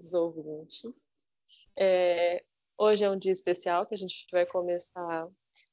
Queridos 0.00 0.14
ouvintes. 0.14 1.10
É, 1.78 2.42
hoje 2.78 3.04
é 3.04 3.10
um 3.10 3.18
dia 3.18 3.32
especial 3.32 3.84
que 3.84 3.94
a 3.94 3.98
gente 3.98 4.26
vai 4.32 4.46
começar 4.46 5.28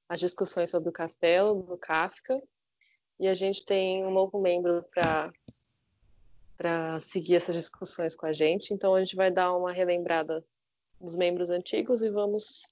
as 0.10 0.20
discussões 0.20 0.70
sobre 0.70 0.90
o 0.90 0.92
castelo 0.92 1.64
do 1.64 1.78
Kafka 1.78 2.42
e 3.20 3.28
a 3.28 3.34
gente 3.34 3.66
tem 3.66 4.06
um 4.06 4.12
novo 4.12 4.40
membro 4.40 4.84
para 4.94 5.32
para 6.58 7.00
seguir 7.00 7.36
essas 7.36 7.56
discussões 7.56 8.16
com 8.16 8.26
a 8.26 8.34
gente. 8.34 8.74
Então 8.74 8.96
a 8.96 9.04
gente 9.04 9.16
vai 9.16 9.30
dar 9.30 9.56
uma 9.56 9.72
relembrada 9.72 10.44
dos 11.00 11.16
membros 11.16 11.52
antigos 11.52 12.02
e 12.02 12.10
vamos 12.10 12.64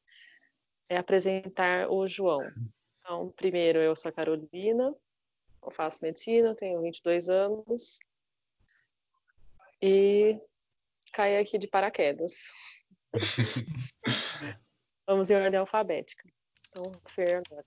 é, 0.90 0.98
apresentar 0.98 1.88
o 1.92 2.08
João. 2.08 2.42
Então, 3.00 3.30
primeiro 3.36 3.78
eu 3.78 3.96
sou 3.96 4.10
a 4.10 4.12
Carolina, 4.12 4.96
eu 5.64 5.72
faço 5.72 6.00
medicina, 6.02 6.56
tenho 6.56 6.82
22 6.82 7.30
anos 7.30 8.00
e 9.80 10.42
caí 11.16 11.38
aqui 11.38 11.58
de 11.58 11.66
paraquedas. 11.66 12.44
Vamos 15.08 15.30
em 15.30 15.36
ordem 15.36 15.60
alfabética. 15.60 16.28
Então, 16.68 16.92
Fer 17.06 17.42
agora. 17.48 17.66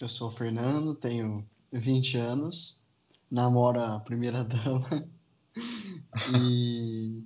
Eu 0.00 0.08
sou 0.08 0.28
o 0.28 0.30
Fernando, 0.30 0.94
tenho 0.94 1.44
20 1.72 2.16
anos, 2.16 2.86
namoro 3.28 3.82
a 3.82 3.98
primeira 3.98 4.44
dama 4.46 4.88
e 6.32 7.24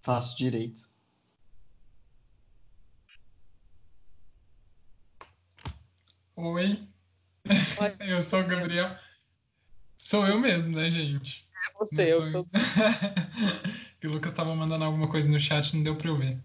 faço 0.00 0.38
direito. 0.38 0.90
Oi, 6.36 6.88
Oi. 7.44 7.96
eu 8.00 8.22
sou 8.22 8.40
o 8.40 8.46
Gabriel. 8.46 9.03
Sou 10.04 10.26
eu 10.26 10.38
mesmo, 10.38 10.76
né, 10.76 10.90
gente? 10.90 11.48
É 11.66 11.78
você, 11.78 12.12
eu 12.12 12.30
tô... 12.30 12.44
que 13.98 14.04
o 14.06 14.10
Lucas 14.12 14.32
estava 14.32 14.54
mandando 14.54 14.84
alguma 14.84 15.08
coisa 15.08 15.30
no 15.30 15.40
chat, 15.40 15.74
não 15.74 15.82
deu 15.82 15.96
para 15.96 16.08
eu 16.08 16.18
ver. 16.18 16.38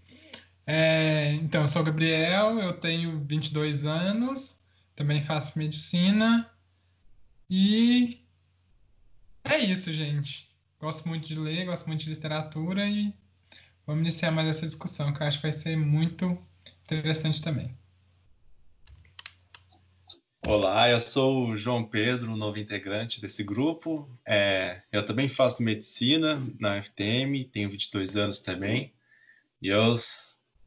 É, 0.66 1.34
então, 1.34 1.64
eu 1.64 1.68
sou 1.68 1.82
o 1.82 1.86
Gabriel, 1.86 2.58
eu 2.58 2.72
tenho 2.72 3.20
22 3.26 3.86
anos, 3.86 4.62
também 4.96 5.22
faço 5.26 5.60
medicina 5.60 6.50
e 7.50 8.22
é 9.44 9.58
isso, 9.58 9.94
gente. 9.94 10.50
Gosto 10.80 11.10
muito 11.10 11.28
de 11.28 11.36
ler, 11.36 11.66
gosto 11.66 11.86
muito 11.86 12.06
de 12.06 12.12
literatura 12.12 12.88
e 12.88 13.14
vamos 13.86 14.04
iniciar 14.04 14.32
mais 14.32 14.48
essa 14.48 14.66
discussão, 14.66 15.12
que 15.12 15.22
eu 15.22 15.28
acho 15.28 15.40
que 15.40 15.44
vai 15.44 15.52
ser 15.52 15.76
muito 15.76 16.38
interessante 16.86 17.42
também. 17.42 17.78
Olá, 20.50 20.90
eu 20.90 21.00
sou 21.00 21.50
o 21.50 21.56
João 21.56 21.86
Pedro, 21.86 22.36
novo 22.36 22.58
integrante 22.58 23.22
desse 23.22 23.44
grupo. 23.44 24.10
É, 24.26 24.82
eu 24.92 25.06
também 25.06 25.30
faço 25.30 25.62
medicina 25.62 26.44
na 26.60 26.80
UFTM, 26.80 27.46
tenho 27.46 27.70
22 27.70 28.16
anos 28.18 28.40
também. 28.40 28.92
E 29.62 29.68
eu, 29.68 29.94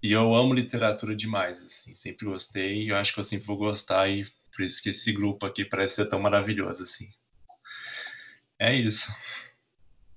e 0.00 0.12
eu 0.12 0.32
amo 0.36 0.54
literatura 0.54 1.16
demais, 1.16 1.60
assim, 1.64 1.96
sempre 1.96 2.26
gostei 2.26 2.84
e 2.84 2.90
eu 2.90 2.96
acho 2.96 3.12
que 3.12 3.18
eu 3.18 3.24
sempre 3.24 3.44
vou 3.44 3.56
gostar 3.56 4.08
e 4.08 4.24
por 4.54 4.62
isso 4.64 4.80
que 4.80 4.90
esse 4.90 5.10
grupo 5.10 5.44
aqui 5.44 5.64
parece 5.64 5.96
ser 5.96 6.08
tão 6.08 6.20
maravilhoso 6.20 6.84
assim. 6.84 7.10
É 8.60 8.72
isso. 8.72 9.12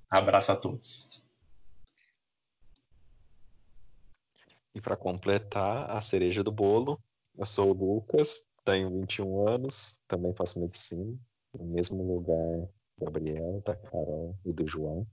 Abraço 0.08 0.52
a 0.52 0.56
todos. 0.56 1.24
E 4.76 4.80
para 4.80 4.96
completar 4.96 5.90
a 5.90 6.00
cereja 6.02 6.44
do 6.44 6.52
bolo, 6.52 7.02
eu 7.36 7.48
sou 7.48 7.72
o 7.72 7.74
Lucas, 7.74 8.46
tenho 8.66 8.90
21 8.90 9.48
anos, 9.48 10.00
também 10.08 10.34
faço 10.34 10.60
medicina, 10.60 11.16
no 11.54 11.66
mesmo 11.66 12.04
lugar 12.04 12.68
do 12.98 13.06
Gabriel, 13.06 13.62
da 13.64 13.76
Carol 13.76 14.36
e 14.44 14.52
do 14.52 14.68
João. 14.68 15.08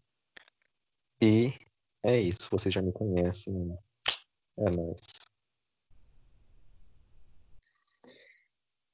E 1.20 1.52
é 2.02 2.18
isso, 2.18 2.48
vocês 2.50 2.74
já 2.74 2.82
me 2.82 2.91
conhecem. 2.91 3.78
É 4.56 4.70
nóis. 4.70 5.00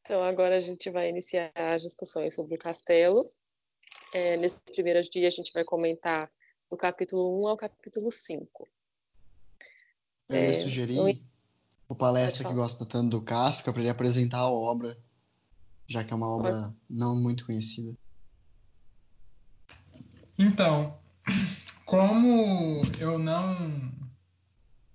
Então, 0.03 0.23
agora 0.23 0.57
a 0.57 0.61
gente 0.61 0.91
vai 0.91 1.09
iniciar 1.09 1.53
as 1.55 1.83
discussões 1.83 2.35
sobre 2.35 2.55
o 2.55 2.59
castelo. 2.59 3.29
É, 4.13 4.37
nesses 4.39 4.61
primeiros 4.61 5.09
dias, 5.09 5.35
a 5.35 5.37
gente 5.37 5.53
vai 5.53 5.65
comentar 5.65 6.31
do 6.71 6.77
capítulo 6.77 7.43
1 7.43 7.49
ao 7.49 7.57
capítulo 7.57 8.11
5. 8.11 8.69
Eu 10.31 10.37
É, 10.37 10.49
ia 10.49 10.55
sugerir 10.55 11.25
o 11.89 11.95
palestra 11.95 12.47
que 12.47 12.53
gosta 12.53 12.85
tanto 12.85 13.11
do 13.11 13.23
Kafka 13.23 13.73
para 13.73 13.81
ele 13.81 13.91
apresentar 13.91 14.41
a 14.41 14.51
obra, 14.51 14.99
já 15.87 16.05
que 16.05 16.13
é 16.13 16.17
uma 16.17 16.29
obra 16.29 16.75
não 16.89 17.17
muito 17.17 17.47
conhecida. 17.47 17.97
Então, 20.39 20.99
como 21.87 22.83
eu 22.99 23.19
não 23.19 23.91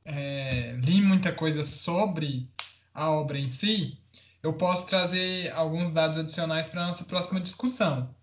é, 0.05 0.73
li 0.83 1.01
muita 1.01 1.33
coisa 1.33 1.63
sobre 1.63 2.47
a 2.93 3.09
obra 3.09 3.39
em 3.39 3.49
si, 3.49 3.97
eu 4.43 4.53
posso 4.53 4.85
trazer 4.85 5.51
alguns 5.53 5.89
dados 5.89 6.17
adicionais 6.17 6.67
para 6.67 6.83
a 6.83 6.87
nossa 6.87 7.05
próxima 7.05 7.41
discussão. 7.41 8.13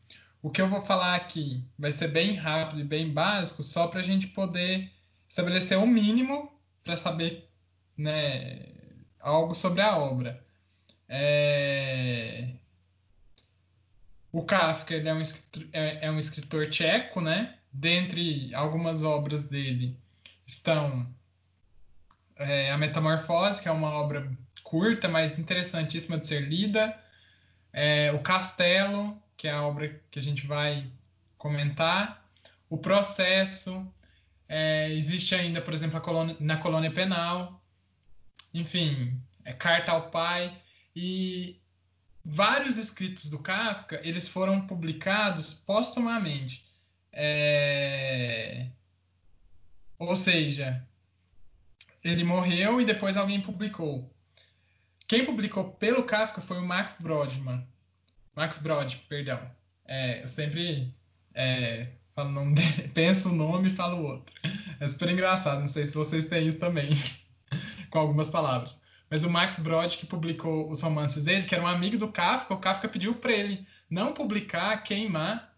O 0.40 0.48
que 0.48 0.62
eu 0.62 0.70
vou 0.70 0.80
falar 0.80 1.16
aqui 1.16 1.62
vai 1.76 1.90
ser 1.90 2.08
bem 2.08 2.36
rápido 2.36 2.80
e 2.80 2.84
bem 2.84 3.12
básico, 3.12 3.62
só 3.64 3.88
para 3.88 4.00
a 4.00 4.02
gente 4.02 4.28
poder 4.28 4.90
estabelecer 5.28 5.76
o 5.76 5.86
mínimo 5.86 6.50
para 6.84 6.96
saber 6.96 7.49
né, 8.00 8.66
algo 9.20 9.54
sobre 9.54 9.80
a 9.82 9.96
obra. 9.96 10.42
É, 11.08 12.48
O 14.32 14.42
Kafka 14.44 14.94
é, 14.94 15.12
um 15.12 15.20
escritor, 15.20 15.68
é, 15.72 16.06
é 16.06 16.10
um 16.10 16.18
escritor 16.18 16.68
tcheco, 16.68 17.20
né? 17.20 17.56
Dentre 17.72 18.54
algumas 18.54 19.04
obras 19.04 19.42
dele 19.42 19.96
estão 20.46 21.06
é, 22.36 22.70
A 22.70 22.78
Metamorfose, 22.78 23.62
que 23.62 23.68
é 23.68 23.72
uma 23.72 23.90
obra 23.92 24.30
curta, 24.62 25.08
mas 25.08 25.38
interessantíssima 25.38 26.18
de 26.18 26.26
ser 26.26 26.42
lida. 26.48 26.96
É, 27.72 28.12
o 28.12 28.20
Castelo, 28.20 29.20
que 29.36 29.46
é 29.48 29.52
a 29.52 29.62
obra 29.62 30.00
que 30.10 30.18
a 30.18 30.22
gente 30.22 30.46
vai 30.46 30.90
comentar. 31.36 32.24
O 32.68 32.78
Processo. 32.78 33.86
é, 34.48 34.90
existe 34.92 35.34
ainda, 35.34 35.60
por 35.60 35.72
exemplo, 35.74 36.00
colônia- 36.00 36.36
na 36.40 36.56
Colônia 36.56 36.90
Penal. 36.90 37.59
Enfim, 38.52 39.20
é 39.44 39.52
Carta 39.52 39.92
ao 39.92 40.10
Pai. 40.10 40.56
E 40.94 41.60
vários 42.24 42.76
escritos 42.76 43.30
do 43.30 43.38
Kafka 43.38 44.00
eles 44.02 44.28
foram 44.28 44.66
publicados 44.66 45.54
póstumamente. 45.54 46.64
É, 47.12 48.66
Ou 49.98 50.16
seja, 50.16 50.86
ele 52.02 52.24
morreu 52.24 52.80
e 52.80 52.84
depois 52.84 53.16
alguém 53.16 53.40
publicou. 53.40 54.10
Quem 55.08 55.24
publicou 55.24 55.72
pelo 55.72 56.04
Kafka 56.04 56.40
foi 56.40 56.58
o 56.58 56.66
Max 56.66 56.96
Brodmann. 57.00 57.66
Max 58.34 58.58
Brod, 58.58 58.94
perdão. 59.08 59.40
É, 59.84 60.22
eu 60.22 60.28
sempre 60.28 60.94
é, 61.34 61.88
falo 62.14 62.30
o 62.30 62.32
nome 62.32 62.54
dele, 62.56 62.88
penso 62.94 63.30
o 63.30 63.34
nome 63.34 63.68
e 63.68 63.72
falo 63.72 63.98
o 63.98 64.04
outro. 64.04 64.34
É 64.78 64.86
super 64.86 65.10
engraçado, 65.10 65.60
não 65.60 65.66
sei 65.66 65.84
se 65.84 65.94
vocês 65.94 66.26
têm 66.26 66.46
isso 66.46 66.58
também, 66.58 66.90
com 67.90 67.98
algumas 67.98 68.30
palavras. 68.30 68.82
Mas 69.10 69.24
o 69.24 69.30
Max 69.30 69.58
Brod, 69.58 69.96
que 69.96 70.06
publicou 70.06 70.70
os 70.70 70.80
romances 70.80 71.24
dele, 71.24 71.46
que 71.46 71.54
era 71.54 71.64
um 71.64 71.66
amigo 71.66 71.98
do 71.98 72.12
Kafka, 72.12 72.54
o 72.54 72.58
Kafka 72.58 72.88
pediu 72.88 73.14
para 73.14 73.32
ele 73.32 73.66
não 73.90 74.14
publicar, 74.14 74.82
queimar, 74.84 75.50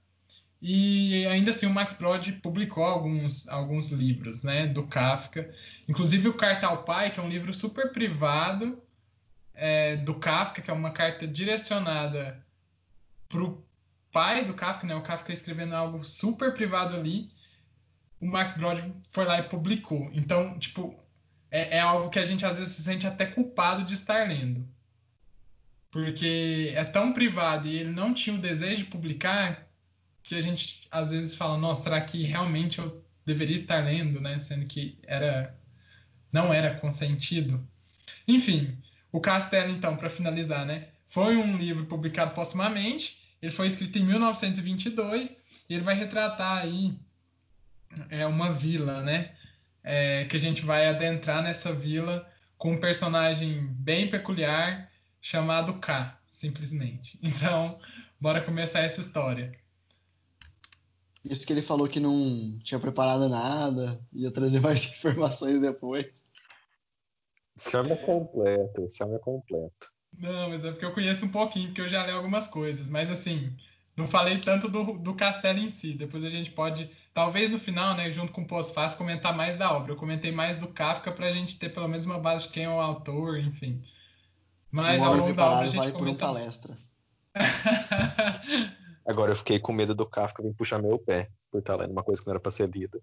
e 0.61 1.26
ainda 1.26 1.50
assim 1.50 1.67
o 1.67 1.70
Max 1.70 1.93
Brod 1.93 2.31
publicou 2.40 2.84
alguns, 2.84 3.49
alguns 3.49 3.90
livros 3.90 4.43
né, 4.43 4.67
do 4.67 4.87
Kafka, 4.87 5.52
inclusive 5.88 6.29
o 6.29 6.34
Carta 6.34 6.69
ao 6.69 6.84
Pai, 6.84 7.11
que 7.11 7.20
é 7.20 7.23
um 7.23 7.29
livro 7.29 7.52
super 7.52 7.93
privado 7.93 8.81
é, 9.55 9.96
do 9.96 10.14
Kafka, 10.14 10.62
que 10.62 10.70
é 10.70 10.75
uma 10.75 10.93
carta 10.93 11.26
direcionada 11.26 12.43
para 13.29 13.43
o 13.43 13.62
pai 14.12 14.44
do 14.44 14.55
Kafka, 14.55 14.87
né, 14.87 14.94
o 14.94 15.02
Kafka 15.02 15.32
escrevendo 15.32 15.75
algo 15.75 16.05
super 16.05 16.55
privado 16.55 16.94
ali, 16.94 17.31
o 18.20 18.26
Max 18.26 18.56
Brod 18.56 18.79
foi 19.11 19.25
lá 19.25 19.40
e 19.40 19.43
publicou. 19.43 20.11
Então, 20.12 20.56
tipo, 20.58 20.94
é, 21.52 21.76
é 21.76 21.81
algo 21.81 22.10
que 22.10 22.19
a 22.19 22.25
gente 22.25 22.44
às 22.46 22.58
vezes 22.58 22.75
se 22.75 22.82
sente 22.82 23.06
até 23.06 23.26
culpado 23.26 23.84
de 23.84 23.94
estar 23.94 24.26
lendo. 24.26 24.66
porque 25.90 26.72
é 26.75 26.84
tão 26.84 27.12
privado 27.12 27.69
e 27.69 27.76
ele 27.78 27.90
não 27.93 28.14
tinha 28.14 28.34
o 28.34 28.40
desejo 28.40 28.84
de 28.84 28.90
publicar 28.90 29.69
que 30.22 30.34
a 30.34 30.40
gente 30.40 30.88
às 30.90 31.10
vezes 31.10 31.34
fala, 31.37 31.58
nossa, 31.58 31.82
será 31.84 32.00
que 32.00 32.25
realmente 32.25 32.78
eu 32.78 33.04
deveria 33.26 33.54
estar 33.54 33.84
lendo, 33.84 34.20
né? 34.20 34.40
Sendo 34.40 34.66
que 34.66 34.99
era 35.02 35.54
não 36.32 36.52
era 36.52 36.75
consentido. 36.76 37.62
Enfim, 38.26 38.78
o 39.12 39.20
Castelo, 39.20 39.70
então, 39.70 39.96
para 39.96 40.08
finalizar, 40.08 40.64
né? 40.64 40.88
Foi 41.08 41.37
um 41.37 41.56
livro 41.58 41.84
publicado 41.84 42.34
postumamente. 42.34 43.20
Ele 43.43 43.52
foi 43.52 43.66
escrito 43.66 43.98
em 43.98 44.06
1922 44.06 45.38
e 45.69 45.75
ele 45.75 45.82
vai 45.82 45.94
retratar 45.94 46.62
aí 46.62 46.94
é, 48.08 48.26
uma 48.26 48.52
vila, 48.52 49.02
né? 49.02 49.34
É, 49.84 50.25
que 50.26 50.37
a 50.37 50.40
gente 50.40 50.64
vai 50.64 50.87
adentrar 50.87 51.43
nessa 51.43 51.73
vila 51.73 52.29
com 52.56 52.73
um 52.73 52.79
personagem 52.79 53.67
bem 53.67 54.08
peculiar 54.08 54.90
chamado 55.20 55.79
K, 55.81 56.19
simplesmente. 56.31 57.19
Então, 57.23 57.79
bora 58.20 58.40
começar 58.40 58.81
essa 58.81 59.00
história. 59.00 59.52
Isso 61.25 61.46
que 61.46 61.52
ele 61.52 61.62
falou 61.62 61.88
que 61.88 62.00
não 62.00 62.58
tinha 62.64 62.81
preparado 62.81 63.29
nada, 63.29 64.00
ia 64.12 64.31
trazer 64.31 64.61
mais 64.62 64.87
informações 64.87 65.61
depois. 65.61 66.25
Esse 67.56 67.76
homem 67.76 67.93
é 67.93 67.96
completo, 67.96 68.84
esse 68.84 69.02
homem 69.02 69.17
é 69.17 69.19
completo. 69.19 69.93
Não, 70.19 70.50
mas 70.50 70.64
é 70.64 70.70
porque 70.70 70.84
eu 70.84 70.93
conheço 70.93 71.25
um 71.25 71.31
pouquinho, 71.31 71.69
porque 71.69 71.81
eu 71.81 71.88
já 71.88 72.05
li 72.05 72.12
algumas 72.12 72.46
coisas. 72.46 72.88
Mas 72.88 73.11
assim, 73.11 73.55
não 73.96 74.06
falei 74.06 74.38
tanto 74.38 74.69
do, 74.69 74.99
do 74.99 75.14
castelo 75.14 75.58
em 75.58 75.70
si. 75.70 75.94
Depois 75.94 76.25
a 76.25 76.29
gente 76.29 76.50
pode, 76.50 76.90
talvez 77.14 77.50
no 77.50 77.58
final, 77.58 77.96
né, 77.96 78.10
junto 78.10 78.32
com 78.32 78.42
o 78.42 78.46
pós-fácil, 78.46 78.98
comentar 78.98 79.34
mais 79.34 79.56
da 79.56 79.72
obra. 79.72 79.92
Eu 79.92 79.96
comentei 79.96 80.32
mais 80.32 80.56
do 80.56 80.68
Kafka 80.68 81.12
para 81.12 81.26
a 81.26 81.32
gente 81.32 81.58
ter 81.58 81.68
pelo 81.70 81.88
menos 81.88 82.06
uma 82.06 82.18
base 82.18 82.46
de 82.46 82.52
quem 82.52 82.64
é 82.64 82.68
o 82.68 82.80
autor, 82.80 83.38
enfim. 83.38 83.82
Mas 84.70 85.02
ao 85.02 85.14
longo 85.14 85.34
da 85.34 85.46
obra 85.46 85.64
a 85.64 85.66
gente 85.66 85.76
vale 85.76 85.92
comenta... 85.92 86.18
por 86.18 86.30
um 86.30 86.34
palestra. 86.34 86.78
Agora 89.06 89.32
eu 89.32 89.36
fiquei 89.36 89.58
com 89.58 89.72
medo 89.72 89.94
do 89.94 90.06
Kafka 90.06 90.42
vir 90.42 90.54
puxar 90.54 90.80
meu 90.80 90.98
pé 90.98 91.28
por 91.50 91.58
estar 91.58 91.76
lendo 91.76 91.90
uma 91.90 92.02
coisa 92.02 92.20
que 92.20 92.26
não 92.26 92.32
era 92.32 92.40
para 92.40 92.52
ser 92.52 92.68
lida. 92.70 93.00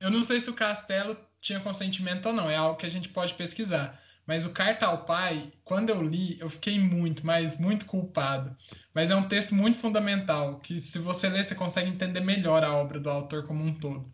Eu 0.00 0.10
não 0.10 0.22
sei 0.22 0.40
se 0.40 0.48
o 0.50 0.54
Castelo 0.54 1.16
tinha 1.40 1.58
consentimento 1.58 2.26
ou 2.26 2.32
não, 2.32 2.48
é 2.48 2.56
algo 2.56 2.78
que 2.78 2.86
a 2.86 2.90
gente 2.90 3.08
pode 3.08 3.34
pesquisar. 3.34 3.98
Mas 4.28 4.44
o 4.44 4.50
Carta 4.50 4.84
ao 4.84 5.06
Pai, 5.06 5.50
quando 5.64 5.88
eu 5.88 6.02
li, 6.02 6.38
eu 6.38 6.50
fiquei 6.50 6.78
muito, 6.78 7.24
mas 7.24 7.58
muito 7.58 7.86
culpado. 7.86 8.54
Mas 8.92 9.10
é 9.10 9.16
um 9.16 9.26
texto 9.26 9.54
muito 9.54 9.78
fundamental, 9.78 10.60
que 10.60 10.78
se 10.78 10.98
você 10.98 11.30
ler, 11.30 11.42
você 11.42 11.54
consegue 11.54 11.88
entender 11.88 12.20
melhor 12.20 12.62
a 12.62 12.74
obra 12.74 13.00
do 13.00 13.08
autor 13.08 13.46
como 13.46 13.64
um 13.64 13.72
todo. 13.72 14.12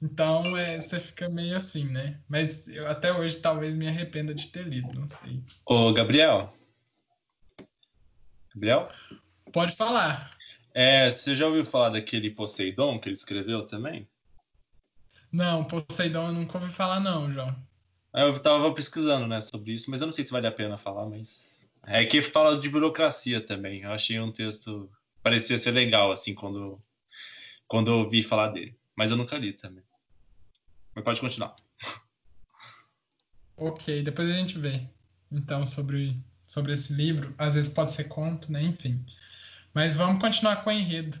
Então, 0.00 0.56
é, 0.56 0.80
você 0.80 1.00
fica 1.00 1.28
meio 1.28 1.56
assim, 1.56 1.90
né? 1.90 2.20
Mas 2.28 2.68
eu 2.68 2.86
até 2.86 3.12
hoje 3.12 3.38
talvez 3.38 3.74
me 3.74 3.88
arrependa 3.88 4.32
de 4.32 4.46
ter 4.46 4.62
lido, 4.62 4.96
não 4.96 5.08
sei. 5.08 5.42
Ô, 5.66 5.92
Gabriel. 5.92 6.54
Gabriel? 8.54 8.92
Pode 9.52 9.74
falar. 9.74 10.30
É, 10.72 11.10
você 11.10 11.34
já 11.34 11.48
ouviu 11.48 11.64
falar 11.64 11.88
daquele 11.88 12.30
Poseidon 12.30 13.00
que 13.00 13.08
ele 13.08 13.16
escreveu 13.16 13.66
também? 13.66 14.08
Não, 15.32 15.64
Poseidon 15.64 16.28
eu 16.28 16.32
nunca 16.32 16.58
ouvi 16.58 16.72
falar 16.72 17.00
não, 17.00 17.32
João. 17.32 17.67
Eu 18.14 18.32
estava 18.32 18.72
pesquisando, 18.72 19.26
né, 19.26 19.40
sobre 19.40 19.72
isso, 19.72 19.90
mas 19.90 20.00
eu 20.00 20.06
não 20.06 20.12
sei 20.12 20.24
se 20.24 20.32
vale 20.32 20.46
a 20.46 20.52
pena 20.52 20.78
falar, 20.78 21.06
mas 21.06 21.66
é 21.84 22.04
que 22.04 22.22
fala 22.22 22.58
de 22.58 22.68
burocracia 22.68 23.40
também. 23.40 23.82
Eu 23.82 23.92
achei 23.92 24.18
um 24.18 24.32
texto 24.32 24.90
parecia 25.22 25.58
ser 25.58 25.72
legal 25.72 26.10
assim 26.10 26.34
quando 26.34 26.82
quando 27.66 27.90
eu 27.90 27.98
ouvi 27.98 28.22
falar 28.22 28.48
dele, 28.48 28.74
mas 28.96 29.10
eu 29.10 29.16
nunca 29.16 29.36
li 29.36 29.52
também. 29.52 29.84
Mas 30.94 31.04
pode 31.04 31.20
continuar. 31.20 31.54
Ok, 33.60 34.04
depois 34.04 34.30
a 34.30 34.34
gente 34.34 34.56
vê. 34.56 34.88
Então 35.32 35.66
sobre 35.66 36.16
sobre 36.44 36.72
esse 36.72 36.92
livro, 36.92 37.34
às 37.36 37.54
vezes 37.54 37.72
pode 37.72 37.90
ser 37.90 38.04
conto, 38.04 38.52
né, 38.52 38.62
enfim. 38.62 39.04
Mas 39.74 39.96
vamos 39.96 40.20
continuar 40.20 40.62
com 40.62 40.70
o 40.70 40.72
enredo. 40.72 41.18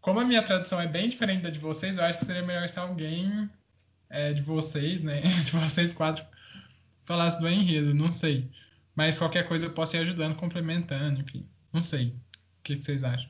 Como 0.00 0.20
a 0.20 0.24
minha 0.24 0.42
tradução 0.42 0.80
é 0.80 0.86
bem 0.86 1.08
diferente 1.08 1.42
da 1.42 1.50
de 1.50 1.58
vocês, 1.58 1.98
eu 1.98 2.04
acho 2.04 2.20
que 2.20 2.26
seria 2.26 2.42
melhor 2.42 2.68
se 2.68 2.78
alguém 2.78 3.50
é, 4.08 4.32
de 4.32 4.42
vocês, 4.42 5.02
né, 5.02 5.20
de 5.44 5.52
vocês 5.52 5.92
quatro, 5.92 6.24
falasse 7.04 7.40
do 7.40 7.48
enredo, 7.48 7.94
não 7.94 8.10
sei. 8.10 8.50
Mas 8.94 9.18
qualquer 9.18 9.48
coisa 9.48 9.66
eu 9.66 9.72
posso 9.72 9.96
ir 9.96 10.00
ajudando, 10.00 10.36
complementando, 10.36 11.20
enfim. 11.20 11.48
Não 11.72 11.82
sei. 11.82 12.08
O 12.08 12.62
que, 12.62 12.76
que 12.76 12.84
vocês 12.84 13.02
acham? 13.02 13.28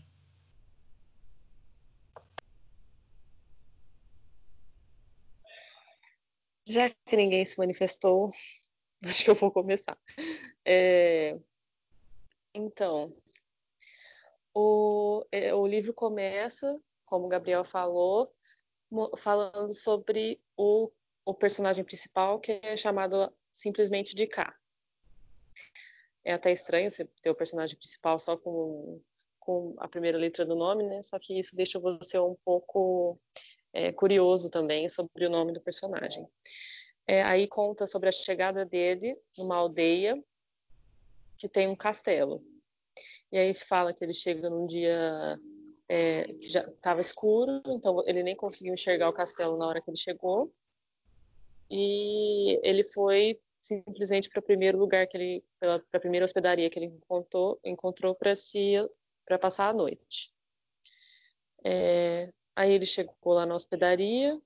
Já 6.66 6.90
que 6.90 7.16
ninguém 7.16 7.44
se 7.44 7.58
manifestou, 7.58 8.30
acho 9.04 9.24
que 9.24 9.30
eu 9.30 9.34
vou 9.34 9.50
começar. 9.50 9.98
É... 10.64 11.38
Então, 12.54 13.14
o, 14.54 15.26
é, 15.32 15.52
o 15.52 15.66
livro 15.66 15.92
começa, 15.92 16.80
como 17.04 17.26
o 17.26 17.28
Gabriel 17.28 17.64
falou, 17.64 18.32
falando 19.16 19.72
sobre 19.74 20.40
o, 20.56 20.90
o 21.24 21.34
personagem 21.34 21.84
principal, 21.84 22.38
que 22.40 22.60
é 22.62 22.76
chamado 22.76 23.32
simplesmente 23.50 24.14
de 24.14 24.26
K. 24.26 24.54
É 26.24 26.32
até 26.32 26.52
estranho 26.52 26.90
você 26.90 27.04
ter 27.22 27.30
o 27.30 27.34
personagem 27.34 27.76
principal 27.76 28.18
só 28.18 28.36
com, 28.36 29.00
com 29.38 29.74
a 29.78 29.86
primeira 29.86 30.18
letra 30.18 30.44
do 30.44 30.54
nome, 30.54 30.84
né? 30.84 31.02
Só 31.02 31.18
que 31.18 31.38
isso 31.38 31.54
deixa 31.54 31.78
você 31.78 32.18
um 32.18 32.36
pouco 32.44 33.18
é, 33.72 33.92
curioso 33.92 34.50
também 34.50 34.88
sobre 34.88 35.26
o 35.26 35.30
nome 35.30 35.52
do 35.52 35.60
personagem. 35.60 36.26
É, 37.06 37.22
aí 37.22 37.46
conta 37.46 37.86
sobre 37.86 38.08
a 38.08 38.12
chegada 38.12 38.64
dele 38.64 39.18
numa 39.36 39.56
aldeia 39.56 40.22
que 41.36 41.48
tem 41.48 41.68
um 41.68 41.76
castelo. 41.76 42.42
E 43.30 43.36
aí 43.36 43.52
fala 43.54 43.92
que 43.92 44.02
ele 44.02 44.14
chega 44.14 44.48
num 44.48 44.66
dia 44.66 45.38
é, 45.94 46.24
que 46.24 46.50
já 46.50 46.62
estava 46.62 47.00
escuro, 47.00 47.62
então 47.66 48.02
ele 48.04 48.24
nem 48.24 48.34
conseguiu 48.34 48.74
enxergar 48.74 49.08
o 49.08 49.12
castelo 49.12 49.56
na 49.56 49.68
hora 49.68 49.80
que 49.80 49.88
ele 49.88 49.96
chegou. 49.96 50.52
E 51.70 52.58
ele 52.64 52.82
foi 52.82 53.40
simplesmente 53.62 54.28
para 54.28 54.40
o 54.40 54.42
primeiro 54.42 54.76
lugar 54.76 55.06
que 55.06 55.16
ele, 55.16 55.44
para 55.60 55.76
a 55.92 56.00
primeira 56.00 56.24
hospedaria 56.24 56.68
que 56.68 56.80
ele 56.80 56.86
encontrou, 56.86 57.60
encontrou 57.64 58.12
para 58.12 58.34
se 58.34 58.74
para 59.24 59.38
passar 59.38 59.68
a 59.68 59.72
noite. 59.72 60.34
É, 61.62 62.28
aí 62.56 62.72
ele 62.72 62.86
chegou 62.86 63.32
lá 63.32 63.46
na 63.46 63.54
hospedaria, 63.54 64.38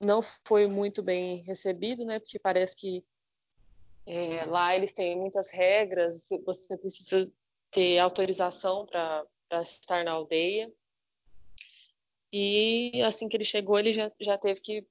não 0.00 0.22
foi 0.22 0.66
muito 0.66 1.02
bem 1.02 1.42
recebido, 1.42 2.06
né? 2.06 2.18
Porque 2.18 2.38
parece 2.38 2.74
que 2.74 3.04
é, 4.06 4.44
lá 4.46 4.74
eles 4.74 4.92
têm 4.92 5.16
muitas 5.18 5.50
regras, 5.50 6.30
você 6.46 6.78
precisa 6.78 7.30
ter 7.70 7.98
autorização 7.98 8.86
para 8.86 9.24
estar 9.52 10.04
na 10.04 10.12
aldeia. 10.12 10.72
E 12.32 13.02
assim 13.02 13.28
que 13.28 13.36
ele 13.36 13.44
chegou, 13.44 13.78
ele 13.78 13.92
já, 13.92 14.10
já 14.20 14.36
teve 14.36 14.60
que 14.60 14.86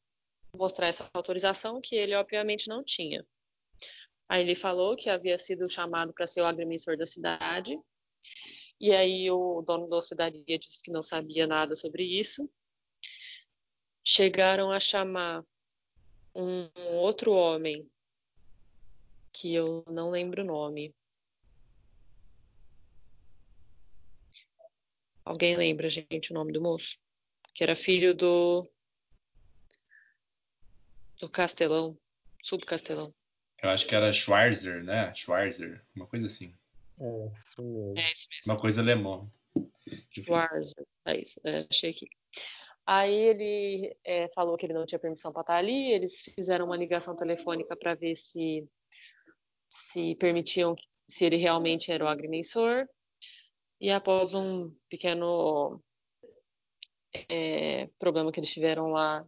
mostrar 0.56 0.88
essa 0.88 1.10
autorização, 1.14 1.80
que 1.80 1.96
ele 1.96 2.16
obviamente 2.16 2.68
não 2.68 2.84
tinha. 2.84 3.26
Aí 4.28 4.42
ele 4.42 4.56
falou 4.56 4.96
que 4.96 5.10
havia 5.10 5.38
sido 5.38 5.70
chamado 5.70 6.14
para 6.14 6.28
ser 6.28 6.42
o 6.42 6.46
agrimensor 6.46 6.98
da 6.98 7.06
cidade. 7.06 7.80
E 8.80 8.92
aí 8.92 9.30
o 9.32 9.62
dono 9.62 9.88
da 9.88 9.98
hospedaria 9.98 10.58
disse 10.58 10.84
que 10.84 10.92
não 10.92 11.02
sabia 11.02 11.48
nada 11.48 11.76
sobre 11.76 12.04
isso. 12.04 12.50
Chegaram 14.04 14.72
a 14.72 14.80
chamar 14.80 15.44
um 16.36 16.70
outro 16.98 17.34
homem, 17.34 17.90
que 19.34 19.54
eu 19.54 19.84
não 19.88 20.10
lembro 20.10 20.44
o 20.44 20.46
nome, 20.46 20.94
Alguém 25.28 25.58
lembra, 25.58 25.90
gente, 25.90 26.32
o 26.32 26.34
nome 26.34 26.54
do 26.54 26.62
moço? 26.62 26.98
Que 27.54 27.62
era 27.62 27.76
filho 27.76 28.16
do. 28.16 28.66
do 31.20 31.30
Castelão, 31.30 31.98
subcastelão. 32.42 33.14
Eu 33.62 33.70
acho 33.70 33.86
que 33.86 33.94
era 33.94 34.14
Schwarzer, 34.14 34.82
né? 34.86 35.14
Schwarzer, 35.14 35.84
uma 35.94 36.08
coisa 36.08 36.28
assim. 36.28 36.54
É, 36.98 37.32
isso 37.44 37.62
mesmo. 37.62 37.98
É 37.98 38.12
isso 38.14 38.28
mesmo. 38.32 38.54
Uma 38.54 38.58
coisa 38.58 38.80
alemã. 38.80 39.30
Schwarzer, 40.10 40.88
é 41.04 41.20
isso, 41.20 41.42
é, 41.44 41.68
achei 41.70 41.92
aqui. 41.92 42.08
Aí 42.86 43.14
ele 43.14 43.98
é, 44.06 44.30
falou 44.30 44.56
que 44.56 44.66
ele 44.66 44.74
não 44.74 44.86
tinha 44.86 44.98
permissão 44.98 45.34
para 45.34 45.42
estar 45.42 45.58
ali, 45.58 45.92
eles 45.92 46.22
fizeram 46.22 46.68
uma 46.68 46.78
ligação 46.78 47.14
telefônica 47.18 47.76
para 47.76 47.96
ver 47.96 48.16
se, 48.16 48.66
se 49.68 50.16
permitiam, 50.16 50.74
se 51.06 51.26
ele 51.26 51.36
realmente 51.36 51.92
era 51.92 52.06
o 52.06 52.08
agrimensor. 52.08 52.88
E 53.80 53.92
após 53.92 54.34
um 54.34 54.72
pequeno 54.90 55.82
é, 57.30 57.88
problema 58.00 58.32
que 58.32 58.40
eles 58.40 58.52
tiveram 58.52 58.88
lá, 58.88 59.26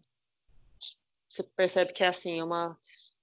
você 1.29 1.44
percebe 1.44 1.94
que 1.94 2.03
é 2.03 2.08
assim, 2.08 2.39
é 2.39 2.44
uma, 2.44 2.77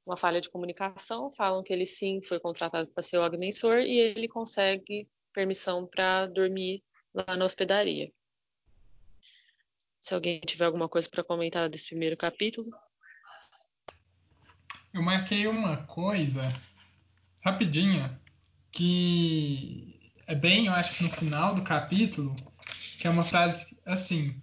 uma 0.06 0.16
falha 0.16 0.40
de 0.40 0.48
comunicação. 0.48 1.30
Falam 1.32 1.62
que 1.62 1.72
ele 1.72 1.84
sim 1.84 2.22
foi 2.22 2.38
contratado 2.38 2.88
para 2.88 3.02
ser 3.02 3.18
o 3.18 3.24
agrimensor 3.24 3.80
e 3.80 3.98
ele 3.98 4.28
consegue 4.28 5.08
permissão 5.32 5.86
para 5.86 6.26
dormir 6.26 6.82
lá 7.12 7.36
na 7.36 7.44
hospedaria. 7.44 8.12
Se 10.00 10.14
alguém 10.14 10.40
tiver 10.40 10.64
alguma 10.64 10.88
coisa 10.88 11.08
para 11.10 11.24
comentar 11.24 11.68
desse 11.68 11.88
primeiro 11.88 12.16
capítulo. 12.16 12.70
Eu 14.94 15.02
marquei 15.02 15.48
uma 15.48 15.84
coisa 15.84 16.42
rapidinha 17.44 18.18
que 18.70 20.05
é 20.26 20.34
bem, 20.34 20.66
eu 20.66 20.72
acho 20.72 20.96
que 20.96 21.04
no 21.04 21.10
final 21.10 21.54
do 21.54 21.62
capítulo, 21.62 22.34
que 22.98 23.06
é 23.06 23.10
uma 23.10 23.22
frase 23.22 23.76
assim, 23.84 24.40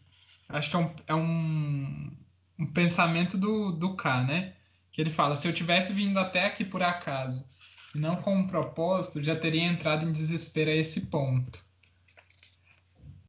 acho 0.48 0.70
que 0.70 0.76
é 0.76 0.80
um, 0.80 0.96
é 1.08 1.16
um, 1.16 2.12
um 2.60 2.66
pensamento 2.68 3.38
do, 3.38 3.72
do 3.72 3.96
K, 3.96 4.24
né? 4.24 4.54
Que 4.92 5.02
ele 5.02 5.12
fala: 5.12 5.36
se 5.36 5.48
eu 5.48 5.54
tivesse 5.54 5.92
vindo 5.92 6.18
até 6.20 6.46
aqui 6.46 6.64
por 6.64 6.82
acaso 6.82 7.46
e 7.94 8.00
não 8.00 8.16
com 8.16 8.36
um 8.36 8.48
propósito, 8.48 9.22
já 9.22 9.36
teria 9.36 9.64
entrado 9.64 10.08
em 10.08 10.12
desespero 10.12 10.72
a 10.72 10.76
esse 10.76 11.08
ponto. 11.08 11.64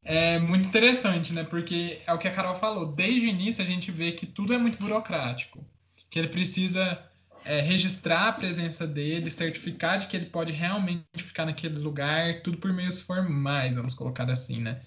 É 0.04 0.38
muito 0.38 0.68
interessante, 0.68 1.32
né? 1.32 1.44
Porque 1.44 2.02
é 2.06 2.12
o 2.12 2.18
que 2.18 2.28
a 2.28 2.30
Carol 2.30 2.54
falou. 2.54 2.92
Desde 2.92 3.26
o 3.26 3.28
início 3.28 3.64
a 3.64 3.66
gente 3.66 3.90
vê 3.90 4.12
que 4.12 4.26
tudo 4.26 4.52
é 4.52 4.58
muito 4.58 4.78
burocrático, 4.78 5.66
que 6.10 6.18
ele 6.18 6.28
precisa 6.28 7.02
é, 7.44 7.60
registrar 7.60 8.28
a 8.28 8.32
presença 8.32 8.86
dele, 8.86 9.30
certificar 9.30 9.98
de 9.98 10.06
que 10.06 10.16
ele 10.16 10.26
pode 10.26 10.52
realmente 10.52 11.04
ficar 11.16 11.44
naquele 11.44 11.78
lugar, 11.78 12.40
tudo 12.42 12.56
por 12.56 12.72
meios 12.72 13.00
formais, 13.00 13.74
vamos 13.74 13.94
colocar 13.94 14.30
assim, 14.30 14.60
né? 14.60 14.80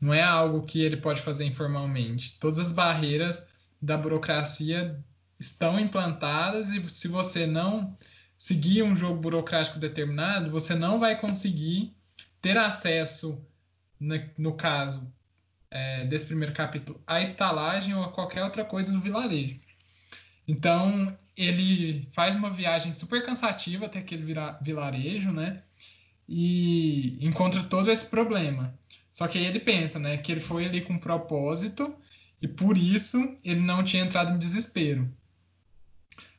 Não 0.00 0.12
é 0.12 0.22
algo 0.22 0.62
que 0.62 0.80
ele 0.82 0.96
pode 0.96 1.20
fazer 1.20 1.44
informalmente. 1.44 2.36
Todas 2.40 2.58
as 2.58 2.72
barreiras 2.72 3.46
da 3.80 3.96
burocracia 3.96 4.98
estão 5.38 5.78
implantadas 5.78 6.70
e 6.70 6.84
se 6.88 7.08
você 7.08 7.46
não 7.46 7.96
seguir 8.38 8.82
um 8.82 8.96
jogo 8.96 9.20
burocrático 9.20 9.78
determinado, 9.78 10.50
você 10.50 10.74
não 10.74 10.98
vai 10.98 11.20
conseguir 11.20 11.94
ter 12.40 12.56
acesso, 12.56 13.44
no 14.38 14.54
caso 14.54 15.06
é, 15.70 16.04
desse 16.06 16.26
primeiro 16.26 16.52
capítulo, 16.52 17.00
à 17.06 17.20
estalagem 17.20 17.94
ou 17.94 18.02
a 18.02 18.12
qualquer 18.12 18.42
outra 18.42 18.64
coisa 18.64 18.92
no 18.92 19.00
vilarejo. 19.00 19.60
Então, 20.52 21.16
ele 21.34 22.06
faz 22.12 22.36
uma 22.36 22.50
viagem 22.50 22.92
super 22.92 23.24
cansativa 23.24 23.86
até 23.86 24.00
aquele 24.00 24.34
vilarejo, 24.60 25.32
né? 25.32 25.62
E 26.28 27.16
encontra 27.26 27.64
todo 27.64 27.90
esse 27.90 28.04
problema. 28.04 28.78
Só 29.10 29.26
que 29.26 29.38
aí 29.38 29.46
ele 29.46 29.60
pensa, 29.60 29.98
né, 29.98 30.18
que 30.18 30.30
ele 30.30 30.42
foi 30.42 30.66
ali 30.66 30.82
com 30.82 30.92
um 30.92 30.98
propósito 30.98 31.94
e 32.40 32.46
por 32.46 32.76
isso 32.76 33.18
ele 33.42 33.60
não 33.60 33.82
tinha 33.82 34.04
entrado 34.04 34.32
em 34.32 34.38
desespero. 34.38 35.10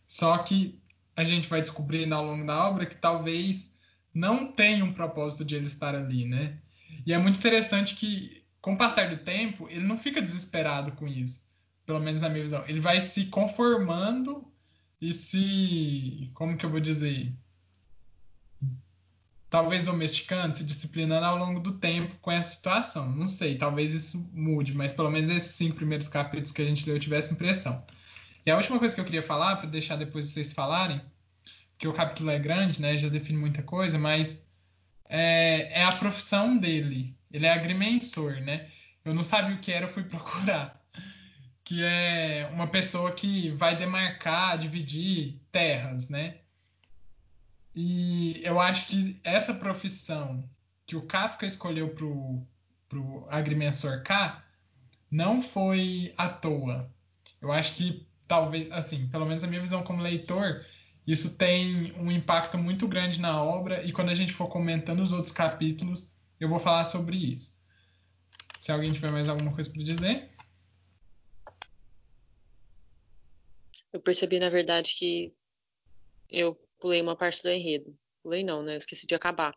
Só 0.05 0.37
que 0.37 0.79
a 1.15 1.23
gente 1.23 1.49
vai 1.49 1.61
descobrindo 1.61 2.13
ao 2.13 2.23
longo 2.23 2.45
da 2.45 2.67
obra 2.67 2.85
que 2.85 2.95
talvez 2.95 3.73
não 4.13 4.51
tenha 4.51 4.85
um 4.85 4.93
propósito 4.93 5.43
de 5.43 5.55
ele 5.55 5.65
estar 5.65 5.95
ali, 5.95 6.25
né? 6.25 6.59
E 7.03 7.13
é 7.13 7.17
muito 7.17 7.39
interessante 7.39 7.95
que, 7.95 8.43
com 8.61 8.73
o 8.73 8.77
passar 8.77 9.09
do 9.09 9.17
tempo, 9.17 9.67
ele 9.69 9.87
não 9.87 9.97
fica 9.97 10.21
desesperado 10.21 10.91
com 10.91 11.07
isso, 11.07 11.42
pelo 11.85 11.99
menos 11.99 12.21
na 12.21 12.29
minha 12.29 12.43
visão. 12.43 12.63
Ele 12.67 12.79
vai 12.79 13.01
se 13.01 13.25
conformando 13.25 14.45
e 15.01 15.13
se. 15.13 16.31
Como 16.33 16.57
que 16.57 16.65
eu 16.65 16.69
vou 16.69 16.79
dizer? 16.79 17.33
Talvez 19.49 19.83
domesticando, 19.83 20.55
se 20.55 20.63
disciplinando 20.63 21.25
ao 21.25 21.37
longo 21.37 21.59
do 21.59 21.73
tempo 21.73 22.15
com 22.21 22.31
essa 22.31 22.55
situação. 22.55 23.11
Não 23.11 23.29
sei, 23.29 23.57
talvez 23.57 23.93
isso 23.93 24.29
mude, 24.33 24.73
mas 24.73 24.91
pelo 24.91 25.11
menos 25.11 25.29
esses 25.29 25.55
cinco 25.55 25.75
primeiros 25.75 26.07
capítulos 26.07 26.51
que 26.51 26.61
a 26.61 26.65
gente 26.65 26.85
leu 26.85 26.95
eu 26.95 26.99
tive 26.99 27.15
essa 27.15 27.33
impressão. 27.33 27.85
E 28.45 28.51
a 28.51 28.57
última 28.57 28.79
coisa 28.79 28.95
que 28.95 28.99
eu 28.99 29.05
queria 29.05 29.21
falar, 29.21 29.57
para 29.57 29.69
deixar 29.69 29.95
depois 29.95 30.25
vocês 30.25 30.51
falarem, 30.51 31.01
que 31.77 31.87
o 31.87 31.93
capítulo 31.93 32.31
é 32.31 32.39
grande, 32.39 32.81
né, 32.81 32.97
já 32.97 33.09
define 33.09 33.37
muita 33.37 33.61
coisa, 33.61 33.99
mas 33.99 34.43
é, 35.07 35.81
é 35.81 35.83
a 35.83 35.91
profissão 35.91 36.57
dele. 36.57 37.15
Ele 37.31 37.45
é 37.45 37.51
agrimensor, 37.51 38.41
né? 38.41 38.69
Eu 39.05 39.13
não 39.13 39.23
sabia 39.23 39.55
o 39.55 39.59
que 39.59 39.71
era, 39.71 39.85
eu 39.85 39.89
fui 39.89 40.03
procurar. 40.05 40.82
Que 41.73 41.83
é 41.83 42.47
uma 42.53 42.67
pessoa 42.67 43.11
que 43.11 43.49
vai 43.49 43.75
demarcar, 43.75 44.59
dividir 44.59 45.41
terras, 45.51 46.07
né? 46.07 46.37
E 47.75 48.39
eu 48.43 48.59
acho 48.59 48.85
que 48.85 49.19
essa 49.23 49.55
profissão 49.55 50.47
que 50.85 50.95
o 50.95 51.01
Kafka 51.01 51.47
escolheu 51.47 51.89
pro, 51.89 52.45
pro 52.87 53.25
agrimensor 53.27 54.03
K 54.03 54.45
não 55.09 55.41
foi 55.41 56.13
à 56.15 56.29
toa. 56.29 56.91
Eu 57.41 57.51
acho 57.51 57.73
que 57.73 58.05
talvez, 58.27 58.71
assim, 58.71 59.07
pelo 59.07 59.25
menos 59.25 59.43
a 59.43 59.47
minha 59.47 59.61
visão 59.61 59.81
como 59.81 59.99
leitor, 59.99 60.63
isso 61.07 61.39
tem 61.39 61.91
um 61.93 62.11
impacto 62.11 62.55
muito 62.55 62.87
grande 62.87 63.19
na 63.19 63.41
obra 63.41 63.83
e 63.83 63.91
quando 63.91 64.09
a 64.09 64.15
gente 64.15 64.31
for 64.31 64.45
comentando 64.45 65.01
os 65.01 65.11
outros 65.11 65.33
capítulos, 65.33 66.13
eu 66.39 66.47
vou 66.47 66.59
falar 66.59 66.83
sobre 66.83 67.17
isso. 67.17 67.59
Se 68.59 68.71
alguém 68.71 68.91
tiver 68.91 69.11
mais 69.11 69.27
alguma 69.27 69.51
coisa 69.51 69.71
para 69.71 69.81
dizer. 69.81 70.32
Eu 73.93 74.01
percebi, 74.01 74.39
na 74.39 74.49
verdade, 74.49 74.95
que 74.97 75.33
eu 76.29 76.55
pulei 76.79 77.01
uma 77.01 77.15
parte 77.15 77.41
do 77.43 77.49
enredo. 77.49 77.97
Pulei 78.21 78.43
não, 78.43 78.63
né? 78.63 78.73
Eu 78.73 78.77
esqueci 78.79 79.07
de 79.07 79.15
acabar. 79.15 79.55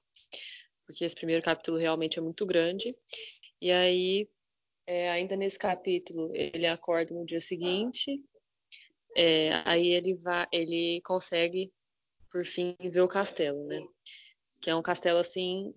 Porque 0.87 1.05
esse 1.05 1.15
primeiro 1.15 1.43
capítulo 1.43 1.79
realmente 1.79 2.19
é 2.19 2.23
muito 2.23 2.47
grande. 2.47 2.95
E 3.61 3.73
aí, 3.73 4.29
é, 4.87 5.11
ainda 5.11 5.35
nesse 5.35 5.59
capítulo, 5.59 6.31
ele 6.35 6.67
acorda 6.67 7.15
no 7.15 7.25
dia 7.25 7.41
seguinte 7.41 8.23
é, 9.17 9.63
aí 9.65 9.89
ele 9.89 10.15
vai, 10.15 10.47
ele 10.53 11.01
consegue 11.01 11.73
por 12.31 12.45
fim 12.45 12.77
ver 12.93 13.01
o 13.01 13.09
castelo, 13.09 13.65
né? 13.67 13.81
Que 14.61 14.69
é 14.69 14.77
um 14.77 14.83
castelo 14.83 15.19
assim 15.19 15.75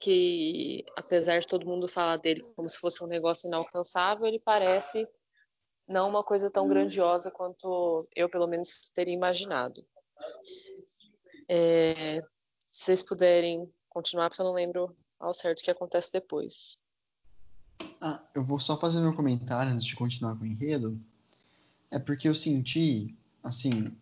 que, 0.00 0.82
apesar 0.96 1.38
de 1.38 1.46
todo 1.46 1.66
mundo 1.66 1.86
falar 1.86 2.16
dele 2.16 2.40
como 2.56 2.68
se 2.70 2.78
fosse 2.78 3.04
um 3.04 3.06
negócio 3.06 3.46
inalcançável, 3.46 4.26
ele 4.26 4.40
parece 4.40 5.06
não 5.88 6.08
uma 6.08 6.22
coisa 6.22 6.50
tão 6.50 6.68
grandiosa 6.68 7.30
quanto 7.30 8.06
eu, 8.14 8.28
pelo 8.28 8.46
menos, 8.46 8.90
teria 8.94 9.14
imaginado. 9.14 9.84
É, 11.48 12.20
se 12.70 12.84
vocês 12.84 13.02
puderem 13.02 13.70
continuar, 13.88 14.28
porque 14.28 14.40
eu 14.40 14.46
não 14.46 14.54
lembro 14.54 14.96
ao 15.18 15.34
certo 15.34 15.60
o 15.60 15.62
que 15.62 15.70
acontece 15.70 16.10
depois. 16.10 16.76
Ah, 18.00 18.22
eu 18.34 18.44
vou 18.44 18.58
só 18.58 18.76
fazer 18.76 19.00
meu 19.00 19.14
comentário 19.14 19.72
antes 19.72 19.86
de 19.86 19.94
continuar 19.94 20.36
com 20.36 20.44
o 20.44 20.46
enredo. 20.46 21.00
É 21.90 21.98
porque 21.98 22.28
eu 22.28 22.34
senti, 22.34 23.14
assim, 23.42 23.94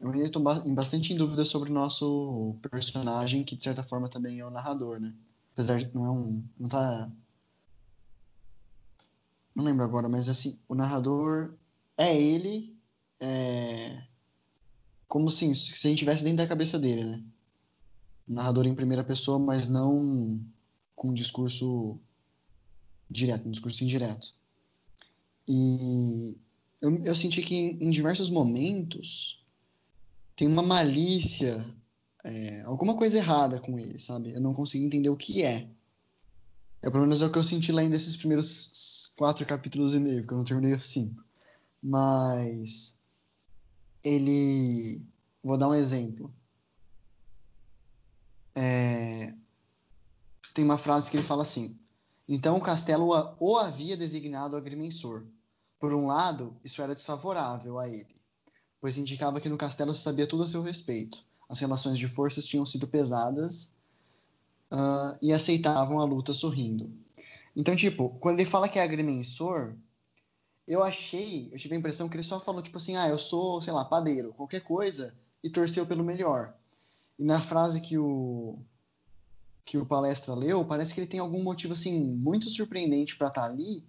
eu 0.00 0.10
ainda 0.10 0.24
estou 0.24 0.42
bastante 0.42 1.12
em 1.12 1.16
dúvida 1.16 1.44
sobre 1.44 1.70
o 1.70 1.74
nosso 1.74 2.54
personagem, 2.70 3.42
que 3.42 3.56
de 3.56 3.64
certa 3.64 3.82
forma 3.82 4.08
também 4.08 4.38
é 4.38 4.46
o 4.46 4.50
narrador, 4.50 5.00
né? 5.00 5.12
Apesar 5.52 5.78
de 5.78 5.92
não 5.92 6.06
é 6.06 6.10
um. 6.10 6.44
Não 6.58 6.68
tá. 6.68 7.10
Não 9.58 9.64
lembro 9.64 9.84
agora, 9.84 10.08
mas 10.08 10.28
assim, 10.28 10.56
o 10.68 10.74
narrador 10.76 11.52
é 11.96 12.16
ele. 12.16 12.78
É... 13.18 14.04
Como 15.08 15.28
assim, 15.28 15.52
se 15.52 15.72
a 15.72 15.90
gente 15.90 15.94
estivesse 15.94 16.22
dentro 16.22 16.38
da 16.38 16.46
cabeça 16.46 16.78
dele, 16.78 17.02
né? 17.02 17.24
O 18.28 18.34
narrador 18.34 18.68
em 18.68 18.74
primeira 18.76 19.02
pessoa, 19.02 19.36
mas 19.36 19.66
não 19.66 20.40
com 20.94 21.08
um 21.08 21.12
discurso 21.12 21.98
direto, 23.10 23.48
um 23.48 23.50
discurso 23.50 23.82
indireto. 23.82 24.32
E 25.48 26.38
eu, 26.80 26.96
eu 27.04 27.16
senti 27.16 27.42
que 27.42 27.56
em, 27.56 27.78
em, 27.80 27.90
diversos 27.90 28.30
momentos 28.30 29.44
tem 30.36 30.46
uma 30.46 30.62
malícia, 30.62 31.60
é, 32.22 32.62
alguma 32.62 32.94
coisa 32.94 33.18
errada 33.18 33.58
com 33.58 33.76
ele, 33.76 33.98
sabe? 33.98 34.30
Eu 34.30 34.40
não 34.40 34.54
consegui 34.54 34.84
entender 34.84 35.08
o 35.08 35.16
que 35.16 35.42
é. 35.42 35.68
É 36.82 36.90
pelo 36.90 37.02
menos 37.02 37.22
é 37.22 37.26
o 37.26 37.32
que 37.32 37.38
eu 37.38 37.44
senti 37.44 37.72
lendo 37.72 37.94
esses 37.94 38.16
primeiros 38.16 39.12
quatro 39.16 39.44
capítulos 39.44 39.94
e 39.94 40.00
meio, 40.00 40.20
porque 40.20 40.34
eu 40.34 40.38
não 40.38 40.44
terminei 40.44 40.72
os 40.72 40.86
cinco. 40.86 41.24
Mas 41.82 42.96
ele. 44.02 45.04
Vou 45.42 45.56
dar 45.56 45.68
um 45.68 45.74
exemplo. 45.74 46.32
É... 48.54 49.34
Tem 50.54 50.64
uma 50.64 50.78
frase 50.78 51.10
que 51.10 51.16
ele 51.16 51.26
fala 51.26 51.42
assim: 51.42 51.76
Então 52.28 52.56
o 52.56 52.60
castelo 52.60 53.08
o 53.38 53.56
havia 53.56 53.96
designado 53.96 54.56
agrimensor 54.56 55.24
por 55.78 55.94
um 55.94 56.06
lado, 56.06 56.56
isso 56.64 56.82
era 56.82 56.94
desfavorável 56.94 57.78
a 57.78 57.88
ele, 57.88 58.14
pois 58.80 58.98
indicava 58.98 59.40
que 59.40 59.48
no 59.48 59.56
castelo 59.56 59.94
se 59.94 60.00
sabia 60.00 60.26
tudo 60.26 60.42
a 60.42 60.46
seu 60.46 60.62
respeito. 60.62 61.24
As 61.48 61.60
relações 61.60 61.98
de 61.98 62.08
forças 62.08 62.46
tinham 62.46 62.66
sido 62.66 62.88
pesadas 62.88 63.70
uh, 64.72 65.18
e 65.20 65.32
aceitavam 65.32 65.98
a 65.98 66.04
luta 66.04 66.32
sorrindo. 66.32 66.90
Então, 67.54 67.74
tipo, 67.74 68.10
quando 68.20 68.38
ele 68.38 68.48
fala 68.48 68.68
que 68.68 68.78
é 68.78 68.82
agrimensor, 68.82 69.74
eu 70.66 70.82
achei, 70.82 71.48
eu 71.52 71.58
tive 71.58 71.74
a 71.74 71.78
impressão 71.78 72.08
que 72.08 72.16
ele 72.16 72.22
só 72.22 72.38
falou, 72.38 72.62
tipo 72.62 72.76
assim, 72.76 72.96
ah, 72.96 73.08
eu 73.08 73.18
sou, 73.18 73.60
sei 73.60 73.72
lá, 73.72 73.84
padeiro, 73.84 74.34
qualquer 74.34 74.60
coisa, 74.60 75.14
e 75.42 75.48
torceu 75.48 75.86
pelo 75.86 76.04
melhor. 76.04 76.54
E 77.18 77.24
na 77.24 77.40
frase 77.40 77.80
que 77.80 77.98
o 77.98 78.58
que 79.64 79.76
o 79.76 79.84
palestra 79.84 80.34
leu, 80.34 80.64
parece 80.64 80.94
que 80.94 81.00
ele 81.00 81.06
tem 81.06 81.20
algum 81.20 81.42
motivo 81.42 81.74
assim 81.74 82.00
muito 82.00 82.48
surpreendente 82.48 83.16
para 83.16 83.28
estar 83.28 83.42
tá 83.42 83.46
ali 83.46 83.84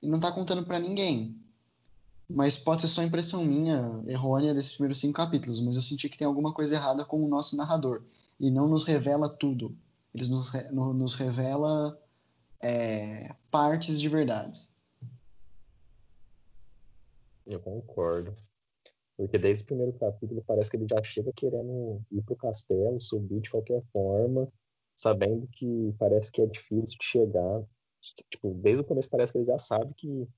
e 0.00 0.06
não 0.06 0.20
tá 0.20 0.30
contando 0.30 0.64
para 0.64 0.78
ninguém. 0.78 1.36
Mas 2.30 2.56
pode 2.56 2.82
ser 2.82 2.88
só 2.88 3.02
impressão 3.02 3.44
minha, 3.44 4.00
errônea, 4.06 4.54
desses 4.54 4.72
primeiros 4.72 4.98
cinco 4.98 5.14
capítulos, 5.14 5.60
mas 5.60 5.74
eu 5.74 5.82
senti 5.82 6.08
que 6.08 6.16
tem 6.16 6.26
alguma 6.26 6.52
coisa 6.52 6.76
errada 6.76 7.04
com 7.04 7.24
o 7.24 7.28
nosso 7.28 7.56
narrador. 7.56 8.02
E 8.38 8.48
não 8.48 8.68
nos 8.68 8.84
revela 8.84 9.28
tudo. 9.28 9.76
Eles 10.18 10.28
nos, 10.28 10.52
no, 10.72 10.92
nos 10.92 11.14
revela 11.14 11.96
é, 12.60 13.32
partes 13.52 14.00
de 14.00 14.08
verdades. 14.08 14.76
Eu 17.46 17.60
concordo. 17.60 18.34
Porque 19.16 19.38
desde 19.38 19.62
o 19.62 19.66
primeiro 19.66 19.92
capítulo 19.92 20.42
parece 20.44 20.72
que 20.72 20.76
ele 20.76 20.88
já 20.90 21.00
chega 21.04 21.32
querendo 21.32 22.04
ir 22.10 22.20
pro 22.22 22.34
castelo, 22.34 23.00
subir 23.00 23.40
de 23.40 23.48
qualquer 23.48 23.80
forma, 23.92 24.52
sabendo 24.96 25.46
que 25.52 25.94
parece 26.00 26.32
que 26.32 26.42
é 26.42 26.46
difícil 26.46 26.98
de 26.98 27.06
chegar. 27.06 27.62
Tipo, 28.28 28.54
desde 28.54 28.82
o 28.82 28.84
começo 28.84 29.08
parece 29.08 29.30
que 29.30 29.38
ele 29.38 29.46
já 29.46 29.58
sabe 29.60 29.94
que, 29.94 30.28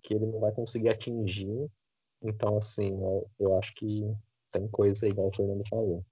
que 0.00 0.14
ele 0.14 0.26
não 0.26 0.38
vai 0.38 0.52
conseguir 0.52 0.90
atingir. 0.90 1.68
Então, 2.22 2.56
assim, 2.58 3.02
eu, 3.02 3.28
eu 3.40 3.58
acho 3.58 3.74
que 3.74 4.16
tem 4.52 4.68
coisa 4.68 5.08
igual 5.08 5.26
o 5.26 5.34
Fernando 5.34 5.68
falou. 5.68 6.06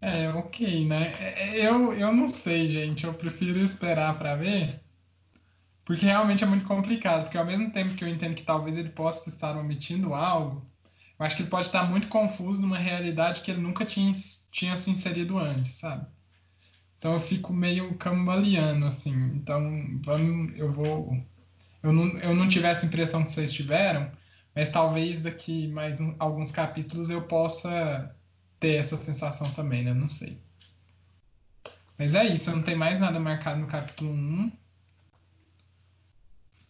É, 0.00 0.28
ok, 0.58 0.84
né? 0.86 1.14
É, 1.20 1.58
é, 1.60 1.68
eu, 1.68 1.94
eu 1.94 2.12
não 2.12 2.26
sei, 2.26 2.68
gente. 2.68 3.04
Eu 3.04 3.14
prefiro 3.14 3.60
esperar 3.60 4.18
para 4.18 4.34
ver. 4.34 4.80
Porque 5.84 6.04
realmente 6.04 6.42
é 6.44 6.46
muito 6.46 6.66
complicado. 6.66 7.24
Porque 7.24 7.38
ao 7.38 7.46
mesmo 7.46 7.70
tempo 7.70 7.94
que 7.94 8.04
eu 8.04 8.08
entendo 8.08 8.34
que 8.34 8.42
talvez 8.42 8.76
ele 8.76 8.90
possa 8.90 9.28
estar 9.28 9.56
omitindo 9.56 10.14
algo, 10.14 10.66
eu 11.18 11.24
acho 11.24 11.36
que 11.36 11.42
ele 11.42 11.50
pode 11.50 11.66
estar 11.66 11.84
muito 11.88 12.08
confuso 12.08 12.60
numa 12.60 12.78
realidade 12.78 13.40
que 13.42 13.50
ele 13.50 13.60
nunca 13.60 13.84
tinha, 13.84 14.12
tinha 14.52 14.76
se 14.76 14.90
inserido 14.90 15.38
antes, 15.38 15.74
sabe? 15.74 16.06
Então 16.98 17.12
eu 17.12 17.20
fico 17.20 17.52
meio 17.52 17.94
cambaleando, 17.94 18.84
assim. 18.86 19.14
Então, 19.34 20.00
vamos, 20.04 20.56
eu 20.58 20.72
vou. 20.72 21.16
Eu 21.82 21.92
não, 21.92 22.18
eu 22.18 22.34
não 22.34 22.48
tive 22.48 22.66
essa 22.66 22.86
impressão 22.86 23.24
que 23.24 23.32
vocês 23.32 23.52
tiveram, 23.52 24.10
mas 24.54 24.70
talvez 24.70 25.22
daqui 25.22 25.68
mais 25.68 26.00
um, 26.00 26.14
alguns 26.18 26.50
capítulos 26.50 27.08
eu 27.08 27.22
possa 27.22 28.14
ter 28.58 28.74
essa 28.74 28.96
sensação 28.96 29.50
também, 29.52 29.84
né? 29.84 29.94
Não 29.94 30.08
sei. 30.08 30.38
Mas 31.98 32.14
é 32.14 32.24
isso, 32.24 32.50
não 32.52 32.62
tem 32.62 32.76
mais 32.76 33.00
nada 33.00 33.18
marcado 33.18 33.58
no 33.58 33.66
capítulo 33.66 34.10
1. 34.12 34.52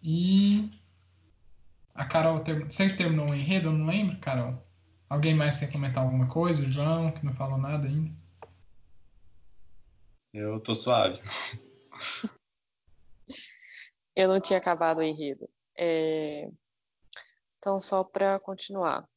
E. 0.03 0.71
A 1.95 2.07
Carol. 2.07 2.41
Ter... 2.41 2.65
Você 2.65 2.89
terminou 2.97 3.31
o 3.31 3.35
enredo? 3.35 3.69
Eu 3.69 3.73
não 3.73 3.87
lembro, 3.87 4.19
Carol. 4.21 4.61
Alguém 5.09 5.35
mais 5.35 5.59
quer 5.59 5.71
comentar 5.71 6.03
alguma 6.03 6.29
coisa? 6.29 6.63
O 6.63 6.73
João, 6.73 7.13
que 7.13 7.25
não 7.25 7.35
falou 7.35 7.59
nada 7.59 7.87
ainda. 7.87 8.11
Eu 10.33 10.61
tô 10.61 10.75
suave. 10.75 11.21
Eu 14.17 14.29
não 14.29 14.41
tinha 14.41 14.59
acabado 14.59 14.99
o 14.99 15.03
enredo. 15.03 15.49
É... 15.77 16.51
Então, 17.59 17.81
só 17.81 18.03
para 18.03 18.41
continuar. 18.41 19.09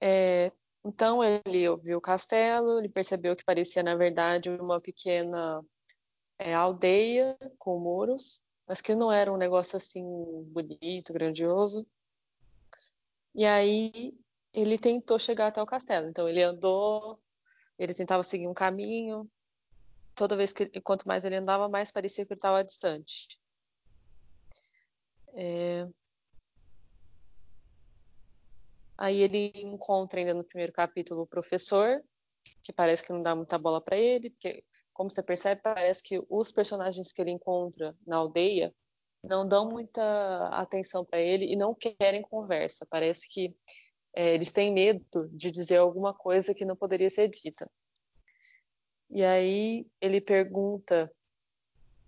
É, 0.00 0.52
então 0.84 1.22
ele 1.22 1.68
ouviu 1.68 1.98
o 1.98 2.00
castelo, 2.00 2.78
ele 2.78 2.88
percebeu 2.88 3.36
que 3.36 3.44
parecia, 3.44 3.82
na 3.82 3.94
verdade, 3.94 4.50
uma 4.50 4.80
pequena 4.80 5.62
é, 6.38 6.54
aldeia 6.54 7.36
com 7.58 7.78
muros, 7.78 8.42
mas 8.66 8.80
que 8.80 8.94
não 8.94 9.12
era 9.12 9.32
um 9.32 9.36
negócio 9.36 9.76
assim 9.76 10.02
bonito, 10.44 11.12
grandioso. 11.12 11.86
E 13.34 13.44
aí 13.44 14.14
ele 14.52 14.78
tentou 14.78 15.18
chegar 15.18 15.48
até 15.48 15.62
o 15.62 15.66
castelo. 15.66 16.08
Então 16.08 16.28
ele 16.28 16.42
andou, 16.42 17.18
ele 17.78 17.94
tentava 17.94 18.22
seguir 18.22 18.48
um 18.48 18.54
caminho. 18.54 19.30
Toda 20.14 20.36
vez 20.36 20.52
que, 20.52 20.66
quanto 20.80 21.06
mais 21.06 21.24
ele 21.24 21.36
andava, 21.36 21.68
mais 21.68 21.92
parecia 21.92 22.24
que 22.26 22.32
ele 22.32 22.38
estava 22.38 22.64
distante. 22.64 23.38
É, 25.34 25.88
Aí 29.00 29.22
ele 29.22 29.50
encontra 29.54 30.20
ainda 30.20 30.34
no 30.34 30.44
primeiro 30.44 30.74
capítulo 30.74 31.22
o 31.22 31.26
professor, 31.26 32.04
que 32.62 32.70
parece 32.70 33.02
que 33.02 33.14
não 33.14 33.22
dá 33.22 33.34
muita 33.34 33.56
bola 33.56 33.80
para 33.80 33.96
ele, 33.96 34.28
porque, 34.28 34.62
como 34.92 35.10
você 35.10 35.22
percebe, 35.22 35.62
parece 35.62 36.02
que 36.02 36.22
os 36.28 36.52
personagens 36.52 37.10
que 37.10 37.22
ele 37.22 37.30
encontra 37.30 37.96
na 38.06 38.18
aldeia 38.18 38.74
não 39.24 39.48
dão 39.48 39.66
muita 39.66 40.48
atenção 40.48 41.02
para 41.02 41.18
ele 41.18 41.46
e 41.50 41.56
não 41.56 41.74
querem 41.74 42.20
conversa. 42.20 42.86
Parece 42.90 43.26
que 43.26 43.56
é, 44.14 44.34
eles 44.34 44.52
têm 44.52 44.70
medo 44.70 45.30
de 45.32 45.50
dizer 45.50 45.78
alguma 45.78 46.12
coisa 46.12 46.54
que 46.54 46.66
não 46.66 46.76
poderia 46.76 47.08
ser 47.08 47.30
dita. 47.30 47.70
E 49.08 49.24
aí 49.24 49.86
ele 49.98 50.20
pergunta 50.20 51.10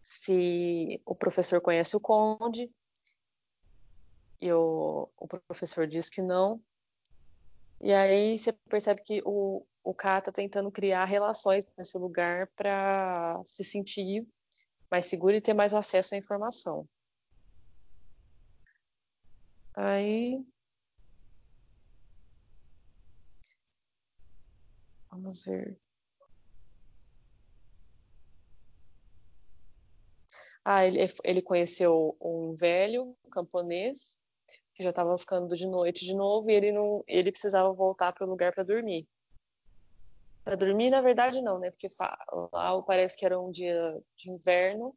se 0.03 1.01
o 1.07 1.15
professor 1.15 1.59
conhece 1.63 1.97
o 1.97 2.01
conde. 2.01 2.71
E 4.39 4.53
o, 4.53 5.09
o 5.17 5.27
professor 5.27 5.87
diz 5.87 6.11
que 6.11 6.21
não. 6.21 6.63
E 7.83 7.93
aí 7.93 8.39
você 8.39 8.53
percebe 8.53 9.03
que 9.03 9.21
o, 9.25 9.67
o 9.83 9.93
K 9.95 10.19
está 10.19 10.31
tentando 10.31 10.71
criar 10.71 11.05
relações 11.05 11.67
nesse 11.77 11.99
lugar 11.99 12.49
para 12.55 13.43
se 13.45 13.65
sentir 13.65 14.25
mais 14.91 15.07
seguro 15.07 15.35
e 15.37 15.41
ter 15.41 15.53
mais 15.53 15.75
acesso 15.75 16.15
à 16.15 16.19
informação. 16.19 16.89
Aí. 19.75 20.45
Vamos 25.11 25.45
ver. 25.45 25.77
Ah, 30.65 30.87
ele, 30.87 30.99
ele 31.25 31.43
conheceu 31.43 32.17
um 32.21 32.55
velho 32.55 33.17
camponês 33.33 34.22
que 34.75 34.83
já 34.83 34.91
estava 34.91 35.17
ficando 35.19 35.55
de 35.55 35.67
noite 35.67 36.05
de 36.05 36.15
novo 36.15 36.51
e 36.51 36.55
ele 36.55 36.73
não, 36.73 37.05
ele 37.07 37.31
precisava 37.31 37.73
voltar 37.73 38.13
para 38.13 38.27
o 38.27 38.31
lugar 38.31 38.53
para 38.53 38.65
dormir. 38.65 39.07
Para 40.45 40.57
dormir, 40.57 40.91
na 40.91 41.01
verdade, 41.01 41.41
não, 41.41 41.59
né? 41.59 41.71
Porque 41.71 41.89
lá 42.53 42.83
parece 42.83 43.17
que 43.17 43.25
era 43.25 43.39
um 43.39 43.51
dia 43.51 44.03
de 44.17 44.31
inverno 44.31 44.95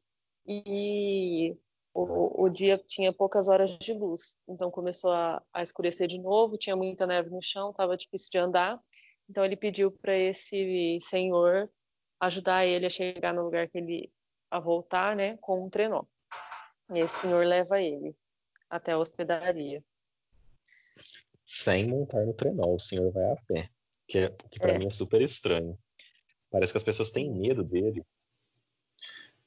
e 0.48 1.56
o, 1.94 2.44
o 2.44 2.50
dia 2.50 2.78
tinha 2.88 3.14
poucas 3.14 3.48
horas 3.48 3.78
de 3.78 3.94
luz. 3.94 4.36
Então 4.48 4.72
começou 4.72 5.12
a, 5.12 5.42
a 5.54 5.62
escurecer 5.62 6.08
de 6.08 6.18
novo, 6.18 6.58
tinha 6.58 6.76
muita 6.76 7.06
neve 7.06 7.30
no 7.30 7.42
chão, 7.42 7.70
estava 7.70 7.98
difícil 7.98 8.30
de 8.32 8.40
andar. 8.40 8.82
Então 9.30 9.46
ele 9.46 9.56
pediu 9.56 9.92
para 9.92 10.16
esse 10.16 11.00
senhor 11.02 11.70
ajudar 12.20 12.66
ele 12.66 12.86
a 12.86 12.90
chegar 12.90 13.34
no 13.34 13.44
lugar 13.44 13.68
que 13.68 13.78
ele 13.78 14.12
a 14.50 14.60
voltar, 14.60 15.16
né, 15.16 15.38
com 15.38 15.66
um 15.66 15.70
trenó. 15.70 16.04
E 16.92 17.00
esse 17.00 17.20
senhor 17.20 17.46
leva 17.46 17.82
ele 17.82 18.16
até 18.76 18.94
a 18.94 18.98
hospedaria. 18.98 19.84
Sem 21.46 21.88
montar 21.88 22.26
no 22.26 22.34
trenó, 22.34 22.74
o 22.74 22.80
senhor 22.80 23.12
vai 23.12 23.32
a 23.32 23.36
pé. 23.48 23.70
Que, 24.08 24.20
é, 24.20 24.30
que 24.52 24.60
para 24.60 24.74
é. 24.74 24.78
mim 24.78 24.88
é 24.88 24.92
super 24.92 25.22
estranho. 25.22 25.78
Parece 26.52 26.74
que 26.74 26.78
as 26.78 26.84
pessoas 26.84 27.12
têm 27.12 27.32
medo 27.32 27.64
dele. 27.64 28.04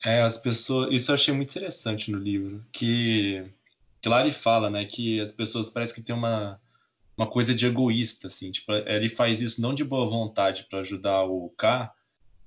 É, 0.05 0.21
as 0.21 0.37
pessoas. 0.37 0.95
Isso 0.95 1.11
eu 1.11 1.15
achei 1.15 1.35
muito 1.35 1.51
interessante 1.51 2.11
no 2.11 2.19
livro. 2.19 2.65
Que, 2.73 3.45
ele 4.05 4.31
fala, 4.31 4.71
né? 4.71 4.85
Que 4.85 5.21
as 5.21 5.33
pessoas 5.33 5.69
parece 5.69 5.95
que 5.95 6.03
tem 6.03 6.15
uma, 6.15 6.61
uma 7.17 7.27
coisa 7.27 7.55
de 7.55 7.67
egoísta, 7.67 8.29
assim. 8.29 8.51
Tipo, 8.51 8.73
ele 8.73 9.09
faz 9.09 9.41
isso 9.41 9.61
não 9.61 9.75
de 9.75 9.85
boa 9.85 10.07
vontade 10.07 10.67
para 10.69 10.81
ajudar 10.81 11.25
o 11.25 11.51
K, 11.51 11.93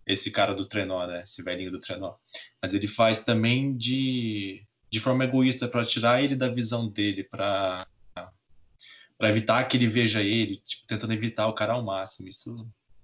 esse 0.06 0.32
cara 0.32 0.54
do 0.54 0.66
trenó, 0.66 1.06
né? 1.06 1.24
Esse 1.24 1.42
velhinho 1.44 1.72
do 1.72 1.80
trenó. 1.80 2.16
Mas 2.62 2.74
ele 2.74 2.88
faz 2.88 3.20
também 3.22 3.76
de 3.76 4.66
de 4.92 5.00
forma 5.00 5.24
egoísta 5.24 5.68
para 5.68 5.86
tirar 5.86 6.22
ele 6.22 6.36
da 6.36 6.50
visão 6.50 6.88
dele, 6.88 7.24
para 7.24 7.88
para 9.18 9.30
evitar 9.30 9.64
que 9.66 9.78
ele 9.78 9.86
veja 9.86 10.24
ele, 10.24 10.58
tipo, 10.58 10.88
tentando 10.88 11.14
evitar 11.14 11.48
o 11.48 11.54
cara 11.54 11.74
ao 11.74 11.84
máximo. 11.84 12.28
Isso, 12.28 12.56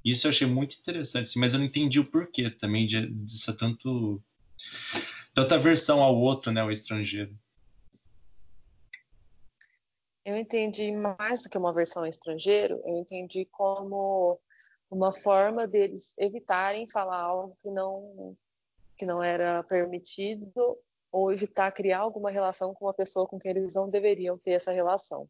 isso 0.03 0.25
eu 0.25 0.29
achei 0.29 0.47
muito 0.47 0.75
interessante, 0.75 1.37
mas 1.37 1.53
eu 1.53 1.59
não 1.59 1.67
entendi 1.67 1.99
o 1.99 2.09
porquê 2.09 2.49
também 2.49 2.87
de, 2.87 3.05
dessa 3.05 3.55
tanto 3.55 4.19
tanta 5.31 5.53
aversão 5.53 6.01
ao 6.01 6.15
outro, 6.15 6.51
né, 6.51 6.61
ao 6.61 6.71
estrangeiro. 6.71 7.37
Eu 10.25 10.35
entendi 10.35 10.91
mais 10.91 11.43
do 11.43 11.49
que 11.49 11.57
uma 11.57 11.71
versão 11.71 12.01
ao 12.01 12.09
estrangeiro, 12.09 12.81
eu 12.83 12.97
entendi 12.97 13.45
como 13.51 14.39
uma 14.89 15.13
forma 15.13 15.67
deles 15.67 16.15
evitarem 16.17 16.89
falar 16.89 17.21
algo 17.21 17.55
que 17.59 17.69
não 17.69 18.35
que 18.97 19.05
não 19.05 19.21
era 19.21 19.61
permitido 19.63 20.75
ou 21.11 21.31
evitar 21.31 21.71
criar 21.71 21.99
alguma 21.99 22.29
relação 22.29 22.73
com 22.73 22.85
uma 22.85 22.93
pessoa 22.93 23.27
com 23.27 23.39
quem 23.39 23.51
eles 23.51 23.73
não 23.73 23.89
deveriam 23.89 24.37
ter 24.37 24.51
essa 24.51 24.71
relação. 24.71 25.29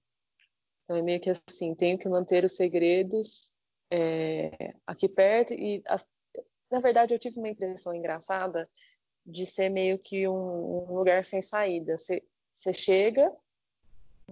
Então 0.84 0.98
é 0.98 1.02
meio 1.02 1.20
que 1.20 1.30
assim, 1.30 1.76
tenho 1.76 1.98
que 1.98 2.10
manter 2.10 2.44
os 2.44 2.56
segredos 2.56 3.54
é, 3.92 4.74
aqui 4.86 5.08
perto 5.08 5.54
e 5.54 5.82
as, 5.86 6.08
na 6.72 6.80
verdade 6.80 7.14
eu 7.14 7.20
tive 7.20 7.40
uma 7.40 7.50
impressão 7.50 7.94
engraçada 7.94 8.68
de 9.26 9.46
ser 9.46 9.70
meio 9.70 10.00
que 10.00 10.28
um, 10.28 10.90
um 10.90 10.96
lugar 10.96 11.24
sem 11.24 11.42
saída. 11.42 11.98
Você, 11.98 12.24
você 12.56 12.74
chega, 12.74 13.32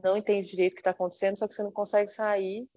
não 0.01 0.15
entende 0.15 0.49
direito 0.49 0.73
o 0.73 0.75
que 0.75 0.81
está 0.81 0.91
acontecendo, 0.91 1.37
só 1.37 1.47
que 1.47 1.53
você 1.53 1.63
não 1.63 1.71
consegue 1.71 2.09
sair 2.09 2.69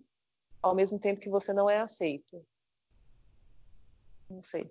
ao 0.60 0.74
mesmo 0.74 0.98
tempo 0.98 1.20
que 1.20 1.30
você 1.30 1.52
não 1.52 1.70
é 1.70 1.78
aceito. 1.78 2.44
Não 4.28 4.42
sei. 4.42 4.70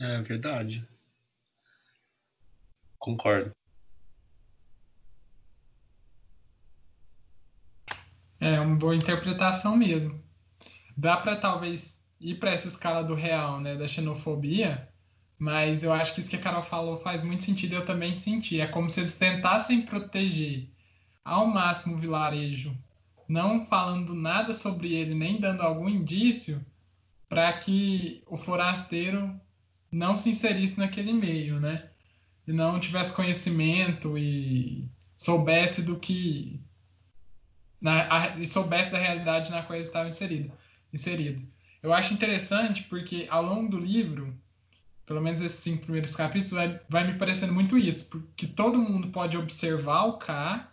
É 0.00 0.22
verdade. 0.22 0.88
Concordo. 2.98 3.52
É 8.40 8.60
uma 8.60 8.76
boa 8.76 8.94
interpretação 8.96 9.76
mesmo. 9.76 10.22
Dá 10.96 11.16
para 11.18 11.36
talvez 11.36 11.98
ir 12.20 12.36
para 12.40 12.52
essa 12.52 12.68
escala 12.68 13.02
do 13.04 13.14
real, 13.14 13.60
né, 13.60 13.76
da 13.76 13.88
xenofobia, 13.88 14.88
Mas 15.38 15.82
eu 15.84 15.92
acho 15.92 16.14
que 16.14 16.20
isso 16.20 16.30
que 16.30 16.36
a 16.36 16.40
Carol 16.40 16.62
falou 16.64 16.98
faz 17.00 17.22
muito 17.24 17.44
sentido, 17.44 17.74
eu 17.74 17.84
também 17.84 18.14
senti. 18.16 18.60
É 18.60 18.66
como 18.68 18.90
se 18.90 19.00
eles 19.00 19.18
tentassem 19.18 19.84
proteger 19.84 20.70
ao 21.24 21.46
máximo 21.46 21.96
o 21.96 21.98
vilarejo, 22.00 22.76
não 23.28 23.66
falando 23.66 24.14
nada 24.14 24.52
sobre 24.54 24.94
ele, 24.94 25.14
nem 25.14 25.40
dando 25.40 25.62
algum 25.62 25.88
indício, 25.88 26.64
para 27.28 27.52
que 27.54 28.22
o 28.26 28.36
forasteiro 28.38 29.40
não 29.92 30.16
se 30.16 30.30
inserisse 30.30 30.78
naquele 30.80 31.12
meio, 31.12 31.60
né? 31.60 31.87
E 32.48 32.52
não 32.52 32.80
tivesse 32.80 33.14
conhecimento 33.14 34.18
e 34.18 34.88
soubesse 35.16 35.82
do 35.82 35.98
que. 35.98 36.58
Na, 37.80 38.12
a, 38.12 38.38
e 38.40 38.46
soubesse 38.46 38.90
da 38.90 38.98
realidade 38.98 39.52
na 39.52 39.62
qual 39.62 39.76
ele 39.76 39.86
estava 39.86 40.08
inserido, 40.08 40.50
inserido. 40.92 41.46
Eu 41.82 41.92
acho 41.92 42.12
interessante 42.12 42.82
porque 42.84 43.28
ao 43.30 43.44
longo 43.44 43.68
do 43.70 43.78
livro 43.78 44.34
pelo 45.08 45.22
menos 45.22 45.40
esses 45.40 45.60
cinco 45.60 45.84
primeiros 45.84 46.14
capítulos, 46.14 46.50
vai, 46.50 46.80
vai 46.86 47.06
me 47.06 47.18
parecendo 47.18 47.54
muito 47.54 47.78
isso, 47.78 48.10
porque 48.10 48.46
todo 48.46 48.78
mundo 48.78 49.08
pode 49.08 49.38
observar 49.38 50.04
o 50.04 50.18
K, 50.18 50.70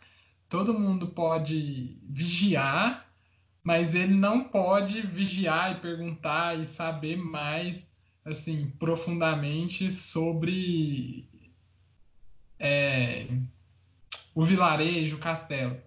todo 0.49 0.77
mundo 0.77 1.07
pode 1.07 1.97
vigiar, 2.03 3.09
mas 3.63 3.95
ele 3.95 4.13
não 4.13 4.43
pode 4.43 5.01
vigiar 5.03 5.71
e 5.71 5.79
perguntar 5.79 6.59
e 6.59 6.67
saber 6.67 7.15
mais, 7.15 7.87
assim, 8.25 8.69
profundamente 8.77 9.89
sobre 9.89 11.29
é, 12.59 13.27
o 14.33 14.43
vilarejo, 14.43 15.15
o 15.15 15.19
castelo. 15.19 15.77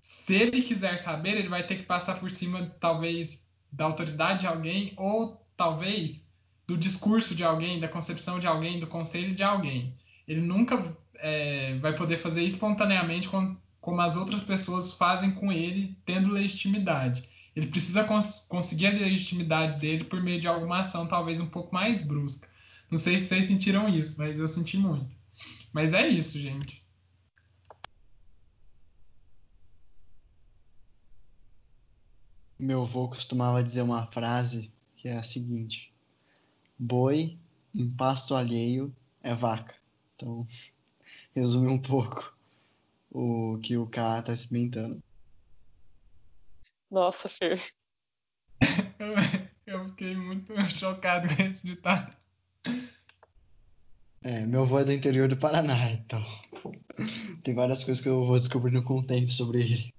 Se 0.00 0.34
ele 0.34 0.62
quiser 0.62 0.98
saber, 0.98 1.36
ele 1.36 1.48
vai 1.48 1.66
ter 1.66 1.76
que 1.76 1.82
passar 1.82 2.18
por 2.18 2.30
cima, 2.30 2.74
talvez, 2.80 3.46
da 3.70 3.84
autoridade 3.84 4.40
de 4.40 4.46
alguém, 4.46 4.92
ou 4.96 5.44
talvez 5.56 6.26
do 6.66 6.76
discurso 6.76 7.34
de 7.34 7.42
alguém, 7.42 7.80
da 7.80 7.88
concepção 7.88 8.38
de 8.38 8.46
alguém, 8.46 8.78
do 8.78 8.86
conselho 8.86 9.34
de 9.34 9.42
alguém. 9.42 9.94
Ele 10.26 10.40
nunca 10.40 10.94
é, 11.14 11.76
vai 11.78 11.94
poder 11.94 12.18
fazer 12.18 12.42
espontaneamente 12.42 13.28
com, 13.28 13.56
como 13.80 14.00
as 14.00 14.16
outras 14.16 14.42
pessoas 14.42 14.92
fazem 14.92 15.30
com 15.30 15.50
ele, 15.50 15.96
tendo 16.04 16.30
legitimidade. 16.30 17.26
Ele 17.56 17.66
precisa 17.66 18.04
cons 18.04 18.46
conseguir 18.48 18.86
a 18.86 18.90
legitimidade 18.90 19.80
dele 19.80 20.04
por 20.04 20.22
meio 20.22 20.40
de 20.40 20.46
alguma 20.46 20.80
ação, 20.80 21.06
talvez 21.06 21.40
um 21.40 21.46
pouco 21.46 21.74
mais 21.74 22.02
brusca. 22.02 22.48
Não 22.90 22.98
sei 22.98 23.18
se 23.18 23.26
vocês 23.26 23.46
sentiram 23.46 23.88
isso, 23.88 24.14
mas 24.16 24.38
eu 24.38 24.46
senti 24.46 24.76
muito. 24.76 25.16
Mas 25.72 25.92
é 25.92 26.06
isso, 26.08 26.38
gente. 26.38 26.84
Meu 32.58 32.82
avô 32.82 33.08
costumava 33.08 33.62
dizer 33.62 33.82
uma 33.82 34.06
frase 34.06 34.72
que 34.96 35.08
é 35.08 35.16
a 35.16 35.22
seguinte: 35.22 35.94
boi 36.78 37.38
em 37.74 37.88
pasto 37.88 38.34
alheio 38.34 38.94
é 39.22 39.34
vaca. 39.34 39.74
Então, 40.14 40.46
resume 41.34 41.68
um 41.68 41.78
pouco 41.80 42.36
o 43.10 43.58
que 43.62 43.76
o 43.76 43.86
K 43.86 44.18
está 44.18 44.32
experimentando. 44.32 45.02
Nossa, 46.90 47.28
Fer. 47.28 47.62
Eu 49.66 49.84
fiquei 49.86 50.16
muito 50.16 50.52
chocado 50.74 51.28
com 51.34 51.42
esse 51.42 51.64
ditado. 51.64 52.16
É, 54.22 54.44
meu 54.46 54.62
avô 54.62 54.78
é 54.78 54.84
do 54.84 54.92
interior 54.92 55.28
do 55.28 55.36
Paraná, 55.36 55.90
então 55.92 56.24
tem 57.42 57.54
várias 57.54 57.84
coisas 57.84 58.02
que 58.02 58.08
eu 58.08 58.24
vou 58.24 58.36
descobrindo 58.36 58.82
com 58.82 58.98
o 58.98 59.02
tempo 59.02 59.30
sobre 59.30 59.60
ele. 59.60 59.94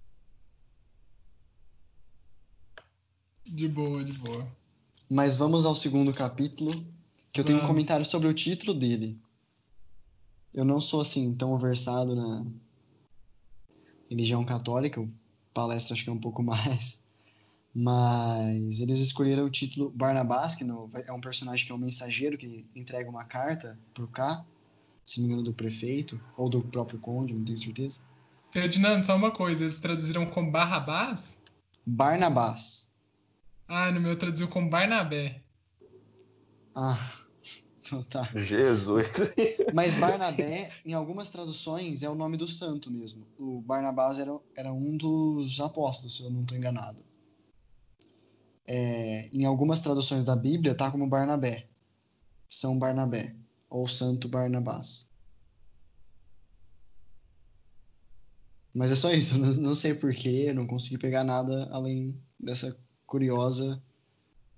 De 3.46 3.68
boa, 3.68 4.04
de 4.04 4.14
boa. 4.14 4.48
Mas 5.10 5.38
vamos 5.38 5.66
ao 5.66 5.74
segundo 5.74 6.14
capítulo, 6.14 6.86
que 7.32 7.40
eu 7.40 7.44
tenho 7.44 7.60
um 7.60 7.68
comentário 7.68 8.06
sobre 8.06 8.28
o 8.28 8.34
título 8.34 8.74
dele. 8.74 9.20
Eu 10.54 10.66
não 10.66 10.82
sou 10.82 11.02
assim 11.02 11.34
tão 11.34 11.58
versado 11.58 12.16
na 12.16 12.46
religião 14.10 14.44
católica, 14.44 15.02
o 15.02 15.10
palestra 15.54 15.94
acho 15.94 16.04
que 16.04 16.10
é 16.10 16.14
um 16.14 16.20
pouco 16.20 16.42
mais. 16.44 17.04
Mas 17.74 18.80
eles 18.80 19.00
escolheram 19.00 19.46
o 19.46 19.50
título 19.50 19.90
Barnabás, 19.92 20.56
que 20.56 20.64
no- 20.64 20.90
é 21.06 21.14
um 21.14 21.22
personagem 21.22 21.66
que 21.66 21.72
é 21.72 21.76
um 21.76 21.80
mensageiro 21.80 22.38
que 22.38 22.66
entrega 22.76 23.10
uma 23.10 23.26
carta 23.26 23.80
pro 23.94 24.08
K, 24.08 24.46
se 25.06 25.20
não 25.20 25.28
me 25.28 25.34
engano, 25.34 25.50
do 25.50 25.54
prefeito, 25.54 26.20
ou 26.36 26.50
do 26.50 26.64
próprio 26.64 27.00
conde, 27.00 27.34
não 27.34 27.44
tenho 27.46 27.58
certeza. 27.58 28.02
Ferdinando, 28.52 29.04
só 29.06 29.16
uma 29.16 29.32
coisa, 29.32 29.64
eles 29.64 29.80
traduziram 29.80 30.26
como 30.26 30.52
Barrabás? 30.52 31.38
Barnabás. 31.86 32.92
Ah, 33.68 33.92
no 33.92 34.02
meu 34.02 34.18
traduziu 34.18 34.48
como 34.48 34.70
Barnabé. 34.70 35.44
Ah, 36.76 36.98
então 37.86 38.04
tá. 38.04 38.24
Jesus. 38.36 39.08
Mas 39.74 39.94
Barnabé, 39.96 40.72
em 40.84 40.94
algumas 40.94 41.30
traduções, 41.30 42.02
é 42.02 42.10
o 42.10 42.16
nome 42.16 42.36
do 42.38 42.48
santo 42.48 42.90
mesmo. 42.92 43.28
O 43.38 43.62
Barnabás 43.62 44.18
era, 44.18 44.36
era 44.56 44.74
um 44.74 44.98
dos 44.98 45.60
apóstolos, 45.60 46.16
se 46.16 46.24
eu 46.24 46.32
não 46.32 46.42
estou 46.42 46.58
enganado. 46.58 46.98
É, 48.72 49.28
em 49.34 49.46
algumas 49.46 49.82
traduções 49.82 50.26
da 50.26 50.36
Bíblia, 50.36 50.76
tá 50.76 50.92
como 50.92 51.10
Barnabé. 51.10 51.68
São 52.48 52.78
Barnabé. 52.78 53.36
Ou 53.68 53.88
Santo 53.88 54.30
Barnabás. 54.30 55.12
Mas 58.72 58.92
é 58.92 58.96
só 58.96 59.12
isso, 59.12 59.38
não, 59.42 59.50
não 59.54 59.74
sei 59.76 59.96
porquê, 59.96 60.54
não 60.54 60.68
consegui 60.68 61.00
pegar 61.00 61.24
nada 61.24 61.68
além 61.72 62.22
dessa 62.40 62.80
curiosa 63.08 63.82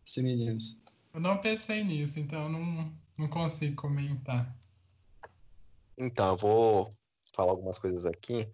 semelhança. 0.05 0.77
Eu 1.13 1.21
não 1.21 1.37
pensei 1.39 1.81
nisso, 1.81 2.19
então 2.19 2.43
eu 2.43 2.49
não, 2.49 2.93
não 3.17 3.29
consigo 3.29 3.77
comentar. 3.77 4.53
Então, 5.97 6.31
eu 6.31 6.37
vou 6.37 6.93
falar 7.33 7.51
algumas 7.51 7.77
coisas 7.77 8.05
aqui 8.05 8.49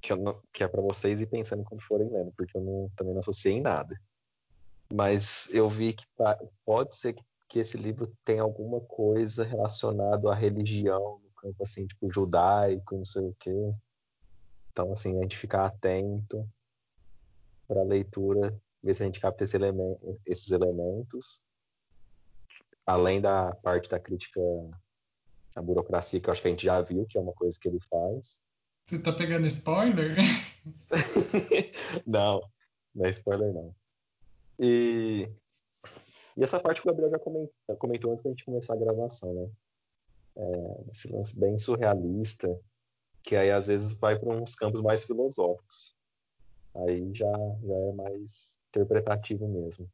que, 0.00 0.12
eu 0.12 0.16
não- 0.16 0.40
que 0.54 0.64
é 0.64 0.68
para 0.68 0.80
vocês 0.80 1.20
ir 1.20 1.26
pensando 1.26 1.64
quando 1.64 1.82
forem 1.82 2.08
lendo, 2.08 2.32
porque 2.32 2.56
eu 2.56 2.62
não- 2.62 2.88
também 2.96 3.12
não 3.12 3.20
associei 3.20 3.54
em 3.54 3.60
nada. 3.60 4.00
Mas 4.92 5.48
eu 5.52 5.68
vi 5.68 5.92
que 5.92 6.04
pode 6.64 6.96
ser 6.96 7.12
que, 7.12 7.24
que 7.48 7.58
esse 7.58 7.76
livro 7.76 8.12
tenha 8.24 8.42
alguma 8.42 8.80
coisa 8.80 9.44
relacionada 9.44 10.30
à 10.30 10.34
religião, 10.34 11.20
no 11.22 11.30
campo 11.36 11.62
assim, 11.62 11.86
tipo 11.86 12.12
judaico, 12.12 12.96
não 12.96 13.04
sei 13.04 13.22
o 13.22 13.36
quê. 13.38 13.74
Então, 14.70 14.92
assim, 14.92 15.18
a 15.18 15.22
gente 15.22 15.36
ficar 15.36 15.66
atento 15.66 16.48
para 17.66 17.80
a 17.80 17.84
leitura, 17.84 18.56
ver 18.82 18.94
se 18.94 19.02
a 19.02 19.06
gente 19.06 19.20
capta 19.20 19.44
esse 19.44 19.56
elemen- 19.56 19.98
esses 20.24 20.50
elementos, 20.50 21.40
além 22.86 23.20
da 23.20 23.54
parte 23.56 23.88
da 23.88 23.98
crítica 23.98 24.40
à 25.56 25.62
burocracia, 25.62 26.20
que 26.20 26.28
eu 26.28 26.32
acho 26.32 26.42
que 26.42 26.48
a 26.48 26.50
gente 26.50 26.64
já 26.64 26.80
viu, 26.80 27.06
que 27.06 27.18
é 27.18 27.20
uma 27.20 27.32
coisa 27.32 27.58
que 27.60 27.66
ele 27.66 27.80
faz. 27.90 28.40
Você 28.88 29.00
tá 29.00 29.12
pegando 29.12 29.46
spoiler? 29.48 30.16
não, 32.06 32.40
não 32.94 33.04
é 33.04 33.10
spoiler 33.10 33.52
não. 33.52 33.74
E, 34.58 35.28
e 36.36 36.42
essa 36.42 36.60
parte 36.60 36.80
que 36.80 36.88
o 36.88 36.90
Gabriel 36.90 37.10
já 37.10 37.18
comentou, 37.18 37.76
comentou 37.78 38.12
antes 38.12 38.24
da 38.24 38.30
gente 38.30 38.44
começar 38.44 38.74
a 38.74 38.78
gravação, 38.78 39.34
né? 39.34 39.50
É, 40.36 40.90
esse 40.92 41.10
lance 41.12 41.38
bem 41.38 41.58
surrealista, 41.58 42.48
que 43.22 43.34
aí 43.34 43.50
às 43.50 43.66
vezes 43.66 43.92
vai 43.94 44.18
para 44.18 44.28
uns 44.28 44.54
campos 44.54 44.80
mais 44.80 45.04
filosóficos. 45.04 45.96
Aí 46.74 47.14
já, 47.14 47.32
já 47.64 47.74
é 47.74 47.92
mais 47.92 48.58
interpretativo 48.68 49.48
mesmo. 49.48 49.90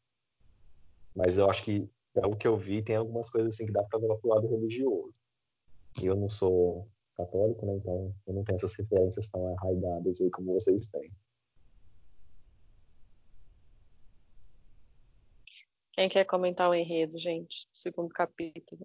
Mas 1.15 1.39
eu 1.39 1.49
acho 1.49 1.65
que, 1.65 1.89
pelo 2.13 2.37
que 2.37 2.47
eu 2.47 2.57
vi, 2.57 2.83
tem 2.83 2.97
algumas 2.97 3.31
coisas 3.31 3.55
assim 3.55 3.67
que 3.67 3.73
dá 3.73 3.83
para 3.85 4.01
levar 4.01 4.17
pro 4.17 4.31
lado 4.31 4.49
religioso. 4.49 5.15
E 6.03 6.07
eu 6.07 6.17
não 6.17 6.29
sou 6.29 6.89
católico, 7.17 7.67
né? 7.67 7.75
Então 7.75 8.15
eu 8.27 8.35
não 8.35 8.45
tenho 8.45 8.57
essas 8.57 8.75
referências 8.75 9.29
tão 9.29 9.55
arraigadas 9.57 10.21
aí 10.21 10.31
como 10.31 10.55
vocês 10.55 10.87
têm. 10.87 11.13
Quem 16.03 16.09
quer 16.09 16.25
comentar 16.25 16.69
o 16.69 16.75
enredo, 16.75 17.17
gente? 17.17 17.69
Segundo 17.71 18.09
capítulo. 18.09 18.85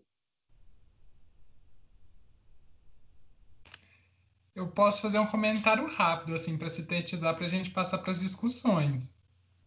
Eu 4.54 4.68
posso 4.68 5.02
fazer 5.02 5.18
um 5.18 5.26
comentário 5.26 5.88
rápido, 5.88 6.36
assim, 6.36 6.56
para 6.56 6.70
sintetizar, 6.70 7.34
para 7.36 7.46
a 7.46 7.50
gente 7.50 7.72
passar 7.72 7.98
para 7.98 8.12
as 8.12 8.20
discussões. 8.20 9.16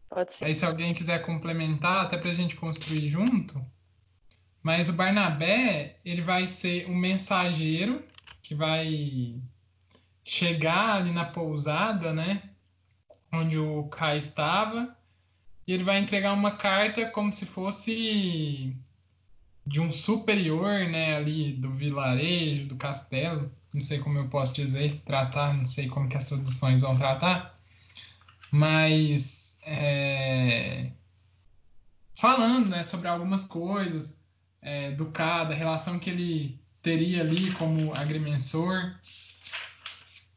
Pode 0.09 0.33
ser. 0.33 0.45
Aí, 0.45 0.55
se 0.55 0.65
alguém 0.65 0.95
quiser 0.95 1.27
complementar, 1.27 2.05
até 2.05 2.17
para 2.17 2.31
a 2.31 2.33
gente 2.33 2.55
construir 2.55 3.09
junto. 3.09 3.61
Mas 4.63 4.89
o 4.89 4.93
Barnabé, 4.93 5.99
ele 6.05 6.23
vai 6.23 6.47
ser 6.47 6.89
um 6.89 6.95
mensageiro 6.95 8.07
que 8.45 8.55
vai 8.55 9.43
chegar 10.23 10.99
ali 10.99 11.11
na 11.11 11.25
pousada, 11.25 12.13
né? 12.13 12.49
Onde 13.33 13.59
o 13.59 13.89
Kai 13.89 14.19
estava. 14.19 14.97
E 15.67 15.73
ele 15.73 15.85
vai 15.85 15.99
entregar 15.99 16.33
uma 16.33 16.57
carta 16.57 17.07
como 17.07 17.33
se 17.33 17.47
fosse 17.47 18.77
de 19.67 19.81
um 19.81 19.93
superior, 19.93 20.89
né? 20.89 21.17
Ali 21.17 21.53
do 21.53 21.71
vilarejo, 21.71 22.67
do 22.67 22.77
castelo. 22.77 23.51
Não 23.73 23.81
sei 23.81 23.99
como 23.99 24.19
eu 24.19 24.29
posso 24.29 24.53
dizer, 24.53 25.01
tratar, 25.05 25.57
não 25.57 25.67
sei 25.67 25.89
como 25.89 26.09
que 26.09 26.17
as 26.17 26.29
traduções 26.29 26.83
vão 26.83 26.97
tratar. 26.97 27.59
Mas 28.51 29.61
é, 29.63 30.91
falando 32.17 32.69
né, 32.69 32.83
sobre 32.83 33.09
algumas 33.09 33.45
coisas, 33.45 34.21
é, 34.61 34.91
do 34.93 35.07
K, 35.07 35.45
da 35.45 35.55
relação 35.55 35.99
que 35.99 36.11
ele 36.11 36.61
teria 36.83 37.23
ali 37.23 37.53
como 37.53 37.95
agrimensor. 37.95 38.95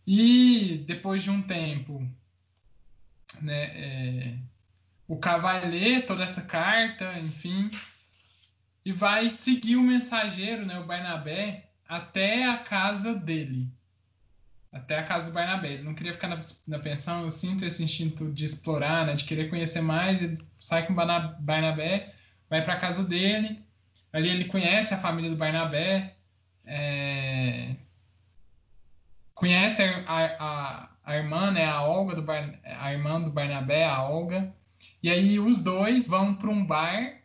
E 0.06 0.84
depois 0.86 1.24
de 1.24 1.30
um 1.30 1.42
tempo, 1.42 2.06
né, 3.42 3.64
é, 3.64 4.38
o 5.08 5.18
K 5.18 5.38
vai 5.38 5.70
ler 5.70 6.06
toda 6.06 6.24
essa 6.24 6.44
carta, 6.44 7.18
enfim, 7.20 7.70
e 8.86 8.92
vai 8.92 9.30
seguir 9.30 9.76
o 9.76 9.84
mensageiro, 9.84 10.66
né, 10.66 10.80
o 10.80 10.86
Barnabé, 10.86 11.70
até 11.88 12.46
a 12.50 12.58
casa 12.58 13.14
dele. 13.14 13.68
Até 14.72 14.98
a 14.98 15.04
casa 15.04 15.28
do 15.30 15.34
Barnabé. 15.34 15.74
Ele 15.74 15.84
não 15.84 15.94
queria 15.94 16.14
ficar 16.14 16.28
na, 16.28 16.40
na 16.68 16.80
pensão, 16.80 17.24
eu 17.24 17.32
sinto 17.32 17.64
esse 17.64 17.84
instinto 17.84 18.32
de 18.32 18.44
explorar, 18.44 19.06
né, 19.06 19.14
de 19.14 19.24
querer 19.24 19.50
conhecer 19.50 19.82
mais. 19.82 20.22
Ele 20.22 20.44
sai 20.60 20.86
com 20.86 20.94
o 20.94 20.96
Barnabé, 20.96 22.14
vai 22.50 22.64
para 22.64 22.74
a 22.74 22.80
casa 22.80 23.04
dele. 23.04 23.64
Ali 24.12 24.30
ele 24.30 24.46
conhece 24.46 24.94
a 24.94 24.98
família 24.98 25.30
do 25.30 25.36
Barnabé, 25.36 26.16
é, 26.66 27.76
conhece 29.34 29.84
a, 29.84 30.04
a, 30.08 30.90
a, 31.04 31.16
irmã, 31.16 31.52
né, 31.52 31.66
a 31.66 31.82
Olga, 31.84 32.16
do 32.16 32.22
Bar, 32.22 32.60
a 32.64 32.92
irmã 32.94 33.22
do 33.22 33.32
Barnabé, 33.32 33.86
a 33.86 34.04
Olga. 34.04 34.54
E 35.04 35.10
aí 35.10 35.38
os 35.38 35.62
dois 35.62 36.08
vão 36.08 36.34
para 36.34 36.50
um 36.50 36.66
bar, 36.66 37.20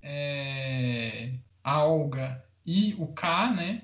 é, 0.00 1.32
a 1.62 1.82
Olga 1.82 2.44
e 2.64 2.94
o 2.96 3.08
K, 3.08 3.50
né? 3.50 3.82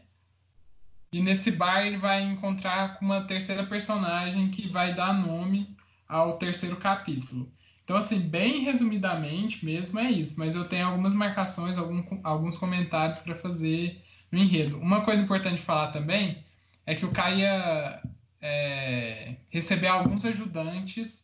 E 1.13 1.21
nesse 1.21 1.51
bar 1.51 1.85
ele 1.85 1.99
vai 1.99 2.23
encontrar 2.23 2.97
com 2.97 3.05
uma 3.05 3.25
terceira 3.25 3.67
personagem 3.67 4.49
que 4.49 4.69
vai 4.69 4.95
dar 4.95 5.13
nome 5.13 5.77
ao 6.09 6.39
terceiro 6.39 6.77
capítulo. 6.77 7.53
Então, 7.83 7.97
assim, 7.97 8.21
bem 8.21 8.63
resumidamente 8.63 9.65
mesmo 9.65 9.99
é 9.99 10.11
isso, 10.11 10.37
mas 10.39 10.55
eu 10.55 10.65
tenho 10.65 10.87
algumas 10.87 11.15
marcações, 11.15 11.77
algum, 11.77 12.03
alguns 12.23 12.57
comentários 12.57 13.19
para 13.19 13.35
fazer 13.35 14.01
no 14.31 14.39
enredo. 14.39 14.79
Uma 14.79 15.03
coisa 15.03 15.23
importante 15.23 15.61
falar 15.61 15.89
também 15.89 16.45
é 16.87 16.95
que 16.95 17.05
o 17.05 17.11
Caia 17.11 18.01
é, 18.41 19.35
receber 19.51 19.89
alguns 19.89 20.25
ajudantes 20.25 21.24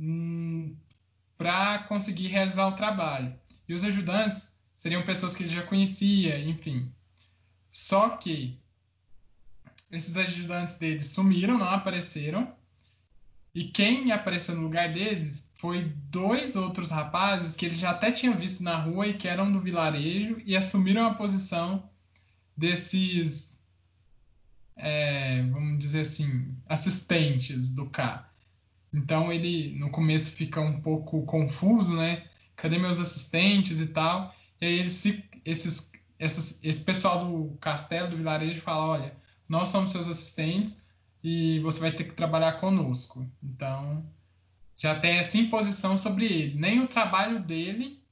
hum, 0.00 0.76
para 1.36 1.80
conseguir 1.84 2.28
realizar 2.28 2.66
o 2.68 2.76
trabalho. 2.76 3.34
E 3.68 3.74
os 3.74 3.84
ajudantes 3.84 4.58
seriam 4.76 5.04
pessoas 5.04 5.34
que 5.34 5.42
ele 5.42 5.54
já 5.54 5.62
conhecia, 5.62 6.38
enfim. 6.38 6.90
Só 7.72 8.10
que 8.10 8.58
esses 9.90 10.16
ajudantes 10.16 10.74
dele 10.74 11.02
sumiram, 11.02 11.58
não 11.58 11.68
apareceram. 11.68 12.54
E 13.54 13.64
quem 13.64 14.12
apareceu 14.12 14.54
no 14.54 14.62
lugar 14.62 14.92
deles 14.92 15.46
foi 15.54 15.84
dois 16.10 16.56
outros 16.56 16.90
rapazes 16.90 17.54
que 17.54 17.64
ele 17.64 17.76
já 17.76 17.90
até 17.90 18.12
tinha 18.12 18.32
visto 18.32 18.62
na 18.62 18.76
rua 18.76 19.06
e 19.06 19.14
que 19.14 19.26
eram 19.26 19.50
do 19.50 19.60
vilarejo 19.60 20.40
e 20.44 20.54
assumiram 20.54 21.06
a 21.06 21.14
posição 21.14 21.88
desses, 22.56 23.58
é, 24.76 25.42
vamos 25.44 25.78
dizer 25.78 26.02
assim, 26.02 26.54
assistentes 26.68 27.74
do 27.74 27.86
K. 27.88 28.30
Então 28.96 29.30
ele 29.30 29.78
no 29.78 29.90
começo 29.90 30.32
fica 30.32 30.58
um 30.58 30.80
pouco 30.80 31.22
confuso, 31.26 31.94
né? 31.94 32.24
Cadê 32.56 32.78
meus 32.78 32.98
assistentes 32.98 33.78
e 33.78 33.88
tal? 33.88 34.34
E 34.58 34.64
aí 34.64 34.78
eles, 34.78 35.04
esses, 35.44 35.92
esses, 36.18 36.64
esse 36.64 36.80
pessoal 36.82 37.26
do 37.26 37.56
castelo, 37.58 38.08
do 38.08 38.16
vilarejo, 38.16 38.62
fala: 38.62 38.86
olha, 38.86 39.16
nós 39.46 39.68
somos 39.68 39.92
seus 39.92 40.08
assistentes 40.08 40.82
e 41.22 41.60
você 41.60 41.78
vai 41.78 41.92
ter 41.92 42.04
que 42.04 42.14
trabalhar 42.14 42.54
conosco. 42.54 43.28
Então 43.42 44.02
já 44.78 44.98
tem 44.98 45.18
essa 45.18 45.36
imposição 45.36 45.98
sobre 45.98 46.24
ele. 46.24 46.58
Nem 46.58 46.80
o 46.80 46.88
trabalho 46.88 47.40
dele 47.40 48.02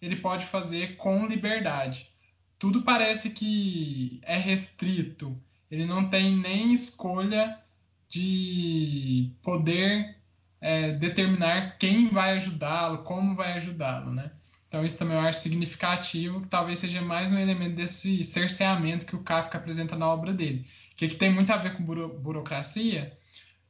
ele 0.00 0.16
pode 0.16 0.46
fazer 0.46 0.96
com 0.96 1.24
liberdade. 1.26 2.10
Tudo 2.58 2.82
parece 2.82 3.30
que 3.30 4.20
é 4.22 4.36
restrito. 4.36 5.40
Ele 5.70 5.86
não 5.86 6.08
tem 6.08 6.36
nem 6.36 6.72
escolha 6.72 7.60
de 8.08 9.30
poder 9.40 10.21
é, 10.62 10.92
determinar 10.92 11.76
quem 11.76 12.08
vai 12.08 12.36
ajudá-lo, 12.36 12.98
como 12.98 13.34
vai 13.34 13.52
ajudá-lo, 13.54 14.12
né? 14.14 14.30
Então 14.68 14.84
isso 14.84 14.96
também 14.96 15.16
eu 15.18 15.22
acho 15.22 15.40
significativo, 15.40 16.40
que 16.40 16.48
talvez 16.48 16.78
seja 16.78 17.02
mais 17.02 17.30
um 17.32 17.38
elemento 17.38 17.74
desse 17.74 18.22
cerceamento 18.24 19.04
que 19.04 19.16
o 19.16 19.22
Kafka 19.22 19.58
apresenta 19.58 19.96
na 19.96 20.08
obra 20.08 20.32
dele, 20.32 20.66
que, 20.96 21.08
que 21.08 21.16
tem 21.16 21.30
muito 21.30 21.52
a 21.52 21.56
ver 21.56 21.74
com 21.74 21.82
buro 21.82 22.08
burocracia, 22.08 23.18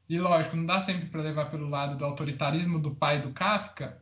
e 0.09 0.19
lógico, 0.19 0.55
não 0.55 0.67
dá 0.67 0.79
sempre 0.79 1.07
para 1.07 1.23
levar 1.23 1.47
pelo 1.47 1.69
lado 1.69 1.97
do 1.97 2.05
autoritarismo 2.05 2.79
do 2.79 2.95
pai 2.95 3.23
do 3.23 3.33
Kafka, 3.33 3.99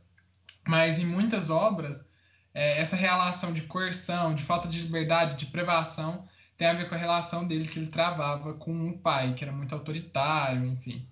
mas 0.67 0.99
em 0.99 1.07
muitas 1.07 1.49
obras, 1.49 2.05
é, 2.53 2.81
essa 2.81 2.97
relação 2.97 3.53
de 3.53 3.63
coerção, 3.63 4.35
de 4.35 4.43
falta 4.43 4.69
de 4.69 4.83
liberdade, 4.83 5.37
de 5.37 5.47
privação, 5.47 6.29
tem 6.59 6.67
a 6.67 6.75
ver 6.75 6.89
com 6.89 6.95
a 6.95 6.99
relação 6.99 7.47
dele 7.47 7.69
que 7.69 7.79
ele 7.79 7.87
travava 7.87 8.53
com 8.55 8.89
o 8.89 8.99
pai, 8.99 9.33
que 9.35 9.45
era 9.45 9.53
muito 9.53 9.75
autoritário, 9.75 10.67
enfim. 10.67 11.09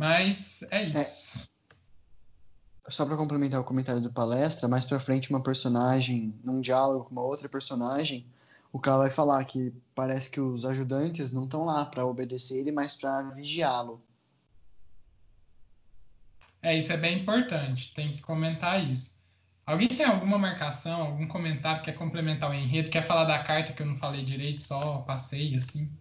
Mas 0.00 0.62
é 0.70 0.84
isso. 0.84 1.46
É, 2.86 2.90
só 2.90 3.04
para 3.04 3.18
complementar 3.18 3.60
o 3.60 3.64
comentário 3.64 4.00
do 4.00 4.10
palestra, 4.10 4.66
mais 4.66 4.86
para 4.86 4.98
frente 4.98 5.28
uma 5.28 5.42
personagem, 5.42 6.34
num 6.42 6.62
diálogo 6.62 7.04
com 7.04 7.10
uma 7.10 7.20
outra 7.20 7.50
personagem, 7.50 8.24
o 8.72 8.78
cara 8.78 8.96
vai 8.96 9.10
falar 9.10 9.44
que 9.44 9.74
parece 9.94 10.30
que 10.30 10.40
os 10.40 10.64
ajudantes 10.64 11.30
não 11.32 11.44
estão 11.44 11.66
lá 11.66 11.84
para 11.84 12.06
obedecer 12.06 12.60
ele, 12.60 12.72
mas 12.72 12.94
para 12.94 13.20
vigiá-lo. 13.32 14.02
É, 16.62 16.78
isso 16.78 16.90
é 16.90 16.96
bem 16.96 17.20
importante, 17.20 17.92
tem 17.92 18.16
que 18.16 18.22
comentar 18.22 18.82
isso. 18.82 19.20
Alguém 19.66 19.88
tem 19.88 20.06
alguma 20.06 20.38
marcação, 20.38 21.02
algum 21.02 21.28
comentário 21.28 21.82
que 21.82 21.92
quer 21.92 21.98
complementar 21.98 22.50
o 22.50 22.54
enredo, 22.54 22.88
quer 22.88 23.02
falar 23.02 23.26
da 23.26 23.42
carta 23.42 23.74
que 23.74 23.82
eu 23.82 23.86
não 23.86 23.98
falei 23.98 24.24
direito, 24.24 24.62
só 24.62 25.02
passei 25.02 25.56
assim? 25.56 25.92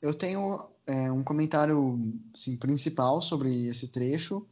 Eu 0.00 0.14
tenho 0.14 0.70
é, 0.90 1.12
um 1.12 1.22
comentário 1.22 2.00
assim, 2.34 2.56
principal 2.56 3.22
sobre 3.22 3.68
esse 3.68 3.88
trecho, 3.88 4.44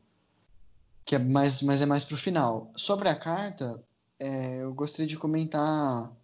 que 1.04 1.16
é 1.16 1.18
mais, 1.18 1.60
mas 1.62 1.82
é 1.82 1.86
mais 1.86 2.04
para 2.04 2.14
o 2.14 2.18
final. 2.18 2.70
Sobre 2.76 3.08
a 3.08 3.16
carta, 3.16 3.82
é, 4.20 4.62
eu 4.62 4.72
gostaria 4.72 5.08
de 5.08 5.16
comentar 5.16 6.16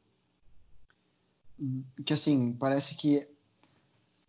que 2.04 2.12
assim 2.12 2.52
parece 2.52 2.94
que 2.94 3.28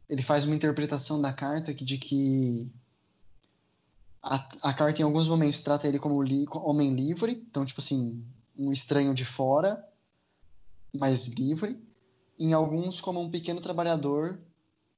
ele 0.09 0.23
faz 0.23 0.45
uma 0.45 0.55
interpretação 0.55 1.21
da 1.21 1.33
carta 1.33 1.73
que, 1.73 1.83
de 1.83 1.97
que 1.99 2.71
a, 4.23 4.35
a, 4.63 4.73
carta 4.73 5.01
em 5.01 5.05
alguns 5.05 5.27
momentos 5.27 5.61
trata 5.61 5.87
ele 5.87 5.99
como 5.99 6.21
li, 6.23 6.45
homem 6.51 6.95
livre, 6.95 7.45
então 7.47 7.63
tipo 7.63 7.79
assim 7.79 8.25
um 8.57 8.71
estranho 8.71 9.13
de 9.13 9.25
fora, 9.25 9.87
mas 10.91 11.27
livre. 11.27 11.79
Em 12.39 12.53
alguns 12.53 12.99
como 12.99 13.21
um 13.21 13.29
pequeno 13.29 13.61
trabalhador 13.61 14.39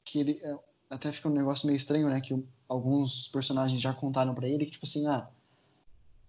que 0.05 0.19
ele 0.19 0.39
até 0.89 1.11
fica 1.11 1.27
um 1.27 1.33
negócio 1.33 1.67
meio 1.67 1.77
estranho, 1.77 2.09
né? 2.09 2.21
Que 2.21 2.41
alguns 2.67 3.27
personagens 3.27 3.81
já 3.81 3.93
contaram 3.93 4.33
para 4.33 4.47
ele 4.47 4.65
que, 4.65 4.71
tipo 4.71 4.85
assim, 4.85 5.05
ah, 5.07 5.27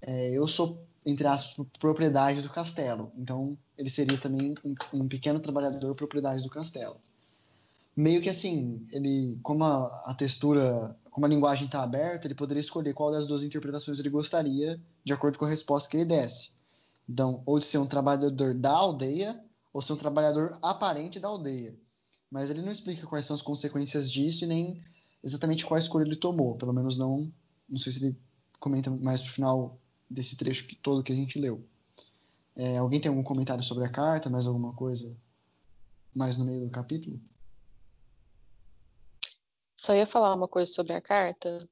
é, 0.00 0.30
eu 0.30 0.46
sou, 0.48 0.82
entre 1.04 1.26
aspas, 1.26 1.66
propriedade 1.78 2.42
do 2.42 2.50
castelo. 2.50 3.12
Então, 3.16 3.56
ele 3.76 3.90
seria 3.90 4.18
também 4.18 4.54
um, 4.64 4.74
um, 4.92 5.08
pequeno 5.08 5.40
trabalhador 5.40 5.94
propriedade 5.94 6.42
do 6.42 6.50
castelo. 6.50 6.96
Meio 7.96 8.20
que 8.20 8.28
assim, 8.28 8.86
ele, 8.92 9.38
como 9.42 9.64
a, 9.64 9.86
a 10.06 10.14
textura, 10.14 10.96
como 11.10 11.26
a 11.26 11.28
linguagem 11.28 11.66
está 11.66 11.82
aberta, 11.82 12.26
ele 12.26 12.34
poderia 12.34 12.60
escolher 12.60 12.94
qual 12.94 13.10
das 13.10 13.26
duas 13.26 13.42
interpretações 13.42 13.98
ele 13.98 14.10
gostaria, 14.10 14.80
de 15.02 15.12
acordo 15.12 15.38
com 15.38 15.44
a 15.44 15.48
resposta 15.48 15.90
que 15.90 15.96
ele 15.96 16.04
desse. 16.04 16.52
Então, 17.08 17.42
ou 17.44 17.58
de 17.58 17.64
ser 17.64 17.78
um 17.78 17.86
trabalhador 17.86 18.54
da 18.54 18.70
aldeia, 18.70 19.40
ou 19.72 19.82
ser 19.82 19.94
um 19.94 19.96
trabalhador 19.96 20.56
aparente 20.62 21.18
da 21.18 21.28
aldeia 21.28 21.74
mas 22.30 22.50
ele 22.50 22.62
não 22.62 22.70
explica 22.70 23.06
quais 23.06 23.26
são 23.26 23.34
as 23.34 23.42
consequências 23.42 24.10
disso 24.10 24.44
e 24.44 24.46
nem 24.46 24.82
exatamente 25.22 25.64
qual 25.64 25.78
escolha 25.78 26.04
ele 26.04 26.16
tomou. 26.16 26.56
Pelo 26.56 26.72
menos 26.72 26.98
não. 26.98 27.32
Não 27.68 27.78
sei 27.78 27.92
se 27.92 28.04
ele 28.04 28.16
comenta 28.60 28.90
mais 28.90 29.22
pro 29.22 29.32
final 29.32 29.78
desse 30.08 30.36
trecho 30.36 30.66
que, 30.66 30.76
todo 30.76 31.02
que 31.02 31.12
a 31.12 31.16
gente 31.16 31.38
leu. 31.38 31.64
É, 32.54 32.76
alguém 32.76 33.00
tem 33.00 33.08
algum 33.08 33.22
comentário 33.22 33.62
sobre 33.62 33.84
a 33.84 33.90
carta? 33.90 34.28
Mais 34.28 34.46
alguma 34.46 34.72
coisa 34.74 35.16
mais 36.14 36.36
no 36.36 36.44
meio 36.44 36.64
do 36.64 36.70
capítulo? 36.70 37.20
Só 39.76 39.94
ia 39.94 40.06
falar 40.06 40.34
uma 40.34 40.48
coisa 40.48 40.72
sobre 40.72 40.92
a 40.92 41.00
carta, 41.00 41.68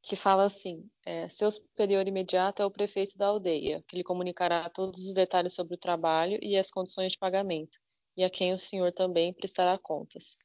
que 0.00 0.14
fala 0.14 0.44
assim: 0.44 0.88
é, 1.04 1.28
seu 1.28 1.50
superior 1.50 2.06
imediato 2.06 2.62
é 2.62 2.66
o 2.66 2.70
prefeito 2.70 3.18
da 3.18 3.26
aldeia, 3.26 3.82
que 3.88 3.96
lhe 3.96 4.04
comunicará 4.04 4.68
todos 4.70 5.04
os 5.04 5.14
detalhes 5.14 5.52
sobre 5.52 5.74
o 5.74 5.78
trabalho 5.78 6.38
e 6.40 6.56
as 6.56 6.70
condições 6.70 7.12
de 7.12 7.18
pagamento 7.18 7.80
e 8.16 8.24
a 8.24 8.30
quem 8.30 8.52
o 8.52 8.58
Senhor 8.58 8.92
também 8.92 9.32
prestará 9.32 9.78
contas. 9.78 10.36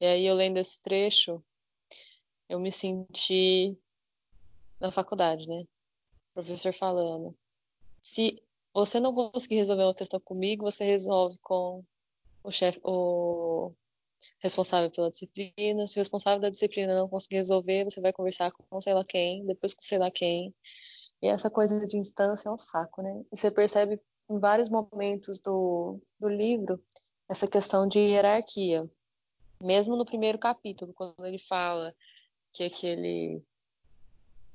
E 0.00 0.06
aí, 0.06 0.26
eu 0.26 0.34
lendo 0.34 0.58
esse 0.58 0.80
trecho, 0.80 1.42
eu 2.48 2.60
me 2.60 2.70
senti 2.72 3.78
na 4.80 4.90
faculdade, 4.92 5.48
né? 5.48 5.62
O 6.30 6.34
professor 6.34 6.72
falando. 6.72 7.36
Se 8.00 8.42
você 8.74 8.98
não 8.98 9.14
conseguir 9.14 9.56
resolver 9.56 9.84
uma 9.84 9.94
questão 9.94 10.20
comigo, 10.20 10.64
você 10.64 10.84
resolve 10.84 11.38
com 11.38 11.84
o 12.42 12.50
chefe, 12.50 12.80
o 12.82 13.72
responsável 14.40 14.90
pela 14.90 15.10
disciplina. 15.10 15.86
Se 15.86 15.98
o 15.98 16.00
responsável 16.00 16.40
da 16.40 16.50
disciplina 16.50 16.94
não 16.94 17.08
conseguir 17.08 17.36
resolver, 17.36 17.84
você 17.84 18.00
vai 18.00 18.12
conversar 18.12 18.50
com 18.52 18.80
sei 18.80 18.94
lá 18.94 19.04
quem, 19.04 19.46
depois 19.46 19.74
com 19.74 19.82
sei 19.82 19.98
lá 19.98 20.10
quem. 20.10 20.54
E 21.22 21.28
essa 21.28 21.50
coisa 21.50 21.86
de 21.86 21.96
instância 21.96 22.48
é 22.48 22.52
um 22.52 22.58
saco, 22.58 23.02
né? 23.02 23.24
E 23.32 23.36
você 23.36 23.50
percebe 23.50 24.00
em 24.32 24.38
vários 24.38 24.70
momentos 24.70 25.38
do, 25.40 26.00
do 26.18 26.28
livro 26.28 26.82
essa 27.28 27.46
questão 27.46 27.86
de 27.86 27.98
hierarquia. 27.98 28.88
Mesmo 29.60 29.96
no 29.96 30.04
primeiro 30.04 30.38
capítulo, 30.38 30.92
quando 30.92 31.24
ele 31.24 31.38
fala 31.38 31.94
que 32.52 32.64
aquele 32.64 33.42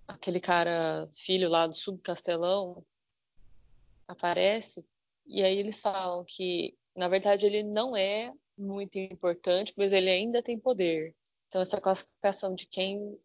aquele 0.07 0.39
cara 0.39 1.09
filho 1.11 1.49
lá 1.49 1.67
do 1.67 1.75
subcastelão 1.75 2.83
aparece 4.07 4.85
e 5.25 5.43
aí 5.43 5.57
eles 5.57 5.81
falam 5.81 6.23
que 6.23 6.77
na 6.95 7.09
verdade 7.09 7.45
ele 7.45 7.61
não 7.61 7.95
é 7.95 8.31
muito 8.57 8.97
importante, 8.97 9.73
mas 9.75 9.91
ele 9.91 10.09
ainda 10.09 10.41
tem 10.41 10.57
poder. 10.57 11.13
Então 11.47 11.61
essa 11.61 11.79
classificação 11.79 12.55
de 12.55 12.67
quem 12.67 13.19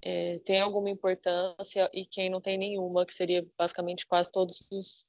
é, 0.00 0.38
tem 0.40 0.60
alguma 0.60 0.90
importância 0.90 1.88
e 1.92 2.04
quem 2.04 2.28
não 2.28 2.40
tem 2.40 2.58
nenhuma, 2.58 3.06
que 3.06 3.14
seria 3.14 3.46
basicamente 3.56 4.06
quase 4.06 4.30
todos 4.30 4.68
os, 4.70 5.06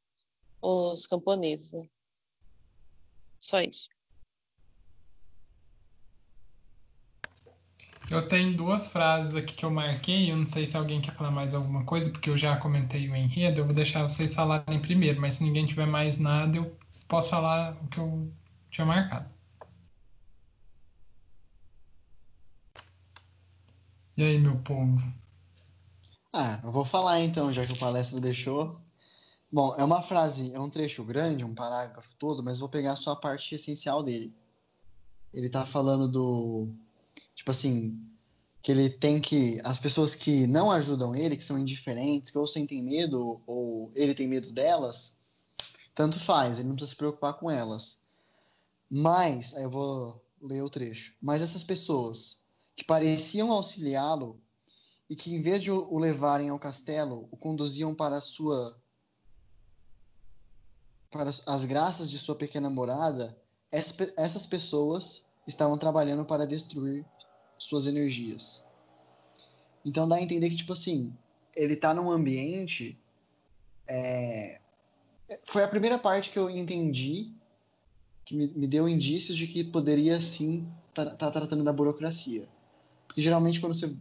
os 0.64 1.06
camponeses. 1.06 1.74
Né? 1.74 1.88
Só 3.40 3.62
isso. 3.62 3.90
Eu 8.10 8.28
tenho 8.28 8.56
duas 8.56 8.88
frases 8.88 9.36
aqui 9.36 9.54
que 9.54 9.66
eu 9.66 9.72
marquei. 9.72 10.32
Eu 10.32 10.38
não 10.38 10.46
sei 10.46 10.66
se 10.66 10.78
alguém 10.78 11.02
quer 11.02 11.16
falar 11.16 11.32
mais 11.32 11.54
alguma 11.54 11.84
coisa, 11.84 12.10
porque 12.10 12.30
eu 12.30 12.38
já 12.38 12.58
comentei 12.58 13.10
o 13.10 13.16
enredo. 13.16 13.60
Eu 13.60 13.66
vou 13.66 13.74
deixar 13.74 14.04
vocês 14.04 14.34
falarem 14.34 14.82
primeiro, 14.82 15.20
mas 15.20 15.38
se 15.38 15.44
ninguém 15.44 15.66
tiver 15.66 15.88
mais 15.88 16.18
nada, 16.20 16.58
eu 16.58 16.78
posso 17.08 17.30
falar 17.30 17.74
o 17.82 17.88
que 17.88 18.00
eu 18.00 18.32
tinha 18.72 18.86
marcado. 18.86 19.30
E 24.16 24.24
aí, 24.24 24.38
meu 24.38 24.58
povo? 24.60 25.02
Ah, 26.32 26.60
eu 26.64 26.72
vou 26.72 26.86
falar 26.86 27.20
então, 27.22 27.52
já 27.52 27.66
que 27.66 27.74
o 27.74 27.80
palestra 27.80 28.20
deixou. 28.22 28.83
Bom, 29.54 29.76
é 29.78 29.84
uma 29.84 30.02
frase, 30.02 30.52
é 30.52 30.60
um 30.60 30.68
trecho 30.68 31.04
grande, 31.04 31.46
um 31.46 31.54
parágrafo 31.54 32.16
todo, 32.16 32.42
mas 32.42 32.58
vou 32.58 32.68
pegar 32.68 32.96
só 32.96 33.12
a 33.12 33.16
parte 33.16 33.54
essencial 33.54 34.02
dele. 34.02 34.34
Ele 35.32 35.48
tá 35.48 35.64
falando 35.64 36.08
do. 36.08 36.70
Tipo 37.36 37.52
assim, 37.52 38.04
que 38.64 38.72
ele 38.72 38.90
tem 38.90 39.22
que. 39.22 39.62
As 39.64 39.78
pessoas 39.78 40.16
que 40.16 40.48
não 40.48 40.72
ajudam 40.72 41.16
ele, 41.16 41.38
que 41.38 41.44
são 41.44 41.60
indiferentes, 41.60 42.32
que 42.32 42.38
ou 42.40 42.48
sentem 42.48 42.82
medo, 42.82 43.44
ou 43.46 43.92
ele 43.94 44.16
tem 44.16 44.28
medo 44.28 44.52
delas, 44.52 45.20
tanto 45.94 46.20
faz, 46.20 46.58
ele 46.58 46.68
não 46.68 46.76
precisa 46.76 46.90
se 46.90 46.98
preocupar 46.98 47.36
com 47.36 47.52
elas. 47.52 48.02
Mas, 48.90 49.54
aí 49.54 49.62
eu 49.62 49.70
vou 49.70 50.20
ler 50.42 50.64
o 50.64 50.70
trecho. 50.70 51.14
Mas 51.22 51.44
essas 51.44 51.64
pessoas 51.64 52.44
que 52.76 52.84
pareciam 52.84 53.52
auxiliá-lo 53.52 54.42
e 55.08 55.16
que, 55.16 55.32
em 55.32 55.44
vez 55.44 55.62
de 55.62 55.70
o 55.70 56.00
levarem 56.00 56.50
ao 56.50 56.58
castelo, 56.58 57.28
o 57.30 57.38
conduziam 57.38 57.94
para 57.94 58.20
sua 58.20 58.82
para 61.14 61.30
as 61.46 61.66
graças 61.66 62.10
de 62.10 62.18
sua 62.18 62.36
pequena 62.36 62.70
morada, 62.72 63.38
essas 63.72 64.48
pessoas 64.48 65.30
estavam 65.46 65.78
trabalhando 65.78 66.26
para 66.26 66.48
destruir 66.48 67.06
suas 67.58 67.86
energias. 67.86 68.66
Então 69.86 70.08
dá 70.08 70.16
a 70.16 70.22
entender 70.22 70.50
que, 70.50 70.56
tipo 70.56 70.74
assim, 70.74 71.14
ele 71.56 71.76
está 71.76 71.94
num 71.94 72.10
ambiente. 72.10 72.98
É... 73.88 74.60
Foi 75.46 75.64
a 75.64 75.68
primeira 75.68 76.00
parte 76.00 76.32
que 76.32 76.40
eu 76.40 76.50
entendi, 76.50 77.32
que 78.26 78.36
me, 78.36 78.48
me 78.48 78.68
deu 78.68 78.90
indícios 78.90 79.38
de 79.38 79.46
que 79.46 79.64
poderia 79.64 80.20
sim 80.20 80.68
estar 80.90 81.06
tá, 81.06 81.16
tá 81.16 81.32
tratando 81.32 81.64
da 81.64 81.72
burocracia. 81.72 82.48
Porque 83.08 83.22
geralmente 83.22 83.60
quando 83.60 83.76
você. 83.76 83.96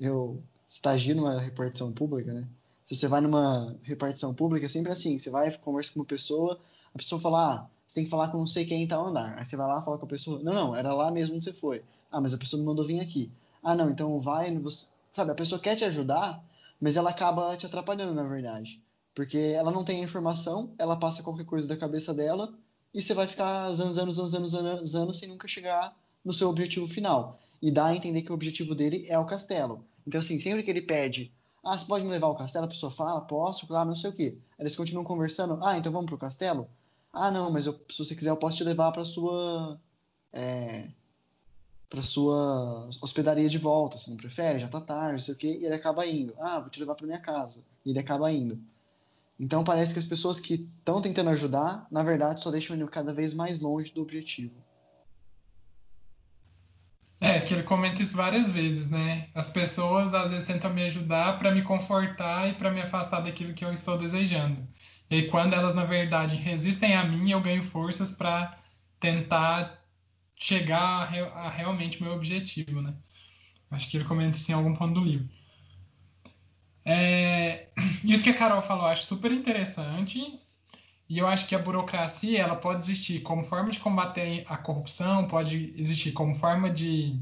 Eu 0.00 0.42
estagio 0.68 1.14
numa 1.16 1.40
repartição 1.40 1.92
pública, 1.92 2.32
né? 2.32 2.48
Se 2.90 2.96
você 2.96 3.06
vai 3.06 3.20
numa 3.20 3.76
repartição 3.84 4.34
pública, 4.34 4.66
é 4.66 4.68
sempre 4.68 4.90
assim: 4.90 5.16
você 5.16 5.30
vai, 5.30 5.56
conversa 5.58 5.92
com 5.92 6.00
uma 6.00 6.04
pessoa, 6.04 6.58
a 6.92 6.98
pessoa 6.98 7.20
fala, 7.20 7.54
ah, 7.54 7.66
você 7.86 7.94
tem 7.94 8.04
que 8.04 8.10
falar 8.10 8.30
com 8.30 8.38
não 8.38 8.48
sei 8.48 8.64
quem 8.64 8.82
em 8.82 8.88
tal 8.88 9.06
andar. 9.06 9.38
Aí 9.38 9.46
você 9.46 9.56
vai 9.56 9.68
lá, 9.68 9.80
fala 9.80 9.96
com 9.96 10.06
a 10.06 10.08
pessoa, 10.08 10.42
não, 10.42 10.52
não, 10.52 10.74
era 10.74 10.92
lá 10.92 11.08
mesmo 11.08 11.36
onde 11.36 11.44
você 11.44 11.52
foi. 11.52 11.84
Ah, 12.10 12.20
mas 12.20 12.34
a 12.34 12.38
pessoa 12.38 12.58
me 12.58 12.66
mandou 12.66 12.84
vir 12.84 12.98
aqui. 12.98 13.30
Ah, 13.62 13.76
não, 13.76 13.90
então 13.90 14.20
vai, 14.20 14.52
você... 14.58 14.88
sabe, 15.12 15.30
a 15.30 15.36
pessoa 15.36 15.60
quer 15.60 15.76
te 15.76 15.84
ajudar, 15.84 16.44
mas 16.80 16.96
ela 16.96 17.10
acaba 17.10 17.56
te 17.56 17.64
atrapalhando, 17.64 18.12
na 18.12 18.24
verdade. 18.24 18.82
Porque 19.14 19.38
ela 19.38 19.70
não 19.70 19.84
tem 19.84 20.00
a 20.00 20.04
informação, 20.04 20.72
ela 20.76 20.96
passa 20.96 21.22
qualquer 21.22 21.44
coisa 21.44 21.68
da 21.68 21.76
cabeça 21.76 22.12
dela, 22.12 22.52
e 22.92 23.00
você 23.00 23.14
vai 23.14 23.28
ficar 23.28 23.70
zanzando, 23.70 24.10
zanzando, 24.10 24.48
zanzando, 24.48 25.12
sem 25.12 25.28
nunca 25.28 25.46
chegar 25.46 25.96
no 26.24 26.32
seu 26.32 26.48
objetivo 26.48 26.88
final 26.88 27.38
e 27.62 27.70
dá 27.70 27.86
a 27.86 27.94
entender 27.94 28.22
que 28.22 28.32
o 28.32 28.34
objetivo 28.34 28.74
dele 28.74 29.06
é 29.08 29.16
o 29.16 29.26
castelo. 29.26 29.84
Então, 30.04 30.20
assim, 30.20 30.40
sempre 30.40 30.64
que 30.64 30.70
ele 30.70 30.82
pede, 30.82 31.32
ah, 31.64 31.76
você 31.76 31.86
pode 31.86 32.04
me 32.04 32.10
levar 32.10 32.26
ao 32.28 32.36
castelo? 32.36 32.64
A 32.64 32.68
pessoa 32.68 32.90
fala, 32.90 33.20
posso, 33.20 33.66
claro, 33.66 33.88
não 33.88 33.94
sei 33.94 34.10
o 34.10 34.12
quê. 34.12 34.38
Eles 34.58 34.74
continuam 34.74 35.04
conversando, 35.04 35.58
ah, 35.62 35.76
então 35.76 35.92
vamos 35.92 36.06
pro 36.06 36.18
castelo? 36.18 36.68
Ah, 37.12 37.30
não, 37.30 37.50
mas 37.50 37.66
eu, 37.66 37.78
se 37.90 37.98
você 37.98 38.14
quiser 38.14 38.30
eu 38.30 38.36
posso 38.36 38.56
te 38.56 38.64
levar 38.64 38.92
para 38.92 39.04
sua 39.04 39.78
é, 40.32 40.88
para 41.88 42.02
sua 42.02 42.88
hospedaria 43.02 43.48
de 43.48 43.58
volta, 43.58 43.98
se 43.98 44.08
não 44.10 44.16
prefere, 44.16 44.60
já 44.60 44.68
tá 44.68 44.80
tarde, 44.80 45.12
não 45.12 45.18
sei 45.18 45.34
o 45.34 45.36
quê, 45.36 45.58
e 45.60 45.66
ele 45.66 45.74
acaba 45.74 46.06
indo. 46.06 46.34
Ah, 46.38 46.60
vou 46.60 46.70
te 46.70 46.78
levar 46.78 46.94
para 46.94 47.06
minha 47.06 47.18
casa. 47.18 47.64
E 47.84 47.90
ele 47.90 47.98
acaba 47.98 48.30
indo. 48.30 48.58
Então 49.38 49.64
parece 49.64 49.92
que 49.92 49.98
as 49.98 50.06
pessoas 50.06 50.38
que 50.38 50.54
estão 50.54 51.02
tentando 51.02 51.30
ajudar, 51.30 51.86
na 51.90 52.02
verdade, 52.02 52.40
só 52.40 52.50
deixam 52.50 52.76
ele 52.76 52.86
cada 52.86 53.12
vez 53.12 53.34
mais 53.34 53.58
longe 53.58 53.92
do 53.92 54.02
objetivo. 54.02 54.54
É, 57.20 57.38
que 57.38 57.52
ele 57.52 57.62
comenta 57.64 58.02
isso 58.02 58.16
várias 58.16 58.50
vezes, 58.50 58.90
né? 58.90 59.28
As 59.34 59.48
pessoas 59.48 60.14
às 60.14 60.30
vezes 60.30 60.46
tentam 60.46 60.72
me 60.72 60.82
ajudar 60.84 61.38
para 61.38 61.54
me 61.54 61.62
confortar 61.62 62.48
e 62.48 62.54
para 62.54 62.70
me 62.70 62.80
afastar 62.80 63.20
daquilo 63.20 63.52
que 63.52 63.64
eu 63.64 63.72
estou 63.72 63.98
desejando. 63.98 64.66
E 65.10 65.24
quando 65.24 65.54
elas, 65.54 65.74
na 65.74 65.84
verdade, 65.84 66.36
resistem 66.36 66.94
a 66.96 67.04
mim, 67.04 67.30
eu 67.30 67.40
ganho 67.40 67.62
forças 67.64 68.10
para 68.10 68.58
tentar 68.98 69.80
chegar 70.34 70.80
a, 71.12 71.46
a 71.46 71.50
realmente 71.50 72.02
meu 72.02 72.12
objetivo, 72.12 72.80
né? 72.80 72.94
Acho 73.70 73.88
que 73.90 73.98
ele 73.98 74.04
comenta 74.04 74.36
isso 74.38 74.50
em 74.50 74.54
algum 74.54 74.74
ponto 74.74 74.94
do 74.94 75.04
livro. 75.04 75.28
É, 76.84 77.68
isso 78.04 78.22
que 78.24 78.30
a 78.30 78.34
Carol 78.34 78.62
falou, 78.62 78.86
acho 78.86 79.04
super 79.04 79.30
interessante. 79.30 80.40
E 81.10 81.18
eu 81.18 81.26
acho 81.26 81.44
que 81.48 81.56
a 81.56 81.58
burocracia 81.58 82.40
ela 82.40 82.54
pode 82.54 82.84
existir 82.84 83.18
como 83.22 83.42
forma 83.42 83.72
de 83.72 83.80
combater 83.80 84.44
a 84.46 84.56
corrupção, 84.56 85.26
pode 85.26 85.74
existir 85.76 86.12
como 86.12 86.36
forma 86.36 86.70
de 86.70 87.18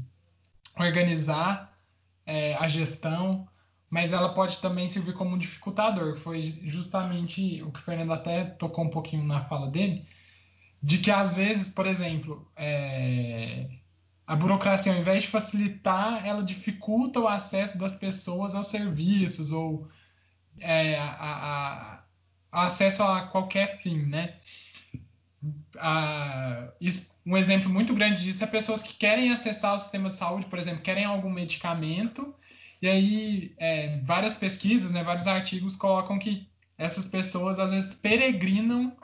organizar 0.77 1.75
é, 2.23 2.53
a 2.57 2.67
gestão, 2.67 3.47
mas 3.89 4.13
ela 4.13 4.35
pode 4.35 4.59
também 4.59 4.87
servir 4.87 5.13
como 5.13 5.33
um 5.33 5.39
dificultador. 5.39 6.15
Foi 6.15 6.39
justamente 6.39 7.63
o 7.63 7.71
que 7.71 7.79
o 7.79 7.81
Fernando 7.81 8.13
até 8.13 8.43
tocou 8.43 8.85
um 8.85 8.91
pouquinho 8.91 9.23
na 9.23 9.41
fala 9.45 9.71
dele, 9.71 10.07
de 10.83 10.99
que 10.99 11.09
às 11.09 11.33
vezes, 11.33 11.67
por 11.67 11.87
exemplo, 11.87 12.47
é, 12.55 13.71
a 14.27 14.35
burocracia, 14.35 14.93
ao 14.93 14.99
invés 14.99 15.23
de 15.23 15.29
facilitar, 15.29 16.23
ela 16.27 16.43
dificulta 16.43 17.19
o 17.19 17.27
acesso 17.27 17.79
das 17.79 17.95
pessoas 17.95 18.53
aos 18.53 18.67
serviços 18.67 19.51
ou 19.51 19.89
é, 20.59 20.95
a, 20.99 21.88
a 21.88 21.88
acesso 22.51 23.03
a 23.03 23.27
qualquer 23.27 23.79
fim, 23.81 23.97
né? 24.05 24.35
Ah, 25.77 26.69
um 27.25 27.37
exemplo 27.37 27.69
muito 27.69 27.93
grande 27.93 28.21
disso 28.21 28.43
é 28.43 28.47
pessoas 28.47 28.81
que 28.81 28.93
querem 28.93 29.31
acessar 29.31 29.75
o 29.75 29.79
sistema 29.79 30.09
de 30.09 30.15
saúde, 30.15 30.47
por 30.47 30.59
exemplo, 30.59 30.81
querem 30.81 31.05
algum 31.05 31.29
medicamento, 31.29 32.33
e 32.81 32.87
aí 32.87 33.53
é, 33.57 33.99
várias 34.03 34.35
pesquisas, 34.35 34.91
né, 34.91 35.03
vários 35.03 35.27
artigos 35.27 35.75
colocam 35.75 36.17
que 36.17 36.47
essas 36.77 37.05
pessoas 37.05 37.59
às 37.59 37.71
vezes 37.71 37.93
peregrinam 37.93 38.95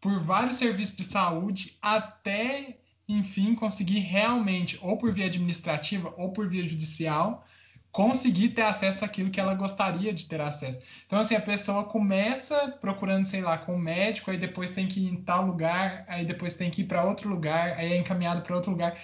por 0.00 0.20
vários 0.24 0.56
serviços 0.56 0.96
de 0.96 1.04
saúde 1.04 1.76
até, 1.80 2.78
enfim, 3.08 3.54
conseguir 3.54 4.00
realmente, 4.00 4.78
ou 4.82 4.98
por 4.98 5.12
via 5.12 5.26
administrativa 5.26 6.12
ou 6.16 6.32
por 6.32 6.48
via 6.48 6.66
judicial, 6.66 7.46
conseguir 7.92 8.48
ter 8.48 8.62
acesso 8.62 9.04
àquilo 9.04 9.30
que 9.30 9.38
ela 9.38 9.54
gostaria 9.54 10.14
de 10.14 10.24
ter 10.24 10.40
acesso. 10.40 10.80
Então, 11.06 11.18
assim, 11.18 11.36
a 11.36 11.40
pessoa 11.40 11.84
começa 11.84 12.68
procurando, 12.80 13.26
sei 13.26 13.42
lá, 13.42 13.58
com 13.58 13.74
o 13.74 13.78
médico, 13.78 14.30
aí 14.30 14.38
depois 14.38 14.72
tem 14.72 14.88
que 14.88 15.00
ir 15.00 15.08
em 15.12 15.22
tal 15.22 15.46
lugar, 15.46 16.04
aí 16.08 16.24
depois 16.24 16.54
tem 16.54 16.70
que 16.70 16.80
ir 16.80 16.84
para 16.86 17.04
outro 17.04 17.28
lugar, 17.28 17.74
aí 17.74 17.92
é 17.92 17.98
encaminhado 17.98 18.40
para 18.40 18.56
outro 18.56 18.70
lugar. 18.70 18.98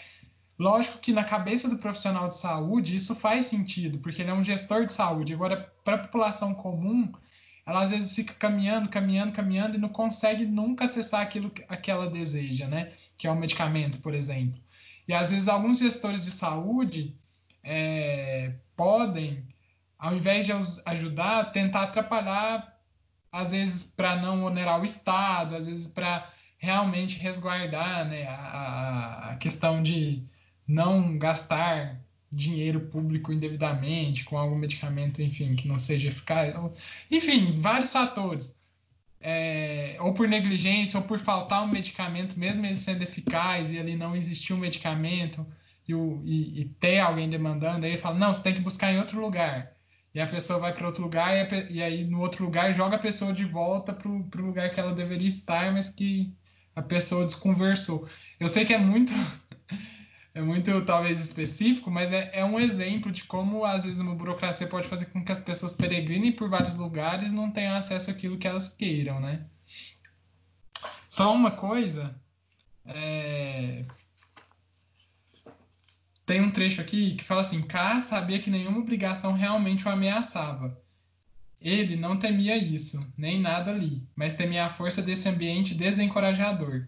Lógico 0.58 0.98
que 0.98 1.12
na 1.12 1.22
cabeça 1.22 1.68
do 1.68 1.78
profissional 1.78 2.28
de 2.28 2.36
saúde 2.36 2.96
isso 2.96 3.14
faz 3.14 3.44
sentido, 3.44 3.98
porque 3.98 4.22
ele 4.22 4.30
é 4.30 4.34
um 4.34 4.42
gestor 4.42 4.86
de 4.86 4.92
saúde. 4.94 5.34
Agora, 5.34 5.70
para 5.84 5.96
a 5.96 5.98
população 5.98 6.54
comum, 6.54 7.12
ela 7.66 7.82
às 7.82 7.90
vezes 7.90 8.14
fica 8.14 8.32
caminhando, 8.32 8.88
caminhando, 8.88 9.32
caminhando 9.34 9.76
e 9.76 9.80
não 9.80 9.90
consegue 9.90 10.46
nunca 10.46 10.86
acessar 10.86 11.20
aquilo 11.20 11.50
que 11.50 11.90
ela 11.90 12.10
deseja, 12.10 12.66
né? 12.66 12.92
Que 13.18 13.26
é 13.26 13.30
um 13.30 13.36
medicamento, 13.36 13.98
por 13.98 14.14
exemplo. 14.14 14.58
E 15.06 15.12
às 15.12 15.30
vezes 15.30 15.46
alguns 15.46 15.78
gestores 15.78 16.24
de 16.24 16.30
saúde 16.32 17.14
é, 17.70 18.54
podem, 18.74 19.44
ao 19.98 20.16
invés 20.16 20.46
de 20.46 20.52
ajudar, 20.86 21.52
tentar 21.52 21.82
atrapalhar, 21.82 22.80
às 23.30 23.50
vezes 23.50 23.92
para 23.94 24.16
não 24.16 24.44
onerar 24.44 24.80
o 24.80 24.84
Estado, 24.84 25.54
às 25.54 25.66
vezes 25.66 25.86
para 25.86 26.32
realmente 26.56 27.18
resguardar 27.18 28.08
né, 28.08 28.26
a, 28.26 29.32
a, 29.32 29.36
questão 29.36 29.82
de 29.82 30.22
não 30.66 31.18
gastar 31.18 32.00
dinheiro 32.32 32.80
público 32.80 33.32
indevidamente, 33.34 34.24
com 34.24 34.38
algum 34.38 34.56
medicamento, 34.56 35.20
enfim, 35.20 35.54
que 35.54 35.68
não 35.68 35.78
seja 35.78 36.08
eficaz. 36.08 36.54
Enfim, 37.10 37.60
vários 37.60 37.92
fatores. 37.92 38.56
É, 39.20 39.96
ou 40.00 40.14
por 40.14 40.26
negligência, 40.26 40.98
ou 40.98 41.06
por 41.06 41.18
faltar 41.18 41.62
um 41.62 41.68
medicamento, 41.68 42.38
mesmo 42.38 42.64
ele 42.64 42.78
sendo 42.78 43.02
eficaz 43.02 43.72
e 43.72 43.78
ali 43.78 43.94
não 43.94 44.16
existir 44.16 44.54
um 44.54 44.58
medicamento, 44.58 45.46
e, 45.88 45.94
o, 45.94 46.20
e, 46.22 46.60
e 46.60 46.64
ter 46.66 47.00
alguém 47.00 47.30
demandando, 47.30 47.86
aí 47.86 47.92
ele 47.92 48.00
fala: 48.00 48.18
não, 48.18 48.34
você 48.34 48.42
tem 48.42 48.54
que 48.54 48.60
buscar 48.60 48.92
em 48.92 48.98
outro 48.98 49.18
lugar. 49.18 49.72
E 50.14 50.20
a 50.20 50.26
pessoa 50.26 50.58
vai 50.58 50.72
para 50.72 50.86
outro 50.86 51.02
lugar, 51.02 51.34
e, 51.34 51.40
a, 51.40 51.70
e, 51.70 51.82
aí 51.82 52.04
no 52.04 52.20
outro 52.20 52.44
lugar 52.44 52.72
joga 52.72 52.96
a 52.96 53.00
pessoa 53.00 53.32
de 53.32 53.44
volta 53.44 53.92
para 53.92 54.08
o 54.08 54.28
lugar 54.36 54.70
que 54.70 54.78
ela 54.78 54.94
deveria 54.94 55.28
estar, 55.28 55.72
mas 55.72 55.88
que 55.88 56.32
a 56.76 56.82
pessoa 56.82 57.24
desconversou. 57.24 58.08
Eu 58.38 58.48
sei 58.48 58.64
que 58.64 58.74
é 58.74 58.78
muito 58.78 59.12
é 60.34 60.42
muito 60.42 60.84
talvez 60.84 61.20
específico, 61.20 61.90
mas 61.90 62.12
é, 62.12 62.30
é, 62.32 62.44
um 62.44 62.60
exemplo 62.60 63.10
de 63.10 63.24
como 63.24 63.64
às 63.64 63.84
vezes 63.84 64.00
uma 64.00 64.14
burocracia 64.14 64.66
pode 64.66 64.86
fazer 64.88 65.06
com 65.06 65.24
que 65.24 65.32
as 65.32 65.40
pessoas 65.40 65.72
peregrinem 65.72 66.32
por 66.32 66.50
vários 66.50 66.74
lugares 66.74 67.30
e 67.30 67.34
não 67.34 67.50
tenham 67.50 67.76
acesso 67.76 68.10
àquilo 68.10 68.38
que 68.38 68.46
elas 68.46 68.68
queiram, 68.68 69.20
né? 69.20 69.46
Só 71.08 71.34
uma 71.34 71.50
coisa, 71.50 72.14
é... 72.84 73.84
tem 76.28 76.42
um 76.42 76.50
trecho 76.50 76.78
aqui 76.82 77.14
que 77.14 77.24
fala 77.24 77.40
assim: 77.40 77.62
K 77.62 77.98
sabia 78.00 78.38
que 78.38 78.50
nenhuma 78.50 78.78
obrigação 78.78 79.32
realmente 79.32 79.88
o 79.88 79.90
ameaçava. 79.90 80.78
Ele 81.58 81.96
não 81.96 82.18
temia 82.18 82.54
isso, 82.54 83.04
nem 83.16 83.40
nada 83.40 83.70
ali, 83.70 84.06
mas 84.14 84.34
temia 84.34 84.66
a 84.66 84.70
força 84.70 85.00
desse 85.00 85.26
ambiente 85.26 85.74
desencorajador. 85.74 86.86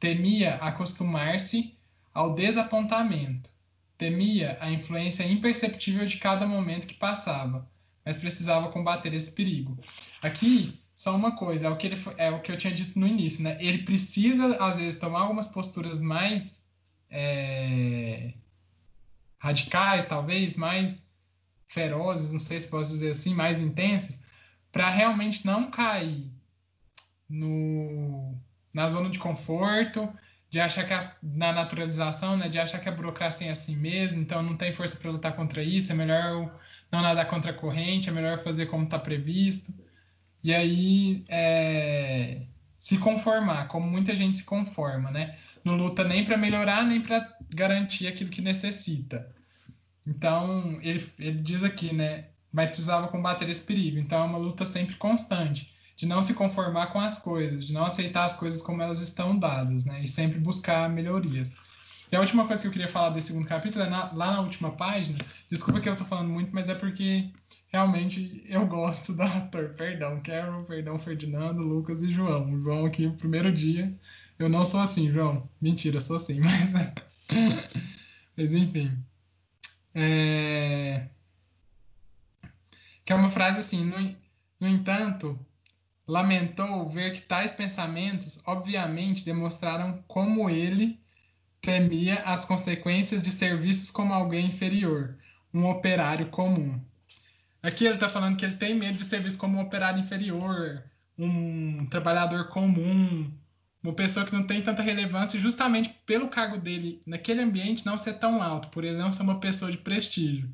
Temia 0.00 0.54
acostumar-se 0.54 1.76
ao 2.14 2.34
desapontamento. 2.34 3.50
Temia 3.98 4.56
a 4.58 4.70
influência 4.70 5.22
imperceptível 5.22 6.06
de 6.06 6.16
cada 6.16 6.46
momento 6.46 6.86
que 6.86 6.94
passava, 6.94 7.68
mas 8.04 8.16
precisava 8.16 8.70
combater 8.70 9.12
esse 9.12 9.32
perigo. 9.32 9.78
Aqui, 10.22 10.80
só 10.96 11.14
uma 11.14 11.36
coisa, 11.36 11.66
é 11.66 11.70
o 11.70 11.76
que, 11.76 11.88
ele, 11.88 12.00
é 12.16 12.30
o 12.30 12.40
que 12.40 12.50
eu 12.50 12.56
tinha 12.56 12.72
dito 12.72 12.98
no 12.98 13.06
início, 13.06 13.44
né? 13.44 13.58
Ele 13.60 13.82
precisa, 13.82 14.56
às 14.56 14.78
vezes, 14.78 14.98
tomar 14.98 15.20
algumas 15.20 15.46
posturas 15.46 16.00
mais 16.00 16.66
é, 17.10 18.32
radicais, 19.38 20.06
talvez, 20.06 20.56
mais 20.56 21.12
ferozes, 21.66 22.32
não 22.32 22.40
sei 22.40 22.58
se 22.58 22.68
posso 22.68 22.90
dizer 22.90 23.10
assim, 23.10 23.34
mais 23.34 23.60
intensas, 23.60 24.20
para 24.72 24.90
realmente 24.90 25.44
não 25.44 25.70
cair 25.70 26.30
no, 27.28 28.34
na 28.72 28.88
zona 28.88 29.10
de 29.10 29.18
conforto 29.18 30.08
de 30.50 30.58
achar 30.60 30.86
que 30.86 30.94
a, 30.94 31.00
na 31.22 31.52
naturalização, 31.52 32.36
né, 32.36 32.48
de 32.48 32.58
achar 32.58 32.80
que 32.80 32.88
a 32.88 32.92
burocracia 32.92 33.48
é 33.48 33.50
assim 33.50 33.76
mesmo, 33.76 34.20
então 34.20 34.42
não 34.42 34.56
tem 34.56 34.72
força 34.72 34.98
para 34.98 35.10
lutar 35.10 35.36
contra 35.36 35.62
isso, 35.62 35.92
é 35.92 35.94
melhor 35.94 36.58
não 36.90 37.02
nadar 37.02 37.26
contra 37.28 37.50
a 37.50 37.54
corrente, 37.54 38.08
é 38.08 38.12
melhor 38.12 38.38
fazer 38.38 38.66
como 38.66 38.84
está 38.84 38.98
previsto. 38.98 39.72
E 40.42 40.54
aí 40.54 41.24
é, 41.28 42.42
se 42.78 42.96
conformar, 42.98 43.68
como 43.68 43.86
muita 43.86 44.16
gente 44.16 44.38
se 44.38 44.44
conforma, 44.44 45.10
né? 45.10 45.36
Não 45.64 45.76
luta 45.76 46.04
nem 46.04 46.24
para 46.24 46.36
melhorar, 46.36 46.84
nem 46.84 47.00
para 47.00 47.36
garantir 47.50 48.06
aquilo 48.06 48.30
que 48.30 48.40
necessita. 48.40 49.34
Então, 50.06 50.78
ele, 50.82 51.10
ele 51.18 51.40
diz 51.40 51.62
aqui, 51.64 51.94
né? 51.94 52.26
Mas 52.52 52.70
precisava 52.70 53.08
combater 53.08 53.48
esse 53.48 53.64
perigo. 53.64 53.98
Então, 53.98 54.22
é 54.22 54.24
uma 54.24 54.38
luta 54.38 54.64
sempre 54.64 54.96
constante 54.96 55.70
de 55.98 56.06
não 56.06 56.22
se 56.22 56.32
conformar 56.32 56.86
com 56.88 57.00
as 57.00 57.18
coisas, 57.18 57.66
de 57.66 57.72
não 57.72 57.84
aceitar 57.84 58.24
as 58.24 58.36
coisas 58.36 58.62
como 58.62 58.80
elas 58.80 59.00
estão 59.00 59.36
dadas, 59.36 59.84
né? 59.84 60.00
E 60.02 60.06
sempre 60.06 60.38
buscar 60.38 60.88
melhorias. 60.88 61.52
E 62.10 62.16
a 62.16 62.20
última 62.20 62.46
coisa 62.46 62.62
que 62.62 62.68
eu 62.68 62.72
queria 62.72 62.88
falar 62.88 63.10
desse 63.10 63.28
segundo 63.28 63.46
capítulo 63.46 63.84
é 63.84 63.90
na, 63.90 64.12
lá 64.12 64.30
na 64.32 64.40
última 64.40 64.70
página. 64.70 65.18
Desculpa 65.50 65.80
que 65.80 65.88
eu 65.88 65.96
tô 65.96 66.04
falando 66.04 66.30
muito, 66.30 66.54
mas 66.54 66.68
é 66.68 66.74
porque 66.74 67.28
realmente 67.66 68.42
eu 68.48 68.64
gosto 68.66 69.12
da 69.14 69.26
ator. 69.26 69.74
Perdão, 69.76 70.20
Carol, 70.20 70.62
perdão, 70.64 70.98
Ferdinando, 70.98 71.62
Lucas 71.62 72.00
e 72.02 72.10
João. 72.10 72.62
João 72.62 72.86
aqui, 72.86 73.06
o 73.06 73.12
primeiro 73.12 73.52
dia. 73.52 73.92
Eu 74.38 74.48
não 74.48 74.64
sou 74.64 74.80
assim, 74.80 75.10
João. 75.10 75.48
Mentira, 75.60 76.00
sou 76.00 76.16
assim, 76.16 76.38
mas. 76.40 76.72
mas 78.36 78.52
enfim. 78.52 78.96
É... 79.94 81.08
Que 83.04 83.12
é 83.12 83.16
uma 83.16 83.30
frase 83.30 83.60
assim, 83.60 83.84
no, 83.84 84.16
no 84.60 84.68
entanto, 84.68 85.38
lamentou 86.06 86.88
ver 86.88 87.12
que 87.12 87.22
tais 87.22 87.52
pensamentos 87.52 88.42
obviamente 88.46 89.24
demonstraram 89.24 90.02
como 90.06 90.48
ele 90.48 91.00
temia 91.60 92.22
as 92.24 92.44
consequências 92.44 93.20
de 93.20 93.32
ser 93.32 93.58
visto 93.58 93.92
como 93.92 94.14
alguém 94.14 94.46
inferior, 94.46 95.18
um 95.52 95.68
operário 95.68 96.26
comum. 96.28 96.80
Aqui 97.62 97.84
ele 97.84 97.94
está 97.94 98.08
falando 98.08 98.36
que 98.36 98.44
ele 98.44 98.56
tem 98.56 98.74
medo 98.74 98.98
de 98.98 99.04
ser 99.04 99.20
visto 99.20 99.38
como 99.38 99.58
um 99.58 99.62
operário 99.62 99.98
inferior, 99.98 100.84
um 101.18 101.84
trabalhador 101.86 102.48
comum, 102.48 103.30
uma 103.88 103.94
pessoa 103.94 104.26
que 104.26 104.34
não 104.34 104.42
tem 104.42 104.60
tanta 104.60 104.82
relevância, 104.82 105.40
justamente 105.40 105.88
pelo 106.04 106.28
cargo 106.28 106.58
dele 106.58 107.00
naquele 107.06 107.40
ambiente 107.40 107.86
não 107.86 107.96
ser 107.96 108.14
tão 108.14 108.42
alto, 108.42 108.68
por 108.68 108.84
ele 108.84 108.98
não 108.98 109.10
ser 109.10 109.22
uma 109.22 109.40
pessoa 109.40 109.70
de 109.70 109.78
prestígio. 109.78 110.48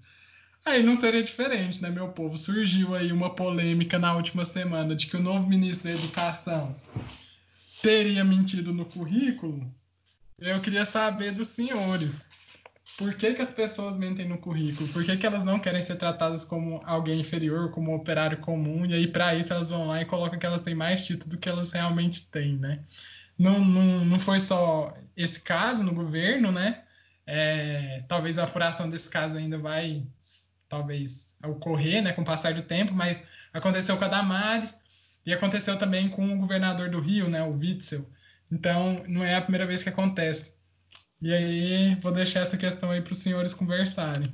Aí 0.64 0.82
não 0.82 0.96
seria 0.96 1.22
diferente, 1.22 1.82
né, 1.82 1.90
meu 1.90 2.08
povo? 2.08 2.38
Surgiu 2.38 2.94
aí 2.94 3.12
uma 3.12 3.34
polêmica 3.34 3.98
na 3.98 4.14
última 4.14 4.44
semana 4.44 4.94
de 4.94 5.08
que 5.08 5.16
o 5.16 5.22
novo 5.22 5.48
ministro 5.48 5.88
da 5.88 5.94
Educação 5.94 6.74
teria 7.82 8.24
mentido 8.24 8.72
no 8.72 8.84
currículo. 8.84 9.68
Eu 10.38 10.60
queria 10.60 10.84
saber 10.84 11.32
dos 11.32 11.48
senhores. 11.48 12.26
Por 12.96 13.14
que, 13.14 13.34
que 13.34 13.42
as 13.42 13.50
pessoas 13.50 13.98
mentem 13.98 14.28
no 14.28 14.38
currículo? 14.38 14.88
Por 14.90 15.04
que, 15.04 15.16
que 15.16 15.26
elas 15.26 15.44
não 15.44 15.58
querem 15.58 15.82
ser 15.82 15.96
tratadas 15.96 16.44
como 16.44 16.80
alguém 16.84 17.20
inferior, 17.20 17.72
como 17.72 17.90
um 17.90 17.96
operário 17.96 18.38
comum? 18.38 18.86
E 18.86 18.94
aí, 18.94 19.06
para 19.08 19.34
isso, 19.34 19.52
elas 19.52 19.68
vão 19.68 19.88
lá 19.88 20.00
e 20.00 20.04
colocam 20.04 20.38
que 20.38 20.46
elas 20.46 20.60
têm 20.60 20.74
mais 20.74 21.04
título 21.04 21.30
do 21.30 21.38
que 21.38 21.48
elas 21.48 21.72
realmente 21.72 22.26
têm, 22.28 22.56
né? 22.56 22.84
Não, 23.38 23.64
não, 23.64 24.04
não 24.04 24.18
foi 24.18 24.40
só 24.40 24.96
esse 25.16 25.40
caso 25.40 25.82
no 25.82 25.94
governo, 25.94 26.52
né? 26.52 26.82
É, 27.26 28.04
talvez 28.06 28.38
a 28.38 28.44
apuração 28.44 28.88
desse 28.88 29.08
caso 29.08 29.36
ainda 29.36 29.58
vai 29.58 30.06
talvez 30.68 31.34
ocorrer 31.44 32.02
né, 32.02 32.12
com 32.12 32.22
o 32.22 32.24
passar 32.24 32.52
do 32.52 32.62
tempo, 32.62 32.92
mas 32.92 33.24
aconteceu 33.52 33.96
com 33.96 34.04
a 34.04 34.08
Damares 34.08 34.76
e 35.24 35.32
aconteceu 35.32 35.78
também 35.78 36.08
com 36.08 36.34
o 36.34 36.38
governador 36.38 36.90
do 36.90 37.00
Rio, 37.00 37.28
né, 37.28 37.42
o 37.42 37.56
Witzel. 37.56 38.08
Então, 38.50 39.02
não 39.08 39.24
é 39.24 39.36
a 39.36 39.42
primeira 39.42 39.66
vez 39.66 39.82
que 39.82 39.88
acontece. 39.88 40.56
E 41.20 41.32
aí, 41.32 41.94
vou 41.96 42.12
deixar 42.12 42.40
essa 42.40 42.56
questão 42.56 42.90
aí 42.90 43.00
para 43.00 43.12
os 43.12 43.18
senhores 43.18 43.54
conversarem. 43.54 44.30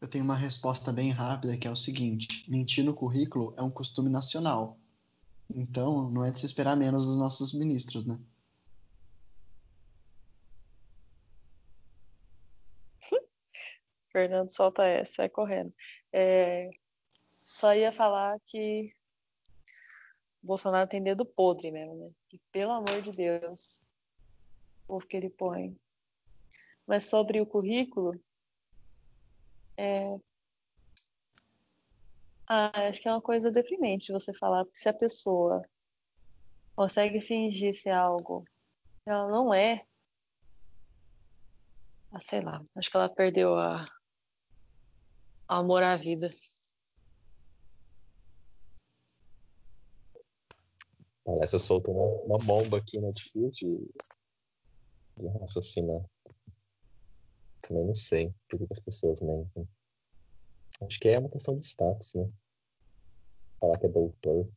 Eu 0.00 0.08
tenho 0.08 0.24
uma 0.24 0.36
resposta 0.36 0.92
bem 0.92 1.10
rápida 1.10 1.56
que 1.56 1.66
é 1.66 1.70
o 1.70 1.76
seguinte: 1.76 2.44
mentir 2.48 2.84
no 2.84 2.94
currículo 2.94 3.54
é 3.56 3.62
um 3.62 3.70
costume 3.70 4.10
nacional. 4.10 4.78
Então, 5.54 6.10
não 6.10 6.24
é 6.24 6.30
de 6.30 6.38
se 6.38 6.46
esperar 6.46 6.76
menos 6.76 7.06
dos 7.06 7.16
nossos 7.18 7.52
ministros, 7.52 8.04
né? 8.06 8.18
Fernando 14.12 14.50
solta 14.50 14.84
essa, 14.84 15.14
sai 15.14 15.28
correndo. 15.28 15.72
É, 16.12 16.70
só 17.38 17.74
ia 17.74 17.90
falar 17.92 18.38
que 18.46 18.92
Bolsonaro 20.42 20.88
tem 20.88 21.02
dedo 21.02 21.26
podre 21.26 21.70
mesmo, 21.70 21.96
né? 21.96 22.10
Que 22.28 22.40
pelo 22.52 22.72
amor 22.72 23.02
de 23.02 23.12
Deus, 23.12 23.82
o 24.88 24.98
que 25.00 25.16
ele 25.16 25.30
põe. 25.30 25.76
Mas 26.86 27.04
sobre 27.04 27.40
o 27.40 27.46
currículo, 27.46 28.20
é... 29.76 30.18
ah, 32.52 32.88
acho 32.88 33.00
que 33.00 33.08
é 33.08 33.12
uma 33.12 33.22
coisa 33.22 33.48
deprimente 33.48 34.12
você 34.12 34.32
falar, 34.34 34.64
porque 34.64 34.80
se 34.80 34.88
a 34.88 34.92
pessoa 34.92 35.62
consegue 36.74 37.20
fingir 37.20 37.72
ser 37.74 37.90
algo 37.90 38.44
ela 39.06 39.28
não 39.28 39.54
é, 39.54 39.84
ah, 42.12 42.20
sei 42.20 42.40
lá, 42.40 42.60
acho 42.76 42.90
que 42.90 42.96
ela 42.96 43.08
perdeu 43.08 43.54
a, 43.56 43.84
amor 45.48 45.82
à 45.82 45.96
vida. 45.96 46.28
Parece 51.24 51.58
soltou 51.60 51.94
uma, 51.94 52.36
uma 52.36 52.38
bomba 52.38 52.78
aqui, 52.78 53.00
né? 53.00 53.12
Difícil 53.12 53.90
de, 55.16 55.22
de 55.22 55.38
raciocinar. 55.38 56.02
Também 57.62 57.86
não 57.86 57.94
sei 57.94 58.34
por 58.48 58.58
que, 58.58 58.66
as 58.70 58.80
pessoas 58.80 59.20
mentem. 59.20 59.68
Acho 60.82 60.98
que 60.98 61.08
é 61.08 61.18
uma 61.18 61.28
questão 61.28 61.58
de 61.58 61.66
status, 61.66 62.14
né? 62.14 62.30
Falar 63.60 63.78
que 63.78 63.86
é 63.86 63.88
doutor. 63.88 64.48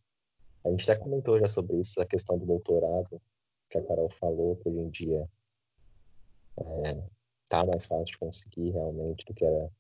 A 0.66 0.70
gente 0.70 0.90
até 0.90 1.00
comentou 1.00 1.40
já 1.40 1.48
sobre 1.48 1.80
isso, 1.80 2.02
a 2.02 2.06
questão 2.06 2.38
do 2.38 2.46
doutorado, 2.46 3.22
que 3.70 3.78
a 3.78 3.86
Carol 3.86 4.10
falou, 4.10 4.56
que 4.58 4.70
hoje 4.70 4.80
em 4.80 4.90
dia 4.90 5.30
é, 6.58 7.04
tá 7.50 7.66
mais 7.66 7.86
fácil 7.86 8.06
de 8.06 8.18
conseguir 8.18 8.72
realmente 8.72 9.26
do 9.26 9.34
que 9.34 9.44
era 9.44 9.72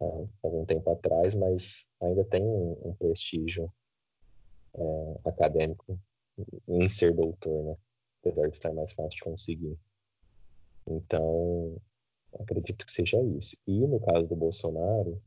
há 0.00 0.04
algum 0.42 0.64
tempo 0.64 0.90
atrás, 0.90 1.34
mas 1.34 1.86
ainda 2.00 2.24
tem 2.24 2.42
um, 2.42 2.88
um 2.88 2.94
prestígio 2.94 3.72
é, 4.74 5.28
acadêmico 5.28 5.98
em 6.68 6.88
ser 6.88 7.14
doutor, 7.14 7.64
né? 7.64 7.76
Apesar 8.20 8.48
de 8.48 8.56
estar 8.56 8.72
mais 8.72 8.92
fácil 8.92 9.10
de 9.10 9.22
conseguir. 9.22 9.78
Então, 10.86 11.80
Acredito 12.40 12.84
que 12.84 12.92
seja 12.92 13.20
isso. 13.22 13.56
E 13.66 13.86
no 13.86 14.00
caso 14.00 14.26
do 14.26 14.36
Bolsonaro, 14.36 15.20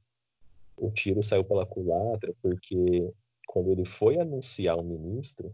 o 0.78 0.92
tiro 0.92 1.22
saiu 1.22 1.44
pela 1.44 1.66
culatra 1.66 2.34
porque 2.42 3.14
quando 3.48 3.72
ele 3.72 3.86
foi 3.86 4.20
anunciar 4.20 4.78
o 4.78 4.84
ministro, 4.84 5.54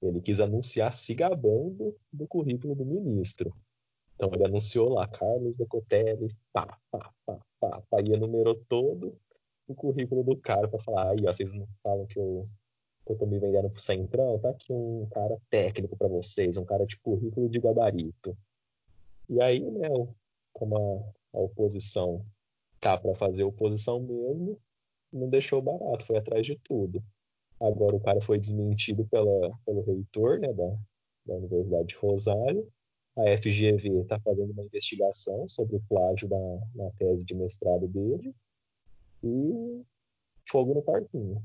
ele 0.00 0.20
quis 0.20 0.40
anunciar 0.40 0.92
se 0.92 1.14
gabando 1.14 1.96
do 2.12 2.26
currículo 2.26 2.74
do 2.74 2.84
ministro. 2.84 3.54
Então 4.14 4.30
ele 4.32 4.44
anunciou 4.44 4.88
lá, 4.88 5.06
Carlos 5.06 5.56
Decotelli, 5.56 6.36
pá, 6.52 6.78
pá, 6.90 7.12
pá, 7.26 7.40
pá, 7.60 7.82
pá, 7.90 8.00
e 8.00 8.12
enumerou 8.12 8.54
todo 8.68 9.18
o 9.66 9.74
currículo 9.74 10.22
do 10.22 10.36
cara 10.36 10.68
para 10.68 10.78
falar, 10.78 11.10
aí, 11.10 11.26
ó, 11.26 11.32
vocês 11.32 11.52
não 11.52 11.66
falam 11.82 12.06
que 12.06 12.18
eu, 12.18 12.44
que 13.06 13.12
eu 13.12 13.18
tô 13.18 13.26
me 13.26 13.38
vendendo 13.38 13.70
pro 13.70 13.80
centrão? 13.80 14.38
Tá 14.38 14.50
aqui 14.50 14.72
um 14.72 15.06
cara 15.10 15.36
técnico 15.50 15.96
para 15.96 16.08
vocês, 16.08 16.56
um 16.56 16.64
cara 16.64 16.86
de 16.86 16.96
currículo 16.98 17.48
de 17.48 17.58
gabarito. 17.60 18.36
E 19.28 19.40
aí, 19.40 19.60
né, 19.70 19.88
como 20.62 20.76
a, 21.34 21.38
a 21.38 21.40
oposição 21.40 22.24
tá 22.78 22.96
para 22.96 23.16
fazer 23.16 23.42
oposição 23.42 23.98
mesmo, 24.00 24.60
não 25.12 25.28
deixou 25.28 25.60
barato, 25.60 26.06
foi 26.06 26.16
atrás 26.16 26.46
de 26.46 26.56
tudo. 26.56 27.02
Agora 27.60 27.96
o 27.96 28.00
cara 28.00 28.20
foi 28.20 28.38
desmentido 28.38 29.04
pela, 29.08 29.58
pelo 29.66 29.82
reitor 29.82 30.38
né, 30.38 30.52
da, 30.52 30.68
da 31.26 31.34
Universidade 31.34 31.88
de 31.88 31.96
Rosário. 31.96 32.72
A 33.16 33.36
FGV 33.36 34.02
está 34.02 34.20
fazendo 34.20 34.52
uma 34.52 34.64
investigação 34.64 35.48
sobre 35.48 35.76
o 35.76 35.82
plágio 35.88 36.28
da, 36.28 36.38
na 36.76 36.90
tese 36.92 37.24
de 37.24 37.34
mestrado 37.34 37.88
dele. 37.88 38.32
E 39.24 39.84
fogo 40.48 40.74
no 40.74 40.82
parquinho. 40.82 41.44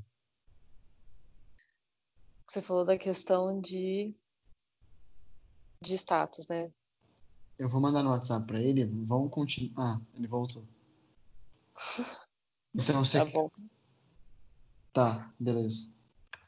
Você 2.46 2.62
falou 2.62 2.84
da 2.84 2.96
questão 2.96 3.60
de, 3.60 4.12
de 5.82 5.94
status, 5.94 6.46
né? 6.46 6.72
Eu 7.58 7.68
vou 7.68 7.80
mandar 7.80 8.02
no 8.02 8.10
WhatsApp 8.10 8.46
para 8.46 8.60
ele. 8.60 8.84
Vamos 9.06 9.30
continuar. 9.30 9.96
Ah, 9.96 10.00
ele 10.14 10.26
voltou. 10.26 10.64
Então 12.74 13.02
você. 13.04 13.18
Tá 13.18 13.24
bom. 13.24 13.50
Tá, 14.92 15.32
beleza. 15.40 15.90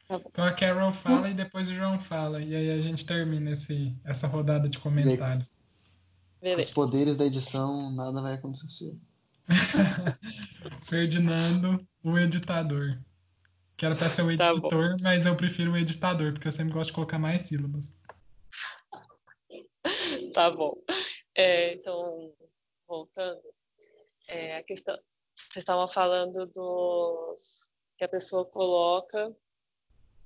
Então 0.08 0.44
a 0.44 0.52
Carol 0.52 0.92
fala 0.92 1.30
e 1.30 1.34
depois 1.34 1.68
o 1.68 1.74
João 1.74 1.98
fala. 1.98 2.40
E 2.40 2.54
aí 2.54 2.70
a 2.70 2.80
gente 2.80 3.06
termina 3.06 3.50
esse, 3.50 3.96
essa 4.04 4.26
rodada 4.26 4.68
de 4.68 4.78
comentários. 4.78 5.48
Com 5.48 5.54
os 5.54 6.40
Beleza. 6.40 6.72
poderes 6.72 7.16
da 7.16 7.24
edição, 7.26 7.90
nada 7.92 8.20
vai 8.20 8.34
acontecer. 8.34 8.96
Ferdinando, 10.84 11.86
o 12.02 12.18
editador. 12.18 12.98
Que 13.76 13.86
era 13.86 13.94
pra 13.94 14.10
ser 14.10 14.22
o 14.22 14.36
Tá 14.36 14.50
editor, 14.50 14.96
mas 15.00 15.26
eu 15.26 15.36
prefiro 15.36 15.72
o 15.72 15.76
editador, 15.76 16.32
porque 16.32 16.48
eu 16.48 16.52
sempre 16.52 16.72
gosto 16.72 16.90
de 16.90 16.94
colocar 16.94 17.18
mais 17.18 17.42
sílabas. 17.42 17.94
Tá 20.34 20.50
bom. 20.50 20.74
É, 21.34 21.74
então, 21.74 22.32
voltando, 22.86 23.42
é, 24.28 24.56
a 24.56 24.62
questão. 24.62 24.98
Vocês 25.34 25.58
estavam 25.58 25.88
falando 25.88 26.46
dos 26.46 27.70
que 27.96 28.04
a 28.04 28.08
pessoa 28.08 28.44
coloca 28.44 29.34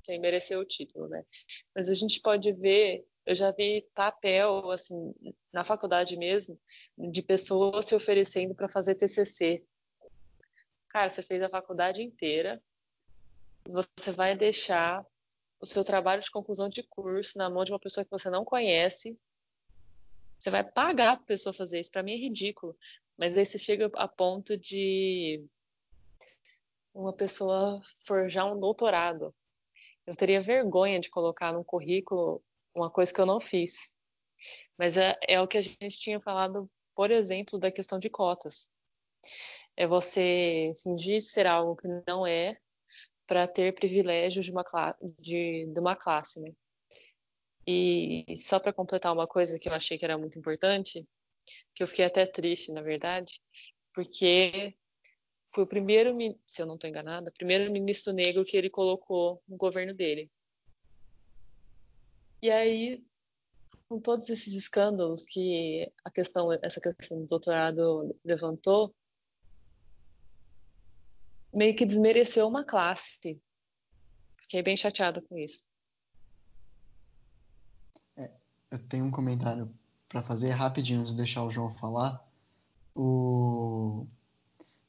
sem 0.04 0.20
merecer 0.20 0.58
o 0.58 0.64
título, 0.64 1.08
né? 1.08 1.24
Mas 1.74 1.88
a 1.88 1.94
gente 1.94 2.20
pode 2.20 2.52
ver, 2.52 3.06
eu 3.24 3.34
já 3.34 3.50
vi 3.50 3.88
papel, 3.94 4.70
assim, 4.70 5.14
na 5.52 5.64
faculdade 5.64 6.16
mesmo, 6.16 6.58
de 6.96 7.22
pessoas 7.22 7.86
se 7.86 7.94
oferecendo 7.94 8.54
para 8.54 8.68
fazer 8.68 8.94
TCC. 8.94 9.64
Cara, 10.88 11.08
você 11.08 11.22
fez 11.22 11.42
a 11.42 11.48
faculdade 11.48 12.02
inteira, 12.02 12.62
você 13.66 14.12
vai 14.12 14.36
deixar 14.36 15.04
o 15.58 15.66
seu 15.66 15.82
trabalho 15.82 16.20
de 16.20 16.30
conclusão 16.30 16.68
de 16.68 16.82
curso 16.82 17.38
na 17.38 17.48
mão 17.48 17.64
de 17.64 17.72
uma 17.72 17.80
pessoa 17.80 18.04
que 18.04 18.10
você 18.10 18.28
não 18.28 18.44
conhece. 18.44 19.18
Você 20.44 20.50
vai 20.50 20.62
pagar 20.62 21.12
a 21.12 21.16
pessoa 21.16 21.54
fazer 21.54 21.80
isso. 21.80 21.90
Para 21.90 22.02
mim 22.02 22.12
é 22.12 22.16
ridículo. 22.18 22.76
Mas 23.16 23.34
aí 23.34 23.46
você 23.46 23.56
chega 23.56 23.90
a 23.94 24.06
ponto 24.06 24.58
de 24.58 25.42
uma 26.92 27.14
pessoa 27.14 27.80
forjar 28.04 28.52
um 28.52 28.60
doutorado. 28.60 29.34
Eu 30.06 30.14
teria 30.14 30.42
vergonha 30.42 31.00
de 31.00 31.08
colocar 31.08 31.50
no 31.50 31.64
currículo 31.64 32.44
uma 32.74 32.90
coisa 32.90 33.10
que 33.10 33.18
eu 33.18 33.24
não 33.24 33.40
fiz. 33.40 33.94
Mas 34.76 34.98
é, 34.98 35.18
é 35.26 35.40
o 35.40 35.48
que 35.48 35.56
a 35.56 35.62
gente 35.62 35.98
tinha 35.98 36.20
falado, 36.20 36.70
por 36.94 37.10
exemplo, 37.10 37.58
da 37.58 37.70
questão 37.70 37.98
de 37.98 38.10
cotas. 38.10 38.70
É 39.74 39.86
você 39.86 40.74
fingir 40.82 41.22
ser 41.22 41.46
algo 41.46 41.74
que 41.74 41.88
não 42.06 42.26
é 42.26 42.54
para 43.26 43.48
ter 43.48 43.74
privilégios 43.74 44.44
de 44.44 44.52
uma, 44.52 44.62
de, 45.18 45.72
de 45.72 45.80
uma 45.80 45.96
classe, 45.96 46.38
né? 46.38 46.52
E 47.66 48.24
só 48.36 48.58
para 48.58 48.72
completar 48.72 49.12
uma 49.12 49.26
coisa 49.26 49.58
que 49.58 49.68
eu 49.68 49.72
achei 49.72 49.96
que 49.96 50.04
era 50.04 50.18
muito 50.18 50.38
importante, 50.38 51.06
que 51.74 51.82
eu 51.82 51.86
fiquei 51.86 52.04
até 52.04 52.26
triste, 52.26 52.72
na 52.72 52.82
verdade, 52.82 53.40
porque 53.92 54.76
foi 55.54 55.64
o 55.64 55.66
primeiro, 55.66 56.16
se 56.44 56.60
eu 56.60 56.66
não 56.66 56.74
estou 56.74 56.90
enganada, 56.90 57.32
primeiro 57.32 57.70
ministro 57.72 58.12
negro 58.12 58.44
que 58.44 58.56
ele 58.56 58.68
colocou 58.68 59.42
no 59.48 59.56
governo 59.56 59.94
dele. 59.94 60.30
E 62.42 62.50
aí, 62.50 63.02
com 63.88 64.00
todos 64.00 64.28
esses 64.28 64.52
escândalos 64.52 65.24
que 65.24 65.90
a 66.04 66.10
questão, 66.10 66.52
essa 66.52 66.80
questão 66.80 67.20
do 67.20 67.26
doutorado 67.26 68.14
levantou, 68.24 68.94
meio 71.52 71.74
que 71.76 71.86
desmereceu 71.86 72.48
uma 72.48 72.64
classe. 72.64 73.40
Fiquei 74.42 74.62
bem 74.62 74.76
chateada 74.76 75.22
com 75.22 75.38
isso. 75.38 75.64
Eu 78.74 78.78
tenho 78.80 79.04
um 79.04 79.10
comentário 79.10 79.70
para 80.08 80.20
fazer 80.20 80.50
rapidinho 80.50 80.98
antes 80.98 81.12
de 81.12 81.18
deixar 81.18 81.44
o 81.44 81.50
João 81.50 81.70
falar. 81.70 82.20
O... 82.94 84.04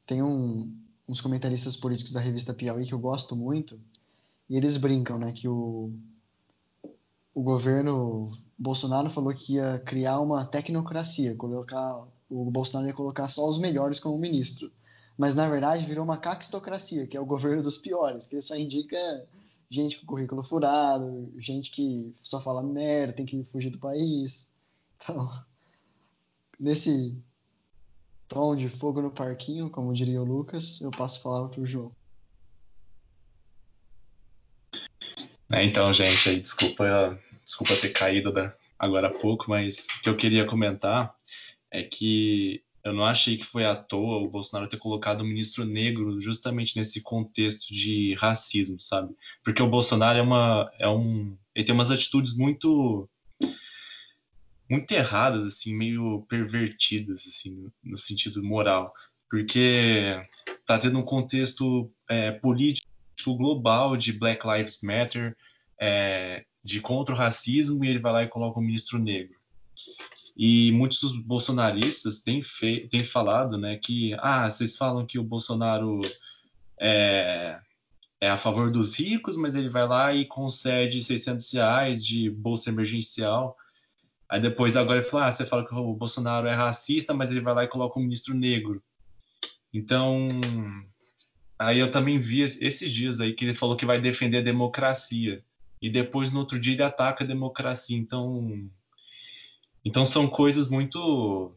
Tem 0.08 0.24
um- 0.24 0.76
uns 1.08 1.22
comentaristas 1.22 1.76
políticos 1.78 2.12
da 2.12 2.20
revista 2.20 2.52
Piauí 2.52 2.88
que 2.88 2.94
eu 2.96 3.00
gosto 3.00 3.36
muito, 3.36 3.80
e 4.50 4.58
eles 4.58 4.76
brincam, 4.78 5.20
né, 5.20 5.32
que 5.32 5.48
o, 5.48 5.92
o 7.34 7.44
governo 7.44 8.32
Bolsonaro 8.58 9.08
falou 9.10 9.32
que 9.34 9.54
ia 9.54 9.78
criar 9.86 10.20
uma 10.20 10.44
tecnocracia, 10.46 11.36
colocar 11.36 12.08
o 12.28 12.50
Bolsonaro 12.50 12.88
ia 12.88 12.94
colocar 12.94 13.30
só 13.30 13.48
os 13.48 13.60
melhores 13.60 14.00
como 14.00 14.18
ministro. 14.18 14.72
Mas 15.16 15.36
na 15.36 15.48
verdade 15.48 15.86
virou 15.86 16.04
uma 16.04 16.18
caquistocracia, 16.18 17.06
que 17.06 17.16
é 17.16 17.22
o 17.22 17.26
governo 17.26 17.62
dos 17.62 17.78
piores, 17.78 18.26
que 18.26 18.34
ele 18.34 18.42
só 18.42 18.56
indica 18.56 18.98
gente 19.76 20.00
com 20.00 20.06
currículo 20.06 20.44
furado, 20.44 21.32
gente 21.38 21.70
que 21.70 22.16
só 22.22 22.42
fala 22.42 22.64
merda, 22.64 23.14
tem 23.14 23.26
que 23.26 23.44
fugir 23.44 23.70
do 23.70 23.78
país. 23.80 24.50
Então, 24.96 25.30
nesse 26.60 27.22
tom 28.28 28.56
de 28.56 28.70
fogo 28.70 29.02
no 29.02 29.12
parquinho, 29.12 29.70
como 29.70 29.94
diria 29.94 30.22
o 30.22 30.26
Lucas, 30.26 30.82
eu 30.82 30.90
passo 30.90 31.20
a 31.20 31.24
palavra 31.24 31.50
pro 31.50 31.66
João. 31.66 31.92
É, 35.54 35.64
então, 35.64 35.94
gente, 35.94 36.42
desculpa, 36.42 37.20
desculpa 37.44 37.76
ter 37.76 37.90
caído 37.90 38.32
da- 38.32 38.56
agora 38.80 39.08
há 39.08 39.12
pouco, 39.12 39.46
mas 39.48 39.86
o 40.00 40.02
que 40.02 40.10
eu 40.10 40.18
queria 40.18 40.46
comentar 40.46 41.16
é 41.70 41.84
que 41.84 42.64
eu 42.86 42.94
não 42.94 43.04
achei 43.04 43.36
que 43.36 43.44
foi 43.44 43.66
à 43.66 43.76
toa 43.76 44.20
o 44.20 44.30
Bolsonaro 44.30 44.70
ter 44.70 44.78
colocado 44.78 45.24
um 45.24 45.28
ministro 45.28 45.66
negro 45.66 46.22
justamente 46.22 46.78
nesse 46.78 47.02
contexto 47.02 47.74
de 47.74 48.14
racismo, 48.14 48.80
sabe? 48.80 49.12
Porque 49.44 49.62
o 49.62 49.68
Bolsonaro 49.68 50.20
é 50.20 50.22
uma, 50.22 50.72
é 50.78 50.88
um, 50.88 51.36
ele 51.56 51.66
tem 51.66 51.74
umas 51.74 51.90
atitudes 51.90 52.38
muito, 52.38 53.10
muito 54.70 54.92
erradas, 54.92 55.44
assim, 55.46 55.76
meio 55.76 56.24
pervertidas, 56.30 57.26
assim, 57.28 57.72
no, 57.84 57.98
sentido 57.98 58.44
moral, 58.44 58.94
porque 59.32 60.22
tá 60.68 60.78
tendo 60.78 61.00
um 61.00 61.04
contexto 61.04 61.92
é, 62.08 62.34
político 62.34 62.88
global 63.36 63.98
de 63.98 64.14
Black 64.14 64.46
Lives 64.46 64.84
Matter, 64.84 65.36
é, 65.82 66.46
de 66.64 66.80
contra 66.82 67.16
o 67.16 67.18
racismo, 67.18 67.84
e 67.84 67.90
ele 67.90 68.00
vai 68.00 68.12
lá 68.12 68.24
e 68.24 68.30
coloca 68.30 68.60
um 68.60 68.64
ministro 68.64 69.00
negro. 69.00 69.36
E 70.38 70.72
muitos 70.74 71.16
bolsonaristas 71.24 72.20
têm, 72.20 72.42
fe- 72.42 72.88
têm 72.90 73.04
falado 73.04 73.58
né, 73.58 73.78
que 73.78 74.14
ah, 74.20 74.50
vocês 74.50 74.76
falam 74.76 75.06
que 75.06 75.18
o 75.18 75.24
Bolsonaro 75.24 76.02
é, 76.80 77.58
é 78.20 78.30
a 78.30 78.36
favor 78.36 78.70
dos 78.70 78.96
ricos, 79.00 79.38
mas 79.38 79.56
ele 79.56 79.70
vai 79.70 79.88
lá 79.88 80.14
e 80.14 80.26
concede 80.26 81.02
600 81.02 81.50
reais 81.54 82.04
de 82.04 82.30
bolsa 82.30 82.70
emergencial. 82.70 83.56
Aí 84.30 84.42
depois 84.42 84.76
agora 84.76 85.00
ele 85.00 85.08
fala, 85.08 85.28
ah, 85.28 85.32
você 85.32 85.46
fala 85.46 85.66
que 85.66 85.74
o 85.74 85.94
Bolsonaro 85.94 86.48
é 86.48 86.54
racista, 86.54 87.14
mas 87.14 87.32
ele 87.32 87.42
vai 87.42 87.54
lá 87.54 87.64
e 87.64 87.70
coloca 87.70 87.98
um 87.98 88.04
ministro 88.04 88.34
negro. 88.34 88.84
Então, 89.74 90.28
aí 91.60 91.80
eu 91.80 91.90
também 91.92 92.20
vi 92.20 92.42
es- 92.42 92.60
esses 92.62 92.92
dias 92.92 93.20
aí 93.20 93.34
que 93.34 93.46
ele 93.46 93.54
falou 93.54 93.76
que 93.76 93.86
vai 93.86 94.02
defender 94.02 94.40
a 94.40 94.42
democracia. 94.42 95.44
E 95.82 95.90
depois 95.90 96.32
no 96.32 96.40
outro 96.40 96.60
dia 96.60 96.74
ele 96.74 96.84
ataca 96.84 97.24
a 97.24 97.28
democracia. 97.28 97.98
Então, 97.98 98.70
então 99.86 100.04
são 100.04 100.28
coisas 100.28 100.68
muito 100.68 101.56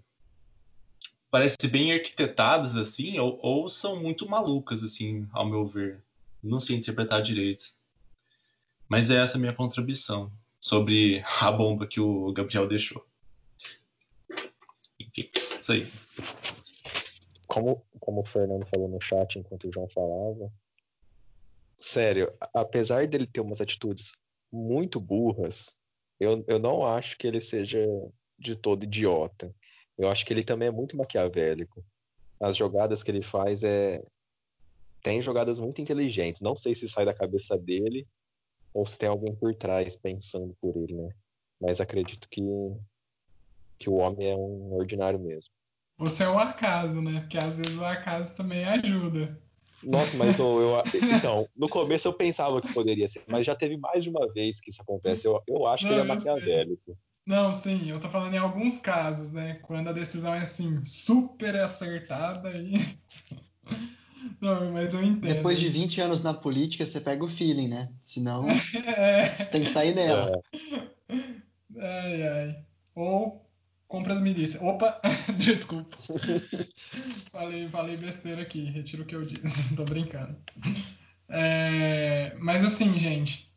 parece 1.31 1.67
bem 1.67 1.93
arquitetadas 1.93 2.77
assim, 2.77 3.19
ou, 3.19 3.39
ou 3.43 3.69
são 3.69 4.01
muito 4.01 4.29
malucas 4.29 4.83
assim, 4.83 5.27
ao 5.33 5.47
meu 5.47 5.67
ver. 5.67 6.05
Não 6.43 6.61
sei 6.61 6.77
interpretar 6.77 7.23
direito. 7.23 7.75
Mas 8.89 9.11
é 9.11 9.17
essa 9.17 9.37
a 9.37 9.41
minha 9.41 9.53
contribuição 9.53 10.31
sobre 10.61 11.23
a 11.41 11.51
bomba 11.51 11.87
que 11.87 12.01
o 12.01 12.33
Gabriel 12.33 12.69
deixou. 12.69 13.07
Enfim, 15.01 15.31
isso 15.61 15.73
aí. 15.73 15.87
como, 17.47 17.83
como 17.99 18.21
o 18.21 18.27
Fernando 18.27 18.67
falou 18.67 18.89
no 18.89 19.01
chat 19.01 19.39
enquanto 19.39 19.69
o 19.69 19.73
João 19.73 19.89
falava, 19.89 20.53
sério, 21.77 22.33
apesar 22.55 23.07
dele 23.07 23.27
ter 23.27 23.41
umas 23.41 23.61
atitudes 23.61 24.13
muito 24.51 25.01
burras, 25.01 25.77
eu, 26.19 26.45
eu 26.49 26.59
não 26.59 26.85
acho 26.85 27.17
que 27.17 27.27
ele 27.27 27.41
seja 27.41 27.79
de 28.39 28.55
todo 28.55 28.85
idiota. 28.85 29.55
Eu 29.97 30.09
acho 30.09 30.25
que 30.25 30.33
ele 30.33 30.43
também 30.43 30.69
é 30.69 30.71
muito 30.71 30.97
maquiavélico. 30.97 31.85
As 32.41 32.57
jogadas 32.57 33.03
que 33.03 33.11
ele 33.11 33.23
faz 33.23 33.63
é. 33.63 34.03
Tem 35.03 35.21
jogadas 35.23 35.59
muito 35.59 35.81
inteligentes. 35.81 36.41
Não 36.41 36.57
sei 36.57 36.75
se 36.75 36.89
sai 36.89 37.05
da 37.05 37.15
cabeça 37.15 37.57
dele 37.57 38.07
ou 38.73 38.85
se 38.87 38.99
tem 38.99 39.09
alguém 39.09 39.35
por 39.35 39.55
trás 39.55 39.97
pensando 39.97 40.57
por 40.61 40.77
ele, 40.77 40.95
né? 40.95 41.09
Mas 41.61 41.81
acredito 41.81 42.29
que, 42.29 42.43
que 43.79 43.89
o 43.89 43.95
homem 43.95 44.31
é 44.31 44.37
um 44.37 44.75
ordinário 44.75 45.19
mesmo. 45.19 45.53
Você 45.99 46.23
é 46.23 46.29
um 46.29 46.39
acaso, 46.39 47.01
né? 47.03 47.21
Porque 47.21 47.39
às 47.39 47.59
vezes 47.59 47.77
o 47.77 47.85
acaso 47.85 48.35
também 48.35 48.65
ajuda. 48.65 49.41
Nossa, 49.83 50.17
mas 50.17 50.39
eu, 50.39 50.61
eu, 50.61 50.83
então, 51.17 51.49
no 51.57 51.69
começo 51.69 52.07
eu 52.09 52.13
pensava 52.13 52.61
que 52.61 52.73
poderia 52.73 53.09
ser, 53.09 53.25
mas 53.29 53.47
já 53.47 53.55
teve 53.55 53.77
mais 53.77 54.03
de 54.03 54.11
uma 54.11 54.33
vez 54.33 54.61
que 54.61 54.71
isso 54.71 54.83
acontece. 54.83 55.27
Eu, 55.27 55.43
eu 55.47 55.67
acho 55.67 55.85
Não, 55.85 55.91
que 55.91 55.95
ele 55.95 56.03
é 56.03 56.15
maquiavélico. 56.15 56.99
Não, 57.29 57.53
sim, 57.53 57.91
eu 57.91 58.01
tô 58.01 58.09
falando 58.09 58.33
em 58.33 58.39
alguns 58.39 58.79
casos, 58.79 59.31
né? 59.31 59.59
Quando 59.61 59.91
a 59.91 59.93
decisão 59.93 60.33
é 60.33 60.39
assim, 60.39 60.83
super 60.83 61.55
acertada 61.57 62.49
e. 62.57 62.73
Não, 64.41 64.73
mas 64.73 64.95
eu 64.95 65.03
entendo. 65.03 65.35
Depois 65.35 65.61
de 65.61 65.69
20 65.69 66.01
anos 66.01 66.23
na 66.23 66.33
política, 66.33 66.87
você 66.87 66.99
pega 67.03 67.23
o 67.23 67.29
feeling, 67.29 67.69
né? 67.69 67.91
Senão, 68.01 68.49
é. 68.97 69.37
você 69.37 69.51
tem 69.51 69.63
que 69.63 69.71
sair 69.71 69.93
dela. 69.93 70.41
É. 71.11 71.15
Ai, 71.79 72.23
ai. 72.23 72.65
Ou 72.95 73.47
compra 73.87 74.15
as 74.15 74.23
milícias. 74.23 74.63
Opa, 74.63 74.99
desculpa. 75.37 75.99
falei, 77.31 77.69
falei 77.69 77.99
besteira 77.99 78.41
aqui, 78.41 78.65
retiro 78.71 79.03
o 79.03 79.07
que 79.07 79.15
eu 79.15 79.27
disse. 79.27 79.77
Tô 79.77 79.85
brincando. 79.85 80.35
É, 81.29 82.35
mas 82.39 82.65
assim, 82.65 82.97
gente, 82.99 83.53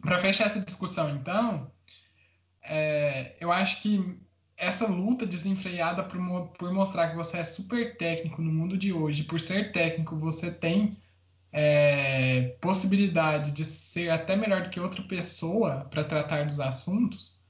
para 0.00 0.18
fechar 0.18 0.46
essa 0.46 0.60
discussão, 0.60 1.14
então, 1.14 1.70
é, 2.62 3.36
eu 3.40 3.50
acho 3.52 3.82
que 3.82 4.18
essa 4.56 4.86
luta 4.86 5.26
desenfreada 5.26 6.04
por, 6.04 6.18
por, 6.58 6.72
mostrar 6.72 7.10
que 7.10 7.16
você 7.16 7.38
é 7.38 7.44
super 7.44 7.96
técnico 7.96 8.40
no 8.40 8.52
mundo 8.52 8.76
de 8.76 8.92
hoje, 8.92 9.24
por 9.24 9.40
ser 9.40 9.72
técnico, 9.72 10.16
você 10.16 10.50
tem 10.50 10.96
é, 11.52 12.56
possibilidade 12.60 13.50
de 13.50 13.64
ser 13.64 14.10
até 14.10 14.36
melhor 14.36 14.62
do 14.62 14.70
que 14.70 14.80
outra 14.80 15.02
pessoa 15.02 15.86
para 15.90 16.04
tratar 16.04 16.46
dos 16.46 16.60
assuntos, 16.60 17.42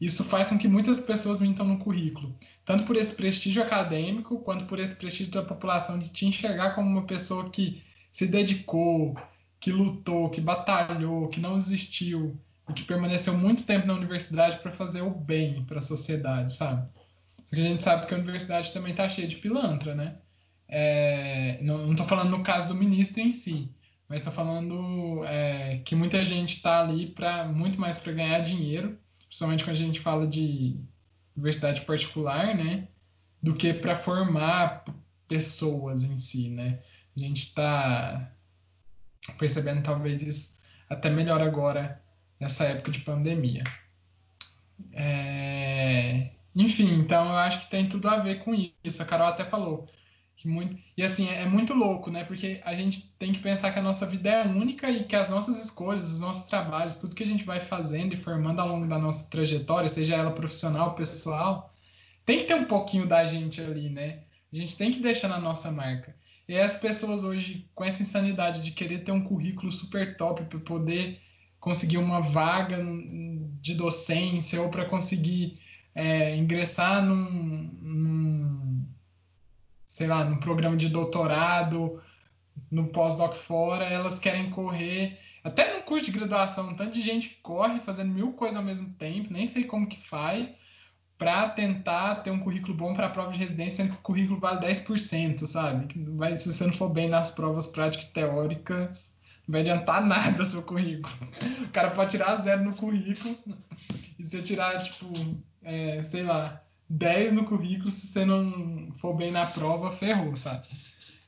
isso 0.00 0.24
faz 0.24 0.48
com 0.48 0.56
que 0.56 0.66
muitas 0.66 0.98
pessoas 0.98 1.42
mintam 1.42 1.66
no 1.66 1.78
currículo, 1.78 2.34
tanto 2.64 2.84
por 2.84 2.96
esse 2.96 3.14
prestígio 3.14 3.62
acadêmico, 3.62 4.38
quanto 4.40 4.64
por 4.64 4.78
esse 4.78 4.94
prestígio 4.94 5.32
da 5.32 5.42
população 5.42 5.98
de 5.98 6.08
te 6.08 6.24
enxergar 6.24 6.74
como 6.74 6.88
uma 6.88 7.06
pessoa 7.06 7.50
que 7.50 7.82
se 8.10 8.26
dedicou, 8.26 9.14
que 9.60 9.70
lutou, 9.70 10.30
que 10.30 10.40
batalhou, 10.40 11.28
que 11.28 11.38
não 11.38 11.56
desistiu 11.56 12.40
que 12.72 12.84
permaneceu 12.84 13.36
muito 13.36 13.64
tempo 13.64 13.86
na 13.86 13.94
universidade 13.94 14.58
para 14.58 14.70
fazer 14.70 15.02
o 15.02 15.10
bem 15.10 15.64
para 15.64 15.78
a 15.78 15.82
sociedade, 15.82 16.54
sabe? 16.54 16.88
Só 17.44 17.56
que 17.56 17.62
a 17.62 17.64
gente 17.64 17.82
sabe 17.82 18.06
que 18.06 18.14
a 18.14 18.18
universidade 18.18 18.72
também 18.72 18.92
está 18.92 19.08
cheia 19.08 19.26
de 19.26 19.36
pilantra, 19.36 19.94
né? 19.94 20.16
É, 20.68 21.58
não 21.62 21.90
estou 21.90 22.06
falando 22.06 22.30
no 22.30 22.42
caso 22.42 22.68
do 22.68 22.74
ministro 22.74 23.20
em 23.20 23.32
si, 23.32 23.68
mas 24.08 24.20
estou 24.20 24.32
falando 24.32 25.24
é, 25.24 25.80
que 25.84 25.96
muita 25.96 26.24
gente 26.24 26.56
está 26.56 26.80
ali 26.80 27.06
para 27.06 27.48
muito 27.48 27.80
mais 27.80 27.98
para 27.98 28.12
ganhar 28.12 28.38
dinheiro 28.40 28.96
principalmente 29.30 29.62
quando 29.62 29.76
a 29.76 29.78
gente 29.78 30.00
fala 30.00 30.26
de 30.26 30.76
universidade 31.36 31.82
particular, 31.82 32.52
né, 32.54 32.88
do 33.40 33.54
que 33.54 33.72
para 33.72 33.94
formar 33.94 34.84
pessoas 35.28 36.02
em 36.02 36.18
si, 36.18 36.50
né? 36.50 36.80
A 37.16 37.20
gente 37.20 37.44
está 37.44 38.32
percebendo 39.38 39.82
talvez 39.82 40.20
isso 40.20 40.58
até 40.88 41.08
melhor 41.08 41.40
agora 41.40 42.02
nessa 42.40 42.64
época 42.64 42.90
de 42.90 43.00
pandemia. 43.00 43.62
É... 44.92 46.30
Enfim, 46.56 46.94
então 46.94 47.26
eu 47.26 47.36
acho 47.36 47.60
que 47.60 47.70
tem 47.70 47.88
tudo 47.88 48.08
a 48.08 48.18
ver 48.18 48.42
com 48.42 48.54
isso. 48.82 49.02
A 49.02 49.06
Carol 49.06 49.28
até 49.28 49.44
falou 49.44 49.86
que 50.40 50.48
muito 50.48 50.78
e 50.96 51.02
assim 51.02 51.28
é, 51.28 51.44
muito 51.44 51.74
louco, 51.74 52.10
né? 52.10 52.24
Porque 52.24 52.62
a 52.64 52.74
gente 52.74 53.06
tem 53.18 53.30
que 53.30 53.40
pensar 53.40 53.72
que 53.72 53.78
a 53.78 53.82
nossa 53.82 54.06
vida 54.06 54.30
é 54.30 54.46
única 54.46 54.90
e 54.90 55.04
que 55.04 55.14
as 55.14 55.28
nossas 55.28 55.62
escolhas, 55.62 56.10
os 56.10 56.20
nossos 56.20 56.48
trabalhos, 56.48 56.96
tudo 56.96 57.14
que 57.14 57.22
a 57.22 57.26
gente 57.26 57.44
vai 57.44 57.60
fazendo 57.60 58.14
e 58.14 58.16
formando 58.16 58.58
ao 58.58 58.68
longo 58.68 58.86
da 58.88 58.98
nossa 58.98 59.28
trajetória, 59.28 59.88
seja 59.88 60.16
ela 60.16 60.30
profissional, 60.30 60.94
pessoal, 60.94 61.74
tem 62.24 62.38
que 62.38 62.44
ter 62.44 62.54
um 62.54 62.64
pouquinho 62.64 63.06
da 63.06 63.26
gente 63.26 63.60
ali, 63.60 63.90
né? 63.90 64.20
A 64.50 64.56
gente 64.56 64.76
tem 64.78 64.90
que 64.90 65.00
deixar 65.00 65.28
na 65.28 65.38
nossa 65.38 65.70
marca. 65.70 66.16
E 66.48 66.58
as 66.58 66.78
pessoas 66.78 67.22
hoje 67.22 67.68
com 67.74 67.84
essa 67.84 68.02
insanidade 68.02 68.62
de 68.62 68.70
querer 68.70 69.04
ter 69.04 69.12
um 69.12 69.22
currículo 69.22 69.70
super 69.70 70.16
top 70.16 70.42
para 70.44 70.58
poder 70.58 71.20
conseguir 71.60 71.98
uma 71.98 72.20
vaga 72.20 72.78
de 73.60 73.74
docência 73.74 74.60
ou 74.60 74.70
para 74.70 74.86
conseguir 74.86 75.60
é, 75.94 76.34
ingressar 76.36 77.04
num, 77.04 77.70
num 77.82 78.86
sei 79.86 80.06
lá, 80.06 80.24
no 80.24 80.40
programa 80.40 80.76
de 80.76 80.88
doutorado, 80.88 82.00
no 82.70 82.88
pós-doc 82.88 83.34
fora, 83.34 83.84
elas 83.84 84.18
querem 84.18 84.50
correr, 84.50 85.18
até 85.42 85.76
no 85.76 85.82
curso 85.82 86.06
de 86.06 86.12
graduação, 86.12 86.70
um 86.70 86.74
tanto 86.74 86.92
de 86.92 87.02
gente 87.02 87.38
corre 87.42 87.80
fazendo 87.80 88.12
mil 88.12 88.32
coisas 88.32 88.56
ao 88.56 88.62
mesmo 88.62 88.90
tempo, 88.94 89.32
nem 89.32 89.46
sei 89.46 89.64
como 89.64 89.88
que 89.88 90.00
faz, 90.00 90.52
para 91.16 91.50
tentar 91.50 92.16
ter 92.16 92.30
um 92.30 92.40
currículo 92.40 92.74
bom 92.74 92.94
para 92.94 93.06
a 93.06 93.10
prova 93.10 93.32
de 93.32 93.38
residência, 93.38 93.78
sendo 93.78 93.92
que 93.92 93.98
o 93.98 94.02
currículo 94.02 94.40
vale 94.40 94.60
10%, 94.60 95.44
sabe? 95.46 95.88
Vai, 96.16 96.36
se 96.36 96.50
você 96.50 96.66
não 96.66 96.72
for 96.72 96.88
bem 96.88 97.08
nas 97.08 97.30
provas 97.30 97.66
práticas 97.66 98.06
e 98.06 98.12
teóricas, 98.12 99.14
vai 99.50 99.60
adiantar 99.60 100.04
nada 100.04 100.44
seu 100.44 100.62
currículo. 100.62 101.12
O 101.66 101.72
cara 101.72 101.90
pode 101.90 102.10
tirar 102.10 102.36
zero 102.36 102.64
no 102.64 102.74
currículo 102.74 103.38
e 104.18 104.24
você 104.24 104.42
tirar, 104.42 104.82
tipo, 104.82 105.06
é, 105.62 106.02
sei 106.02 106.24
lá, 106.24 106.62
10 106.88 107.32
no 107.32 107.44
currículo, 107.44 107.90
se 107.90 108.08
você 108.08 108.24
não 108.24 108.90
for 108.96 109.14
bem 109.14 109.30
na 109.30 109.46
prova, 109.46 109.96
ferrou, 109.96 110.34
sabe? 110.34 110.66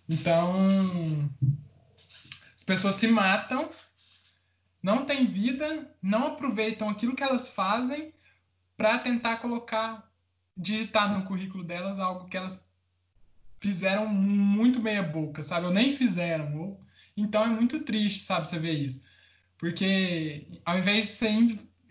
Então, 0.08 1.30
as 2.56 2.64
pessoas 2.64 2.96
se 2.96 3.06
matam, 3.06 3.70
não 4.82 5.06
têm 5.06 5.26
vida, 5.26 5.88
não 6.02 6.28
aproveitam 6.28 6.88
aquilo 6.88 7.14
que 7.14 7.22
elas 7.22 7.48
fazem 7.48 8.12
para 8.76 8.98
tentar 8.98 9.36
colocar, 9.36 10.10
digitar 10.56 11.16
no 11.16 11.24
currículo 11.24 11.62
delas 11.62 12.00
algo 12.00 12.26
que 12.26 12.36
elas 12.36 12.68
fizeram 13.60 14.06
muito 14.08 14.82
meia 14.82 15.04
boca, 15.04 15.42
sabe? 15.44 15.66
Ou 15.66 15.72
nem 15.72 15.96
fizeram. 15.96 16.76
Então 17.16 17.44
é 17.44 17.48
muito 17.48 17.80
triste, 17.80 18.22
sabe, 18.22 18.48
você 18.48 18.58
ver 18.58 18.72
isso. 18.72 19.04
Porque 19.58 20.46
ao 20.64 20.78
invés 20.78 21.06
de 21.06 21.12
você 21.12 21.28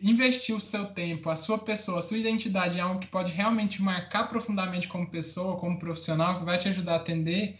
investir 0.02 0.56
o 0.56 0.60
seu 0.60 0.88
tempo, 0.88 1.30
a 1.30 1.36
sua 1.36 1.60
pessoa, 1.60 2.00
a 2.00 2.02
sua 2.02 2.18
identidade 2.18 2.78
em 2.78 2.82
algo 2.82 3.00
que 3.00 3.08
pode 3.08 3.32
realmente 3.32 3.82
marcar 3.82 4.28
profundamente 4.28 4.88
como 4.88 5.10
pessoa, 5.10 5.60
como 5.60 5.80
profissional, 5.80 6.40
que 6.40 6.46
vai 6.46 6.58
te 6.58 6.68
ajudar 6.68 6.94
a 6.94 6.98
atender 6.98 7.60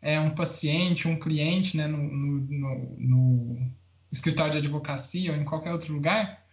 é, 0.00 0.18
um 0.18 0.34
paciente, 0.34 1.08
um 1.08 1.18
cliente 1.18 1.76
né, 1.76 1.86
no, 1.86 1.98
no, 1.98 2.96
no, 2.98 3.72
escritório 4.10 4.52
de 4.52 4.58
advocacia 4.58 5.32
ou 5.32 5.38
em 5.38 5.44
qualquer 5.44 5.72
outro 5.72 5.94
lugar, 5.94 6.44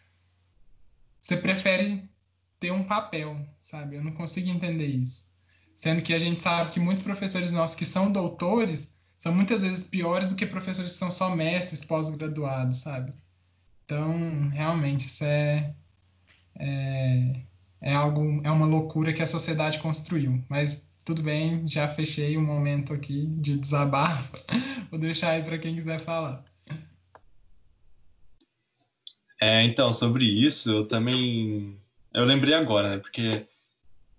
você 1.20 1.36
prefere 1.36 2.10
ter 2.60 2.72
um 2.72 2.84
papel, 2.84 3.38
sabe? 3.62 3.97
Eu 3.97 4.04
não 4.04 4.14
consigo 4.14 4.50
entender 4.50 4.88
isso. 4.88 5.30
Sendo 5.76 6.02
que 6.02 6.14
a 6.14 6.20
gente 6.20 6.39
sabe 6.39 6.72
que 6.72 6.80
muitos 6.80 7.04
professores 7.04 7.52
nossos 7.52 7.76
que 7.76 7.86
são 7.86 8.12
doutores 8.12 8.99
são 9.20 9.34
muitas 9.34 9.61
vezes 9.61 9.84
piores 9.84 10.30
do 10.30 10.36
que 10.36 10.45
professores 10.45 10.93
que 10.93 10.97
são 10.97 11.11
só 11.11 11.36
mestres 11.36 11.84
pós-graduados, 11.84 12.78
sabe? 12.78 13.13
Então, 13.84 14.47
realmente, 14.47 15.07
isso 15.07 15.26
é, 15.26 15.74
é, 16.57 17.41
é 17.82 17.93
algo, 17.93 18.41
é 18.45 18.49
uma 18.49 18.65
loucura 18.65 19.11
que 19.11 19.22
a 19.22 19.28
sociedade 19.28 19.80
construiu. 19.80 20.41
Mas 20.47 20.89
tudo 21.03 21.22
bem, 21.22 21.67
já 21.67 21.89
fechei 21.89 22.38
o 22.38 22.39
um 22.39 22.45
momento 22.45 22.93
aqui 22.93 23.26
de 23.26 23.57
desabafo. 23.57 24.38
Vou 24.89 24.97
deixar 24.97 25.32
aí 25.32 25.43
para 25.43 25.57
quem 25.57 25.76
quiser 25.76 25.99
falar. 25.99 26.45
É, 29.41 29.63
então, 29.63 29.91
sobre 29.91 30.24
isso, 30.24 30.72
eu 30.72 30.88
também. 30.88 31.78
Eu 32.13 32.24
lembrei 32.24 32.53
agora, 32.53 32.91
né? 32.91 32.97
Porque 32.97 33.45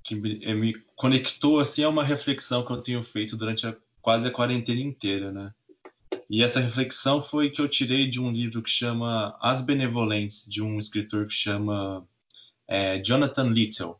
que 0.02 0.14
me 0.14 0.74
conectou 0.96 1.60
assim 1.60 1.84
a 1.84 1.88
uma 1.88 2.04
reflexão 2.04 2.64
que 2.64 2.72
eu 2.72 2.82
tenho 2.82 3.02
feito 3.02 3.36
durante 3.36 3.66
a, 3.66 3.74
quase 4.00 4.26
a 4.26 4.30
quarentena 4.30 4.80
inteira, 4.80 5.32
né? 5.32 5.52
E 6.28 6.42
essa 6.42 6.60
reflexão 6.60 7.20
foi 7.20 7.50
que 7.50 7.60
eu 7.60 7.68
tirei 7.68 8.06
de 8.06 8.20
um 8.20 8.30
livro 8.30 8.62
que 8.62 8.70
chama 8.70 9.36
As 9.40 9.60
Benevolentes, 9.60 10.46
de 10.48 10.62
um 10.62 10.78
escritor 10.78 11.26
que 11.26 11.34
chama 11.34 12.06
é, 12.68 12.98
Jonathan 12.98 13.48
Little. 13.48 13.96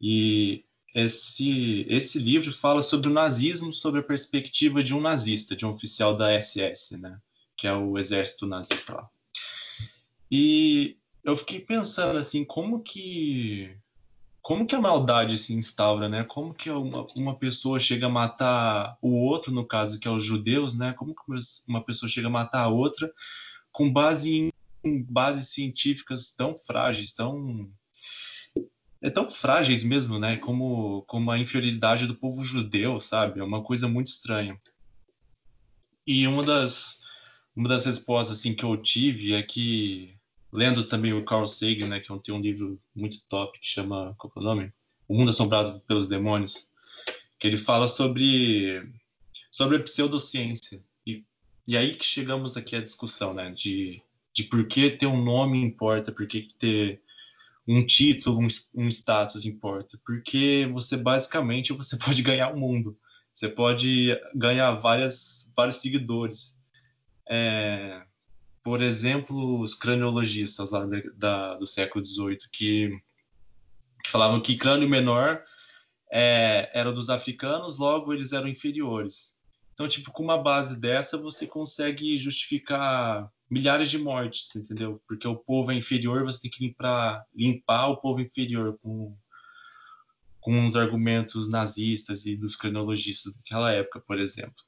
E 0.00 0.64
esse, 0.94 1.84
esse 1.88 2.18
livro 2.18 2.52
fala 2.52 2.80
sobre 2.80 3.08
o 3.08 3.12
nazismo 3.12 3.72
sob 3.72 3.98
a 3.98 4.02
perspectiva 4.02 4.82
de 4.82 4.94
um 4.94 5.00
nazista, 5.00 5.54
de 5.54 5.66
um 5.66 5.70
oficial 5.70 6.16
da 6.16 6.38
SS, 6.40 6.96
né? 6.96 7.20
que 7.60 7.66
é 7.66 7.74
o 7.74 7.98
exército 7.98 8.46
nazista 8.46 8.94
lá. 8.94 9.10
E 10.30 10.96
eu 11.22 11.36
fiquei 11.36 11.60
pensando 11.60 12.18
assim, 12.18 12.42
como 12.42 12.82
que 12.82 13.76
como 14.42 14.66
que 14.66 14.74
a 14.74 14.80
maldade 14.80 15.36
se 15.36 15.54
instaura, 15.54 16.08
né? 16.08 16.24
Como 16.24 16.54
que 16.54 16.70
uma, 16.70 17.06
uma 17.16 17.38
pessoa 17.38 17.78
chega 17.78 18.06
a 18.06 18.10
matar 18.10 18.96
o 19.02 19.10
outro, 19.10 19.52
no 19.52 19.66
caso 19.66 19.98
que 19.98 20.08
é 20.08 20.10
os 20.10 20.24
judeus, 20.24 20.76
né? 20.76 20.94
Como 20.94 21.14
que 21.14 21.22
uma 21.68 21.84
pessoa 21.84 22.08
chega 22.08 22.28
a 22.28 22.30
matar 22.30 22.62
a 22.62 22.68
outra 22.68 23.12
com 23.70 23.92
base 23.92 24.32
em, 24.32 24.52
em 24.84 25.02
bases 25.02 25.52
científicas 25.52 26.30
tão 26.30 26.56
frágeis, 26.56 27.14
tão 27.14 27.70
é 29.02 29.08
tão 29.08 29.30
frágeis 29.30 29.84
mesmo, 29.84 30.18
né? 30.18 30.36
Como 30.36 31.02
como 31.02 31.30
a 31.30 31.38
inferioridade 31.38 32.06
do 32.06 32.16
povo 32.16 32.44
judeu, 32.44 32.98
sabe? 32.98 33.40
É 33.40 33.44
uma 33.44 33.62
coisa 33.62 33.88
muito 33.88 34.08
estranha. 34.08 34.60
E 36.06 36.26
uma 36.26 36.42
das 36.42 37.00
uma 37.54 37.68
das 37.68 37.84
respostas 37.84 38.38
assim 38.38 38.54
que 38.54 38.64
eu 38.64 38.76
tive 38.76 39.34
é 39.34 39.42
que 39.42 40.14
lendo 40.52 40.84
também 40.84 41.12
o 41.12 41.24
Carl 41.24 41.46
Sagan, 41.46 41.86
né, 41.88 42.00
que 42.00 42.12
é 42.12 42.18
tem 42.18 42.34
um 42.34 42.40
livro 42.40 42.80
muito 42.94 43.22
top 43.28 43.58
que 43.58 43.66
chama, 43.66 44.14
qual 44.18 44.32
é 44.36 44.40
o 44.40 44.42
nome? 44.42 44.72
O 45.08 45.14
Mundo 45.14 45.30
Assombrado 45.30 45.80
pelos 45.86 46.08
Demônios, 46.08 46.68
que 47.38 47.46
ele 47.46 47.58
fala 47.58 47.88
sobre 47.88 48.82
sobre 49.50 49.76
a 49.76 49.82
pseudociência. 49.82 50.82
E, 51.06 51.24
e 51.66 51.76
aí 51.76 51.94
que 51.94 52.04
chegamos 52.04 52.56
aqui 52.56 52.76
à 52.76 52.80
discussão, 52.80 53.34
né, 53.34 53.50
de, 53.50 54.00
de 54.32 54.44
por 54.44 54.66
que 54.66 54.90
ter 54.90 55.06
um 55.06 55.22
nome 55.22 55.60
importa, 55.60 56.12
por 56.12 56.26
que 56.26 56.48
ter 56.58 57.02
um 57.66 57.84
título, 57.84 58.40
um, 58.40 58.48
um 58.74 58.88
status 58.88 59.44
importa, 59.44 60.00
porque 60.04 60.68
você 60.72 60.96
basicamente 60.96 61.72
você 61.72 61.96
pode 61.98 62.22
ganhar 62.22 62.52
o 62.52 62.58
mundo, 62.58 62.98
você 63.32 63.48
pode 63.48 64.18
ganhar 64.34 64.72
várias, 64.72 65.50
vários 65.56 65.76
seguidores. 65.76 66.58
É, 67.28 68.02
por 68.62 68.82
exemplo, 68.82 69.60
os 69.60 69.74
craniologistas 69.74 70.70
lá 70.70 70.86
da, 71.16 71.54
do 71.56 71.66
século 71.66 72.04
XVIII, 72.04 72.38
que, 72.52 73.00
que, 74.02 74.10
falavam 74.10 74.40
que 74.40 74.56
crânio 74.56 74.88
menor 74.88 75.42
é, 76.10 76.70
era 76.74 76.92
dos 76.92 77.08
africanos, 77.08 77.78
logo 77.78 78.12
eles 78.12 78.32
eram 78.32 78.48
inferiores. 78.48 79.34
Então, 79.72 79.88
tipo, 79.88 80.12
com 80.12 80.22
uma 80.22 80.36
base 80.36 80.76
dessa, 80.76 81.16
você 81.16 81.46
consegue 81.46 82.16
justificar 82.16 83.30
milhares 83.50 83.90
de 83.90 83.98
mortes, 83.98 84.54
entendeu? 84.54 85.02
Porque 85.08 85.26
o 85.26 85.36
povo 85.36 85.72
é 85.72 85.74
inferior, 85.74 86.22
você 86.22 86.42
tem 86.42 86.50
que 86.50 86.64
limpar, 86.64 87.24
limpar 87.34 87.88
o 87.88 87.96
povo 87.96 88.20
inferior 88.20 88.78
com, 88.82 89.16
com 90.38 90.66
os 90.66 90.76
argumentos 90.76 91.48
nazistas 91.48 92.26
e 92.26 92.36
dos 92.36 92.56
cronologistas 92.56 93.34
daquela 93.34 93.72
época, 93.72 94.00
por 94.00 94.18
exemplo. 94.18 94.62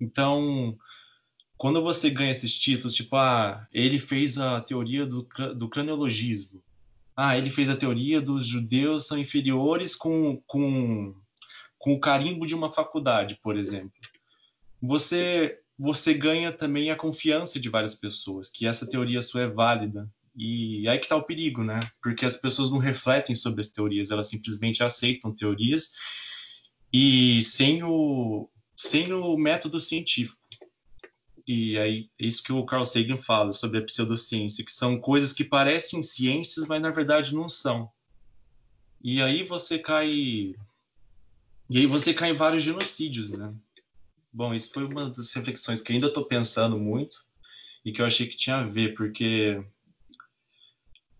Então, 0.00 0.76
quando 1.56 1.82
você 1.82 2.10
ganha 2.10 2.30
esses 2.30 2.56
títulos, 2.56 2.94
tipo, 2.94 3.16
ah, 3.16 3.66
ele 3.72 3.98
fez 3.98 4.36
a 4.38 4.60
teoria 4.60 5.06
do, 5.06 5.26
do 5.54 5.68
craniologismo. 5.68 6.62
Ah, 7.16 7.36
ele 7.38 7.48
fez 7.48 7.70
a 7.70 7.76
teoria 7.76 8.20
dos 8.20 8.46
judeus 8.46 9.06
são 9.06 9.16
inferiores 9.16 9.96
com, 9.96 10.42
com, 10.46 11.14
com 11.78 11.94
o 11.94 12.00
carimbo 12.00 12.46
de 12.46 12.54
uma 12.54 12.70
faculdade, 12.70 13.38
por 13.42 13.56
exemplo. 13.56 13.98
Você, 14.82 15.58
você 15.78 16.12
ganha 16.12 16.52
também 16.52 16.90
a 16.90 16.96
confiança 16.96 17.58
de 17.58 17.70
várias 17.70 17.94
pessoas, 17.94 18.50
que 18.50 18.66
essa 18.66 18.86
teoria 18.86 19.22
sua 19.22 19.42
é 19.42 19.48
válida. 19.48 20.10
E 20.36 20.86
aí 20.86 20.98
que 20.98 21.06
está 21.06 21.16
o 21.16 21.22
perigo, 21.22 21.64
né? 21.64 21.80
Porque 22.02 22.26
as 22.26 22.36
pessoas 22.36 22.70
não 22.70 22.76
refletem 22.76 23.34
sobre 23.34 23.62
as 23.62 23.68
teorias, 23.68 24.10
elas 24.10 24.28
simplesmente 24.28 24.84
aceitam 24.84 25.34
teorias 25.34 25.92
e 26.92 27.40
sem 27.42 27.82
o, 27.82 28.50
sem 28.76 29.10
o 29.14 29.38
método 29.38 29.80
científico 29.80 30.45
e 31.46 31.78
aí 31.78 32.10
isso 32.18 32.42
que 32.42 32.52
o 32.52 32.64
Carl 32.64 32.84
Sagan 32.84 33.18
fala 33.18 33.52
sobre 33.52 33.78
a 33.78 33.84
pseudociência, 33.84 34.64
que 34.64 34.72
são 34.72 35.00
coisas 35.00 35.32
que 35.32 35.44
parecem 35.44 36.02
ciências, 36.02 36.66
mas 36.66 36.82
na 36.82 36.90
verdade 36.90 37.34
não 37.34 37.48
são. 37.48 37.90
E 39.02 39.22
aí 39.22 39.44
você 39.44 39.78
cai 39.78 40.10
e 41.68 41.78
aí 41.78 41.86
você 41.86 42.12
cai 42.12 42.30
em 42.30 42.34
vários 42.34 42.62
genocídios, 42.62 43.30
né? 43.30 43.54
Bom, 44.32 44.52
isso 44.52 44.70
foi 44.72 44.84
uma 44.84 45.08
das 45.08 45.32
reflexões 45.32 45.80
que 45.80 45.92
ainda 45.92 46.08
estou 46.08 46.24
pensando 46.24 46.78
muito 46.78 47.24
e 47.84 47.92
que 47.92 48.02
eu 48.02 48.06
achei 48.06 48.26
que 48.26 48.36
tinha 48.36 48.56
a 48.56 48.64
ver, 48.64 48.94
porque 48.94 49.62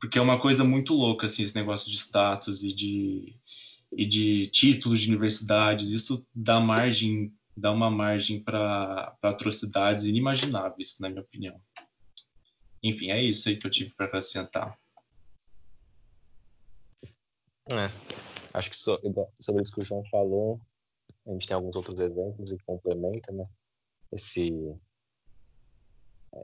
porque 0.00 0.18
é 0.18 0.22
uma 0.22 0.40
coisa 0.40 0.64
muito 0.64 0.92
louca 0.92 1.26
assim 1.26 1.42
esse 1.42 1.54
negócio 1.54 1.90
de 1.90 1.96
status 1.96 2.64
e 2.64 2.72
de 2.72 3.36
e 3.92 4.04
de 4.04 4.46
títulos 4.48 5.00
de 5.00 5.08
universidades. 5.08 5.90
Isso 5.90 6.26
dá 6.34 6.60
margem 6.60 7.32
dá 7.56 7.72
uma 7.72 7.90
margem 7.90 8.42
para 8.42 9.16
atrocidades 9.22 10.04
inimagináveis, 10.04 10.98
na 11.00 11.08
minha 11.08 11.22
opinião. 11.22 11.58
Enfim, 12.82 13.10
é 13.10 13.22
isso 13.22 13.48
aí 13.48 13.56
que 13.56 13.66
eu 13.66 13.70
tive 13.70 13.94
para 13.94 14.06
acrescentar. 14.06 14.78
É, 17.68 17.90
acho 18.52 18.70
que 18.70 18.76
so, 18.76 19.00
sobre 19.40 19.62
isso 19.62 19.72
que 19.72 19.80
o 19.80 19.84
João 19.84 20.04
falou, 20.10 20.60
a 21.26 21.32
gente 21.32 21.48
tem 21.48 21.54
alguns 21.54 21.74
outros 21.74 21.98
exemplos 21.98 22.52
e 22.52 22.58
complementa, 22.58 23.32
né? 23.32 23.48
Esse 24.12 24.52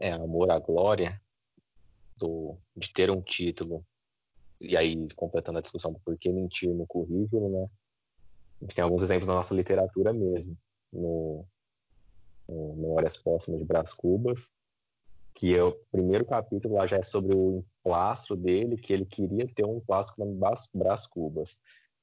é, 0.01 0.13
amor 0.13 0.51
à 0.51 0.59
glória 0.59 1.21
do, 2.17 2.57
de 2.75 2.91
ter 2.91 3.11
um 3.11 3.21
título 3.21 3.87
e 4.61 4.77
aí 4.77 4.97
completando 5.15 5.59
a 5.59 5.63
discussão 5.63 5.93
do 5.93 6.01
porquê 6.01 6.33
mentir 6.33 6.71
no 6.71 6.87
currículo, 6.87 7.51
né? 7.51 7.71
A 8.61 8.65
gente 8.65 8.75
tem 8.75 8.83
alguns 8.83 9.03
exemplos 9.03 9.29
na 9.29 9.35
nossa 9.35 9.55
literatura 9.55 10.13
mesmo 10.13 10.57
no, 10.93 11.45
no 12.49 12.75
Memórias 12.75 13.17
Próximas 13.17 13.59
de 13.59 13.65
Brás 13.65 13.93
Cubas, 13.93 14.53
que 15.35 15.57
é 15.57 15.63
o 15.63 15.73
primeiro 15.91 16.25
capítulo 16.25 16.75
lá 16.75 16.87
já 16.87 16.99
é 16.99 17.03
sobre 17.03 17.35
o 17.35 17.65
emplastro 17.81 18.37
dele, 18.37 18.77
que 18.77 18.93
ele 18.93 19.07
queria 19.07 19.49
ter 19.49 19.65
um 19.65 19.79
emplastro 19.79 20.15
com 20.17 20.39
Brás 20.75 21.07
Cubas. 21.07 21.61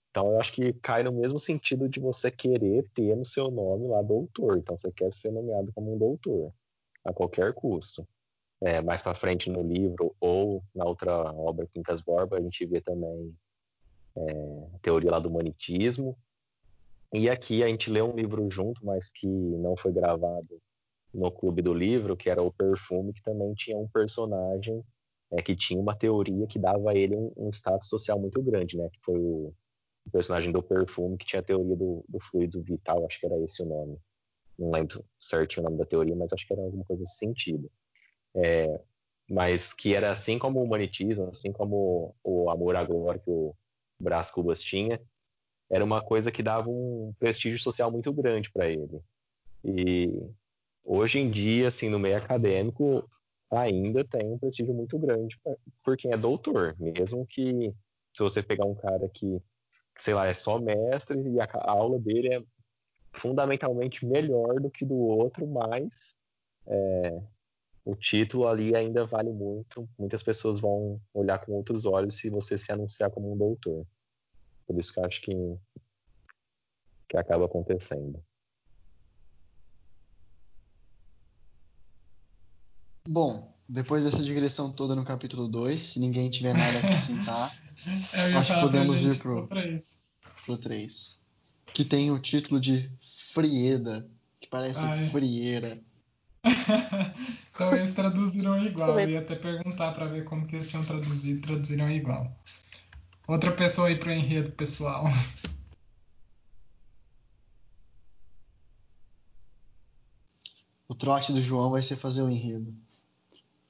Então 0.10 0.32
eu 0.32 0.42
acho 0.42 0.54
que 0.54 0.74
cai 0.74 1.04
no 1.04 1.12
mesmo 1.12 1.38
sentido 1.38 1.88
de 1.88 2.00
você 2.00 2.32
querer 2.32 2.90
ter 2.96 3.16
no 3.16 3.24
seu 3.24 3.52
nome 3.52 3.88
lá 3.88 4.02
doutor. 4.02 4.58
Então 4.58 4.78
você 4.78 4.92
quer 4.92 5.14
ser 5.14 5.32
nomeado 5.32 5.72
como 5.74 5.94
um 5.94 5.98
doutor 5.98 6.52
a 7.06 7.14
qualquer 7.14 7.54
custo. 7.54 8.08
É, 8.62 8.82
mais 8.82 9.02
para 9.02 9.16
frente 9.16 9.50
no 9.50 9.62
livro 9.62 10.14
ou 10.20 10.62
na 10.76 10.84
outra 10.84 11.32
obra 11.32 11.66
Quincas 11.68 12.02
Borba 12.02 12.38
a 12.38 12.42
gente 12.42 12.66
vê 12.66 12.82
também 12.82 13.34
é, 14.18 14.68
teoria 14.82 15.12
lá 15.12 15.20
do 15.20 15.30
humanitismo 15.30 16.18
e 17.14 17.30
aqui 17.30 17.64
a 17.64 17.68
gente 17.68 17.90
lê 17.90 18.02
um 18.02 18.16
livro 18.16 18.50
junto, 18.52 18.86
mas 18.86 19.12
que 19.12 19.28
não 19.28 19.76
foi 19.76 19.92
gravado 19.92 20.62
no 21.14 21.32
clube 21.32 21.62
do 21.62 21.74
livro, 21.74 22.16
que 22.16 22.30
era 22.30 22.42
o 22.42 22.52
Perfume, 22.52 23.14
que 23.14 23.24
também 23.24 23.54
tinha 23.56 23.78
um 23.78 23.88
personagem 23.88 24.84
é, 25.32 25.42
que 25.42 25.56
tinha 25.56 25.80
uma 25.80 25.96
teoria 25.96 26.48
que 26.48 26.60
dava 26.60 26.92
a 26.92 26.96
ele 26.96 27.16
um, 27.16 27.32
um, 27.38 27.50
status 27.50 27.88
social 27.88 28.20
muito 28.20 28.42
grande, 28.42 28.78
né? 28.78 28.90
Que 28.90 29.00
foi 29.02 29.20
o, 29.20 29.54
o, 30.06 30.12
personagem 30.12 30.52
do 30.52 30.62
Perfume, 30.62 31.18
que 31.18 31.26
tinha 31.26 31.40
a 31.40 31.44
teoria 31.44 31.76
do, 31.76 32.04
do 32.08 32.20
fluido 32.20 32.62
vital, 32.62 33.06
acho 33.06 33.20
que 33.20 33.26
era 33.26 33.38
esse 33.40 33.62
o 33.62 33.66
nome. 33.66 33.98
Não 34.58 34.72
lembro 34.72 35.06
certinho 35.20 35.66
o 35.66 35.70
nome 35.70 35.78
da 35.78 35.86
teoria, 35.86 36.16
mas 36.16 36.34
acho 36.34 36.46
que 36.46 36.54
era 36.54 36.62
alguma 36.62 36.84
coisa 36.84 37.02
nesse 37.02 37.18
sentido. 37.18 37.72
É, 38.36 38.80
mas 39.30 39.74
que 39.74 39.94
era 39.94 40.12
assim 40.12 40.40
como 40.40 40.60
o 40.60 40.64
humanitismo, 40.64 41.30
assim 41.30 41.52
como 41.52 42.16
o 42.24 42.50
amor 42.50 42.76
à 42.76 42.84
glória 42.84 43.20
que 43.20 43.30
o 43.30 43.56
Brás 44.00 44.32
Cubas 44.32 44.62
tinha, 44.62 45.00
era 45.70 45.84
uma 45.84 46.02
coisa 46.02 46.32
que 46.32 46.44
dava 46.44 46.70
um 46.70 47.14
prestígio 47.20 47.60
social 47.60 47.92
muito 47.92 48.12
grande 48.12 48.52
para 48.52 48.70
ele. 48.70 49.02
E 49.64 50.12
hoje 50.84 51.20
em 51.20 51.30
dia, 51.30 51.68
assim, 51.68 51.90
no 51.90 52.00
meio 52.00 52.18
acadêmico, 52.18 53.08
ainda 53.52 54.04
tem 54.04 54.32
um 54.32 54.38
prestígio 54.38 54.74
muito 54.74 54.98
grande 54.98 55.40
por 55.84 55.98
quem 55.98 56.12
é 56.12 56.18
doutor, 56.18 56.76
mesmo 56.80 57.26
que 57.26 57.74
se 58.14 58.24
você 58.24 58.42
pegar 58.42 58.66
um 58.66 58.76
cara 58.76 59.08
que, 59.10 59.42
sei 59.98 60.14
lá, 60.14 60.28
é 60.28 60.34
só 60.34 60.60
mestre 60.60 61.20
e 61.20 61.40
a 61.40 61.48
aula 61.64 62.00
dele 62.00 62.34
é 62.36 62.44
fundamentalmente 63.14 64.06
melhor 64.06 64.60
do 64.60 64.70
que 64.70 64.86
do 64.86 64.96
outro, 64.96 65.48
mas 65.48 66.16
é, 66.68 67.22
o 67.84 67.96
título 67.96 68.48
ali 68.48 68.76
ainda 68.76 69.06
vale 69.06 69.32
muito. 69.32 69.90
Muitas 69.98 70.22
pessoas 70.22 70.60
vão 70.60 71.02
olhar 71.14 71.40
com 71.40 71.54
outros 71.54 71.86
olhos 71.86 72.18
se 72.18 72.30
você 72.30 72.58
se 72.58 72.72
anunciar 72.72 73.10
como 73.10 73.34
um 73.34 73.38
doutor. 73.38 73.86
Por 74.70 74.78
isso 74.78 74.94
que 74.94 75.00
eu 75.00 75.06
acho 75.06 75.22
que, 75.22 75.34
que 77.10 77.18
acaba 77.18 77.46
acontecendo. 77.46 78.24
Bom, 83.08 83.52
depois 83.68 84.04
dessa 84.04 84.22
digressão 84.22 84.72
toda 84.72 84.96
no 84.96 85.04
capítulo 85.04 85.48
2, 85.48 85.82
se 85.82 86.00
ninguém 86.00 86.30
tiver 86.30 86.54
nada 86.54 86.78
a 86.78 86.82
acrescentar, 86.82 87.52
acho 88.38 88.54
que 88.54 88.60
podemos 88.60 89.02
ir 89.02 89.18
pro, 89.18 89.50
pro 90.46 90.58
3. 90.60 91.26
Que 91.74 91.84
tem 91.84 92.12
o 92.12 92.20
título 92.20 92.62
de 92.62 92.92
Frieda, 93.34 94.08
que 94.40 94.48
parece 94.48 94.86
Ai. 94.86 95.10
frieira. 95.10 95.82
então 97.50 97.76
eles 97.76 97.92
traduziram 97.96 98.56
igual. 98.64 99.00
Eu 99.00 99.10
ia 99.10 99.20
até 99.22 99.36
perguntar 99.36 99.94
para 99.94 100.06
ver 100.06 100.26
como 100.26 100.46
que 100.46 100.58
eles 100.58 100.68
tinham 100.68 100.86
traduzido, 100.86 101.42
traduziram 101.42 101.90
igual. 101.90 102.40
Outra 103.30 103.52
pessoa 103.52 103.90
aí 103.90 103.96
pro 103.96 104.12
enredo, 104.12 104.52
pessoal. 104.54 105.06
O 110.88 110.96
trote 110.96 111.32
do 111.32 111.40
João 111.40 111.70
vai 111.70 111.84
ser 111.84 111.96
fazer 111.96 112.24
o 112.24 112.30
enredo. 112.32 112.74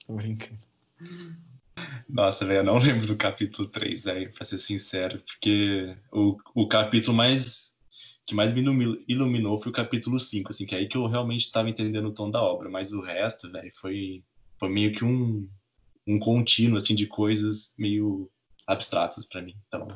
Tô 0.07 0.13
brincando. 0.13 0.61
Nossa, 2.07 2.45
velho, 2.45 2.59
eu 2.59 2.63
não 2.63 2.77
lembro 2.79 3.05
do 3.05 3.17
capítulo 3.17 3.67
3, 3.67 4.05
velho, 4.05 4.31
pra 4.31 4.45
ser 4.45 4.59
sincero, 4.59 5.21
porque 5.25 5.93
o, 6.09 6.37
o 6.55 6.65
capítulo 6.65 7.17
mais 7.17 7.75
que 8.25 8.33
mais 8.33 8.53
me 8.53 8.61
iluminou 9.09 9.57
foi 9.57 9.73
o 9.73 9.75
capítulo 9.75 10.17
5, 10.17 10.51
assim, 10.51 10.65
que 10.65 10.73
é 10.73 10.77
aí 10.77 10.87
que 10.87 10.95
eu 10.95 11.05
realmente 11.05 11.41
estava 11.41 11.69
entendendo 11.69 12.07
o 12.07 12.13
tom 12.13 12.31
da 12.31 12.41
obra, 12.41 12.69
mas 12.69 12.93
o 12.93 13.01
resto, 13.01 13.51
velho, 13.51 13.71
foi, 13.75 14.23
foi 14.57 14.69
meio 14.69 14.93
que 14.93 15.03
um, 15.03 15.49
um 16.07 16.17
contínuo, 16.17 16.77
assim, 16.77 16.95
de 16.95 17.07
coisas 17.07 17.73
meio 17.77 18.31
abstratas 18.69 19.25
para 19.25 19.41
mim. 19.41 19.55
Então, 19.67 19.87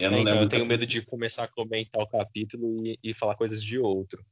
eu 0.00 0.10
não 0.10 0.18
é, 0.18 0.20
então, 0.22 0.32
lembro. 0.32 0.44
Eu 0.44 0.48
tenho 0.48 0.66
medo 0.66 0.86
de 0.86 1.02
começar 1.02 1.44
a 1.44 1.48
comentar 1.48 2.00
o 2.00 2.06
capítulo 2.06 2.74
e, 2.82 2.98
e 3.02 3.12
falar 3.12 3.34
coisas 3.34 3.62
de 3.62 3.78
outro. 3.78 4.24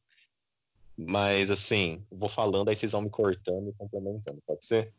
Mas, 0.97 1.51
assim, 1.51 2.03
vou 2.11 2.29
falando, 2.29 2.71
aí 2.71 2.77
vocês 2.77 2.93
vão 2.93 3.03
me 3.03 3.11
cortando 3.11 3.69
e 3.69 3.73
complementando, 3.75 4.43
pode 4.45 4.67
ser? 4.67 4.93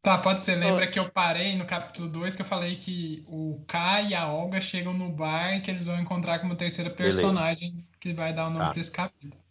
Tá, 0.00 0.16
pode 0.16 0.40
ser. 0.40 0.54
Lembra 0.54 0.86
que 0.86 0.98
eu 0.98 1.10
parei 1.10 1.56
no 1.56 1.66
capítulo 1.66 2.08
2 2.08 2.36
que 2.36 2.42
eu 2.42 2.46
falei 2.46 2.76
que 2.76 3.24
o 3.28 3.60
K 3.66 4.02
e 4.02 4.14
a 4.14 4.32
Olga 4.32 4.60
chegam 4.60 4.94
no 4.94 5.10
bar 5.10 5.56
e 5.56 5.60
que 5.60 5.70
eles 5.70 5.84
vão 5.84 6.00
encontrar 6.00 6.38
com 6.38 6.46
uma 6.46 6.54
terceira 6.54 6.88
personagem 6.88 7.70
Beleza. 7.72 7.88
que 8.00 8.14
vai 8.14 8.32
dar 8.32 8.46
o 8.46 8.50
nome 8.50 8.66
tá. 8.66 8.72
desse 8.72 8.92
capítulo. 8.92 9.42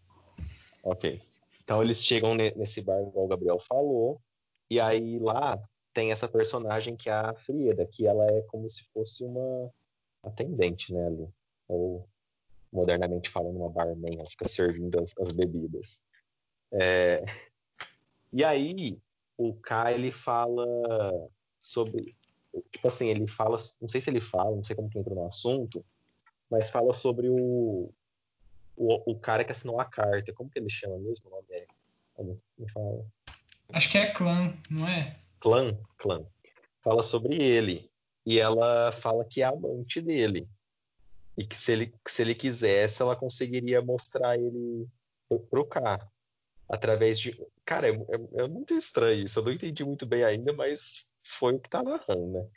Ok. 0.82 1.22
Então 1.62 1.84
eles 1.84 2.02
chegam 2.02 2.34
nesse 2.34 2.82
bar, 2.82 3.02
igual 3.02 3.26
o 3.26 3.28
Gabriel 3.28 3.60
falou, 3.60 4.22
e 4.70 4.80
aí 4.80 5.20
lá 5.20 5.60
tem 5.96 6.12
essa 6.12 6.28
personagem 6.28 6.96
que 6.98 7.10
é 7.10 7.14
a 7.14 7.34
Frieda, 7.34 7.88
que 7.88 8.06
ela 8.06 8.28
é 8.28 8.42
como 8.42 8.70
se 8.70 8.84
fosse 8.94 9.24
uma 9.24 9.72
atendente, 10.22 10.94
né, 10.94 11.08
ali. 11.08 11.30
Ou, 11.70 12.08
modernamente 12.72 13.30
falando, 13.30 13.56
uma 13.56 13.70
barman, 13.70 14.18
ela 14.20 14.30
fica 14.30 14.48
servindo 14.48 15.02
as, 15.02 15.18
as 15.18 15.32
bebidas. 15.32 16.04
É... 16.72 17.24
E 18.34 18.44
aí, 18.44 19.00
o 19.38 19.54
K 19.54 19.94
ele 19.94 20.12
fala 20.12 20.66
sobre 21.58 22.14
tipo 22.72 22.88
assim 22.88 23.10
ele 23.10 23.28
fala 23.28 23.58
não 23.82 23.90
sei 23.90 24.00
se 24.00 24.10
ele 24.10 24.22
fala 24.22 24.56
não 24.56 24.64
sei 24.64 24.76
como 24.76 24.90
que 24.90 24.98
entra 24.98 25.14
no 25.14 25.26
assunto 25.26 25.86
mas 26.50 26.70
fala 26.70 26.94
sobre 26.94 27.28
o 27.30 27.94
o, 28.78 29.12
o 29.12 29.20
cara 29.20 29.44
que 29.44 29.52
assinou 29.52 29.80
a 29.80 29.86
carta 29.86 30.34
como 30.34 30.50
que 30.50 30.60
ele 30.60 30.70
chama 30.70 30.98
mesmo 30.98 31.30
o 31.30 31.32
nome 31.32 31.48
é 31.52 32.24
me 32.58 32.70
fala 32.70 33.06
acho 33.74 33.92
que 33.92 33.98
é 33.98 34.14
clã 34.14 34.54
não 34.70 34.88
é 34.88 35.20
clã 35.46 35.78
clã 36.00 36.26
fala 36.84 37.04
sobre 37.04 37.36
ele 37.36 37.88
e 38.26 38.40
ela 38.40 38.92
fala 38.92 39.24
que 39.24 39.44
é 39.44 39.46
amante 39.46 40.02
dele 40.02 40.50
e 41.38 41.46
que 41.46 41.56
se 41.56 41.72
ele 41.72 41.94
que 42.04 42.12
se 42.12 42.24
ele 42.24 42.34
quisesse 42.34 43.04
ela 43.04 43.16
conseguiria 43.16 43.80
mostrar 43.80 44.40
ele 44.40 44.90
pro, 45.52 45.64
K 45.68 46.00
através 46.68 47.20
de. 47.20 47.40
Cara, 47.64 47.88
é, 47.90 47.92
é, 47.92 48.44
é, 48.44 48.48
muito 48.48 48.74
estranho 48.74 49.24
isso. 49.24 49.38
Eu 49.38 49.44
não 49.44 49.52
entendi 49.52 49.84
muito 49.84 50.04
bem 50.04 50.24
ainda, 50.24 50.52
mas 50.52 51.08
foi 51.24 51.54
o 51.54 51.60
que 51.60 51.70
tá 51.70 51.84
narrando, 51.84 52.28
né? 52.28 52.48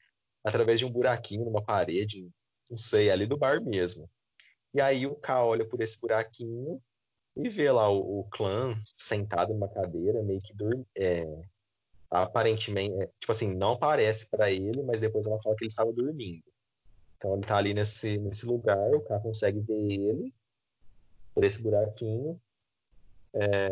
Através 0.43 0.79
de 0.79 0.87
um 0.87 0.91
buraquinho 0.91 1.45
numa 1.45 1.63
parede, 1.63 2.31
não 2.71 2.79
sei, 2.79 3.11
ali 3.11 3.27
do 3.27 3.37
bar 3.37 3.63
mesmo. 3.63 4.09
E 4.73 4.81
aí 4.81 5.07
o 5.07 5.15
K 5.15 5.45
olha 5.45 5.67
por 5.67 5.83
esse 5.83 6.01
buraquinho 6.01 6.81
e 7.37 7.49
vê 7.51 7.71
lá 7.71 7.91
o, 7.91 8.21
o 8.21 8.25
clã 8.31 8.81
sentado 8.97 9.53
numa 9.53 9.69
cadeira, 9.69 10.23
meio 10.23 10.41
que 10.41 10.55
dorme. 10.55 10.87
É, 10.97 11.27
aparentemente, 12.11 12.95
é, 13.03 13.07
tipo 13.21 13.33
assim, 13.33 13.55
não 13.55 13.73
aparece 13.73 14.27
para 14.27 14.51
ele, 14.51 14.83
mas 14.83 15.01
depois 15.01 15.27
ela 15.27 15.41
fala 15.43 15.57
que 15.57 15.65
ele 15.65 15.71
estava 15.71 15.93
dormindo. 15.93 16.45
Então 17.17 17.35
ele 17.35 17.43
tá 17.43 17.57
ali 17.57 17.75
nesse, 17.75 18.19
nesse 18.19 18.47
lugar, 18.47 18.95
o 18.95 19.01
K 19.01 19.19
consegue 19.21 19.61
ver 19.61 19.93
ele 19.93 20.35
por 21.35 21.45
esse 21.45 21.61
buraquinho 21.61 22.41
é, 23.35 23.69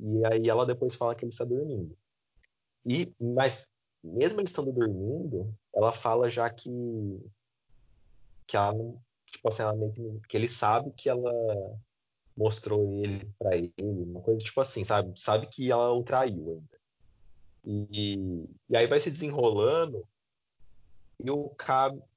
e 0.00 0.26
aí 0.26 0.48
ela 0.48 0.66
depois 0.66 0.94
fala 0.94 1.14
que 1.14 1.24
ele 1.24 1.32
está 1.32 1.44
dormindo. 1.44 1.96
E, 2.84 3.12
mas 3.20 3.68
mesmo 4.02 4.40
ele 4.40 4.48
estando 4.48 4.72
dormindo, 4.72 5.54
ela 5.74 5.92
fala 5.92 6.30
já 6.30 6.48
que 6.50 6.70
que 8.46 8.56
ela 8.56 8.74
tipo 9.26 9.48
assim, 9.48 9.62
ela 9.62 9.74
meio 9.74 9.92
que, 9.92 10.20
que 10.28 10.36
ele 10.36 10.48
sabe 10.48 10.92
que 10.92 11.08
ela 11.08 11.32
mostrou 12.36 12.92
ele 13.02 13.30
para 13.38 13.56
ele, 13.56 13.72
uma 13.78 14.20
coisa 14.20 14.38
tipo 14.44 14.60
assim, 14.60 14.84
sabe? 14.84 15.18
Sabe 15.18 15.46
que 15.48 15.70
ela 15.70 15.92
o 15.92 16.02
traiu 16.04 16.50
ainda. 16.50 16.75
E, 17.66 18.46
e 18.68 18.76
aí 18.76 18.86
vai 18.86 19.00
se 19.00 19.10
desenrolando 19.10 20.06
e 21.18 21.30
o 21.30 21.48
Cabo 21.50 22.08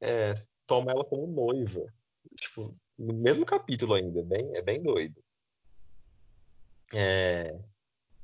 é, 0.00 0.34
toma 0.66 0.92
ela 0.92 1.04
como 1.04 1.26
noiva. 1.26 1.92
Tipo, 2.36 2.74
no 2.98 3.12
mesmo 3.12 3.44
capítulo 3.44 3.94
ainda, 3.94 4.20
é 4.20 4.22
bem, 4.22 4.56
é 4.56 4.62
bem 4.62 4.82
doido 4.82 5.22
é, 6.92 7.58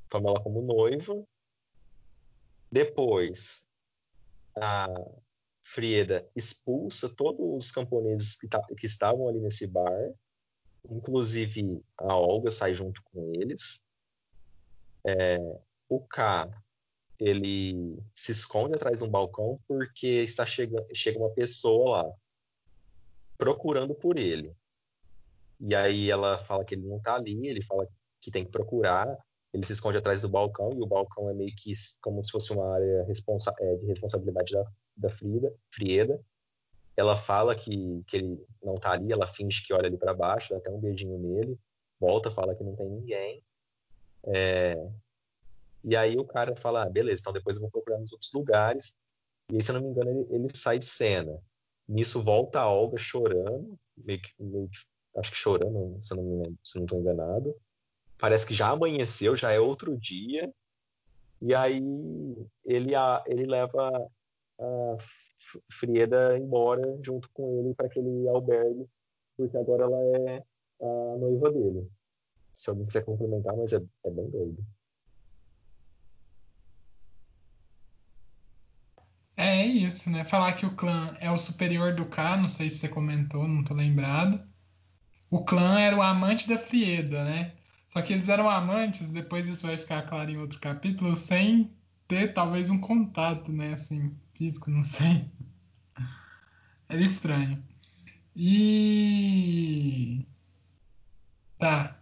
toma 0.09 0.29
ela 0.29 0.41
como 0.41 0.61
noiva. 0.61 1.25
Depois, 2.71 3.67
a 4.55 4.87
Frieda 5.63 6.29
expulsa 6.35 7.09
todos 7.09 7.65
os 7.65 7.71
camponeses 7.71 8.35
que, 8.35 8.47
que 8.77 8.85
estavam 8.85 9.27
ali 9.27 9.39
nesse 9.39 9.67
bar, 9.67 10.13
inclusive 10.89 11.83
a 11.97 12.15
Olga 12.15 12.51
sai 12.51 12.73
junto 12.73 13.01
com 13.03 13.33
eles. 13.33 13.83
É, 15.05 15.37
o 15.89 15.99
K 15.99 16.49
ele 17.19 18.01
se 18.13 18.31
esconde 18.31 18.75
atrás 18.75 18.97
de 18.97 19.03
um 19.03 19.09
balcão 19.09 19.59
porque 19.67 20.07
está 20.07 20.45
chegando 20.45 20.87
chega 20.93 21.19
uma 21.19 21.31
pessoa 21.31 22.03
lá 22.03 22.13
procurando 23.37 23.93
por 23.93 24.17
ele. 24.17 24.53
E 25.59 25.75
aí 25.75 26.09
ela 26.09 26.37
fala 26.37 26.63
que 26.63 26.75
ele 26.75 26.87
não 26.87 26.97
está 26.97 27.15
ali, 27.15 27.47
ele 27.47 27.61
fala 27.63 27.87
que 28.21 28.31
tem 28.31 28.45
que 28.45 28.51
procurar. 28.51 29.17
Ele 29.53 29.65
se 29.65 29.73
esconde 29.73 29.97
atrás 29.97 30.21
do 30.21 30.29
balcão 30.29 30.71
e 30.73 30.81
o 30.81 30.85
balcão 30.85 31.29
é 31.29 31.33
meio 31.33 31.53
que 31.55 31.73
como 32.01 32.23
se 32.23 32.31
fosse 32.31 32.53
uma 32.53 32.73
área 32.75 33.03
responsa 33.05 33.53
é, 33.59 33.75
de 33.77 33.85
responsabilidade 33.87 34.53
da, 34.53 34.65
da 34.95 35.09
Frida, 35.09 35.53
Frieda. 35.71 36.21
Ela 36.95 37.17
fala 37.17 37.55
que, 37.55 38.03
que 38.05 38.17
ele 38.17 38.45
não 38.61 38.75
tá 38.75 38.91
ali, 38.91 39.11
ela 39.11 39.25
finge 39.25 39.65
que 39.65 39.73
olha 39.73 39.87
ali 39.87 39.97
para 39.97 40.13
baixo, 40.13 40.51
dá 40.51 40.57
até 40.57 40.69
um 40.69 40.79
beijinho 40.79 41.17
nele, 41.17 41.57
volta, 41.99 42.29
fala 42.29 42.53
que 42.53 42.63
não 42.63 42.75
tem 42.75 42.89
ninguém. 42.89 43.41
É... 44.25 44.75
E 45.83 45.95
aí 45.95 46.17
o 46.17 46.25
cara 46.25 46.55
fala, 46.55 46.83
ah, 46.83 46.89
beleza, 46.89 47.21
então 47.21 47.33
depois 47.33 47.55
eu 47.55 47.61
vou 47.61 47.71
procurar 47.71 47.99
nos 47.99 48.11
outros 48.11 48.31
lugares. 48.33 48.95
E 49.51 49.55
aí, 49.55 49.63
se 49.63 49.71
eu 49.71 49.75
não 49.75 49.81
me 49.81 49.89
engano, 49.89 50.09
ele, 50.11 50.27
ele 50.29 50.57
sai 50.57 50.77
de 50.79 50.85
cena. 50.85 51.39
Nisso 51.87 52.21
volta 52.21 52.59
a 52.59 52.69
Olga 52.69 52.97
chorando, 52.97 53.77
meio 53.97 54.21
que, 54.21 54.29
meio 54.39 54.69
que, 54.69 54.77
acho 55.17 55.31
que 55.31 55.37
chorando, 55.37 55.99
se 56.03 56.13
eu 56.13 56.17
não 56.17 56.23
me 56.23 56.43
lembro, 56.43 56.59
se 56.63 56.77
não 56.77 56.85
estou 56.85 56.99
enganado 56.99 57.55
parece 58.19 58.45
que 58.45 58.53
já 58.53 58.69
amanheceu, 58.69 59.35
já 59.35 59.51
é 59.51 59.59
outro 59.59 59.97
dia, 59.97 60.53
e 61.41 61.55
aí 61.55 61.81
ele, 62.65 62.93
a, 62.93 63.23
ele 63.25 63.45
leva 63.45 64.11
a 64.59 64.97
Frieda 65.71 66.37
embora 66.37 66.99
junto 67.01 67.29
com 67.31 67.59
ele 67.59 67.73
para 67.73 67.87
aquele 67.87 68.27
albergue, 68.27 68.85
porque 69.37 69.57
agora 69.57 69.85
ela 69.85 69.97
é 70.29 70.43
a 70.81 71.17
noiva 71.17 71.49
dele. 71.49 71.89
Se 72.53 72.69
alguém 72.69 72.85
quiser 72.85 73.05
complementar, 73.05 73.55
mas 73.55 73.71
é, 73.71 73.77
é 73.77 74.11
bem 74.11 74.29
doido. 74.29 74.63
É 79.59 79.65
isso, 79.65 80.09
né? 80.09 80.23
Falar 80.23 80.53
que 80.53 80.65
o 80.65 80.73
clã 80.73 81.17
é 81.19 81.29
o 81.29 81.37
superior 81.37 81.93
do 81.93 82.05
K, 82.05 82.37
não 82.37 82.47
sei 82.47 82.69
se 82.69 82.77
você 82.77 82.87
comentou, 82.87 83.45
não 83.45 83.61
tô 83.61 83.73
lembrado. 83.73 84.41
O 85.29 85.43
clã 85.43 85.77
era 85.77 85.97
o 85.97 86.01
amante 86.01 86.47
da 86.47 86.57
Frieda, 86.57 87.25
né? 87.25 87.55
Só 87.89 88.01
que 88.01 88.13
eles 88.13 88.29
eram 88.29 88.49
amantes, 88.49 89.11
depois 89.11 89.49
isso 89.49 89.67
vai 89.67 89.77
ficar 89.77 90.03
claro 90.03 90.31
em 90.31 90.37
outro 90.37 90.61
capítulo, 90.61 91.13
sem 91.17 91.73
ter 92.07 92.33
talvez 92.33 92.69
um 92.69 92.79
contato, 92.79 93.51
né, 93.51 93.73
assim, 93.73 94.15
físico, 94.33 94.71
não 94.71 94.81
sei. 94.85 95.29
Era 96.87 97.03
estranho. 97.03 97.61
E 98.33 100.25
tá, 101.57 101.99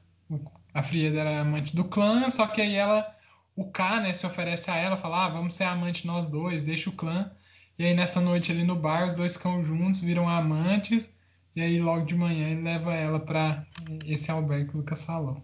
a 0.76 0.84
Frieda 0.84 1.22
era 1.22 1.42
amante 1.42 1.76
do 1.76 1.86
clã, 1.86 2.30
só 2.30 2.46
que 2.46 2.62
aí 2.62 2.76
ela, 2.76 3.16
o 3.56 3.66
K, 3.72 4.02
né, 4.02 4.14
se 4.14 4.28
oferece 4.28 4.70
a 4.70 4.76
ela, 4.76 4.96
fala, 4.96 5.26
ah, 5.26 5.30
vamos 5.30 5.56
ser 5.56 5.64
amante 5.64 6.06
nós 6.06 6.28
dois, 6.28 6.62
deixa 6.62 6.92
o 6.92 6.94
clã. 6.94 7.32
E 7.80 7.86
aí 7.86 7.94
nessa 7.94 8.20
noite 8.20 8.52
ali 8.52 8.64
no 8.64 8.76
bar, 8.76 9.06
os 9.06 9.16
dois 9.16 9.34
ficam 9.34 9.64
juntos, 9.64 10.00
viram 10.00 10.28
amantes, 10.28 11.16
e 11.56 11.62
aí 11.62 11.80
logo 11.80 12.06
de 12.06 12.16
manhã 12.16 12.50
ele 12.50 12.64
leva 12.64 12.94
ela 12.94 13.20
para 13.20 13.68
esse 14.06 14.32
albergue 14.32 14.72
que 14.72 14.78
Lucas 14.78 15.04
falou. 15.04 15.44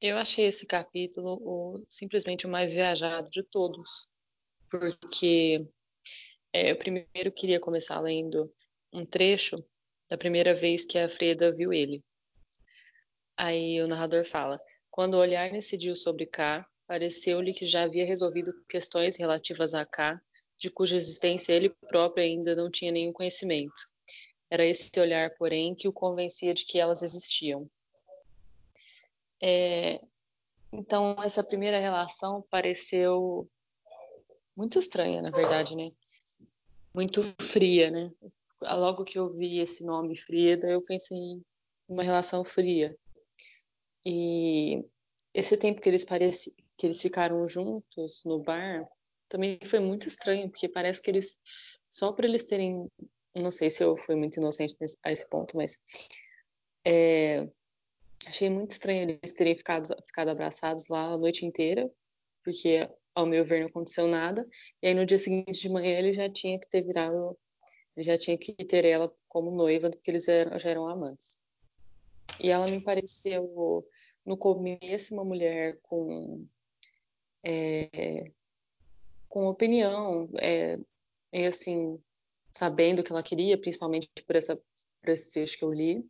Eu 0.00 0.16
achei 0.18 0.46
esse 0.46 0.66
capítulo 0.66 1.38
o, 1.42 1.84
simplesmente 1.88 2.46
o 2.46 2.50
mais 2.50 2.72
viajado 2.72 3.30
de 3.30 3.42
todos, 3.42 4.06
porque 4.70 5.66
é, 6.52 6.70
eu 6.70 6.76
primeiro 6.76 7.32
queria 7.34 7.58
começar 7.58 8.00
lendo 8.00 8.52
um 8.92 9.04
trecho 9.04 9.56
da 10.08 10.16
primeira 10.16 10.54
vez 10.54 10.84
que 10.84 10.98
a 10.98 11.08
Freda 11.08 11.52
viu 11.52 11.72
ele. 11.72 12.04
Aí 13.36 13.82
o 13.82 13.88
narrador 13.88 14.26
fala: 14.26 14.60
Quando 14.90 15.14
o 15.14 15.18
olhar 15.18 15.50
decidiu 15.50 15.96
sobre 15.96 16.26
K, 16.26 16.66
pareceu-lhe 16.86 17.54
que 17.54 17.66
já 17.66 17.82
havia 17.82 18.04
resolvido 18.04 18.52
questões 18.68 19.16
relativas 19.16 19.74
a 19.74 19.84
K, 19.84 20.20
de 20.58 20.70
cuja 20.70 20.96
existência 20.96 21.52
ele 21.52 21.70
próprio 21.88 22.24
ainda 22.24 22.54
não 22.54 22.70
tinha 22.70 22.92
nenhum 22.92 23.12
conhecimento. 23.12 23.88
Era 24.50 24.64
esse 24.64 24.90
olhar, 25.00 25.34
porém, 25.36 25.74
que 25.74 25.88
o 25.88 25.92
convencia 25.92 26.54
de 26.54 26.64
que 26.64 26.78
elas 26.78 27.02
existiam. 27.02 27.68
É, 29.42 30.00
Então, 30.72 31.14
essa 31.22 31.44
primeira 31.44 31.78
relação 31.78 32.42
pareceu 32.50 33.48
muito 34.56 34.78
estranha, 34.78 35.22
na 35.22 35.30
verdade, 35.30 35.76
né? 35.76 35.92
Muito 36.92 37.22
fria, 37.40 37.90
né? 37.90 38.12
Logo 38.60 39.04
que 39.04 39.18
eu 39.18 39.32
vi 39.32 39.58
esse 39.58 39.84
nome 39.84 40.16
Frida, 40.16 40.68
eu 40.68 40.82
pensei 40.82 41.16
em 41.16 41.44
uma 41.88 42.02
relação 42.02 42.44
fria. 42.44 42.96
E 44.04 44.84
esse 45.32 45.56
tempo 45.56 45.80
que 45.80 45.88
eles 45.88 46.04
pareci, 46.04 46.54
que 46.76 46.86
eles 46.86 47.00
ficaram 47.00 47.46
juntos 47.48 48.22
no 48.24 48.42
bar 48.42 48.88
também 49.28 49.58
foi 49.66 49.80
muito 49.80 50.06
estranho, 50.06 50.48
porque 50.48 50.68
parece 50.68 51.02
que 51.02 51.10
eles 51.10 51.36
só 51.90 52.12
por 52.12 52.24
eles 52.24 52.44
terem, 52.44 52.90
não 53.34 53.50
sei 53.50 53.70
se 53.70 53.82
eu 53.82 53.96
fui 53.96 54.14
muito 54.14 54.36
inocente 54.36 54.76
a 55.02 55.12
esse 55.12 55.28
ponto, 55.28 55.56
mas 55.56 55.80
é, 56.84 57.48
achei 58.26 58.50
muito 58.50 58.72
estranho 58.72 59.10
eles 59.10 59.34
terem 59.34 59.56
ficado, 59.56 59.88
ficado 60.06 60.28
abraçados 60.28 60.88
lá 60.88 61.12
a 61.12 61.18
noite 61.18 61.46
inteira, 61.46 61.90
porque 62.44 62.88
ao 63.14 63.26
meu 63.26 63.44
ver 63.44 63.60
não 63.60 63.68
aconteceu 63.68 64.06
nada. 64.06 64.46
E 64.82 64.88
aí 64.88 64.94
no 64.94 65.06
dia 65.06 65.18
seguinte 65.18 65.60
de 65.60 65.68
manhã 65.68 65.98
ele 65.98 66.12
já 66.12 66.28
tinha 66.28 66.58
que 66.58 66.68
ter 66.68 66.82
virado, 66.82 67.38
ele 67.96 68.04
já 68.04 68.18
tinha 68.18 68.36
que 68.36 68.52
ter 68.52 68.84
ela 68.84 69.12
como 69.28 69.50
noiva, 69.50 69.90
porque 69.90 70.10
eles 70.10 70.28
eram, 70.28 70.58
já 70.58 70.70
eram 70.70 70.88
amantes. 70.88 71.38
E 72.40 72.50
ela 72.50 72.66
me 72.66 72.80
pareceu 72.80 73.86
no 74.24 74.36
começo 74.36 75.14
uma 75.14 75.24
mulher 75.24 75.78
com 75.82 76.46
é, 77.44 78.30
com 79.28 79.46
opinião, 79.46 80.28
é, 80.40 80.78
e 81.32 81.46
assim 81.46 82.00
sabendo 82.52 83.00
o 83.00 83.04
que 83.04 83.12
ela 83.12 83.22
queria, 83.22 83.58
principalmente 83.58 84.08
por 84.26 84.36
essa 84.36 84.56
por 84.56 85.10
esse 85.10 85.30
texto 85.30 85.58
que 85.58 85.64
eu 85.64 85.72
li. 85.72 86.04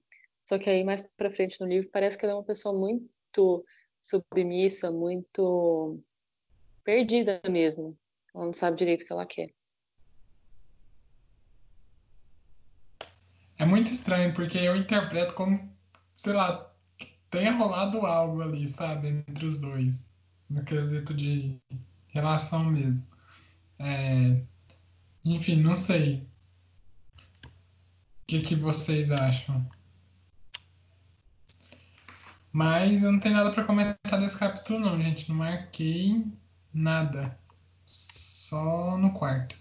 Só 0.45 0.59
que 0.59 0.71
aí 0.71 0.85
mais 0.85 1.03
para 1.17 1.33
frente 1.33 1.61
no 1.61 1.67
livro 1.67 1.91
parece 1.91 2.17
que 2.17 2.25
ela 2.25 2.35
é 2.35 2.37
uma 2.37 2.45
pessoa 2.45 2.79
muito 2.79 3.65
submissa, 4.01 4.91
muito 4.93 6.01
perdida 6.85 7.41
mesmo. 7.51 7.99
Ela 8.35 8.47
não 8.47 8.53
sabe 8.53 8.77
direito 8.77 9.03
o 9.03 9.07
que 9.07 9.13
ela 9.13 9.27
quer. 9.27 9.51
É 13.57 13.65
muito 13.65 13.91
estranho 13.91 14.35
porque 14.35 14.59
eu 14.59 14.77
interpreto 14.77 15.35
como, 15.35 15.73
sei 16.15 16.33
lá, 16.33 16.73
tenha 17.31 17.53
rolado 17.53 18.05
algo 18.05 18.43
ali, 18.43 18.69
sabe, 18.69 19.09
entre 19.29 19.47
os 19.47 19.61
dois, 19.61 20.09
no 20.55 20.65
quesito 20.65 21.13
de 21.13 21.61
relação 22.09 22.65
mesmo. 22.65 23.05
É, 23.79 24.41
enfim, 25.25 25.57
não 25.57 25.75
sei. 25.75 26.29
O 27.45 28.27
que, 28.27 28.41
que 28.41 28.55
vocês 28.55 29.11
acham? 29.11 29.69
Mas 32.53 33.03
eu 33.03 33.11
não 33.11 33.19
tenho 33.19 33.35
nada 33.35 33.53
para 33.53 33.65
comentar 33.65 34.21
desse 34.21 34.39
capítulo, 34.39 34.79
não, 34.79 35.03
gente. 35.03 35.29
Não 35.29 35.37
marquei 35.37 36.25
nada. 36.73 37.37
Só 37.85 38.97
no 38.97 39.13
quarto. 39.13 39.57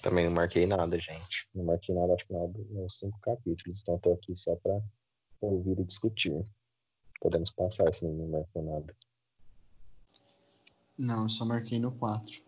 Também 0.00 0.24
não 0.24 0.32
marquei 0.32 0.66
nada, 0.66 0.98
gente. 0.98 1.48
Não 1.54 1.64
marquei 1.64 1.94
nada, 1.94 2.14
acho 2.14 2.26
que 2.26 2.32
nada 2.32 2.52
nos 2.70 2.98
cinco 2.98 3.20
capítulos. 3.20 3.82
Então 3.82 3.96
estou 3.96 4.14
aqui 4.14 4.34
só 4.34 4.56
para 4.56 4.80
ouvir 5.46 5.78
e 5.80 5.84
discutir. 5.84 6.44
Podemos 7.20 7.50
passar 7.50 7.92
se 7.94 8.04
não 8.04 8.28
marcou 8.28 8.62
nada. 8.62 8.94
Não, 10.98 11.24
eu 11.24 11.28
só 11.28 11.44
marquei 11.44 11.78
no 11.78 11.92
4. 11.92 12.42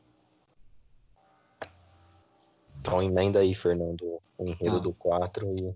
Então 2.80 3.02
emenda 3.02 3.40
aí, 3.40 3.54
Fernando, 3.54 4.20
o 4.36 4.46
enredo 4.46 4.76
Tá. 4.76 4.78
do 4.78 4.92
4 4.92 5.58
e 5.58 5.74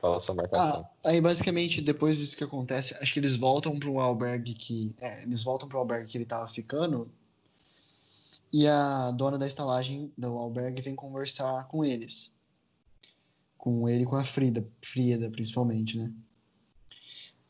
fala 0.00 0.18
sua 0.18 0.34
marcação. 0.34 0.88
Ah, 1.04 1.10
aí 1.10 1.20
basicamente 1.20 1.80
depois 1.82 2.18
disso 2.18 2.36
que 2.36 2.44
acontece, 2.44 2.94
acho 2.94 3.12
que 3.12 3.20
eles 3.20 3.36
voltam 3.36 3.78
para 3.78 3.90
um 3.90 4.00
albergue 4.00 4.54
que, 4.54 4.94
é, 5.00 5.22
eles 5.22 5.42
voltam 5.42 5.68
para 5.68 5.76
o 5.76 5.80
albergue 5.80 6.10
que 6.10 6.16
ele 6.16 6.24
tava 6.24 6.48
ficando. 6.48 7.10
E 8.52 8.66
a 8.66 9.10
dona 9.10 9.36
da 9.36 9.46
estalagem 9.46 10.12
do 10.16 10.38
albergue 10.38 10.80
vem 10.80 10.94
conversar 10.94 11.66
com 11.68 11.84
eles. 11.84 12.32
Com 13.58 13.88
ele 13.88 14.04
e 14.04 14.06
com 14.06 14.16
a 14.16 14.24
Frida, 14.24 14.66
Frida 14.80 15.28
principalmente, 15.28 15.98
né? 15.98 16.12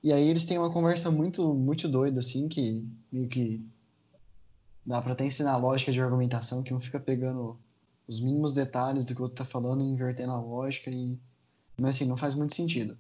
E 0.05 0.13
aí 0.13 0.29
eles 0.29 0.45
têm 0.45 0.59
uma 0.59 0.71
conversa 0.71 1.11
muito 1.11 1.55
muito 1.55 1.89
doida 1.89 2.19
assim, 2.21 2.47
que 2.47 2.87
meio 3.11 3.27
que 3.27 3.67
dá 4.85 5.01
para 5.01 5.15
até 5.15 5.25
ensinar 5.25 5.53
a 5.53 5.57
lógica 5.57 5.91
de 5.91 5.99
argumentação, 5.99 6.63
que 6.63 6.75
um 6.75 6.81
fica 6.81 7.01
pegando 7.01 7.59
os 8.07 8.21
mínimos 8.21 8.53
detalhes 8.53 9.07
do 9.07 9.15
que 9.15 9.21
o 9.21 9.23
outro 9.23 9.39
tá 9.39 9.47
falando 9.47 9.83
e 9.83 9.89
invertendo 9.89 10.33
a 10.33 10.39
lógica 10.39 10.91
e 10.91 11.19
mas 11.79 11.97
assim, 11.97 12.05
não 12.05 12.19
faz 12.19 12.35
muito 12.35 12.55
sentido. 12.55 12.99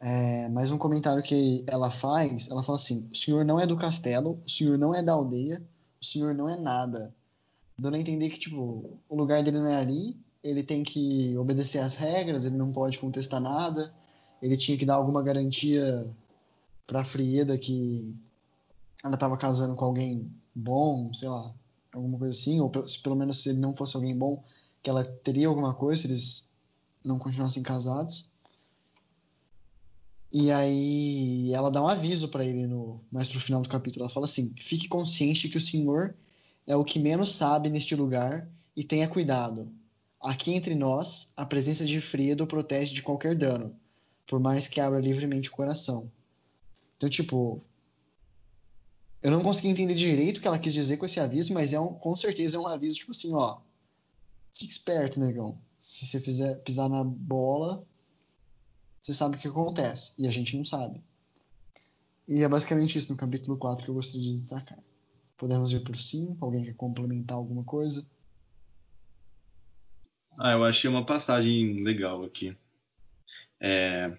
É, 0.00 0.48
mas 0.48 0.70
um 0.70 0.78
comentário 0.78 1.22
que 1.22 1.62
ela 1.66 1.90
faz, 1.90 2.48
ela 2.50 2.62
fala 2.62 2.78
assim: 2.78 3.06
o 3.12 3.14
senhor 3.14 3.44
não 3.44 3.60
é 3.60 3.66
do 3.66 3.76
castelo, 3.76 4.40
o 4.46 4.50
senhor 4.50 4.78
não 4.78 4.94
é 4.94 5.02
da 5.02 5.12
aldeia, 5.12 5.62
o 6.00 6.04
senhor 6.04 6.34
não 6.34 6.48
é 6.48 6.56
nada. 6.56 7.14
Dando 7.78 7.96
a 7.96 8.00
entender 8.00 8.30
que, 8.30 8.40
tipo, 8.40 8.98
o 9.08 9.14
lugar 9.14 9.42
dele 9.42 9.58
não 9.58 9.66
é 9.66 9.76
ali, 9.76 10.16
ele 10.42 10.62
tem 10.62 10.82
que 10.82 11.36
obedecer 11.36 11.80
às 11.80 11.94
regras, 11.96 12.46
ele 12.46 12.56
não 12.56 12.72
pode 12.72 12.98
contestar 12.98 13.40
nada, 13.40 13.92
ele 14.42 14.56
tinha 14.56 14.76
que 14.76 14.86
dar 14.86 14.94
alguma 14.94 15.22
garantia 15.22 16.06
pra 16.86 17.04
Frieda 17.04 17.58
que 17.58 18.14
ela 19.04 19.16
tava 19.16 19.36
casando 19.36 19.74
com 19.74 19.84
alguém 19.84 20.30
bom, 20.54 21.12
sei 21.12 21.28
lá, 21.28 21.54
alguma 21.92 22.18
coisa 22.18 22.32
assim, 22.32 22.60
ou 22.60 22.70
se 22.86 23.00
pelo 23.00 23.16
menos 23.16 23.38
se 23.38 23.50
ele 23.50 23.58
não 23.58 23.74
fosse 23.74 23.96
alguém 23.96 24.16
bom, 24.16 24.42
que 24.82 24.90
ela 24.90 25.04
teria 25.04 25.48
alguma 25.48 25.74
coisa 25.74 26.02
se 26.02 26.08
eles 26.08 26.50
não 27.04 27.18
continuassem 27.18 27.62
casados. 27.62 28.28
E 30.32 30.50
aí 30.50 31.52
ela 31.54 31.70
dá 31.70 31.82
um 31.82 31.88
aviso 31.88 32.28
pra 32.28 32.44
ele 32.44 32.66
no 32.66 33.00
mais 33.10 33.28
pro 33.28 33.40
final 33.40 33.62
do 33.62 33.68
capítulo. 33.68 34.04
Ela 34.04 34.12
fala 34.12 34.26
assim: 34.26 34.54
"Fique 34.60 34.86
consciente 34.86 35.48
que 35.48 35.56
o 35.56 35.60
Senhor 35.60 36.14
é 36.66 36.76
o 36.76 36.84
que 36.84 36.98
menos 36.98 37.32
sabe 37.32 37.70
neste 37.70 37.94
lugar 37.94 38.46
e 38.76 38.84
tenha 38.84 39.08
cuidado. 39.08 39.72
Aqui 40.20 40.52
entre 40.52 40.74
nós, 40.74 41.32
a 41.36 41.46
presença 41.46 41.84
de 41.86 42.00
Friedo 42.00 42.46
protege 42.46 42.92
de 42.92 43.02
qualquer 43.02 43.34
dano, 43.34 43.74
por 44.28 44.38
mais 44.38 44.68
que 44.68 44.80
abra 44.80 45.00
livremente 45.00 45.48
o 45.48 45.52
coração." 45.52 46.08
Então, 46.96 47.08
tipo, 47.08 47.60
eu 49.22 49.30
não 49.30 49.42
consegui 49.42 49.68
entender 49.68 49.94
direito 49.94 50.38
o 50.38 50.40
que 50.40 50.46
ela 50.46 50.58
quis 50.58 50.72
dizer 50.72 50.96
com 50.96 51.06
esse 51.06 51.18
aviso, 51.18 51.52
mas 51.52 51.72
é 51.72 51.80
um, 51.80 51.92
com 51.94 52.16
certeza 52.16 52.56
é 52.56 52.60
um 52.60 52.66
aviso 52.68 52.96
tipo 52.96 53.10
assim, 53.10 53.34
ó, 53.34 53.58
fique 54.54 54.70
esperto, 54.70 55.18
negão. 55.18 55.58
Se 55.78 56.06
você 56.06 56.20
fizer 56.20 56.56
pisar 56.62 56.88
na 56.88 57.02
bola, 57.02 57.84
você 59.02 59.12
sabe 59.12 59.36
o 59.36 59.38
que 59.38 59.48
acontece. 59.48 60.12
E 60.18 60.26
a 60.26 60.30
gente 60.30 60.56
não 60.56 60.64
sabe. 60.64 61.02
E 62.26 62.42
é 62.42 62.48
basicamente 62.48 62.98
isso 62.98 63.10
no 63.10 63.16
capítulo 63.16 63.56
4 63.56 63.84
que 63.84 63.90
eu 63.90 63.94
gostaria 63.94 64.32
de 64.32 64.38
destacar. 64.38 64.78
Podemos 65.36 65.72
ir 65.72 65.80
pro 65.80 65.96
5? 65.96 66.44
Alguém 66.44 66.64
quer 66.64 66.74
complementar 66.74 67.36
alguma 67.36 67.64
coisa? 67.64 68.06
Ah, 70.36 70.52
eu 70.52 70.64
achei 70.64 70.90
uma 70.90 71.06
passagem 71.06 71.82
legal 71.82 72.22
aqui. 72.24 72.56
É, 73.60 74.16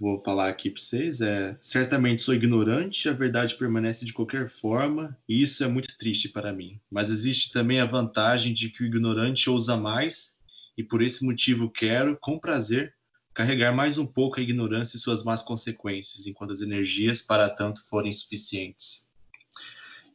vou 0.00 0.22
falar 0.22 0.48
aqui 0.48 0.70
para 0.70 0.82
vocês. 0.82 1.20
É, 1.20 1.56
certamente 1.60 2.22
sou 2.22 2.34
ignorante, 2.34 3.08
a 3.08 3.12
verdade 3.12 3.54
permanece 3.54 4.04
de 4.04 4.12
qualquer 4.12 4.50
forma, 4.50 5.16
e 5.28 5.42
isso 5.42 5.64
é 5.64 5.68
muito 5.68 5.96
triste 5.98 6.28
para 6.28 6.52
mim. 6.52 6.80
Mas 6.90 7.10
existe 7.10 7.52
também 7.52 7.80
a 7.80 7.86
vantagem 7.86 8.52
de 8.52 8.68
que 8.68 8.82
o 8.82 8.86
ignorante 8.86 9.48
ousa 9.48 9.76
mais, 9.76 10.34
e 10.76 10.82
por 10.82 11.02
esse 11.02 11.24
motivo 11.24 11.70
quero, 11.70 12.18
com 12.20 12.38
prazer, 12.38 12.94
carregar 13.32 13.72
mais 13.74 13.98
um 13.98 14.06
pouco 14.06 14.38
a 14.38 14.42
ignorância 14.42 14.96
e 14.96 15.00
suas 15.00 15.24
más 15.24 15.42
consequências, 15.42 16.26
enquanto 16.26 16.52
as 16.52 16.60
energias 16.60 17.20
para 17.20 17.48
tanto 17.48 17.84
forem 17.88 18.12
suficientes. 18.12 19.08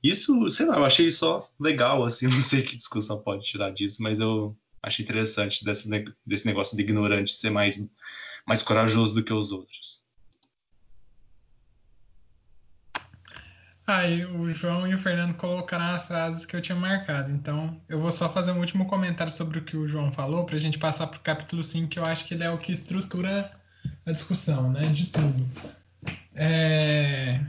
Isso, 0.01 0.49
sei 0.49 0.65
lá, 0.65 0.77
eu 0.77 0.85
achei 0.85 1.11
só 1.11 1.49
legal, 1.59 2.05
assim, 2.05 2.27
não 2.29 2.41
sei 2.41 2.61
que 2.61 2.77
discussão 2.77 3.21
pode 3.21 3.45
tirar 3.45 3.71
disso, 3.71 4.01
mas 4.01 4.19
eu 4.19 4.55
achei 4.81 5.03
interessante 5.03 5.63
desse, 5.63 5.89
desse 6.25 6.45
negócio 6.45 6.75
de 6.75 6.83
ignorante 6.83 7.33
ser 7.33 7.49
mais, 7.49 7.77
mais 8.45 8.63
corajoso 8.63 9.13
do 9.15 9.23
que 9.23 9.33
os 9.33 9.51
outros. 9.51 10.03
Aí 13.89 14.23
o 14.23 14.47
João 14.51 14.87
e 14.87 14.93
o 14.93 14.99
Fernando 14.99 15.35
colocaram 15.35 15.95
as 15.95 16.05
frases 16.05 16.45
que 16.45 16.55
eu 16.55 16.61
tinha 16.61 16.77
marcado. 16.77 17.31
Então 17.31 17.81
eu 17.89 17.99
vou 17.99 18.11
só 18.11 18.29
fazer 18.29 18.51
um 18.51 18.59
último 18.59 18.85
comentário 18.85 19.31
sobre 19.31 19.57
o 19.57 19.63
que 19.63 19.75
o 19.75 19.87
João 19.87 20.11
falou, 20.11 20.45
para 20.45 20.55
a 20.55 20.59
gente 20.59 20.77
passar 20.77 21.07
para 21.07 21.17
o 21.17 21.21
capítulo 21.21 21.63
5, 21.63 21.87
que 21.87 21.97
eu 21.97 22.05
acho 22.05 22.25
que 22.25 22.35
ele 22.35 22.43
é 22.43 22.51
o 22.51 22.59
que 22.59 22.71
estrutura 22.71 23.51
a 24.05 24.11
discussão, 24.11 24.71
né? 24.71 24.89
De 24.89 25.07
tudo. 25.07 25.49
É... 26.35 27.41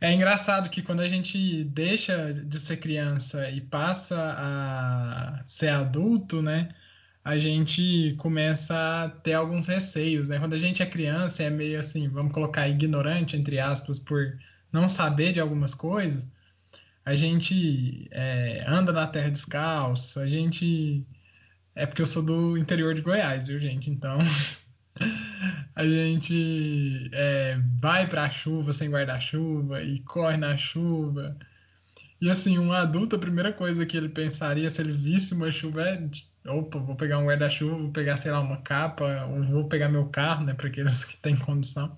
É 0.00 0.12
engraçado 0.12 0.70
que 0.70 0.82
quando 0.82 1.00
a 1.00 1.08
gente 1.08 1.64
deixa 1.64 2.32
de 2.32 2.58
ser 2.58 2.78
criança 2.78 3.50
e 3.50 3.60
passa 3.60 4.16
a 4.38 5.42
ser 5.44 5.68
adulto, 5.68 6.40
né? 6.40 6.74
A 7.22 7.38
gente 7.38 8.14
começa 8.18 8.74
a 9.04 9.10
ter 9.10 9.34
alguns 9.34 9.66
receios, 9.66 10.28
né? 10.28 10.38
Quando 10.38 10.54
a 10.54 10.58
gente 10.58 10.82
é 10.82 10.86
criança, 10.86 11.42
é 11.42 11.50
meio 11.50 11.78
assim, 11.78 12.08
vamos 12.08 12.32
colocar 12.32 12.68
ignorante, 12.68 13.36
entre 13.36 13.58
aspas, 13.60 14.00
por 14.00 14.38
não 14.72 14.88
saber 14.88 15.32
de 15.32 15.40
algumas 15.40 15.74
coisas. 15.74 16.26
A 17.04 17.14
gente 17.14 18.08
é, 18.10 18.64
anda 18.66 18.92
na 18.92 19.06
terra 19.06 19.30
descalço, 19.30 20.20
a 20.20 20.26
gente 20.26 21.06
É 21.74 21.86
porque 21.86 22.02
eu 22.02 22.06
sou 22.06 22.22
do 22.24 22.56
interior 22.58 22.94
de 22.94 23.02
Goiás, 23.02 23.48
viu, 23.48 23.58
gente? 23.60 23.90
Então 23.90 24.18
a 25.74 25.84
gente 25.84 27.10
é, 27.12 27.58
vai 27.80 28.08
pra 28.08 28.30
chuva 28.30 28.72
sem 28.72 28.90
guarda-chuva 28.90 29.82
e 29.82 30.00
corre 30.00 30.36
na 30.36 30.56
chuva. 30.56 31.36
E 32.20 32.30
assim, 32.30 32.58
um 32.58 32.72
adulto, 32.72 33.16
a 33.16 33.18
primeira 33.18 33.52
coisa 33.52 33.86
que 33.86 33.96
ele 33.96 34.08
pensaria 34.08 34.68
se 34.68 34.80
ele 34.82 34.92
visse 34.92 35.32
uma 35.32 35.50
chuva 35.50 35.82
é: 35.82 36.10
opa, 36.46 36.78
vou 36.78 36.94
pegar 36.94 37.18
um 37.18 37.26
guarda-chuva, 37.26 37.76
vou 37.76 37.90
pegar, 37.90 38.16
sei 38.16 38.30
lá, 38.30 38.40
uma 38.40 38.58
capa, 38.58 39.24
ou 39.26 39.42
vou 39.44 39.68
pegar 39.68 39.88
meu 39.88 40.06
carro, 40.06 40.44
né, 40.44 40.52
para 40.54 40.68
aqueles 40.68 41.04
que 41.04 41.16
têm 41.16 41.36
condição, 41.36 41.96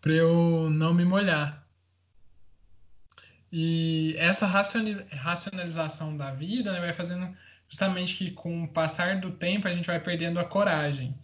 para 0.00 0.12
eu 0.12 0.68
não 0.70 0.92
me 0.92 1.04
molhar. 1.04 1.62
E 3.50 4.14
essa 4.18 4.46
racionalização 4.46 6.16
da 6.16 6.32
vida 6.32 6.72
né, 6.72 6.80
vai 6.80 6.94
fazendo 6.94 7.34
justamente 7.68 8.16
que 8.16 8.30
com 8.30 8.64
o 8.64 8.68
passar 8.68 9.20
do 9.20 9.30
tempo 9.30 9.68
a 9.68 9.70
gente 9.70 9.86
vai 9.86 10.00
perdendo 10.00 10.38
a 10.38 10.44
coragem 10.44 11.14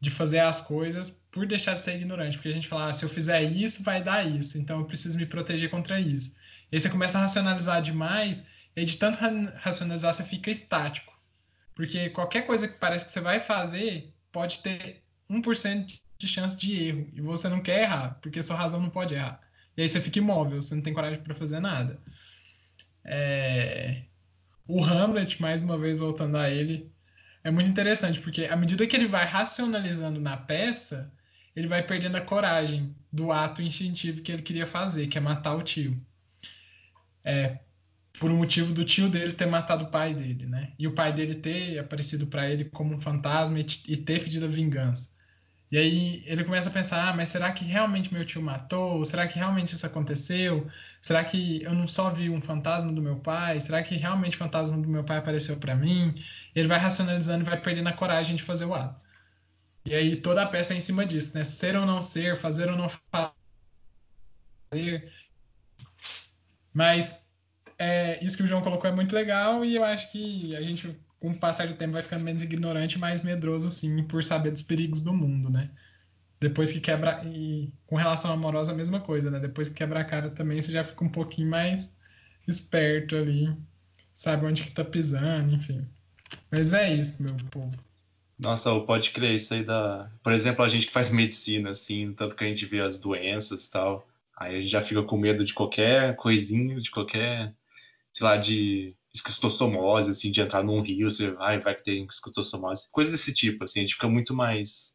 de 0.00 0.10
fazer 0.10 0.40
as 0.40 0.60
coisas 0.60 1.10
por 1.30 1.46
deixar 1.46 1.74
de 1.74 1.80
ser 1.80 1.96
ignorante, 1.96 2.36
porque 2.36 2.48
a 2.48 2.52
gente 2.52 2.68
fala, 2.68 2.88
ah, 2.88 2.92
se 2.92 3.04
eu 3.04 3.08
fizer 3.08 3.42
isso, 3.42 3.82
vai 3.82 4.02
dar 4.02 4.26
isso, 4.26 4.58
então 4.58 4.80
eu 4.80 4.84
preciso 4.84 5.18
me 5.18 5.26
proteger 5.26 5.70
contra 5.70 6.00
isso. 6.00 6.36
E 6.70 6.76
aí 6.76 6.80
você 6.80 6.88
começa 6.88 7.18
a 7.18 7.22
racionalizar 7.22 7.82
demais, 7.82 8.44
e 8.74 8.84
de 8.84 8.96
tanto 8.96 9.18
racionalizar 9.56 10.12
você 10.12 10.24
fica 10.24 10.50
estático. 10.50 11.12
Porque 11.74 12.10
qualquer 12.10 12.46
coisa 12.46 12.68
que 12.68 12.78
parece 12.78 13.06
que 13.06 13.10
você 13.10 13.20
vai 13.20 13.40
fazer 13.40 14.12
pode 14.32 14.60
ter 14.60 15.02
1% 15.30 16.00
de 16.18 16.28
chance 16.28 16.56
de 16.56 16.88
erro, 16.88 17.08
e 17.12 17.20
você 17.20 17.48
não 17.48 17.60
quer 17.60 17.82
errar, 17.82 18.18
porque 18.20 18.42
sua 18.42 18.56
razão 18.56 18.80
não 18.80 18.90
pode 18.90 19.14
errar. 19.14 19.40
E 19.76 19.82
aí 19.82 19.88
você 19.88 20.00
fica 20.00 20.18
imóvel, 20.18 20.62
você 20.62 20.74
não 20.74 20.82
tem 20.82 20.94
coragem 20.94 21.20
para 21.22 21.34
fazer 21.34 21.60
nada. 21.60 22.00
É... 23.04 24.02
O 24.66 24.82
Hamlet, 24.82 25.40
mais 25.40 25.62
uma 25.62 25.78
vez 25.78 25.98
voltando 25.98 26.36
a 26.36 26.50
ele, 26.50 26.90
é 27.46 27.50
muito 27.52 27.70
interessante, 27.70 28.18
porque 28.18 28.44
à 28.46 28.56
medida 28.56 28.84
que 28.88 28.96
ele 28.96 29.06
vai 29.06 29.24
racionalizando 29.24 30.20
na 30.20 30.36
peça, 30.36 31.12
ele 31.54 31.68
vai 31.68 31.80
perdendo 31.80 32.16
a 32.16 32.20
coragem 32.20 32.92
do 33.12 33.30
ato 33.30 33.62
instintivo 33.62 34.20
que 34.20 34.32
ele 34.32 34.42
queria 34.42 34.66
fazer, 34.66 35.06
que 35.06 35.16
é 35.16 35.20
matar 35.20 35.54
o 35.54 35.62
tio. 35.62 35.96
É, 37.24 37.60
por 38.18 38.32
um 38.32 38.36
motivo 38.38 38.74
do 38.74 38.84
tio 38.84 39.08
dele 39.08 39.32
ter 39.32 39.46
matado 39.46 39.84
o 39.84 39.90
pai 39.92 40.12
dele, 40.12 40.44
né? 40.44 40.72
E 40.76 40.88
o 40.88 40.92
pai 40.92 41.12
dele 41.12 41.36
ter 41.36 41.78
aparecido 41.78 42.26
para 42.26 42.50
ele 42.50 42.64
como 42.64 42.92
um 42.92 42.98
fantasma 42.98 43.60
e, 43.60 43.66
e 43.86 43.96
ter 43.96 44.24
pedido 44.24 44.48
vingança. 44.48 45.14
E 45.70 45.76
aí 45.76 46.22
ele 46.26 46.44
começa 46.44 46.68
a 46.68 46.72
pensar, 46.72 47.08
ah, 47.08 47.12
mas 47.12 47.28
será 47.28 47.50
que 47.52 47.64
realmente 47.64 48.12
meu 48.14 48.24
tio 48.24 48.40
matou? 48.40 49.04
Será 49.04 49.26
que 49.26 49.36
realmente 49.36 49.74
isso 49.74 49.84
aconteceu? 49.84 50.70
Será 51.02 51.24
que 51.24 51.62
eu 51.62 51.74
não 51.74 51.88
só 51.88 52.10
vi 52.10 52.30
um 52.30 52.40
fantasma 52.40 52.92
do 52.92 53.02
meu 53.02 53.16
pai? 53.16 53.58
Será 53.58 53.82
que 53.82 53.96
realmente 53.96 54.36
o 54.36 54.38
fantasma 54.38 54.78
do 54.78 54.88
meu 54.88 55.02
pai 55.02 55.18
apareceu 55.18 55.56
para 55.58 55.74
mim? 55.74 56.14
Ele 56.54 56.68
vai 56.68 56.78
racionalizando 56.78 57.42
e 57.42 57.46
vai 57.46 57.60
perdendo 57.60 57.88
a 57.88 57.92
coragem 57.92 58.36
de 58.36 58.44
fazer 58.44 58.64
o 58.64 58.74
ato. 58.74 59.00
E 59.84 59.94
aí 59.94 60.16
toda 60.16 60.42
a 60.42 60.46
peça 60.46 60.74
é 60.74 60.76
em 60.76 60.80
cima 60.80 61.04
disso, 61.04 61.36
né? 61.36 61.44
Ser 61.44 61.76
ou 61.76 61.84
não 61.86 62.00
ser, 62.00 62.36
fazer 62.36 62.70
ou 62.70 62.76
não 62.76 62.88
fazer. 64.72 65.12
Mas 66.72 67.18
é, 67.78 68.22
isso 68.24 68.36
que 68.36 68.42
o 68.42 68.46
João 68.46 68.62
colocou 68.62 68.88
é 68.88 68.94
muito 68.94 69.14
legal 69.14 69.64
e 69.64 69.74
eu 69.74 69.84
acho 69.84 70.10
que 70.10 70.54
a 70.56 70.62
gente 70.62 70.96
com 71.20 71.30
o 71.30 71.38
passar 71.38 71.66
do 71.66 71.74
tempo 71.74 71.92
vai 71.92 72.02
ficando 72.02 72.24
menos 72.24 72.42
ignorante, 72.42 72.98
mais 72.98 73.22
medroso, 73.22 73.70
sim, 73.70 74.02
por 74.04 74.22
saber 74.22 74.50
dos 74.50 74.62
perigos 74.62 75.02
do 75.02 75.12
mundo, 75.12 75.50
né? 75.50 75.70
Depois 76.38 76.70
que 76.70 76.80
quebra. 76.80 77.22
E 77.24 77.72
com 77.86 77.96
relação 77.96 78.30
amorosa, 78.30 78.72
a 78.72 78.74
mesma 78.74 79.00
coisa, 79.00 79.30
né? 79.30 79.40
Depois 79.40 79.68
que 79.68 79.74
quebra 79.76 80.00
a 80.00 80.04
cara 80.04 80.30
também, 80.30 80.60
você 80.60 80.70
já 80.70 80.84
fica 80.84 81.04
um 81.04 81.08
pouquinho 81.08 81.48
mais 81.48 81.94
esperto 82.46 83.16
ali, 83.16 83.52
sabe 84.14 84.46
onde 84.46 84.62
que 84.62 84.70
tá 84.70 84.84
pisando, 84.84 85.54
enfim. 85.54 85.86
Mas 86.50 86.72
é 86.72 86.92
isso, 86.92 87.22
meu 87.22 87.36
povo. 87.50 87.74
Nossa, 88.38 88.78
pode 88.80 89.10
crer 89.10 89.34
isso 89.34 89.54
aí 89.54 89.64
da. 89.64 90.10
Por 90.22 90.32
exemplo, 90.32 90.62
a 90.64 90.68
gente 90.68 90.86
que 90.86 90.92
faz 90.92 91.10
medicina, 91.10 91.70
assim, 91.70 92.12
tanto 92.12 92.36
que 92.36 92.44
a 92.44 92.46
gente 92.46 92.66
vê 92.66 92.80
as 92.80 92.98
doenças 92.98 93.64
e 93.64 93.70
tal. 93.70 94.06
Aí 94.36 94.56
a 94.56 94.60
gente 94.60 94.70
já 94.70 94.82
fica 94.82 95.02
com 95.02 95.16
medo 95.16 95.44
de 95.44 95.54
qualquer 95.54 96.14
coisinho, 96.16 96.80
de 96.80 96.90
qualquer, 96.90 97.54
sei 98.12 98.26
lá, 98.26 98.36
de 98.36 98.94
esquistossomose, 99.16 100.10
assim, 100.10 100.30
de 100.30 100.40
entrar 100.40 100.62
num 100.62 100.80
rio, 100.80 101.10
você 101.10 101.30
vai, 101.30 101.58
vai 101.58 101.74
que 101.74 101.84
tem 101.84 102.04
esquistossomose, 102.04 102.88
coisas 102.90 103.12
desse 103.12 103.32
tipo, 103.32 103.64
assim, 103.64 103.80
a 103.80 103.82
gente 103.82 103.94
fica 103.94 104.08
muito 104.08 104.34
mais 104.34 104.94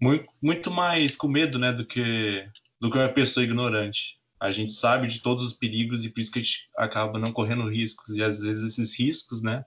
muito, 0.00 0.26
muito 0.42 0.70
mais 0.70 1.16
com 1.16 1.28
medo, 1.28 1.58
né, 1.58 1.72
do 1.72 1.86
que 1.86 2.46
do 2.80 2.90
que 2.90 2.98
uma 2.98 3.08
pessoa 3.08 3.44
ignorante. 3.44 4.18
A 4.40 4.50
gente 4.50 4.72
sabe 4.72 5.06
de 5.06 5.20
todos 5.20 5.44
os 5.44 5.52
perigos 5.52 6.04
e 6.04 6.10
por 6.10 6.18
isso 6.20 6.32
que 6.32 6.40
a 6.40 6.42
gente 6.42 6.68
acaba 6.76 7.16
não 7.16 7.32
correndo 7.32 7.68
riscos 7.68 8.16
e 8.16 8.22
às 8.22 8.40
vezes 8.40 8.64
esses 8.64 8.98
riscos, 8.98 9.40
né, 9.40 9.64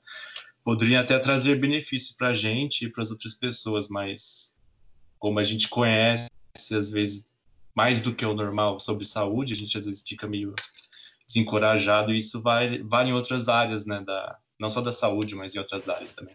poderiam 0.64 1.01
até 1.01 1.18
trazer 1.18 1.60
benefício 1.60 2.16
para 2.18 2.30
a 2.30 2.34
gente 2.34 2.86
e 2.86 2.89
para 2.91 3.03
as 3.03 3.12
outras 3.12 3.34
pessoas, 3.34 3.88
mas 3.88 4.53
como 5.18 5.39
a 5.39 5.43
gente 5.43 5.70
conhece 5.70 6.30
às 6.74 6.91
vezes 6.91 7.30
mais 7.74 7.99
do 7.99 8.14
que 8.14 8.26
o 8.26 8.34
normal 8.34 8.80
sobre 8.80 9.06
saúde, 9.06 9.53
a 9.53 9.56
gente 9.56 9.78
às 9.78 9.86
vezes 9.86 10.03
fica 10.06 10.28
meio 10.28 10.53
desencorajado 11.36 12.13
e 12.13 12.17
isso 12.17 12.41
vai, 12.41 12.81
vale 12.83 13.09
em 13.09 13.13
outras 13.13 13.49
áreas, 13.49 13.86
né? 13.86 14.01
Da, 14.05 14.38
não 14.59 14.69
só 14.69 14.81
da 14.81 14.91
saúde, 14.91 15.36
mas 15.36 15.53
em 15.53 15.59
outras 15.59 15.88
áreas 15.89 16.13
também. 16.13 16.33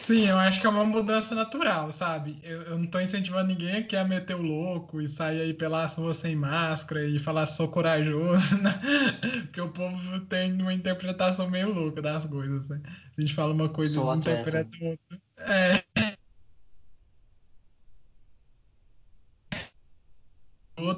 Sim, 0.00 0.28
eu 0.28 0.38
acho 0.38 0.60
que 0.60 0.66
é 0.66 0.70
uma 0.70 0.84
mudança 0.84 1.34
natural, 1.34 1.90
sabe? 1.90 2.38
Eu, 2.42 2.62
eu 2.62 2.78
não 2.78 2.84
estou 2.84 3.00
incentivando 3.00 3.48
ninguém 3.48 3.76
aqui 3.76 3.96
a 3.96 4.04
meter 4.04 4.36
o 4.36 4.42
louco 4.42 5.00
e 5.00 5.08
sair 5.08 5.40
aí 5.40 5.52
pela 5.52 5.86
rua 5.86 6.14
sem 6.14 6.36
máscara 6.36 7.04
e 7.04 7.18
falar 7.18 7.46
sou 7.46 7.68
corajoso, 7.68 8.56
né? 8.62 8.80
Porque 9.42 9.60
o 9.60 9.68
povo 9.68 10.20
tem 10.20 10.52
uma 10.60 10.72
interpretação 10.72 11.50
meio 11.50 11.72
louca 11.72 12.00
das 12.00 12.24
coisas, 12.24 12.68
né? 12.68 12.80
A 13.18 13.20
gente 13.20 13.34
fala 13.34 13.52
uma 13.52 13.68
coisa 13.68 14.00
e 14.00 14.16
interpreta 14.16 14.70
outra. 14.80 15.20
É. 15.38 15.82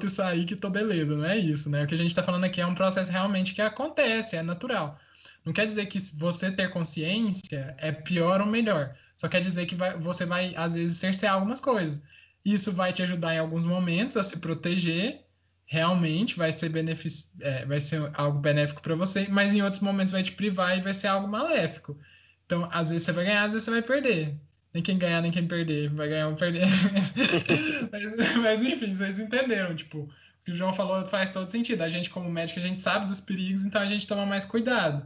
outro 0.03 0.09
sair 0.09 0.45
que 0.45 0.55
tô 0.55 0.69
beleza, 0.69 1.15
não 1.15 1.25
é 1.25 1.37
isso, 1.37 1.69
né? 1.69 1.83
O 1.83 1.87
que 1.87 1.93
a 1.93 1.97
gente 1.97 2.09
está 2.09 2.21
falando 2.21 2.43
aqui 2.43 2.59
é 2.61 2.65
um 2.65 2.75
processo 2.75 3.11
realmente 3.11 3.53
que 3.53 3.61
acontece, 3.61 4.35
é 4.35 4.43
natural. 4.43 4.99
Não 5.45 5.53
quer 5.53 5.65
dizer 5.65 5.85
que 5.85 5.99
você 6.17 6.51
ter 6.51 6.69
consciência 6.69 7.75
é 7.77 7.91
pior 7.91 8.41
ou 8.41 8.47
melhor. 8.47 8.95
Só 9.17 9.27
quer 9.27 9.41
dizer 9.41 9.65
que 9.65 9.75
vai, 9.75 9.97
você 9.97 10.25
vai, 10.25 10.53
às 10.55 10.73
vezes, 10.73 10.97
cercear 10.97 11.33
algumas 11.33 11.59
coisas. 11.59 12.01
Isso 12.43 12.71
vai 12.71 12.91
te 12.91 13.01
ajudar 13.03 13.35
em 13.35 13.39
alguns 13.39 13.65
momentos 13.65 14.17
a 14.17 14.23
se 14.23 14.39
proteger, 14.39 15.25
realmente 15.65 16.37
vai 16.37 16.51
ser, 16.51 16.69
benefic... 16.69 17.13
É, 17.39 17.65
vai 17.65 17.79
ser 17.79 18.09
algo 18.13 18.39
benéfico 18.39 18.81
para 18.81 18.95
você, 18.95 19.27
mas 19.29 19.53
em 19.53 19.61
outros 19.61 19.81
momentos 19.81 20.11
vai 20.11 20.23
te 20.23 20.31
privar 20.31 20.77
e 20.77 20.81
vai 20.81 20.93
ser 20.93 21.07
algo 21.07 21.27
maléfico. 21.27 21.97
Então, 22.45 22.67
às 22.71 22.89
vezes 22.89 23.05
você 23.05 23.11
vai 23.11 23.25
ganhar, 23.25 23.43
às 23.43 23.53
vezes 23.53 23.63
você 23.63 23.71
vai 23.71 23.81
perder 23.81 24.37
nem 24.73 24.81
quem 24.81 24.97
ganhar, 24.97 25.21
nem 25.21 25.31
quem 25.31 25.47
perder. 25.47 25.89
Vai 25.89 26.09
ganhar 26.09 26.27
ou 26.29 26.35
perder. 26.35 26.65
mas, 27.91 28.37
mas, 28.37 28.63
enfim, 28.63 28.93
vocês 28.93 29.19
entenderam. 29.19 29.75
Tipo, 29.75 29.99
o 29.99 30.09
que 30.43 30.51
o 30.51 30.55
João 30.55 30.73
falou 30.73 31.05
faz 31.05 31.29
todo 31.29 31.49
sentido. 31.49 31.81
A 31.81 31.89
gente, 31.89 32.09
como 32.09 32.29
médico, 32.29 32.59
a 32.59 32.63
gente 32.63 32.81
sabe 32.81 33.05
dos 33.05 33.21
perigos, 33.21 33.63
então 33.63 33.81
a 33.81 33.85
gente 33.85 34.07
toma 34.07 34.25
mais 34.25 34.45
cuidado. 34.45 35.05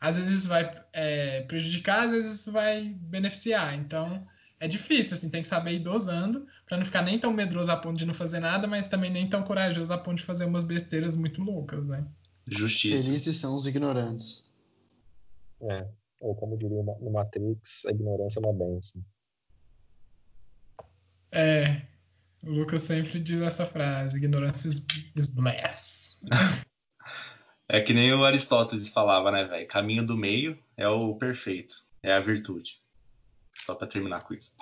Às 0.00 0.16
vezes 0.16 0.40
isso 0.40 0.48
vai 0.48 0.70
é, 0.92 1.40
prejudicar, 1.42 2.04
às 2.04 2.12
vezes 2.12 2.40
isso 2.40 2.52
vai 2.52 2.94
beneficiar. 3.00 3.74
Então 3.74 4.24
é 4.60 4.68
difícil, 4.68 5.14
assim, 5.14 5.28
tem 5.28 5.42
que 5.42 5.48
saber 5.48 5.72
ir 5.72 5.80
dosando 5.80 6.46
para 6.66 6.76
não 6.76 6.84
ficar 6.84 7.02
nem 7.02 7.18
tão 7.18 7.32
medroso 7.32 7.70
a 7.70 7.76
ponto 7.76 7.96
de 7.96 8.06
não 8.06 8.14
fazer 8.14 8.40
nada, 8.40 8.66
mas 8.66 8.88
também 8.88 9.10
nem 9.10 9.28
tão 9.28 9.42
corajoso 9.42 9.92
a 9.92 9.98
ponto 9.98 10.18
de 10.18 10.24
fazer 10.24 10.44
umas 10.44 10.64
besteiras 10.64 11.16
muito 11.16 11.42
loucas, 11.42 11.84
né? 11.86 12.04
Justiça. 12.48 13.02
Felizes 13.02 13.36
são 13.36 13.56
os 13.56 13.66
ignorantes. 13.66 14.52
É. 15.60 15.86
Ou 16.20 16.34
como 16.34 16.58
diria 16.58 16.82
no 16.82 17.10
Matrix, 17.10 17.84
a 17.86 17.90
ignorância 17.90 18.40
é 18.40 18.42
uma 18.42 18.52
benção. 18.52 19.02
É, 21.30 21.82
o 22.44 22.50
Lucas 22.50 22.82
sempre 22.82 23.20
diz 23.20 23.40
essa 23.40 23.66
frase, 23.66 24.16
ignorância 24.16 24.68
is 24.68 25.28
bliss. 25.34 26.18
é 27.68 27.80
que 27.80 27.92
nem 27.92 28.12
o 28.12 28.24
Aristóteles 28.24 28.88
falava, 28.88 29.30
né, 29.30 29.44
velho? 29.44 29.68
Caminho 29.68 30.04
do 30.04 30.16
meio 30.16 30.58
é 30.76 30.88
o 30.88 31.14
perfeito, 31.16 31.84
é 32.02 32.12
a 32.12 32.20
virtude. 32.20 32.80
Só 33.54 33.74
para 33.74 33.86
terminar 33.86 34.22
com 34.22 34.34
isso. 34.34 34.54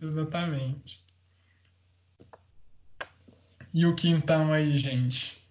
Exatamente. 0.00 1.04
E 3.72 3.86
o 3.86 3.94
quintão 3.94 4.52
aí, 4.52 4.78
gente? 4.78 5.44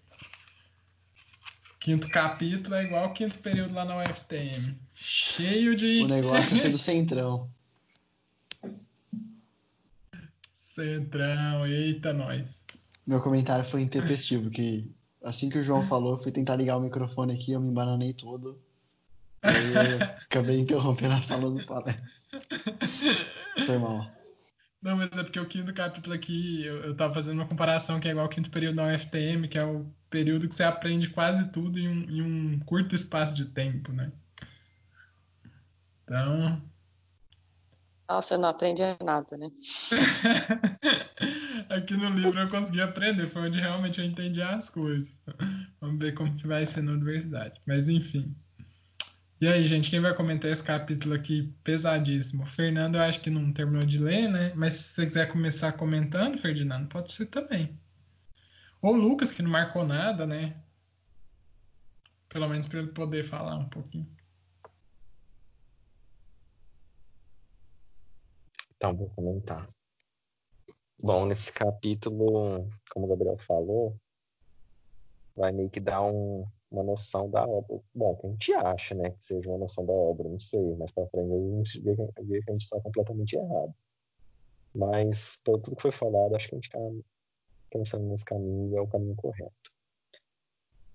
Quinto 1.80 2.08
capítulo 2.08 2.74
é 2.74 2.84
igual 2.84 3.06
o 3.06 3.12
quinto 3.12 3.38
período 3.38 3.72
lá 3.74 3.84
na 3.84 3.96
UFTM. 3.98 4.76
Cheio 4.96 5.76
de. 5.76 6.02
O 6.02 6.08
negócio 6.08 6.54
é 6.54 6.58
ser 6.58 6.70
do 6.70 6.78
centrão. 6.78 7.48
Centrão, 10.52 11.66
eita, 11.66 12.12
nós. 12.12 12.62
Meu 13.06 13.22
comentário 13.22 13.64
foi 13.64 13.82
intempestivo, 13.82 14.50
que 14.50 14.90
assim 15.22 15.48
que 15.48 15.58
o 15.58 15.64
João 15.64 15.82
falou, 15.86 16.14
eu 16.14 16.18
fui 16.18 16.32
tentar 16.32 16.56
ligar 16.56 16.76
o 16.76 16.80
microfone 16.80 17.32
aqui, 17.32 17.52
eu 17.52 17.60
me 17.60 17.68
embananei 17.68 18.12
todo. 18.12 18.60
Aí 19.42 19.72
eu 19.72 20.02
acabei 20.02 20.58
interrompendo 20.58 21.14
a 21.14 21.22
fala 21.22 21.50
do 21.50 21.64
palestra. 21.64 22.02
Foi 23.64 23.78
mal. 23.78 24.10
Não, 24.82 24.96
mas 24.96 25.10
é 25.16 25.22
porque 25.22 25.40
o 25.40 25.46
quinto 25.46 25.72
capítulo 25.72 26.14
aqui, 26.14 26.64
eu, 26.64 26.76
eu 26.78 26.94
tava 26.94 27.14
fazendo 27.14 27.38
uma 27.38 27.46
comparação 27.46 27.98
que 27.98 28.08
é 28.08 28.10
igual 28.10 28.26
ao 28.26 28.30
quinto 28.30 28.50
período 28.50 28.76
da 28.76 28.94
UFTM, 28.94 29.48
que 29.48 29.58
é 29.58 29.64
o 29.64 29.86
período 30.10 30.48
que 30.48 30.54
você 30.54 30.62
aprende 30.62 31.08
quase 31.08 31.48
tudo 31.50 31.78
em 31.78 31.88
um, 31.88 32.10
em 32.10 32.22
um 32.22 32.58
curto 32.60 32.94
espaço 32.94 33.34
de 33.34 33.46
tempo, 33.46 33.92
né? 33.92 34.12
Então. 36.06 36.62
Nossa, 38.08 38.38
não 38.38 38.48
aprende 38.48 38.82
nada, 39.04 39.36
né? 39.36 39.50
Aqui 41.68 41.96
no 41.96 42.08
livro 42.10 42.38
eu 42.38 42.48
consegui 42.48 42.80
aprender, 42.80 43.26
foi 43.26 43.42
onde 43.42 43.58
realmente 43.58 44.00
eu 44.00 44.06
entendi 44.06 44.40
as 44.40 44.70
coisas. 44.70 45.18
Vamos 45.80 45.98
ver 45.98 46.14
como 46.14 46.36
que 46.36 46.46
vai 46.46 46.64
ser 46.64 46.82
na 46.82 46.92
universidade. 46.92 47.60
Mas 47.66 47.88
enfim. 47.88 48.32
E 49.40 49.48
aí, 49.48 49.66
gente, 49.66 49.90
quem 49.90 50.00
vai 50.00 50.14
comentar 50.14 50.50
esse 50.50 50.62
capítulo 50.62 51.14
aqui 51.14 51.52
pesadíssimo? 51.64 52.44
O 52.44 52.46
Fernando, 52.46 52.94
eu 52.94 53.02
acho 53.02 53.20
que 53.20 53.28
não 53.28 53.52
terminou 53.52 53.84
de 53.84 53.98
ler, 53.98 54.30
né? 54.30 54.52
Mas 54.54 54.74
se 54.74 54.94
você 54.94 55.06
quiser 55.06 55.30
começar 55.30 55.72
comentando, 55.72 56.38
Ferdinando, 56.38 56.88
pode 56.88 57.12
ser 57.12 57.26
também. 57.26 57.78
Ou 58.80 58.94
o 58.94 58.96
Lucas, 58.96 59.32
que 59.32 59.42
não 59.42 59.50
marcou 59.50 59.84
nada, 59.84 60.26
né? 60.26 60.56
Pelo 62.28 62.48
menos 62.48 62.68
para 62.68 62.78
ele 62.78 62.92
poder 62.92 63.24
falar 63.24 63.56
um 63.56 63.68
pouquinho. 63.68 64.08
Então, 68.76 68.94
vou 68.94 69.08
comentar. 69.10 69.66
Bom, 71.02 71.26
nesse 71.26 71.52
capítulo, 71.52 72.68
como 72.90 73.06
o 73.06 73.08
Gabriel 73.08 73.38
falou, 73.38 73.96
vai 75.34 75.52
meio 75.52 75.70
que 75.70 75.80
dar 75.80 76.02
um, 76.02 76.46
uma 76.70 76.82
noção 76.82 77.30
da 77.30 77.44
obra. 77.46 77.80
Bom, 77.94 78.16
que 78.16 78.26
a 78.26 78.30
gente 78.30 78.52
acha, 78.54 78.94
né, 78.94 79.10
que 79.10 79.24
seja 79.24 79.48
uma 79.48 79.58
noção 79.58 79.84
da 79.84 79.92
obra, 79.92 80.28
não 80.28 80.38
sei, 80.38 80.74
mas 80.76 80.90
para 80.90 81.06
frente 81.08 81.32
a 81.32 81.56
gente 81.56 81.80
vê 81.80 81.96
que 81.96 82.50
a 82.50 82.52
gente 82.52 82.62
está 82.62 82.80
completamente 82.80 83.36
errado. 83.36 83.74
Mas, 84.74 85.36
por 85.44 85.58
tudo 85.60 85.76
que 85.76 85.82
foi 85.82 85.92
falado, 85.92 86.34
acho 86.34 86.48
que 86.48 86.54
a 86.54 86.58
gente 86.58 86.66
está 86.66 86.78
pensando 87.70 88.04
nesse 88.06 88.24
caminho 88.24 88.72
e 88.72 88.76
é 88.76 88.80
o 88.80 88.88
caminho 88.88 89.16
correto. 89.16 89.72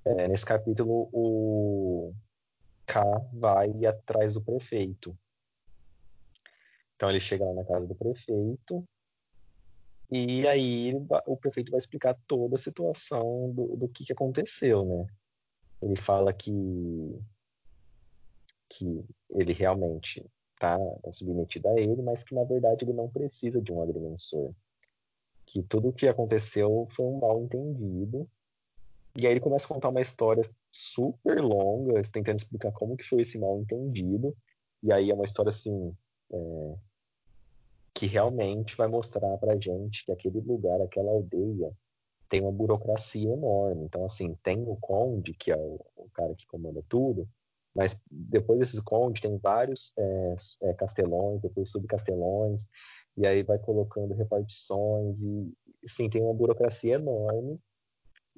É, 0.06 0.28
nesse 0.28 0.46
capítulo, 0.46 1.10
o 1.14 2.14
K 2.86 3.04
vai 3.34 3.86
atrás 3.86 4.34
do 4.34 4.42
prefeito. 4.42 5.18
Então 7.02 7.10
ele 7.10 7.20
chega 7.20 7.44
lá 7.44 7.54
na 7.56 7.66
casa 7.66 7.88
do 7.88 7.96
prefeito 7.96 8.88
e 10.12 10.48
aí 10.48 10.94
o 11.26 11.36
prefeito 11.36 11.72
vai 11.72 11.80
explicar 11.80 12.16
toda 12.28 12.58
a 12.58 12.60
situação 12.60 13.52
do, 13.52 13.76
do 13.76 13.90
que, 13.90 14.06
que 14.06 14.14
aconteceu, 14.14 14.86
né? 14.86 15.08
Ele 15.82 15.96
fala 15.96 16.32
que 16.32 17.20
que 18.70 19.04
ele 19.32 19.52
realmente 19.52 20.24
está 20.54 20.78
tá 20.78 21.12
submetido 21.12 21.70
a 21.70 21.74
ele, 21.74 22.04
mas 22.04 22.24
que 22.24 22.36
na 22.36 22.44
verdade 22.44 22.86
ele 22.86 22.94
não 22.94 23.10
precisa 23.10 23.60
de 23.60 23.72
um 23.72 23.82
agrimensor. 23.82 24.54
Que 25.44 25.64
tudo 25.64 25.88
o 25.90 25.94
que 25.94 26.08
aconteceu 26.08 26.88
foi 26.96 27.06
um 27.08 27.18
mal 27.18 27.42
entendido. 27.42 28.30
E 29.20 29.26
aí 29.26 29.34
ele 29.34 29.40
começa 29.40 29.66
a 29.66 29.70
contar 29.70 29.90
uma 29.90 30.02
história 30.02 30.48
super 30.72 31.42
longa, 31.42 32.00
tentando 32.12 32.38
explicar 32.38 32.72
como 32.72 32.96
que 32.96 33.04
foi 33.04 33.22
esse 33.22 33.40
mal 33.40 33.60
entendido. 33.60 34.38
E 34.84 34.94
aí 34.94 35.10
é 35.10 35.16
uma 35.16 35.26
história 35.26 35.50
assim 35.50 35.96
é, 36.32 36.76
que 37.94 38.06
realmente 38.06 38.76
vai 38.76 38.88
mostrar 38.88 39.38
para 39.38 39.60
gente 39.60 40.06
que 40.06 40.12
aquele 40.12 40.40
lugar, 40.40 40.82
aquela 40.82 41.12
aldeia, 41.12 41.72
tem 42.30 42.42
uma 42.42 42.52
burocracia 42.52 43.30
enorme. 43.34 43.84
Então, 43.84 44.06
assim, 44.06 44.36
tem 44.42 44.64
o 44.64 44.78
conde, 44.78 45.34
que 45.34 45.52
é 45.52 45.58
o, 45.58 45.80
o 45.96 46.10
cara 46.14 46.34
que 46.34 46.48
comanda 46.48 46.82
tudo, 46.88 47.28
mas 47.76 48.00
depois 48.10 48.60
desses 48.60 48.80
condes 48.80 49.22
tem 49.22 49.38
vários 49.38 49.94
é, 49.98 50.36
é, 50.64 50.74
castelões, 50.74 51.42
depois 51.42 51.70
subcastelões, 51.70 52.66
e 53.18 53.28
aí 53.28 53.44
vai 53.44 53.60
colocando 53.60 54.14
repartições, 54.14 55.22
e 55.22 55.54
sim, 55.86 56.10
tem 56.10 56.22
uma 56.22 56.34
burocracia 56.34 56.96
enorme. 56.96 57.60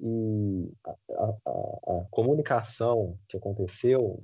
E 0.00 0.72
a, 0.84 0.90
a, 1.12 2.00
a 2.00 2.04
comunicação 2.10 3.16
que 3.28 3.36
aconteceu 3.36 4.20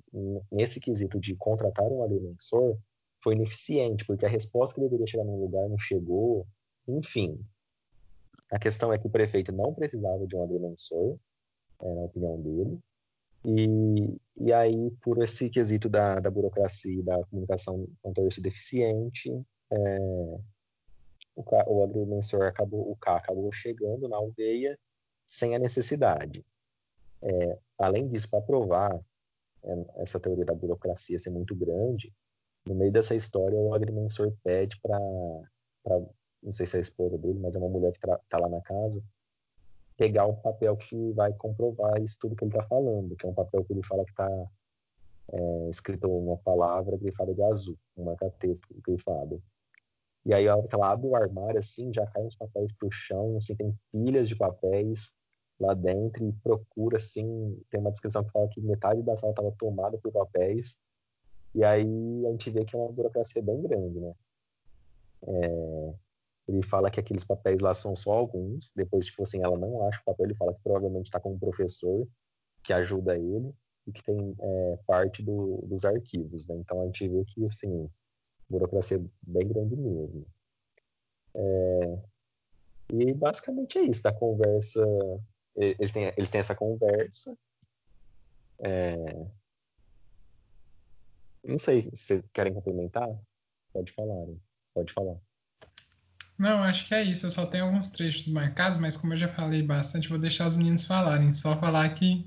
nesse 0.50 0.80
quesito 0.80 1.20
de 1.20 1.36
contratar 1.36 1.86
um 1.86 2.02
agrimensor 2.02 2.76
foi 3.22 3.34
ineficiente, 3.34 4.04
porque 4.04 4.24
a 4.24 4.28
resposta 4.28 4.74
que 4.74 4.80
deveria 4.80 5.06
chegar 5.06 5.24
num 5.24 5.40
lugar 5.40 5.68
não 5.68 5.78
chegou. 5.78 6.46
Enfim, 6.88 7.38
a 8.50 8.58
questão 8.58 8.92
é 8.92 8.98
que 8.98 9.06
o 9.06 9.10
prefeito 9.10 9.52
não 9.52 9.74
precisava 9.74 10.26
de 10.26 10.36
um 10.36 10.42
agrimensor, 10.42 11.18
é, 11.80 11.94
na 11.94 12.02
opinião 12.02 12.40
dele, 12.40 12.80
e, 13.44 14.20
e 14.36 14.52
aí, 14.52 14.90
por 15.02 15.22
esse 15.22 15.48
quesito 15.48 15.88
da, 15.88 16.20
da 16.20 16.30
burocracia 16.30 17.00
e 17.00 17.02
da 17.02 17.24
comunicação 17.24 17.88
sido 18.30 18.44
deficiente, 18.44 19.30
é, 19.70 19.98
o, 21.34 21.42
o 21.42 21.84
agrimensor 21.84 22.42
acabou, 22.42 22.90
o 22.90 22.96
K 22.96 23.16
acabou 23.16 23.50
chegando 23.50 24.08
na 24.08 24.16
aldeia 24.16 24.78
sem 25.26 25.54
a 25.54 25.58
necessidade. 25.58 26.44
É, 27.22 27.58
além 27.78 28.08
disso, 28.08 28.28
para 28.28 28.42
provar 28.42 29.00
é, 29.62 30.02
essa 30.02 30.20
teoria 30.20 30.44
da 30.44 30.54
burocracia 30.54 31.18
ser 31.18 31.30
muito 31.30 31.54
grande, 31.54 32.12
no 32.70 32.76
meio 32.76 32.92
dessa 32.92 33.16
história, 33.16 33.58
o 33.58 33.74
agrimensor 33.74 34.32
pede 34.44 34.80
para, 34.80 34.96
não 36.40 36.52
sei 36.52 36.66
se 36.66 36.76
é 36.76 36.78
a 36.78 36.82
esposa 36.82 37.18
dele, 37.18 37.40
mas 37.40 37.56
é 37.56 37.58
uma 37.58 37.68
mulher 37.68 37.92
que 37.92 37.98
está 37.98 38.38
lá 38.38 38.48
na 38.48 38.60
casa, 38.60 39.02
pegar 39.96 40.26
um 40.26 40.36
papel 40.36 40.76
que 40.76 41.12
vai 41.12 41.32
comprovar 41.32 42.00
isso 42.00 42.16
tudo 42.20 42.36
que 42.36 42.44
ele 42.44 42.52
está 42.52 42.62
falando, 42.68 43.16
que 43.16 43.26
é 43.26 43.28
um 43.28 43.34
papel 43.34 43.64
que 43.64 43.72
ele 43.72 43.82
fala 43.82 44.04
que 44.04 44.12
está 44.12 44.30
é, 45.32 45.68
escrito 45.68 46.08
uma 46.08 46.36
palavra 46.38 46.96
grifada 46.96 47.34
de 47.34 47.42
azul, 47.42 47.76
um 47.96 48.04
marca-texto 48.04 48.68
grifado. 48.86 49.42
E 50.24 50.32
aí, 50.32 50.46
a 50.46 50.56
hora 50.56 50.68
que 50.68 50.74
ela 50.74 50.92
abre 50.92 51.08
o 51.08 51.16
armário, 51.16 51.58
assim, 51.58 51.92
já 51.92 52.06
caem 52.06 52.28
os 52.28 52.36
papéis 52.36 52.72
pro 52.72 52.90
chão, 52.92 53.36
assim, 53.36 53.56
tem 53.56 53.76
pilhas 53.90 54.28
de 54.28 54.36
papéis 54.36 55.12
lá 55.58 55.74
dentro 55.74 56.24
e 56.24 56.32
procura, 56.34 56.98
assim, 56.98 57.60
tem 57.68 57.80
uma 57.80 57.90
descrição 57.90 58.22
que 58.22 58.30
fala 58.30 58.48
que 58.48 58.60
metade 58.60 59.02
da 59.02 59.16
sala 59.16 59.32
estava 59.32 59.52
tomada 59.58 59.98
por 59.98 60.12
papéis 60.12 60.78
e 61.54 61.64
aí 61.64 62.26
a 62.26 62.30
gente 62.30 62.50
vê 62.50 62.64
que 62.64 62.76
é 62.76 62.78
uma 62.78 62.92
burocracia 62.92 63.42
bem 63.42 63.60
grande, 63.62 64.00
né? 64.00 64.14
É, 65.26 65.94
ele 66.48 66.62
fala 66.62 66.90
que 66.90 66.98
aqueles 66.98 67.24
papéis 67.24 67.60
lá 67.60 67.74
são 67.74 67.94
só 67.94 68.12
alguns. 68.12 68.72
Depois, 68.74 69.06
tipo 69.06 69.22
assim, 69.22 69.42
ela 69.42 69.56
não 69.58 69.86
acha 69.86 70.00
o 70.00 70.04
papel. 70.04 70.26
Ele 70.26 70.34
fala 70.34 70.54
que 70.54 70.62
provavelmente 70.62 71.06
está 71.06 71.20
com 71.20 71.32
um 71.32 71.38
professor 71.38 72.06
que 72.62 72.72
ajuda 72.72 73.16
ele 73.16 73.54
e 73.86 73.92
que 73.92 74.02
tem 74.02 74.36
é, 74.38 74.78
parte 74.86 75.22
do, 75.22 75.58
dos 75.66 75.84
arquivos, 75.84 76.46
né? 76.46 76.56
Então 76.56 76.82
a 76.82 76.86
gente 76.86 77.08
vê 77.08 77.24
que, 77.24 77.44
assim, 77.46 77.88
burocracia 78.48 79.02
bem 79.22 79.48
grande 79.48 79.76
mesmo. 79.76 80.26
É, 81.34 81.98
e 82.92 83.14
basicamente 83.14 83.78
é 83.78 83.82
isso. 83.82 84.02
Da 84.02 84.12
conversa, 84.12 84.84
eles 85.56 85.90
têm, 85.92 86.12
eles 86.16 86.30
têm 86.30 86.40
essa 86.40 86.54
conversa. 86.54 87.36
É, 88.58 89.26
não 91.44 91.58
sei 91.58 91.90
se 91.92 92.04
vocês 92.04 92.22
querem 92.32 92.54
complementar. 92.54 93.08
Pode 93.72 93.92
falar. 93.92 94.26
Pode 94.74 94.92
falar. 94.92 95.16
Não, 96.38 96.62
acho 96.62 96.86
que 96.86 96.94
é 96.94 97.02
isso. 97.02 97.26
Eu 97.26 97.30
só 97.30 97.46
tenho 97.46 97.64
alguns 97.64 97.88
trechos 97.88 98.26
marcados, 98.28 98.78
mas 98.78 98.96
como 98.96 99.12
eu 99.12 99.16
já 99.16 99.28
falei 99.28 99.62
bastante, 99.62 100.08
vou 100.08 100.18
deixar 100.18 100.46
os 100.46 100.56
meninos 100.56 100.84
falarem. 100.84 101.32
Só 101.32 101.56
falar 101.56 101.88
que 101.90 102.26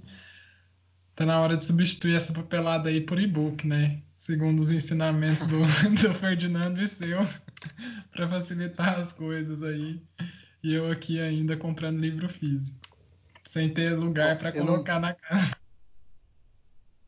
tá 1.15 1.25
na 1.25 1.39
hora 1.41 1.57
de 1.57 1.65
substituir 1.65 2.15
essa 2.15 2.31
papelada 2.31 2.89
aí 2.89 3.01
por 3.01 3.19
e-book, 3.19 3.67
né? 3.67 4.01
Segundo 4.17 4.59
os 4.59 4.71
ensinamentos 4.71 5.45
do, 5.47 5.59
do 5.99 6.13
Ferdinando 6.13 6.81
e 6.81 6.87
seu, 6.87 7.19
para 8.13 8.27
facilitar 8.29 8.99
as 8.99 9.11
coisas 9.11 9.63
aí. 9.63 10.01
E 10.63 10.73
eu 10.73 10.89
aqui 10.91 11.19
ainda 11.19 11.57
comprando 11.57 11.99
livro 11.99 12.29
físico, 12.29 12.79
sem 13.43 13.73
ter 13.73 13.97
lugar 13.97 14.37
para 14.37 14.51
colocar 14.51 14.93
não... 14.95 15.09
na 15.09 15.13
casa. 15.13 15.62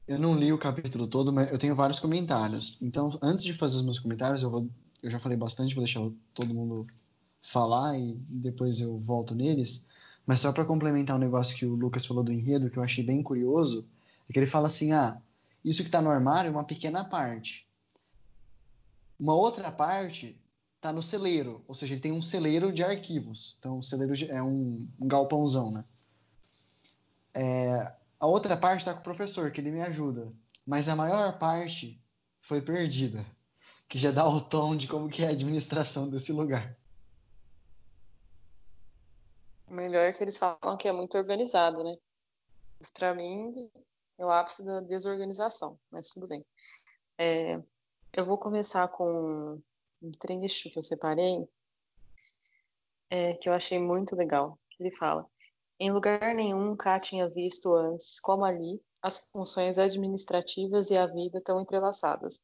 Eu 0.07 0.19
não 0.19 0.35
li 0.35 0.53
o 0.53 0.57
capítulo 0.57 1.07
todo, 1.07 1.33
mas 1.33 1.51
eu 1.51 1.57
tenho 1.57 1.75
vários 1.75 1.99
comentários. 1.99 2.77
Então, 2.79 3.17
antes 3.21 3.43
de 3.43 3.53
fazer 3.53 3.77
os 3.77 3.83
meus 3.83 3.99
comentários, 3.99 4.43
eu 4.43 4.51
vou, 4.51 4.69
eu 5.01 5.09
já 5.09 5.19
falei 5.19 5.37
bastante, 5.37 5.73
vou 5.73 5.83
deixar 5.83 6.07
todo 6.33 6.53
mundo 6.53 6.85
falar 7.41 7.97
e 7.97 8.13
depois 8.29 8.79
eu 8.79 8.99
volto 8.99 9.33
neles. 9.33 9.87
Mas 10.25 10.41
só 10.41 10.51
para 10.51 10.65
complementar 10.65 11.15
um 11.15 11.19
negócio 11.19 11.57
que 11.57 11.65
o 11.65 11.75
Lucas 11.75 12.05
falou 12.05 12.23
do 12.23 12.31
enredo, 12.31 12.69
que 12.69 12.77
eu 12.77 12.83
achei 12.83 13.03
bem 13.03 13.23
curioso, 13.23 13.85
é 14.29 14.33
que 14.33 14.37
ele 14.37 14.45
fala 14.45 14.67
assim: 14.67 14.91
ah, 14.91 15.19
isso 15.63 15.81
que 15.81 15.87
está 15.87 16.01
no 16.01 16.09
armário 16.09 16.49
é 16.49 16.51
uma 16.51 16.63
pequena 16.63 17.03
parte. 17.03 17.67
Uma 19.19 19.33
outra 19.33 19.71
parte 19.71 20.37
está 20.75 20.93
no 20.93 21.01
celeiro, 21.01 21.63
ou 21.67 21.73
seja, 21.73 21.93
ele 21.93 22.01
tem 22.01 22.11
um 22.11 22.21
celeiro 22.21 22.71
de 22.71 22.83
arquivos. 22.83 23.55
Então, 23.57 23.79
o 23.79 23.83
celeiro 23.83 24.13
é 24.29 24.43
um, 24.43 24.87
um 24.99 25.07
galpãozão, 25.07 25.71
né? 25.71 25.83
É, 27.33 27.91
a 28.19 28.27
outra 28.27 28.55
parte 28.55 28.79
está 28.79 28.93
com 28.93 28.99
o 28.99 29.03
professor, 29.03 29.51
que 29.51 29.61
ele 29.61 29.71
me 29.71 29.81
ajuda. 29.81 30.31
Mas 30.65 30.87
a 30.87 30.95
maior 30.95 31.37
parte 31.37 32.01
foi 32.41 32.61
perdida. 32.61 33.25
Que 33.87 33.97
já 33.97 34.11
dá 34.11 34.27
o 34.27 34.41
tom 34.41 34.75
de 34.75 34.87
como 34.87 35.09
que 35.09 35.23
é 35.23 35.27
a 35.27 35.31
administração 35.31 36.09
desse 36.09 36.31
lugar. 36.31 36.75
O 39.67 39.73
melhor 39.73 40.05
é 40.05 40.13
que 40.13 40.23
eles 40.23 40.37
falam 40.37 40.77
que 40.77 40.87
é 40.87 40.91
muito 40.91 41.17
organizado, 41.17 41.83
né? 41.83 41.97
Mas 42.79 42.89
pra 42.89 43.13
mim 43.13 43.69
é 44.17 44.25
o 44.25 44.29
ápice 44.29 44.63
da 44.63 44.79
desorganização, 44.81 45.77
mas 45.91 46.09
tudo 46.09 46.27
bem. 46.27 46.45
É, 47.17 47.61
eu 48.13 48.25
vou 48.25 48.37
começar 48.37 48.87
com 48.87 49.61
um 50.01 50.11
trecho 50.11 50.69
que 50.69 50.79
eu 50.79 50.83
separei, 50.83 51.47
é, 53.09 53.33
que 53.33 53.49
eu 53.49 53.53
achei 53.53 53.79
muito 53.79 54.15
legal. 54.15 54.57
Ele 54.79 54.91
fala: 54.91 55.25
em 55.79 55.91
lugar 55.91 56.33
nenhum 56.33 56.75
Ká 56.75 56.99
tinha 56.99 57.29
visto 57.29 57.73
antes 57.73 58.19
como 58.19 58.45
ali 58.45 58.81
as 59.01 59.19
funções 59.31 59.77
administrativas 59.77 60.89
e 60.89 60.97
a 60.97 61.05
vida 61.05 61.37
estão 61.39 61.59
entrelaçadas. 61.61 62.41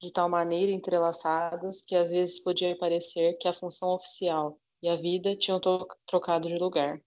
de 0.00 0.12
tal 0.12 0.28
maneira 0.28 0.70
entrelaçadas 0.70 1.80
que 1.80 1.96
às 1.96 2.10
vezes 2.10 2.40
podia 2.40 2.76
parecer 2.76 3.38
que 3.38 3.48
a 3.48 3.54
função 3.54 3.90
oficial 3.90 4.58
e 4.82 4.88
a 4.88 4.96
vida 4.96 5.34
tinham 5.34 5.58
trocado 6.06 6.46
de 6.46 6.58
lugar. 6.58 7.00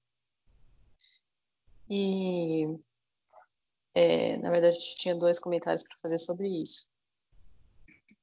E, 1.90 2.66
é, 3.94 4.38
na 4.38 4.50
verdade, 4.50 4.78
tinha 4.96 5.14
dois 5.14 5.40
comentários 5.40 5.84
para 5.84 5.98
fazer 5.98 6.18
sobre 6.18 6.48
isso. 6.48 6.88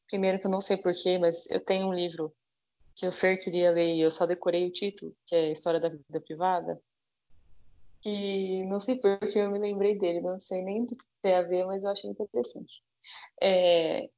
Primeiro, 0.09 0.40
que 0.40 0.47
eu 0.47 0.51
não 0.51 0.60
sei 0.60 0.76
porquê, 0.76 1.18
mas 1.18 1.48
eu 1.51 1.60
tenho 1.60 1.86
um 1.86 1.94
livro 1.94 2.35
que 2.97 3.06
o 3.06 3.12
Fer 3.12 3.43
queria 3.43 3.70
ler 3.70 3.94
e 3.94 4.01
eu 4.01 4.10
só 4.10 4.26
decorei 4.26 4.66
o 4.66 4.72
título, 4.72 5.16
que 5.24 5.35
é 5.35 5.52
História 5.52 5.81
da 5.81 5.89
Vida 5.89 6.20
Privada. 6.20 6.82
E 8.05 8.64
não 8.66 8.78
sei 8.78 8.98
porque 8.98 9.39
eu 9.39 9.51
me 9.51 9.59
lembrei 9.59 9.98
dele, 9.98 10.20
não 10.20 10.39
sei 10.39 10.62
nem 10.62 10.85
do 10.85 10.97
que 10.97 11.05
tem 11.22 11.35
a 11.35 11.43
ver, 11.43 11.64
mas 11.64 11.82
eu 11.82 11.90
achei 11.90 12.10
interessante. 12.10 12.82
É, 13.43 14.09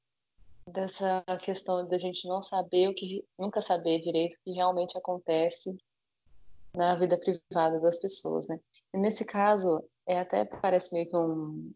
dessa 0.68 1.22
questão 1.40 1.86
da 1.86 1.96
gente 1.96 2.26
não 2.26 2.42
saber 2.42 2.88
o 2.88 2.94
que, 2.94 3.24
nunca 3.38 3.60
saber 3.60 4.00
direito 4.00 4.34
o 4.34 4.40
que 4.44 4.52
realmente 4.52 4.98
acontece 4.98 5.76
na 6.74 6.96
vida 6.96 7.18
privada 7.18 7.80
das 7.80 7.98
pessoas, 7.98 8.48
né? 8.48 8.60
E 8.92 8.98
nesse 8.98 9.24
caso, 9.24 9.82
é 10.06 10.18
até 10.18 10.44
parece 10.44 10.92
meio 10.92 11.08
que 11.08 11.16
um, 11.16 11.72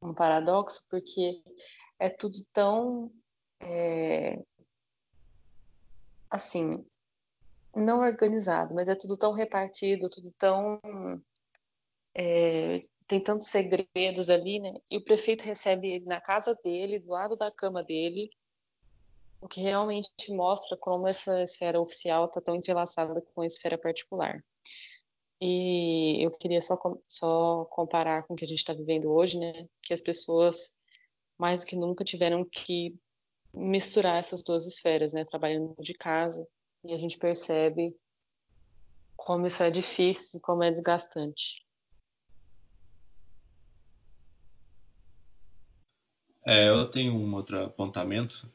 um 0.00 0.14
paradoxo, 0.14 0.84
porque 0.88 1.42
é 1.98 2.08
tudo 2.08 2.38
tão 2.52 3.12
é, 3.60 4.42
assim, 6.30 6.70
não 7.74 8.00
organizado, 8.00 8.74
mas 8.74 8.88
é 8.88 8.94
tudo 8.94 9.16
tão 9.16 9.32
repartido, 9.32 10.08
tudo 10.08 10.32
tão 10.38 10.80
é, 12.14 12.80
tem 13.06 13.20
tantos 13.20 13.48
segredos 13.48 14.28
ali, 14.28 14.60
né? 14.60 14.74
E 14.90 14.98
o 14.98 15.04
prefeito 15.04 15.42
recebe 15.42 15.88
ele 15.88 16.04
na 16.04 16.20
casa 16.20 16.54
dele, 16.62 16.98
do 16.98 17.10
lado 17.10 17.36
da 17.36 17.50
cama 17.50 17.82
dele, 17.82 18.30
o 19.40 19.48
que 19.48 19.60
realmente 19.60 20.10
mostra 20.30 20.76
como 20.76 21.06
essa 21.06 21.42
esfera 21.42 21.80
oficial 21.80 22.26
está 22.26 22.40
tão 22.40 22.54
entrelaçada 22.54 23.20
com 23.34 23.40
a 23.40 23.46
esfera 23.46 23.78
particular. 23.78 24.44
E 25.40 26.22
eu 26.22 26.30
queria 26.32 26.60
só, 26.60 26.76
só 27.06 27.64
comparar 27.66 28.24
com 28.24 28.34
o 28.34 28.36
que 28.36 28.44
a 28.44 28.48
gente 28.48 28.58
está 28.58 28.74
vivendo 28.74 29.10
hoje, 29.10 29.38
né? 29.38 29.68
Que 29.82 29.94
as 29.94 30.00
pessoas 30.00 30.74
mais 31.38 31.60
do 31.60 31.66
que 31.66 31.76
nunca 31.76 32.04
tiveram 32.04 32.44
que 32.44 32.98
misturar 33.54 34.18
essas 34.18 34.42
duas 34.42 34.66
esferas, 34.66 35.12
né? 35.12 35.24
Trabalhando 35.24 35.74
de 35.80 35.94
casa 35.94 36.46
e 36.84 36.92
a 36.92 36.98
gente 36.98 37.16
percebe 37.16 37.96
como 39.16 39.46
isso 39.46 39.62
é 39.62 39.70
difícil, 39.70 40.40
como 40.40 40.62
é 40.62 40.70
desgastante. 40.70 41.67
É, 46.48 46.70
eu 46.70 46.86
tenho 46.86 47.12
um 47.12 47.34
outro 47.34 47.62
apontamento, 47.62 48.50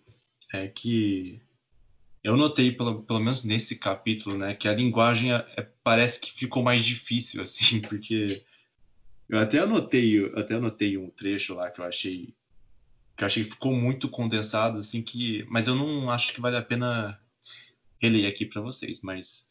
é 0.51 0.67
que 0.67 1.39
eu 2.23 2.35
notei, 2.35 2.71
pelo, 2.71 3.03
pelo 3.03 3.19
menos 3.19 3.43
nesse 3.43 3.75
capítulo, 3.77 4.35
né, 4.35 4.55
que 4.55 4.67
a 4.67 4.73
linguagem 4.73 5.31
é, 5.31 5.45
é 5.55 5.61
parece 5.83 6.19
que 6.19 6.33
ficou 6.33 6.63
mais 6.63 6.83
difícil, 6.83 7.39
assim, 7.43 7.79
porque 7.81 8.43
eu 9.29 9.37
até 9.37 9.59
anotei, 9.59 10.17
eu 10.17 10.35
até 10.35 10.55
anotei 10.55 10.97
um 10.97 11.07
trecho 11.11 11.53
lá 11.53 11.69
que 11.69 11.81
eu 11.81 11.85
achei 11.85 12.33
que 13.15 13.23
eu 13.23 13.27
achei 13.27 13.43
que 13.43 13.51
ficou 13.51 13.75
muito 13.75 14.09
condensado, 14.09 14.79
assim, 14.79 15.03
que, 15.03 15.45
mas 15.47 15.67
eu 15.67 15.75
não 15.75 16.09
acho 16.09 16.33
que 16.33 16.41
vale 16.41 16.57
a 16.57 16.63
pena 16.63 17.21
reler 18.01 18.27
aqui 18.27 18.43
para 18.43 18.59
vocês, 18.59 19.01
mas 19.03 19.47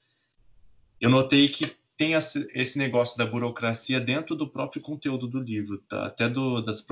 eu 1.01 1.09
notei 1.09 1.47
que 1.47 1.77
tem 2.03 2.15
esse 2.15 2.79
negócio 2.79 3.17
da 3.17 3.25
burocracia 3.25 4.01
dentro 4.01 4.35
do 4.35 4.51
próprio 4.51 4.83
conteúdo 4.83 5.29
do 5.29 5.41
livro, 5.41 5.79
tá? 5.89 6.07
até 6.07 6.29
do, 6.29 6.61
das 6.61 6.85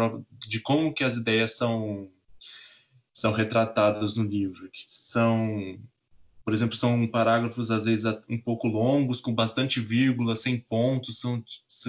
de 0.46 0.60
como 0.60 0.94
que 0.94 1.02
as 1.02 1.16
ideias 1.16 1.56
são 1.56 2.08
são 3.12 3.32
retratadas 3.32 4.14
no 4.14 4.22
livro, 4.22 4.70
que 4.70 4.84
são, 4.86 5.76
por 6.44 6.54
exemplo, 6.54 6.76
são 6.76 7.08
parágrafos 7.08 7.72
às 7.72 7.86
vezes 7.86 8.04
um 8.28 8.38
pouco 8.38 8.68
longos, 8.68 9.20
com 9.20 9.34
bastante 9.34 9.80
vírgula, 9.80 10.36
sem 10.36 10.60
pontos, 10.60 11.18
são, 11.18 11.42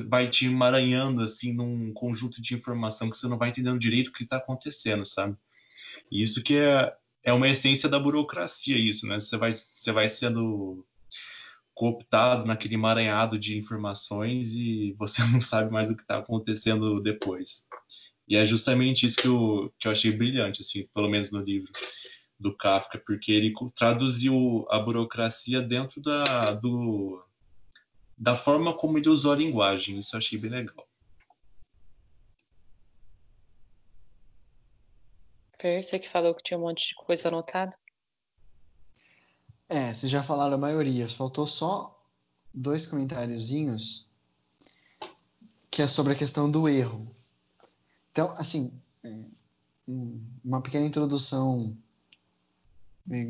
vai 0.09 0.27
te 0.27 0.47
emaranhando 0.47 1.21
assim 1.21 1.53
num 1.53 1.93
conjunto 1.93 2.41
de 2.41 2.55
informação 2.55 3.07
que 3.07 3.15
você 3.15 3.27
não 3.27 3.37
vai 3.37 3.49
entendendo 3.49 3.77
direito 3.77 4.07
o 4.07 4.13
que 4.13 4.23
está 4.23 4.37
acontecendo, 4.37 5.05
sabe? 5.05 5.37
E 6.11 6.23
isso 6.23 6.41
que 6.41 6.55
é, 6.55 6.91
é 7.23 7.31
uma 7.31 7.47
essência 7.47 7.87
da 7.87 7.99
burocracia, 7.99 8.75
isso, 8.75 9.05
né? 9.05 9.19
Você 9.19 9.37
vai, 9.37 9.53
você 9.53 9.91
vai 9.91 10.07
sendo 10.07 10.83
cooptado 11.73 12.45
naquele 12.45 12.75
emaranhado 12.75 13.39
de 13.39 13.57
informações 13.57 14.53
e 14.53 14.93
você 14.97 15.21
não 15.31 15.41
sabe 15.41 15.71
mais 15.71 15.89
o 15.89 15.95
que 15.95 16.01
está 16.01 16.17
acontecendo 16.17 17.01
depois. 17.01 17.65
E 18.27 18.37
é 18.37 18.45
justamente 18.45 19.05
isso 19.05 19.17
que 19.17 19.27
eu, 19.27 19.73
que 19.77 19.87
eu 19.87 19.91
achei 19.91 20.11
brilhante, 20.11 20.61
assim, 20.61 20.87
pelo 20.93 21.09
menos 21.09 21.31
no 21.31 21.41
livro 21.41 21.71
do 22.39 22.55
Kafka, 22.55 23.01
porque 23.05 23.31
ele 23.31 23.53
traduziu 23.75 24.65
a 24.69 24.79
burocracia 24.79 25.61
dentro 25.61 26.01
da, 26.01 26.53
do, 26.53 27.23
da 28.17 28.35
forma 28.35 28.75
como 28.75 28.97
ele 28.97 29.09
usou 29.09 29.33
a 29.33 29.35
linguagem. 29.35 29.99
Isso 29.99 30.15
eu 30.15 30.17
achei 30.17 30.39
bem 30.39 30.49
legal. 30.49 30.87
Você 35.61 35.99
que 35.99 36.09
falou 36.09 36.33
que 36.33 36.41
tinha 36.41 36.57
um 36.57 36.61
monte 36.61 36.87
de 36.87 36.95
coisa 36.95 37.27
anotada? 37.27 37.77
É, 39.71 39.93
vocês 39.93 40.11
já 40.11 40.21
falaram 40.21 40.55
a 40.55 40.57
maioria. 40.57 41.07
Faltou 41.07 41.47
só 41.47 41.97
dois 42.53 42.85
comentáriozinhos 42.85 44.05
que 45.69 45.81
é 45.81 45.87
sobre 45.87 46.11
a 46.11 46.15
questão 46.15 46.51
do 46.51 46.67
erro. 46.67 47.07
Então, 48.11 48.29
assim, 48.31 48.73
é, 49.01 49.17
uma 50.43 50.61
pequena 50.61 50.85
introdução, 50.85 51.73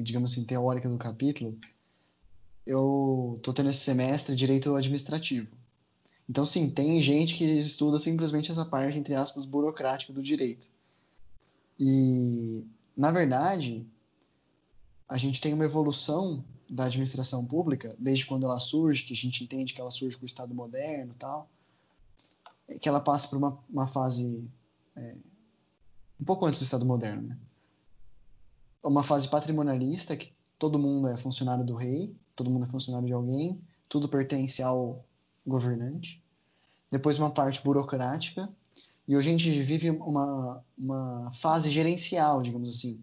digamos 0.02 0.32
assim, 0.32 0.44
teórica 0.44 0.90
do 0.90 0.98
capítulo. 0.98 1.56
Eu 2.66 3.40
tô 3.44 3.54
tendo 3.54 3.70
esse 3.70 3.82
semestre 3.82 4.36
direito 4.36 4.76
administrativo. 4.76 5.48
Então, 6.28 6.44
sim, 6.44 6.72
tem 6.72 7.00
gente 7.00 7.36
que 7.36 7.44
estuda 7.44 8.00
simplesmente 8.00 8.50
essa 8.50 8.66
parte, 8.66 8.98
entre 8.98 9.14
aspas, 9.14 9.46
burocrática 9.46 10.12
do 10.12 10.24
direito. 10.24 10.70
E, 11.80 12.66
na 12.98 13.12
verdade, 13.12 13.86
a 15.12 15.18
gente 15.18 15.42
tem 15.42 15.54
uma 15.54 15.66
evolução 15.66 16.42
da 16.70 16.86
administração 16.86 17.46
pública, 17.46 17.94
desde 18.00 18.26
quando 18.26 18.46
ela 18.46 18.58
surge, 18.60 19.04
que 19.04 19.12
a 19.12 19.16
gente 19.16 19.44
entende 19.44 19.74
que 19.74 19.82
ela 19.82 19.92
surge 19.92 20.16
com 20.16 20.24
o 20.24 20.26
Estado 20.26 20.56
moderno 20.56 21.14
tal, 21.20 21.50
que 22.80 22.88
ela 22.88 23.02
passa 23.02 23.28
por 23.28 23.38
uma, 23.38 23.60
uma 23.70 23.88
fase 23.88 24.50
é, 24.96 25.18
um 26.18 26.24
pouco 26.24 26.46
antes 26.46 26.62
do 26.62 26.64
Estado 26.64 26.86
moderno, 26.86 27.28
né? 27.28 27.38
Uma 28.82 29.04
fase 29.04 29.28
patrimonialista, 29.28 30.16
que 30.16 30.32
todo 30.58 30.80
mundo 30.80 31.10
é 31.10 31.18
funcionário 31.18 31.66
do 31.66 31.76
rei, 31.76 32.16
todo 32.34 32.50
mundo 32.50 32.66
é 32.66 32.70
funcionário 32.70 33.06
de 33.06 33.14
alguém, 33.14 33.62
tudo 33.90 34.08
pertence 34.08 34.64
ao 34.64 35.04
governante. 35.46 36.24
Depois 36.90 37.20
uma 37.20 37.32
parte 37.32 37.62
burocrática, 37.62 38.50
e 39.06 39.18
hoje 39.18 39.28
a 39.28 39.32
gente 39.34 39.62
vive 39.62 39.90
uma, 39.90 40.64
uma 40.78 41.34
fase 41.34 41.70
gerencial, 41.70 42.42
digamos 42.42 42.70
assim, 42.70 43.02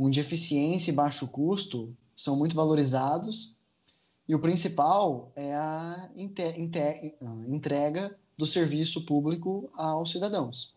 onde 0.00 0.20
eficiência 0.20 0.90
e 0.90 0.94
baixo 0.94 1.26
custo 1.26 1.94
são 2.16 2.36
muito 2.36 2.54
valorizados 2.54 3.56
e 4.28 4.34
o 4.34 4.38
principal 4.38 5.32
é 5.34 5.54
a 5.54 6.10
entrega 7.46 8.16
do 8.36 8.46
serviço 8.46 9.04
público 9.04 9.70
aos 9.74 10.10
cidadãos. 10.10 10.74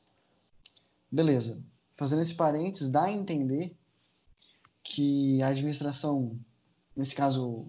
Beleza. 1.11 1.61
Fazendo 1.91 2.21
esse 2.21 2.33
parênteses, 2.33 2.89
dá 2.89 3.03
a 3.03 3.11
entender 3.11 3.75
que 4.81 5.41
a 5.43 5.49
administração, 5.49 6.39
nesse 6.95 7.13
caso, 7.13 7.65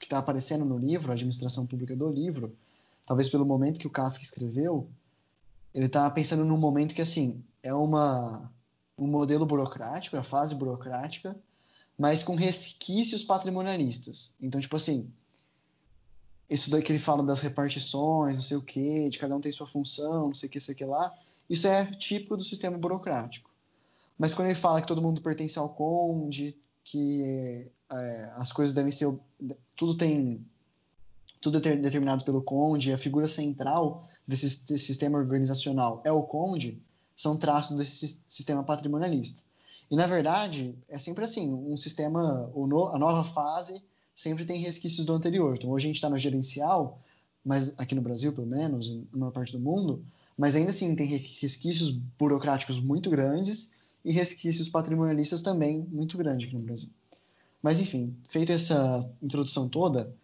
que 0.00 0.06
está 0.06 0.18
aparecendo 0.18 0.64
no 0.64 0.78
livro, 0.78 1.10
a 1.10 1.14
administração 1.14 1.66
pública 1.66 1.94
do 1.94 2.08
livro, 2.08 2.56
talvez 3.04 3.28
pelo 3.28 3.44
momento 3.44 3.78
que 3.78 3.86
o 3.86 3.90
Kafka 3.90 4.22
escreveu, 4.22 4.88
ele 5.74 5.86
está 5.86 6.10
pensando 6.10 6.44
num 6.44 6.56
momento 6.56 6.94
que, 6.94 7.02
assim, 7.02 7.44
é 7.62 7.72
uma 7.74 8.50
um 9.00 9.06
modelo 9.06 9.46
burocrático, 9.46 10.16
a 10.16 10.22
fase 10.22 10.54
burocrática, 10.54 11.34
mas 11.98 12.22
com 12.22 12.34
resquícios 12.34 13.24
patrimonialistas. 13.24 14.36
Então, 14.40 14.60
tipo 14.60 14.76
assim, 14.76 15.10
isso 16.48 16.70
daí 16.70 16.82
que 16.82 16.92
ele 16.92 16.98
fala 16.98 17.22
das 17.22 17.40
repartições, 17.40 18.36
não 18.36 18.42
sei 18.42 18.56
o 18.56 18.62
que, 18.62 19.08
de 19.08 19.18
cada 19.18 19.34
um 19.34 19.40
tem 19.40 19.50
sua 19.50 19.66
função, 19.66 20.26
não 20.26 20.34
sei 20.34 20.48
o 20.48 20.52
que, 20.52 20.60
sei 20.60 20.74
o 20.74 20.78
que 20.78 20.84
lá, 20.84 21.12
isso 21.48 21.66
é 21.66 21.86
típico 21.86 22.36
do 22.36 22.44
sistema 22.44 22.76
burocrático. 22.76 23.50
Mas 24.18 24.34
quando 24.34 24.48
ele 24.48 24.54
fala 24.54 24.80
que 24.80 24.86
todo 24.86 25.02
mundo 25.02 25.22
pertence 25.22 25.58
ao 25.58 25.70
conde, 25.70 26.56
que 26.84 27.70
é, 27.90 28.30
as 28.36 28.52
coisas 28.52 28.74
devem 28.74 28.92
ser. 28.92 29.12
Tudo 29.74 29.96
tem. 29.96 30.44
Tudo 31.40 31.56
é 31.56 31.76
determinado 31.76 32.22
pelo 32.24 32.42
conde, 32.42 32.92
a 32.92 32.98
figura 32.98 33.26
central 33.26 34.06
desse 34.26 34.78
sistema 34.78 35.18
organizacional 35.18 36.02
é 36.04 36.12
o 36.12 36.22
conde, 36.22 36.82
são 37.20 37.36
traços 37.36 37.76
desse 37.76 38.22
sistema 38.28 38.62
patrimonialista. 38.62 39.42
E, 39.90 39.96
na 39.96 40.06
verdade, 40.06 40.74
é 40.88 40.98
sempre 40.98 41.24
assim: 41.24 41.52
um 41.52 41.76
sistema, 41.76 42.50
a 42.92 42.98
nova 42.98 43.24
fase 43.24 43.82
sempre 44.14 44.44
tem 44.44 44.60
resquícios 44.60 45.04
do 45.04 45.12
anterior. 45.12 45.56
Então, 45.56 45.70
hoje 45.70 45.86
a 45.86 45.88
gente 45.88 45.96
está 45.96 46.08
no 46.08 46.16
gerencial, 46.16 47.00
mas 47.44 47.72
aqui 47.76 47.94
no 47.94 48.02
Brasil, 48.02 48.32
pelo 48.32 48.46
menos, 48.46 48.88
em 48.88 49.06
uma 49.12 49.32
parte 49.32 49.52
do 49.52 49.60
mundo, 49.60 50.04
mas 50.36 50.54
ainda 50.54 50.70
assim 50.70 50.94
tem 50.94 51.06
resquícios 51.06 51.90
burocráticos 51.90 52.78
muito 52.80 53.10
grandes 53.10 53.72
e 54.04 54.12
resquícios 54.12 54.68
patrimonialistas 54.68 55.42
também 55.42 55.86
muito 55.90 56.16
grande 56.16 56.46
aqui 56.46 56.54
no 56.54 56.62
Brasil. 56.62 56.90
Mas 57.62 57.80
enfim, 57.80 58.16
feita 58.28 58.52
essa 58.52 59.06
introdução 59.22 59.68
toda, 59.68 60.14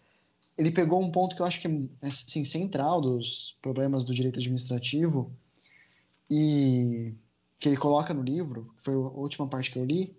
ele 0.57 0.71
pegou 0.71 1.03
um 1.03 1.11
ponto 1.11 1.37
que 1.37 1.43
eu 1.43 1.47
acho 1.47 1.61
que 1.61 1.69
é 1.69 2.07
assim, 2.07 2.45
central 2.45 3.01
dos 3.01 3.59
problemas 3.61 4.07
do 4.07 4.15
direito 4.15 4.39
administrativo 4.39 5.31
e 6.31 7.15
que 7.59 7.69
ele 7.69 7.77
coloca 7.77 8.13
no 8.13 8.23
livro, 8.23 8.73
foi 8.77 8.95
a 8.95 8.99
última 8.99 9.47
parte 9.47 9.71
que 9.71 9.79
eu 9.79 9.85
li, 9.85 10.17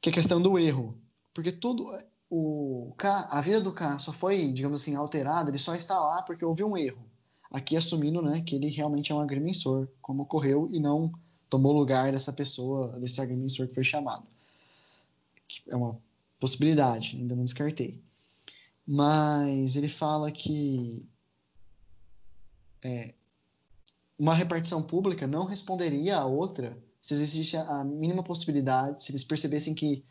que 0.00 0.08
é 0.08 0.12
a 0.12 0.14
questão 0.14 0.40
do 0.40 0.58
erro. 0.58 0.96
Porque 1.34 1.50
tudo 1.50 1.96
o 2.30 2.94
K, 2.96 3.28
a 3.30 3.40
vida 3.40 3.60
do 3.60 3.72
K 3.72 3.98
só 3.98 4.12
foi, 4.12 4.52
digamos 4.52 4.80
assim, 4.80 4.94
alterada, 4.94 5.50
ele 5.50 5.58
só 5.58 5.74
está 5.74 5.98
lá 6.00 6.22
porque 6.22 6.44
houve 6.44 6.64
um 6.64 6.76
erro. 6.76 7.04
Aqui 7.50 7.76
assumindo, 7.76 8.22
né, 8.22 8.40
que 8.40 8.56
ele 8.56 8.68
realmente 8.68 9.12
é 9.12 9.14
um 9.14 9.20
agrimensor, 9.20 9.88
como 10.00 10.22
ocorreu 10.22 10.68
e 10.72 10.78
não 10.78 11.12
tomou 11.50 11.72
lugar 11.72 12.10
dessa 12.10 12.32
pessoa, 12.32 12.98
desse 12.98 13.20
agrimensor 13.20 13.68
que 13.68 13.74
foi 13.74 13.84
chamado. 13.84 14.26
É 15.68 15.76
uma 15.76 16.00
possibilidade, 16.40 17.16
ainda 17.16 17.36
não 17.36 17.44
descartei. 17.44 18.02
Mas 18.86 19.76
ele 19.76 19.88
fala 19.88 20.32
que 20.32 21.06
é, 22.82 23.14
uma 24.22 24.34
repartição 24.34 24.80
pública 24.80 25.26
não 25.26 25.44
responderia 25.44 26.16
a 26.16 26.24
outra 26.24 26.78
se 27.00 27.12
existisse 27.12 27.56
a 27.56 27.82
mínima 27.82 28.22
possibilidade, 28.22 29.02
se 29.02 29.10
eles 29.10 29.24
percebessem 29.24 29.74
que 29.74 30.04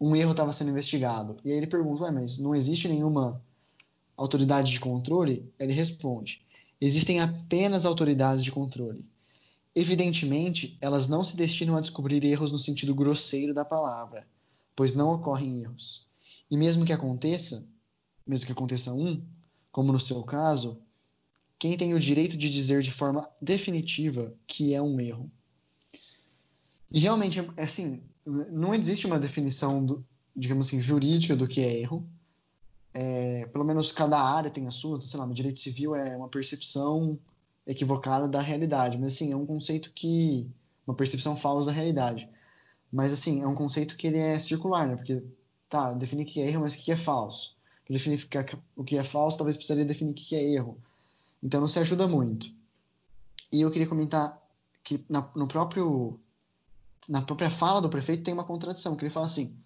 um 0.00 0.14
erro 0.14 0.30
estava 0.30 0.52
sendo 0.52 0.70
investigado. 0.70 1.36
E 1.44 1.50
aí 1.50 1.56
ele 1.56 1.66
pergunta, 1.66 2.04
Ué, 2.04 2.12
mas 2.12 2.38
não 2.38 2.54
existe 2.54 2.86
nenhuma 2.86 3.42
autoridade 4.16 4.70
de 4.70 4.78
controle? 4.78 5.52
Ele 5.58 5.72
responde, 5.72 6.46
existem 6.80 7.18
apenas 7.18 7.84
autoridades 7.84 8.44
de 8.44 8.52
controle. 8.52 9.10
Evidentemente, 9.74 10.78
elas 10.80 11.08
não 11.08 11.24
se 11.24 11.36
destinam 11.36 11.76
a 11.76 11.80
descobrir 11.80 12.24
erros 12.24 12.52
no 12.52 12.60
sentido 12.60 12.94
grosseiro 12.94 13.52
da 13.52 13.64
palavra, 13.64 14.24
pois 14.76 14.94
não 14.94 15.12
ocorrem 15.14 15.62
erros. 15.62 16.06
E 16.48 16.56
mesmo 16.56 16.84
que 16.84 16.92
aconteça, 16.92 17.66
mesmo 18.24 18.46
que 18.46 18.52
aconteça 18.52 18.94
um, 18.94 19.20
como 19.72 19.90
no 19.90 19.98
seu 19.98 20.22
caso, 20.22 20.80
quem 21.62 21.76
tem 21.76 21.94
o 21.94 22.00
direito 22.00 22.36
de 22.36 22.50
dizer 22.50 22.82
de 22.82 22.90
forma 22.90 23.30
definitiva 23.40 24.34
que 24.48 24.74
é 24.74 24.82
um 24.82 24.98
erro. 24.98 25.30
E 26.90 26.98
realmente, 26.98 27.38
assim, 27.56 28.02
não 28.26 28.74
existe 28.74 29.06
uma 29.06 29.16
definição, 29.16 29.86
do, 29.86 30.04
digamos 30.34 30.66
assim, 30.66 30.80
jurídica 30.80 31.36
do 31.36 31.46
que 31.46 31.60
é 31.60 31.78
erro. 31.78 32.04
É, 32.92 33.46
pelo 33.46 33.64
menos 33.64 33.92
cada 33.92 34.20
área 34.20 34.50
tem 34.50 34.66
a 34.66 34.72
sua, 34.72 35.00
sei 35.00 35.20
lá, 35.20 35.24
no 35.24 35.32
direito 35.32 35.60
civil 35.60 35.94
é 35.94 36.16
uma 36.16 36.28
percepção 36.28 37.16
equivocada 37.64 38.26
da 38.26 38.40
realidade, 38.40 38.98
mas 38.98 39.12
assim, 39.12 39.30
é 39.30 39.36
um 39.36 39.46
conceito 39.46 39.92
que 39.94 40.50
uma 40.84 40.96
percepção 40.96 41.36
falsa 41.36 41.70
da 41.70 41.76
realidade. 41.76 42.28
Mas 42.90 43.12
assim, 43.12 43.40
é 43.40 43.46
um 43.46 43.54
conceito 43.54 43.96
que 43.96 44.08
ele 44.08 44.18
é 44.18 44.36
circular, 44.40 44.88
né? 44.88 44.96
Porque 44.96 45.22
tá, 45.68 45.94
definir 45.94 46.24
o 46.24 46.26
que 46.26 46.40
é 46.40 46.48
erro, 46.48 46.62
mas 46.62 46.74
o 46.74 46.78
que 46.78 46.90
é 46.90 46.96
falso. 46.96 47.56
Para 47.86 47.94
definir 47.94 48.28
o 48.74 48.82
que 48.82 48.98
é 48.98 49.04
falso, 49.04 49.38
talvez 49.38 49.56
precisaria 49.56 49.84
definir 49.84 50.10
o 50.10 50.14
que 50.14 50.34
é 50.34 50.42
erro. 50.42 50.76
Então 51.42 51.60
não 51.60 51.68
se 51.68 51.78
ajuda 51.78 52.06
muito. 52.06 52.46
E 53.50 53.60
eu 53.60 53.70
queria 53.70 53.88
comentar 53.88 54.40
que 54.82 55.04
na, 55.08 55.28
no 55.34 55.46
próprio 55.46 56.18
na 57.08 57.20
própria 57.20 57.50
fala 57.50 57.82
do 57.82 57.88
prefeito 57.88 58.22
tem 58.22 58.32
uma 58.32 58.44
contradição, 58.44 58.96
que 58.96 59.04
ele 59.04 59.10
fala 59.10 59.26
assim: 59.26 59.56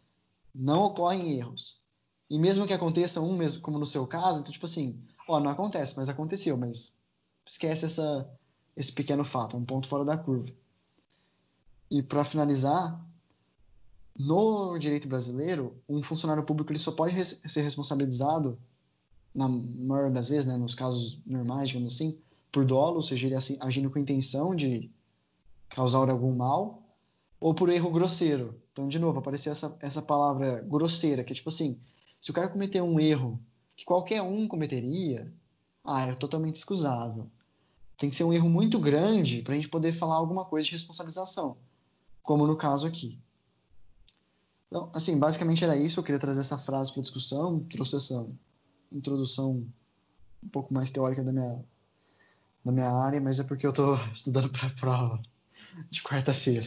não 0.54 0.84
ocorrem 0.84 1.38
erros. 1.38 1.82
E 2.28 2.38
mesmo 2.38 2.66
que 2.66 2.72
aconteça 2.72 3.20
um 3.20 3.36
mesmo, 3.36 3.60
como 3.60 3.78
no 3.78 3.86
seu 3.86 4.06
caso, 4.06 4.40
então 4.40 4.52
tipo 4.52 4.66
assim, 4.66 5.00
ó, 5.28 5.38
não 5.38 5.50
acontece, 5.50 5.96
mas 5.96 6.08
aconteceu, 6.08 6.56
mas 6.56 6.94
esquece 7.46 7.86
essa 7.86 8.28
esse 8.76 8.92
pequeno 8.92 9.24
fato, 9.24 9.56
é 9.56 9.58
um 9.58 9.64
ponto 9.64 9.88
fora 9.88 10.04
da 10.04 10.18
curva. 10.18 10.52
E 11.90 12.02
para 12.02 12.24
finalizar, 12.24 13.00
no 14.18 14.76
direito 14.76 15.08
brasileiro, 15.08 15.80
um 15.88 16.02
funcionário 16.02 16.42
público 16.42 16.72
ele 16.72 16.78
só 16.78 16.92
pode 16.92 17.24
ser 17.24 17.60
responsabilizado 17.62 18.58
na 19.36 19.48
maior 19.48 20.10
das 20.10 20.30
vezes, 20.30 20.46
né, 20.46 20.56
nos 20.56 20.74
casos 20.74 21.20
normais, 21.26 21.68
digamos 21.68 21.94
assim, 21.94 22.18
por 22.50 22.64
dolo, 22.64 22.96
ou 22.96 23.02
seja, 23.02 23.26
ele 23.26 23.34
assim, 23.34 23.58
agindo 23.60 23.90
com 23.90 23.98
intenção 23.98 24.54
de 24.54 24.90
causar 25.68 26.08
algum 26.08 26.34
mal, 26.34 26.82
ou 27.38 27.54
por 27.54 27.68
erro 27.68 27.90
grosseiro. 27.90 28.58
Então, 28.72 28.88
de 28.88 28.98
novo, 28.98 29.18
apareceu 29.18 29.52
essa, 29.52 29.76
essa 29.80 30.00
palavra 30.00 30.62
grosseira, 30.62 31.22
que 31.22 31.32
é 31.32 31.36
tipo 31.36 31.50
assim, 31.50 31.78
se 32.18 32.30
o 32.30 32.34
cara 32.34 32.48
cometer 32.48 32.80
um 32.80 32.98
erro 32.98 33.38
que 33.76 33.84
qualquer 33.84 34.22
um 34.22 34.48
cometeria, 34.48 35.30
ah, 35.84 36.06
é 36.06 36.14
totalmente 36.14 36.54
excusável. 36.54 37.30
Tem 37.98 38.08
que 38.08 38.16
ser 38.16 38.24
um 38.24 38.32
erro 38.32 38.48
muito 38.48 38.78
grande 38.78 39.42
para 39.42 39.52
a 39.52 39.56
gente 39.56 39.68
poder 39.68 39.92
falar 39.92 40.16
alguma 40.16 40.46
coisa 40.46 40.64
de 40.64 40.72
responsabilização, 40.72 41.58
como 42.22 42.46
no 42.46 42.56
caso 42.56 42.86
aqui. 42.86 43.18
Então, 44.68 44.90
assim, 44.94 45.18
basicamente 45.18 45.62
era 45.62 45.76
isso. 45.76 46.00
Eu 46.00 46.04
queria 46.04 46.18
trazer 46.18 46.40
essa 46.40 46.58
frase 46.58 46.92
para 46.92 47.02
discussão, 47.02 47.60
trouxe 47.70 47.96
essa 47.96 48.26
introdução 48.92 49.66
um 50.42 50.48
pouco 50.48 50.72
mais 50.72 50.90
teórica 50.90 51.24
da 51.24 51.32
minha, 51.32 51.64
da 52.64 52.72
minha 52.72 52.90
área, 52.90 53.20
mas 53.20 53.40
é 53.40 53.44
porque 53.44 53.66
eu 53.66 53.70
estou 53.70 53.94
estudando 54.12 54.48
para 54.50 54.68
a 54.68 54.70
prova 54.70 55.20
de 55.90 56.02
quarta-feira. 56.02 56.66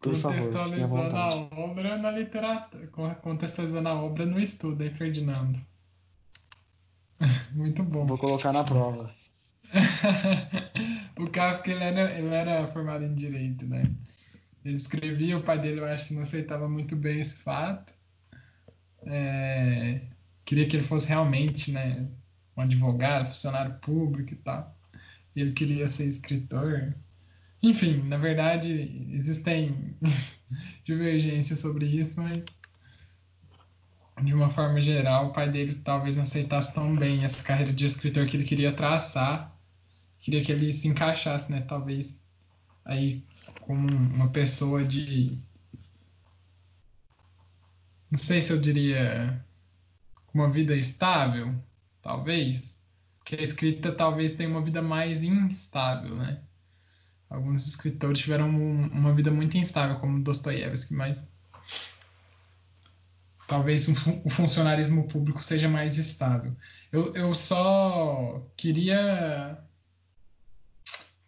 Por 0.00 0.14
favor, 0.14 0.56
à 0.56 0.86
vontade. 0.86 1.48
a 1.50 1.60
obra 1.60 1.98
na 1.98 2.10
literatura, 2.10 2.86
contextualizando 3.16 3.88
a 3.88 4.02
obra 4.02 4.24
no 4.24 4.40
estudo, 4.40 4.82
hein, 4.82 4.94
Ferdinando? 4.94 5.60
Muito 7.52 7.82
bom. 7.82 8.06
Vou 8.06 8.16
colocar 8.16 8.50
na 8.52 8.64
prova. 8.64 9.14
o 11.18 11.28
Kafka 11.28 11.70
ele 11.70 11.84
era, 11.84 12.18
ele 12.18 12.34
era 12.34 12.66
formado 12.72 13.04
em 13.04 13.14
direito, 13.14 13.66
né? 13.66 13.82
Ele 14.64 14.74
escrevia, 14.74 15.38
o 15.38 15.42
pai 15.42 15.60
dele 15.60 15.80
eu 15.80 15.86
acho 15.86 16.06
que 16.06 16.14
não 16.14 16.22
aceitava 16.22 16.66
muito 16.68 16.96
bem 16.96 17.20
esse 17.20 17.36
fato. 17.36 17.94
É, 19.02 20.00
queria 20.50 20.66
que 20.66 20.76
ele 20.76 20.82
fosse 20.82 21.06
realmente 21.06 21.70
né, 21.70 22.08
um 22.56 22.62
advogado, 22.62 23.28
funcionário 23.28 23.72
público 23.74 24.32
e 24.32 24.36
tal. 24.36 24.76
Ele 25.34 25.52
queria 25.52 25.88
ser 25.88 26.08
escritor. 26.08 26.92
Enfim, 27.62 28.02
na 28.02 28.16
verdade, 28.16 29.06
existem 29.12 29.94
divergências 30.84 31.60
sobre 31.60 31.86
isso, 31.86 32.20
mas 32.20 32.44
de 34.20 34.34
uma 34.34 34.50
forma 34.50 34.80
geral, 34.80 35.28
o 35.28 35.32
pai 35.32 35.48
dele 35.48 35.72
talvez 35.84 36.16
não 36.16 36.24
aceitasse 36.24 36.74
tão 36.74 36.96
bem 36.96 37.22
essa 37.22 37.44
carreira 37.44 37.72
de 37.72 37.86
escritor 37.86 38.26
que 38.26 38.36
ele 38.36 38.44
queria 38.44 38.72
traçar. 38.72 39.56
Queria 40.18 40.42
que 40.42 40.50
ele 40.50 40.72
se 40.72 40.88
encaixasse, 40.88 41.48
né? 41.48 41.60
Talvez 41.60 42.18
aí 42.84 43.24
como 43.60 43.86
uma 43.88 44.30
pessoa 44.30 44.84
de. 44.84 45.38
Não 48.10 48.18
sei 48.18 48.42
se 48.42 48.52
eu 48.52 48.60
diria 48.60 49.40
uma 50.32 50.50
vida 50.50 50.74
estável, 50.74 51.54
talvez, 52.02 52.78
que 53.24 53.36
a 53.36 53.42
escrita 53.42 53.92
talvez 53.92 54.34
tenha 54.34 54.48
uma 54.48 54.62
vida 54.62 54.82
mais 54.82 55.22
instável, 55.22 56.16
né? 56.16 56.40
Alguns 57.28 57.66
escritores 57.66 58.18
tiveram 58.18 58.48
um, 58.48 58.88
uma 58.88 59.14
vida 59.14 59.30
muito 59.30 59.56
instável, 59.56 60.00
como 60.00 60.22
Dostoiévski, 60.22 60.94
mas 60.94 61.32
talvez 63.46 63.88
um, 63.88 63.94
o 64.24 64.30
funcionarismo 64.30 65.06
público 65.06 65.42
seja 65.42 65.68
mais 65.68 65.96
estável. 65.96 66.56
Eu, 66.92 67.14
eu 67.14 67.34
só 67.34 68.44
queria 68.56 69.58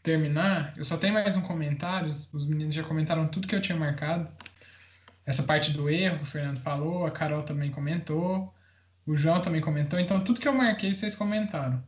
terminar, 0.03 0.75
eu 0.77 0.85
só 0.85 0.97
tenho 0.97 1.15
mais 1.15 1.37
um 1.37 1.43
comentário, 1.43 2.09
os 2.09 2.47
meninos 2.47 2.75
já 2.75 2.83
comentaram 2.83 3.29
tudo 3.29 3.47
que 3.47 3.55
eu 3.55 3.63
tinha 3.63 3.79
marcado. 3.79 4.29
Essa 5.25 5.45
parte 5.45 5.71
do 5.71 5.89
erro, 5.89 6.23
o 6.23 6.27
Fernando 6.27 6.61
falou, 6.61 7.07
a 7.07 7.11
Carol 7.13 7.45
também 7.45 7.71
comentou. 7.71 8.53
O 9.07 9.17
João 9.17 9.41
também 9.41 9.61
comentou, 9.61 9.99
então 9.99 10.23
tudo 10.23 10.41
que 10.41 10.47
eu 10.47 10.55
marquei 10.55 10.95
vocês 10.95 11.15
comentaram. 11.15 11.83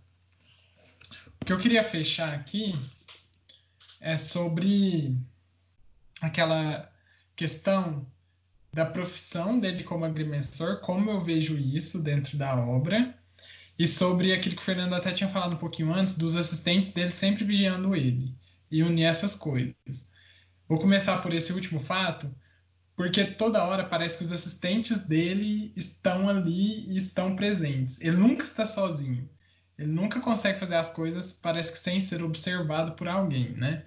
O 1.40 1.44
que 1.44 1.52
eu 1.52 1.58
queria 1.58 1.84
fechar 1.84 2.32
aqui 2.34 2.74
é 4.00 4.16
sobre 4.16 5.16
aquela 6.20 6.90
questão 7.36 8.06
da 8.72 8.84
profissão 8.84 9.58
dele 9.58 9.84
como 9.84 10.04
agrimensor, 10.04 10.80
como 10.80 11.10
eu 11.10 11.22
vejo 11.22 11.56
isso 11.56 12.02
dentro 12.02 12.36
da 12.36 12.56
obra, 12.56 13.16
e 13.78 13.86
sobre 13.86 14.32
aquilo 14.32 14.56
que 14.56 14.62
o 14.62 14.64
Fernando 14.64 14.94
até 14.94 15.12
tinha 15.12 15.28
falado 15.28 15.54
um 15.54 15.58
pouquinho 15.58 15.92
antes, 15.92 16.14
dos 16.14 16.36
assistentes 16.36 16.92
dele 16.92 17.10
sempre 17.10 17.44
vigiando 17.44 17.94
ele, 17.94 18.34
e 18.70 18.82
unir 18.82 19.04
essas 19.04 19.34
coisas. 19.34 20.10
Vou 20.68 20.78
começar 20.78 21.18
por 21.18 21.32
esse 21.32 21.52
último 21.52 21.78
fato, 21.78 22.34
porque 22.96 23.24
toda 23.24 23.64
hora 23.64 23.84
parece 23.84 24.18
que 24.18 24.24
os 24.24 24.32
assistentes 24.32 25.04
dele 25.04 25.72
estão 25.74 26.28
ali 26.28 26.88
e 26.88 26.96
estão 26.96 27.34
presentes. 27.34 28.00
Ele 28.00 28.16
nunca 28.16 28.44
está 28.44 28.64
sozinho. 28.64 29.28
Ele 29.76 29.90
nunca 29.90 30.20
consegue 30.20 30.58
fazer 30.58 30.76
as 30.76 30.92
coisas, 30.92 31.32
parece 31.32 31.72
que 31.72 31.78
sem 31.78 32.00
ser 32.00 32.22
observado 32.22 32.92
por 32.92 33.08
alguém, 33.08 33.50
né? 33.52 33.84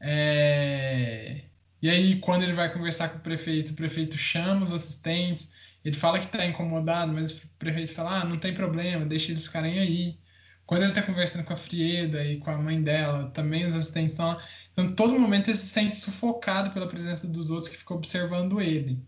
É... 0.00 1.42
E 1.80 1.90
aí, 1.90 2.18
quando 2.20 2.42
ele 2.42 2.54
vai 2.54 2.72
conversar 2.72 3.10
com 3.10 3.18
o 3.18 3.20
prefeito, 3.20 3.72
o 3.72 3.74
prefeito 3.74 4.16
chama 4.16 4.62
os 4.62 4.72
assistentes, 4.72 5.54
ele 5.84 5.94
fala 5.96 6.18
que 6.18 6.26
está 6.26 6.44
incomodado, 6.44 7.12
mas 7.12 7.30
o 7.30 7.48
prefeito 7.58 7.92
fala: 7.92 8.20
ah, 8.20 8.24
não 8.24 8.38
tem 8.38 8.54
problema, 8.54 9.04
deixa 9.06 9.30
eles 9.30 9.46
ficarem 9.46 9.78
aí. 9.78 10.18
Quando 10.66 10.82
ele 10.82 10.90
está 10.90 11.02
conversando 11.02 11.44
com 11.44 11.52
a 11.52 11.56
Frieda 11.56 12.22
e 12.24 12.38
com 12.38 12.50
a 12.50 12.58
mãe 12.58 12.82
dela, 12.82 13.30
também 13.30 13.64
os 13.64 13.74
assistentes 13.74 14.12
estão 14.12 14.28
lá. 14.28 14.44
Então, 14.78 14.94
todo 14.94 15.18
momento 15.18 15.48
ele 15.48 15.58
se 15.58 15.66
sente 15.66 15.96
sufocado 15.96 16.70
pela 16.70 16.86
presença 16.86 17.26
dos 17.26 17.50
outros 17.50 17.66
que 17.66 17.76
ficam 17.76 17.96
observando 17.96 18.60
ele. 18.60 19.02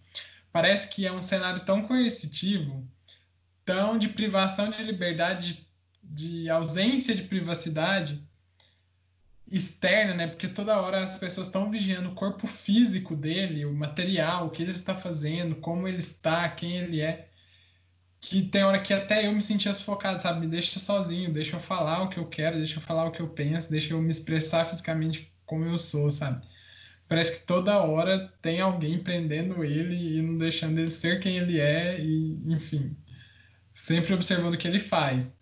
Parece 0.51 0.89
que 0.89 1.07
é 1.07 1.13
um 1.13 1.23
cenário 1.23 1.65
tão 1.65 1.83
coercitivo, 1.83 2.85
tão 3.65 3.97
de 3.97 4.09
privação 4.09 4.69
de 4.69 4.83
liberdade, 4.83 5.65
de, 6.03 6.43
de 6.43 6.51
ausência 6.51 7.15
de 7.15 7.23
privacidade 7.23 8.21
externa, 9.49 10.13
né? 10.13 10.27
Porque 10.27 10.49
toda 10.49 10.81
hora 10.81 11.03
as 11.03 11.17
pessoas 11.17 11.47
estão 11.47 11.71
vigiando 11.71 12.09
o 12.09 12.15
corpo 12.17 12.49
físico 12.49 13.15
dele, 13.15 13.65
o 13.65 13.73
material, 13.73 14.49
o 14.49 14.51
que 14.51 14.65
ele 14.65 14.73
está 14.73 14.93
fazendo, 14.93 15.55
como 15.55 15.87
ele 15.87 15.99
está, 15.99 16.49
quem 16.49 16.79
ele 16.79 17.01
é 17.01 17.29
que 18.21 18.43
tem 18.43 18.65
hora 18.65 18.81
que 18.81 18.93
até 18.93 19.27
eu 19.27 19.33
me 19.33 19.41
sentia 19.41 19.73
sufocado, 19.73 20.21
sabe? 20.21 20.41
Me 20.41 20.47
deixa 20.49 20.79
sozinho, 20.79 21.33
deixa 21.33 21.57
eu 21.57 21.61
falar 21.61 22.03
o 22.03 22.09
que 22.09 22.19
eu 22.19 22.27
quero, 22.27 22.59
deixa 22.59 22.79
eu 22.79 22.83
falar 22.83 23.07
o 23.07 23.13
que 23.13 23.21
eu 23.21 23.29
penso, 23.29 23.71
deixa 23.71 23.95
eu 23.95 24.03
me 24.03 24.11
expressar 24.11 24.67
fisicamente 24.67 25.30
como 25.51 25.65
eu 25.65 25.79
sou, 25.79 26.09
sabe? 26.13 26.47
Parece 27.09 27.41
que 27.41 27.47
toda 27.47 27.83
hora 27.83 28.33
tem 28.41 28.61
alguém 28.61 29.01
prendendo 29.01 29.65
ele 29.65 30.19
e 30.19 30.23
não 30.23 30.39
deixando 30.39 30.79
ele 30.79 30.91
ser 30.91 31.19
quem 31.19 31.39
ele 31.39 31.59
é, 31.59 32.01
e 32.01 32.41
enfim, 32.47 32.97
sempre 33.75 34.15
observando 34.15 34.55
o 34.55 34.57
que 34.57 34.69
ele 34.69 34.79
faz. 34.79 35.37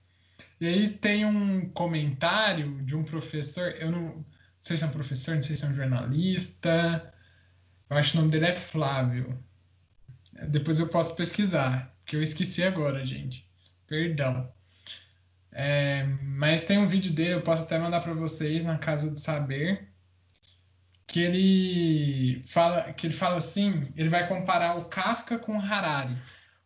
E 0.58 0.66
aí 0.66 0.88
tem 0.88 1.26
um 1.26 1.68
comentário 1.68 2.82
de 2.84 2.96
um 2.96 3.04
professor, 3.04 3.74
eu 3.78 3.90
não, 3.90 4.00
não 4.00 4.24
sei 4.62 4.78
se 4.78 4.84
é 4.84 4.86
um 4.86 4.92
professor, 4.92 5.34
não 5.34 5.42
sei 5.42 5.56
se 5.56 5.64
é 5.66 5.68
um 5.68 5.74
jornalista, 5.74 7.12
eu 7.90 7.96
acho 7.98 8.12
que 8.12 8.16
o 8.16 8.20
nome 8.20 8.32
dele 8.32 8.46
é 8.46 8.56
Flávio. 8.56 9.38
Depois 10.48 10.78
eu 10.78 10.88
posso 10.88 11.14
pesquisar 11.16 11.94
que 12.06 12.16
eu 12.16 12.22
esqueci 12.22 12.62
agora, 12.62 13.04
gente. 13.04 13.46
Perdão. 13.86 14.50
É, 15.52 16.04
mas 16.22 16.64
tem 16.64 16.78
um 16.78 16.86
vídeo 16.86 17.12
dele, 17.12 17.34
eu 17.34 17.42
posso 17.42 17.64
até 17.64 17.78
mandar 17.78 18.00
para 18.00 18.14
vocês 18.14 18.64
na 18.64 18.78
Casa 18.78 19.10
do 19.10 19.18
Saber, 19.18 19.88
que 21.08 21.20
ele 21.20 22.42
fala, 22.48 22.92
que 22.92 23.06
ele 23.06 23.14
fala 23.14 23.38
assim, 23.38 23.90
ele 23.96 24.10
vai 24.10 24.28
comparar 24.28 24.76
o 24.76 24.84
Kafka 24.84 25.38
com 25.38 25.56
o 25.56 25.60
Harari. 25.60 26.16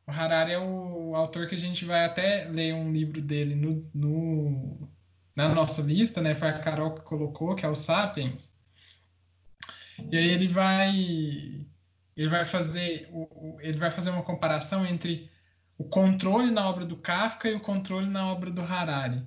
O 0.04 0.10
Harari 0.10 0.52
é 0.52 0.58
o 0.58 1.14
autor 1.14 1.46
que 1.46 1.54
a 1.54 1.58
gente 1.58 1.84
vai 1.84 2.04
até 2.04 2.46
ler 2.46 2.74
um 2.74 2.92
livro 2.92 3.22
dele 3.22 3.54
no, 3.54 3.80
no 3.94 4.90
na 5.34 5.48
nossa 5.48 5.80
lista, 5.80 6.20
né? 6.20 6.34
Foi 6.34 6.48
a 6.48 6.58
Carol 6.58 6.94
que 6.96 7.02
colocou, 7.02 7.54
que 7.54 7.64
é 7.64 7.68
o 7.68 7.76
Sapiens. 7.76 8.52
E 10.10 10.16
aí 10.16 10.28
ele 10.28 10.48
vai 10.48 11.64
ele 12.16 12.28
vai 12.28 12.44
fazer 12.44 13.08
ele 13.60 13.78
vai 13.78 13.92
fazer 13.92 14.10
uma 14.10 14.24
comparação 14.24 14.84
entre 14.84 15.30
o 15.78 15.84
controle 15.84 16.50
na 16.50 16.68
obra 16.68 16.84
do 16.84 16.96
Kafka 16.96 17.48
e 17.48 17.54
o 17.54 17.60
controle 17.60 18.08
na 18.08 18.26
obra 18.32 18.50
do 18.50 18.60
Harari. 18.60 19.24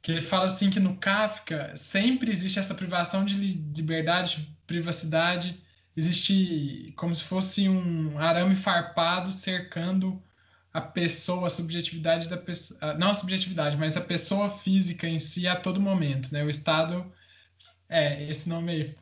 Que 0.00 0.12
ele 0.12 0.20
fala 0.20 0.46
assim 0.46 0.70
que 0.70 0.80
no 0.80 0.96
Kafka 0.96 1.76
sempre 1.76 2.30
existe 2.30 2.58
essa 2.58 2.74
privação 2.74 3.24
de 3.24 3.34
liberdade, 3.36 4.56
privacidade, 4.66 5.60
existe 5.96 6.92
como 6.96 7.14
se 7.14 7.24
fosse 7.24 7.68
um 7.68 8.18
arame 8.18 8.54
farpado 8.54 9.32
cercando 9.32 10.22
a 10.72 10.80
pessoa, 10.80 11.48
a 11.48 11.50
subjetividade 11.50 12.28
da 12.28 12.36
pessoa, 12.36 12.94
não 12.94 13.10
a 13.10 13.14
subjetividade, 13.14 13.76
mas 13.76 13.96
a 13.96 14.00
pessoa 14.00 14.50
física 14.50 15.08
em 15.08 15.18
si 15.18 15.48
a 15.48 15.56
todo 15.56 15.80
momento, 15.80 16.32
né? 16.32 16.44
O 16.44 16.50
estado 16.50 17.10
é 17.88 18.24
esse 18.28 18.48
nome 18.48 18.72
aí 18.72 18.94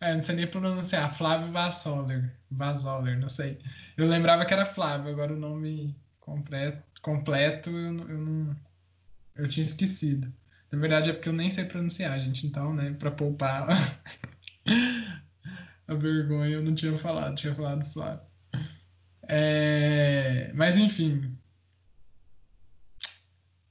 é, 0.00 0.14
não 0.14 0.22
sei 0.22 0.36
nem 0.36 0.46
pronunciar. 0.46 1.12
Flávio 1.16 1.50
Vassoler. 1.50 2.32
Vassoler, 2.50 3.18
não 3.18 3.28
sei. 3.28 3.58
Eu 3.96 4.06
lembrava 4.06 4.44
que 4.44 4.54
era 4.54 4.64
Flávio, 4.64 5.10
agora 5.10 5.32
o 5.32 5.38
nome 5.38 5.96
completo, 6.20 6.82
completo 7.02 7.70
eu, 7.70 8.08
eu 8.08 8.18
não. 8.18 8.56
Eu 9.38 9.48
tinha 9.48 9.64
esquecido. 9.64 10.32
Na 10.70 10.78
verdade 10.78 11.08
é 11.08 11.12
porque 11.12 11.28
eu 11.28 11.32
nem 11.32 11.50
sei 11.50 11.64
pronunciar, 11.64 12.18
gente. 12.20 12.46
Então, 12.46 12.74
né, 12.74 12.94
pra 12.98 13.10
poupar 13.10 13.68
a 15.86 15.94
vergonha, 15.94 16.56
eu 16.56 16.62
não 16.62 16.74
tinha 16.74 16.98
falado. 16.98 17.36
Tinha 17.36 17.54
falado 17.54 17.90
Flávio. 17.92 18.26
É, 19.22 20.52
mas, 20.54 20.76
enfim. 20.76 21.36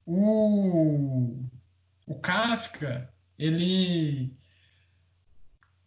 O, 0.05 1.43
o 2.05 2.15
Kafka, 2.15 3.13
ele 3.37 4.33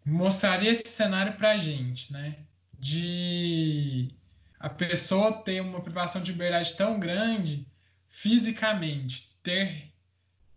mostraria 0.05 0.71
esse 0.71 0.89
cenário 0.89 1.33
para 1.39 1.53
a 1.53 1.59
gente, 1.59 2.13
né? 2.13 2.45
De 2.79 4.15
a 4.59 4.69
pessoa 4.69 5.43
ter 5.43 5.63
uma 5.63 5.81
privação 5.81 6.23
de 6.23 6.33
liberdade 6.33 6.77
tão 6.77 7.01
grande 7.01 7.67
fisicamente, 8.11 9.30
ter 9.43 9.91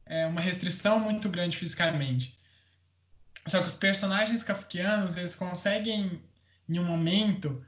é, 0.06 0.26
uma 0.26 0.42
restrição 0.42 1.00
muito 1.00 1.30
grande 1.30 1.58
fisicamente. 1.58 2.38
Só 3.48 3.60
que 3.60 3.68
os 3.68 3.76
personagens 3.76 4.44
kafkianos, 4.44 5.18
eles 5.18 5.36
conseguem, 5.36 6.22
em 6.68 6.80
um 6.80 6.86
momento, 6.86 7.64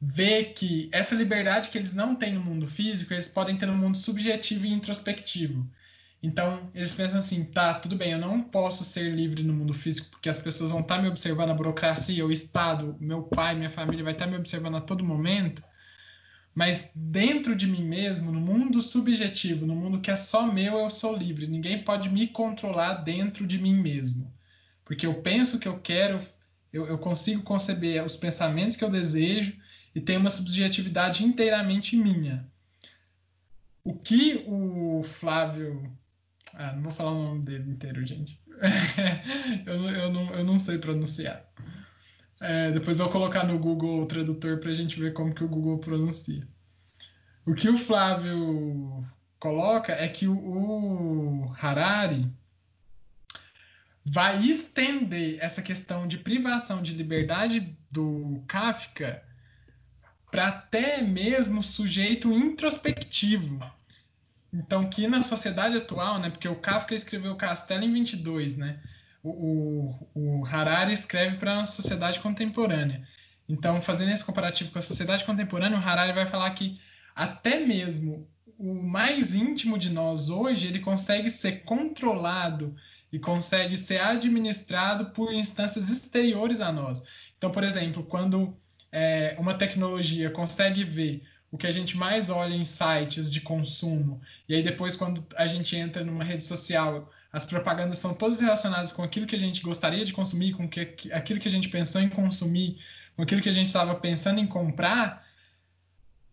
ver 0.00 0.54
que 0.54 0.88
essa 0.92 1.14
liberdade 1.14 1.68
que 1.68 1.78
eles 1.78 1.92
não 1.92 2.16
têm 2.16 2.34
no 2.34 2.40
mundo 2.40 2.66
físico, 2.66 3.12
eles 3.12 3.28
podem 3.28 3.56
ter 3.56 3.66
no 3.66 3.76
mundo 3.76 3.96
subjetivo 3.96 4.66
e 4.66 4.72
introspectivo. 4.72 5.70
Então, 6.22 6.70
eles 6.72 6.92
pensam 6.92 7.18
assim, 7.18 7.44
tá, 7.44 7.74
tudo 7.74 7.96
bem, 7.96 8.12
eu 8.12 8.18
não 8.18 8.42
posso 8.42 8.84
ser 8.84 9.10
livre 9.10 9.42
no 9.42 9.52
mundo 9.52 9.74
físico 9.74 10.08
porque 10.10 10.28
as 10.28 10.38
pessoas 10.38 10.70
vão 10.70 10.80
estar 10.80 10.96
tá 10.96 11.02
me 11.02 11.08
observando, 11.08 11.50
a 11.50 11.54
burocracia, 11.54 12.24
o 12.24 12.30
Estado, 12.30 12.96
meu 13.00 13.24
pai, 13.24 13.56
minha 13.56 13.70
família 13.70 14.04
vai 14.04 14.12
estar 14.12 14.26
tá 14.26 14.30
me 14.30 14.36
observando 14.36 14.76
a 14.76 14.80
todo 14.80 15.04
momento, 15.04 15.62
mas 16.54 16.90
dentro 16.94 17.56
de 17.56 17.66
mim 17.66 17.84
mesmo, 17.84 18.30
no 18.30 18.40
mundo 18.40 18.82
subjetivo, 18.82 19.66
no 19.66 19.74
mundo 19.74 20.00
que 20.00 20.10
é 20.10 20.16
só 20.16 20.46
meu, 20.46 20.78
eu 20.78 20.90
sou 20.90 21.16
livre. 21.16 21.46
Ninguém 21.46 21.82
pode 21.82 22.10
me 22.10 22.26
controlar 22.28 22.94
dentro 22.94 23.46
de 23.46 23.58
mim 23.58 23.74
mesmo. 23.74 24.32
Porque 24.84 25.06
eu 25.06 25.14
penso 25.22 25.58
que 25.58 25.66
eu 25.66 25.78
quero, 25.78 26.20
eu, 26.72 26.86
eu 26.86 26.98
consigo 26.98 27.42
conceber 27.42 28.04
os 28.04 28.16
pensamentos 28.16 28.76
que 28.76 28.84
eu 28.84 28.90
desejo 28.90 29.54
e 29.94 30.00
tenho 30.00 30.20
uma 30.20 30.30
subjetividade 30.30 31.24
inteiramente 31.24 31.96
minha. 31.96 32.46
O 33.82 33.94
que 33.94 34.44
o 34.46 35.02
Flávio 35.02 35.90
ah, 36.54 36.72
não 36.74 36.82
vou 36.82 36.92
falar 36.92 37.12
o 37.12 37.22
nome 37.22 37.42
dele 37.42 37.70
inteiro, 37.70 38.04
gente. 38.04 38.38
eu, 39.64 39.88
eu, 39.88 40.12
não, 40.12 40.34
eu 40.34 40.44
não 40.44 40.58
sei 40.58 40.78
pronunciar. 40.78 41.44
É, 42.42 42.72
depois 42.72 42.98
eu 42.98 43.04
vou 43.04 43.12
colocar 43.12 43.44
no 43.44 43.56
Google 43.56 44.04
tradutor 44.06 44.58
para 44.58 44.70
a 44.70 44.74
gente 44.74 44.98
ver 44.98 45.12
como 45.12 45.32
que 45.32 45.44
o 45.44 45.48
Google 45.48 45.78
pronuncia. 45.78 46.44
O 47.46 47.54
que 47.54 47.68
o 47.68 47.78
Flávio 47.78 49.06
coloca 49.38 49.92
é 49.92 50.08
que 50.08 50.26
o, 50.26 50.36
o 50.36 51.54
Harari 51.56 52.28
vai 54.04 54.44
estender 54.44 55.38
essa 55.40 55.62
questão 55.62 56.08
de 56.08 56.18
privação 56.18 56.82
de 56.82 56.92
liberdade 56.92 57.76
do 57.88 58.42
Kafka 58.48 59.22
para 60.28 60.48
até 60.48 61.00
mesmo 61.00 61.62
sujeito 61.62 62.32
introspectivo. 62.32 63.60
Então, 64.52 64.88
que 64.90 65.06
na 65.06 65.22
sociedade 65.22 65.76
atual, 65.76 66.18
né, 66.18 66.28
porque 66.28 66.48
o 66.48 66.56
Kafka 66.56 66.94
escreveu 66.94 67.36
Castelo 67.36 67.84
em 67.84 67.92
22, 67.92 68.56
né, 68.56 68.82
o, 69.22 69.94
o, 70.14 70.46
Harari 70.46 70.92
escreve 70.92 71.36
para 71.36 71.60
a 71.60 71.66
sociedade 71.66 72.20
contemporânea. 72.20 73.06
Então, 73.48 73.80
fazendo 73.80 74.12
esse 74.12 74.24
comparativo 74.24 74.70
com 74.70 74.78
a 74.78 74.82
sociedade 74.82 75.24
contemporânea, 75.24 75.78
o 75.78 75.82
Harari 75.82 76.12
vai 76.12 76.26
falar 76.26 76.50
que 76.50 76.80
até 77.14 77.60
mesmo 77.60 78.26
o 78.58 78.74
mais 78.74 79.34
íntimo 79.34 79.78
de 79.78 79.90
nós 79.90 80.30
hoje, 80.30 80.68
ele 80.68 80.78
consegue 80.78 81.30
ser 81.30 81.62
controlado 81.64 82.74
e 83.12 83.18
consegue 83.18 83.76
ser 83.76 84.00
administrado 84.00 85.06
por 85.06 85.32
instâncias 85.32 85.88
exteriores 85.88 86.60
a 86.60 86.72
nós. 86.72 87.02
Então, 87.36 87.50
por 87.50 87.64
exemplo, 87.64 88.04
quando 88.04 88.56
é, 88.90 89.36
uma 89.38 89.54
tecnologia 89.54 90.30
consegue 90.30 90.84
ver 90.84 91.22
o 91.50 91.58
que 91.58 91.66
a 91.66 91.70
gente 91.70 91.96
mais 91.96 92.30
olha 92.30 92.54
em 92.54 92.64
sites 92.64 93.30
de 93.30 93.40
consumo. 93.40 94.20
E 94.48 94.54
aí 94.54 94.62
depois 94.62 94.96
quando 94.96 95.24
a 95.36 95.46
gente 95.46 95.76
entra 95.76 96.02
numa 96.02 96.24
rede 96.24 96.46
social, 96.46 97.10
as 97.32 97.44
propagandas 97.44 97.98
são 97.98 98.12
todas 98.12 98.40
relacionadas 98.40 98.92
com 98.92 99.02
aquilo 99.02 99.26
que 99.26 99.34
a 99.34 99.38
gente 99.38 99.62
gostaria 99.62 100.04
de 100.04 100.12
consumir, 100.12 100.52
com 100.52 100.68
que, 100.68 100.80
aquilo 101.12 101.40
que 101.40 101.48
a 101.48 101.50
gente 101.50 101.68
pensou 101.70 102.00
em 102.00 102.08
consumir, 102.08 102.78
com 103.16 103.22
aquilo 103.22 103.40
que 103.40 103.48
a 103.48 103.52
gente 103.52 103.68
estava 103.68 103.94
pensando 103.94 104.38
em 104.38 104.46
comprar. 104.46 105.26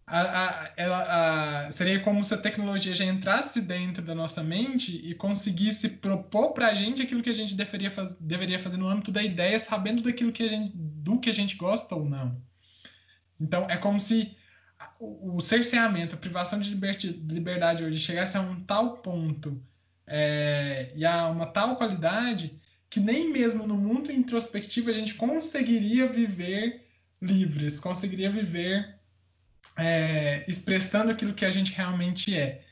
A, 0.06 0.22
a, 0.22 0.72
ela, 0.76 1.68
a, 1.68 1.72
seria 1.72 2.00
como 2.00 2.24
se 2.26 2.34
a 2.34 2.38
tecnologia 2.38 2.96
já 2.96 3.06
entrasse 3.06 3.62
dentro 3.62 4.04
da 4.04 4.14
nossa 4.14 4.44
mente 4.44 4.92
e 4.92 5.14
conseguisse 5.14 5.88
propor 5.88 6.52
para 6.52 6.68
a 6.68 6.74
gente 6.74 7.02
aquilo 7.02 7.22
que 7.22 7.30
a 7.30 7.34
gente 7.34 7.56
deveria, 7.56 7.92
faz, 7.92 8.14
deveria 8.20 8.60
fazer 8.60 8.76
no 8.76 8.90
âmbito 8.90 9.12
da 9.12 9.24
ideia, 9.24 9.58
sabendo 9.58 10.02
daquilo 10.02 10.34
que 10.34 10.44
a 10.44 10.48
gente, 10.50 10.72
do 10.76 11.20
que 11.20 11.30
a 11.30 11.34
gente 11.34 11.56
gosta 11.56 11.96
ou 11.96 12.10
não. 12.10 12.42
Então 13.40 13.70
é 13.70 13.78
como 13.78 14.00
se 14.00 14.36
o, 15.00 15.40
cerceamento, 15.40 16.16
a 16.16 16.18
privação 16.18 16.60
de 16.60 16.74
liberdade 16.74 17.84
hoje 17.86 18.00
chegasse 18.00 18.36
a 18.36 18.42
um 18.42 18.60
tal 18.62 18.98
ponto 18.98 19.62
é, 20.10 20.92
e 20.96 21.06
a 21.06 21.28
uma 21.28 21.46
tal 21.46 21.76
qualidade 21.76 22.60
que 22.90 23.00
nem 23.00 23.32
mesmo 23.32 23.68
no 23.68 23.78
mundo 23.78 24.12
introspectivo 24.12 24.90
a 24.90 24.94
gente 24.94 25.14
conseguiria 25.14 26.08
viver 26.08 26.88
livres, 27.22 27.80
conseguiria 27.80 28.32
viver 28.32 28.96
é, 29.78 30.44
expressando 30.48 31.12
aquilo 31.12 31.34
que 31.34 31.46
a 31.46 31.52
gente 31.52 31.72
realmente 31.74 32.36
é. 32.36 32.64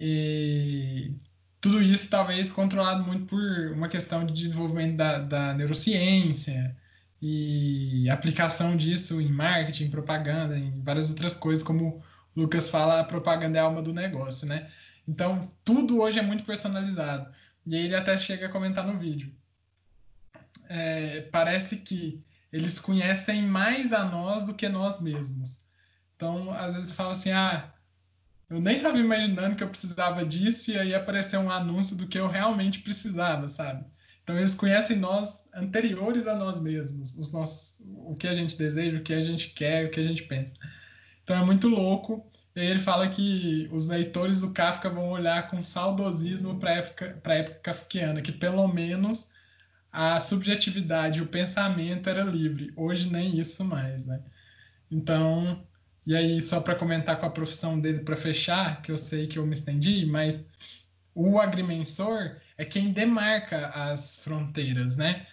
E 0.00 1.12
tudo 1.60 1.82
isso 1.82 2.08
talvez 2.08 2.50
controlado 2.50 3.04
muito 3.04 3.26
por 3.26 3.72
uma 3.72 3.88
questão 3.88 4.24
de 4.24 4.32
desenvolvimento 4.32 4.96
da, 4.96 5.18
da 5.18 5.54
neurociência 5.54 6.74
e 7.20 8.08
aplicação 8.08 8.76
disso 8.76 9.20
em 9.20 9.30
marketing, 9.30 9.90
propaganda, 9.90 10.56
em 10.56 10.80
várias 10.80 11.10
outras 11.10 11.34
coisas, 11.34 11.64
como 11.64 12.02
o 12.34 12.40
Lucas 12.40 12.70
fala, 12.70 13.00
a 13.00 13.04
propaganda 13.04 13.58
é 13.58 13.60
a 13.60 13.64
alma 13.64 13.82
do 13.82 13.92
negócio, 13.92 14.46
né? 14.46 14.70
Então, 15.08 15.50
tudo 15.64 16.00
hoje 16.00 16.18
é 16.18 16.22
muito 16.22 16.44
personalizado. 16.44 17.34
E 17.66 17.74
ele 17.74 17.96
até 17.96 18.16
chega 18.18 18.46
a 18.46 18.50
comentar 18.50 18.86
no 18.86 18.98
vídeo. 18.98 19.34
É, 20.68 21.22
parece 21.32 21.78
que 21.78 22.22
eles 22.52 22.78
conhecem 22.78 23.42
mais 23.42 23.92
a 23.94 24.04
nós 24.04 24.44
do 24.44 24.54
que 24.54 24.68
nós 24.68 25.00
mesmos. 25.00 25.60
Então, 26.14 26.52
às 26.52 26.74
vezes 26.74 26.92
fala 26.92 27.12
assim, 27.12 27.30
ah, 27.30 27.72
eu 28.50 28.60
nem 28.60 28.76
estava 28.76 28.98
imaginando 28.98 29.56
que 29.56 29.62
eu 29.62 29.68
precisava 29.68 30.24
disso 30.24 30.70
e 30.70 30.78
aí 30.78 30.94
apareceu 30.94 31.40
um 31.40 31.50
anúncio 31.50 31.96
do 31.96 32.06
que 32.06 32.18
eu 32.18 32.28
realmente 32.28 32.80
precisava, 32.80 33.48
sabe? 33.48 33.84
Então 34.22 34.36
eles 34.36 34.54
conhecem 34.54 34.98
nós 34.98 35.46
anteriores 35.54 36.26
a 36.26 36.34
nós 36.34 36.60
mesmos, 36.60 37.16
os 37.16 37.32
nossos, 37.32 37.82
o 37.86 38.14
que 38.14 38.28
a 38.28 38.34
gente 38.34 38.56
deseja, 38.56 38.98
o 38.98 39.02
que 39.02 39.14
a 39.14 39.20
gente 39.20 39.50
quer, 39.50 39.86
o 39.86 39.90
que 39.90 40.00
a 40.00 40.02
gente 40.02 40.22
pensa. 40.24 40.52
Então 41.22 41.36
é 41.36 41.44
muito 41.44 41.68
louco. 41.68 42.30
E 42.58 42.60
ele 42.60 42.80
fala 42.80 43.08
que 43.08 43.68
os 43.70 43.86
leitores 43.86 44.40
do 44.40 44.52
Kafka 44.52 44.90
vão 44.90 45.10
olhar 45.10 45.48
com 45.48 45.62
saudosismo 45.62 46.58
para 46.58 46.70
a 46.70 46.74
época, 46.74 47.20
época 47.24 47.60
kafkiana, 47.62 48.20
que 48.20 48.32
pelo 48.32 48.66
menos 48.66 49.30
a 49.92 50.18
subjetividade, 50.18 51.22
o 51.22 51.28
pensamento 51.28 52.10
era 52.10 52.24
livre. 52.24 52.72
Hoje 52.74 53.08
nem 53.08 53.38
isso 53.38 53.64
mais, 53.64 54.06
né? 54.06 54.20
Então, 54.90 55.64
e 56.04 56.16
aí 56.16 56.42
só 56.42 56.60
para 56.60 56.74
comentar 56.74 57.20
com 57.20 57.26
a 57.26 57.30
profissão 57.30 57.78
dele 57.78 58.00
para 58.00 58.16
fechar, 58.16 58.82
que 58.82 58.90
eu 58.90 58.98
sei 58.98 59.28
que 59.28 59.38
eu 59.38 59.46
me 59.46 59.52
estendi, 59.52 60.04
mas 60.04 60.48
o 61.14 61.38
agrimensor 61.38 62.38
é 62.56 62.64
quem 62.64 62.92
demarca 62.92 63.68
as 63.68 64.16
fronteiras, 64.16 64.96
né? 64.96 65.28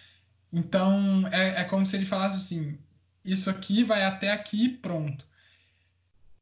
Então 0.52 1.26
é, 1.32 1.62
é 1.62 1.64
como 1.64 1.84
se 1.84 1.96
ele 1.96 2.06
falasse 2.06 2.36
assim: 2.36 2.78
isso 3.24 3.50
aqui 3.50 3.82
vai 3.82 4.04
até 4.04 4.30
aqui 4.30 4.68
pronto. 4.68 5.26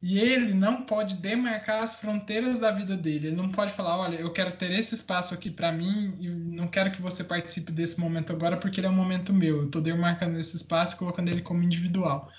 E 0.07 0.19
ele 0.19 0.53
não 0.53 0.83
pode 0.83 1.17
demarcar 1.17 1.83
as 1.83 1.95
fronteiras 1.95 2.59
da 2.59 2.71
vida 2.71 2.95
dele. 2.95 3.29
Ele 3.29 3.37
não 3.37 3.51
pode 3.51 3.73
falar, 3.73 3.97
olha, 3.97 4.17
eu 4.17 4.31
quero 4.31 4.53
ter 4.53 4.71
esse 4.71 4.95
espaço 4.95 5.33
aqui 5.33 5.51
para 5.51 5.73
mim 5.73 6.13
e 6.21 6.29
não 6.29 6.69
quero 6.69 6.93
que 6.93 7.01
você 7.01 7.25
participe 7.25 7.73
desse 7.73 7.99
momento 7.99 8.31
agora 8.31 8.59
porque 8.59 8.81
ele 8.81 8.87
é 8.87 8.91
um 8.91 8.95
momento 8.95 9.33
meu. 9.33 9.63
Eu 9.63 9.65
estou 9.65 9.81
demarcando 9.81 10.39
esse 10.39 10.57
espaço 10.57 10.95
e 10.95 10.99
colocando 10.99 11.31
ele 11.31 11.41
como 11.41 11.63
individual. 11.63 12.31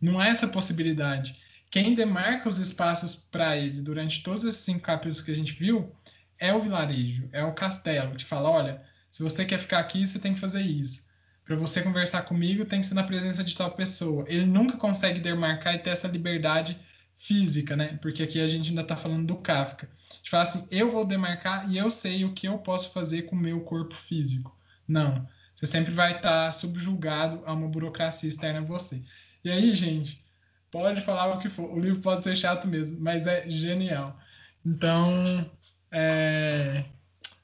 Não 0.00 0.20
há 0.20 0.28
essa 0.28 0.46
possibilidade. 0.46 1.36
Quem 1.68 1.96
demarca 1.96 2.48
os 2.48 2.58
espaços 2.58 3.16
para 3.16 3.56
ele 3.56 3.80
durante 3.82 4.22
todos 4.22 4.44
esses 4.44 4.60
cinco 4.60 4.82
capítulos 4.82 5.20
que 5.20 5.32
a 5.32 5.36
gente 5.36 5.54
viu 5.54 5.92
é 6.38 6.54
o 6.54 6.60
vilarejo, 6.60 7.28
é 7.32 7.42
o 7.42 7.54
castelo, 7.54 8.14
que 8.14 8.24
fala, 8.24 8.48
olha, 8.48 8.82
se 9.10 9.24
você 9.24 9.44
quer 9.44 9.58
ficar 9.58 9.80
aqui, 9.80 10.06
você 10.06 10.20
tem 10.20 10.32
que 10.32 10.38
fazer 10.38 10.62
isso. 10.62 11.10
Para 11.44 11.56
você 11.56 11.82
conversar 11.82 12.22
comigo, 12.22 12.64
tem 12.64 12.80
que 12.80 12.86
ser 12.86 12.94
na 12.94 13.02
presença 13.02 13.42
de 13.42 13.56
tal 13.56 13.72
pessoa. 13.72 14.24
Ele 14.28 14.46
nunca 14.46 14.76
consegue 14.76 15.18
demarcar 15.18 15.74
e 15.74 15.78
ter 15.80 15.90
essa 15.90 16.06
liberdade 16.06 16.78
física, 17.20 17.76
né? 17.76 17.98
Porque 18.00 18.22
aqui 18.22 18.40
a 18.40 18.46
gente 18.46 18.70
ainda 18.70 18.80
está 18.80 18.96
falando 18.96 19.26
do 19.26 19.36
Kafka. 19.36 19.88
A 20.10 20.14
gente 20.16 20.30
fala 20.30 20.42
assim, 20.42 20.66
eu 20.70 20.90
vou 20.90 21.04
demarcar 21.04 21.70
e 21.70 21.76
eu 21.76 21.90
sei 21.90 22.24
o 22.24 22.32
que 22.32 22.48
eu 22.48 22.58
posso 22.58 22.92
fazer 22.94 23.22
com 23.22 23.36
o 23.36 23.38
meu 23.38 23.60
corpo 23.60 23.94
físico. 23.94 24.56
Não. 24.88 25.28
Você 25.54 25.66
sempre 25.66 25.92
vai 25.92 26.16
estar 26.16 26.46
tá 26.46 26.52
subjugado 26.52 27.42
a 27.44 27.52
uma 27.52 27.68
burocracia 27.68 28.28
externa 28.28 28.60
a 28.60 28.64
você. 28.64 29.02
E 29.44 29.50
aí, 29.50 29.72
gente, 29.74 30.24
pode 30.70 31.02
falar 31.02 31.34
o 31.34 31.38
que 31.38 31.50
for. 31.50 31.70
O 31.70 31.78
livro 31.78 32.00
pode 32.00 32.22
ser 32.22 32.34
chato 32.34 32.66
mesmo, 32.66 32.98
mas 32.98 33.26
é 33.26 33.48
genial. 33.50 34.18
Então, 34.64 35.50
é, 35.90 36.84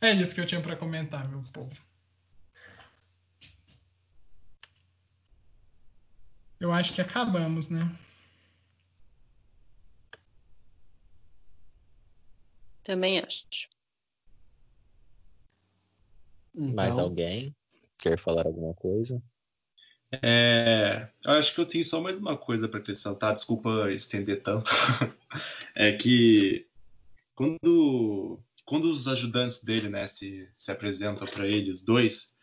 é 0.00 0.12
isso 0.12 0.34
que 0.34 0.40
eu 0.40 0.46
tinha 0.46 0.62
para 0.62 0.74
comentar, 0.74 1.28
meu 1.28 1.42
povo. 1.52 1.76
Eu 6.58 6.72
acho 6.72 6.94
que 6.94 7.02
acabamos, 7.02 7.68
né? 7.68 7.86
Também 12.86 13.18
acho. 13.18 13.44
Então... 16.54 16.74
Mais 16.76 16.96
alguém 16.96 17.52
quer 17.98 18.16
falar 18.16 18.46
alguma 18.46 18.72
coisa? 18.74 19.20
É, 20.22 21.08
eu 21.24 21.32
acho 21.32 21.52
que 21.52 21.60
eu 21.60 21.66
tenho 21.66 21.84
só 21.84 22.00
mais 22.00 22.16
uma 22.16 22.38
coisa 22.38 22.68
para 22.68 22.78
acrescentar, 22.78 23.34
desculpa 23.34 23.90
estender 23.90 24.40
tanto. 24.40 24.70
é 25.74 25.90
que 25.94 26.64
quando, 27.34 28.38
quando 28.64 28.84
os 28.84 29.08
ajudantes 29.08 29.64
dele 29.64 29.88
né, 29.88 30.06
se, 30.06 30.48
se 30.56 30.70
apresentam 30.70 31.26
para 31.26 31.44
ele, 31.44 31.72
os 31.72 31.82
dois, 31.82 32.36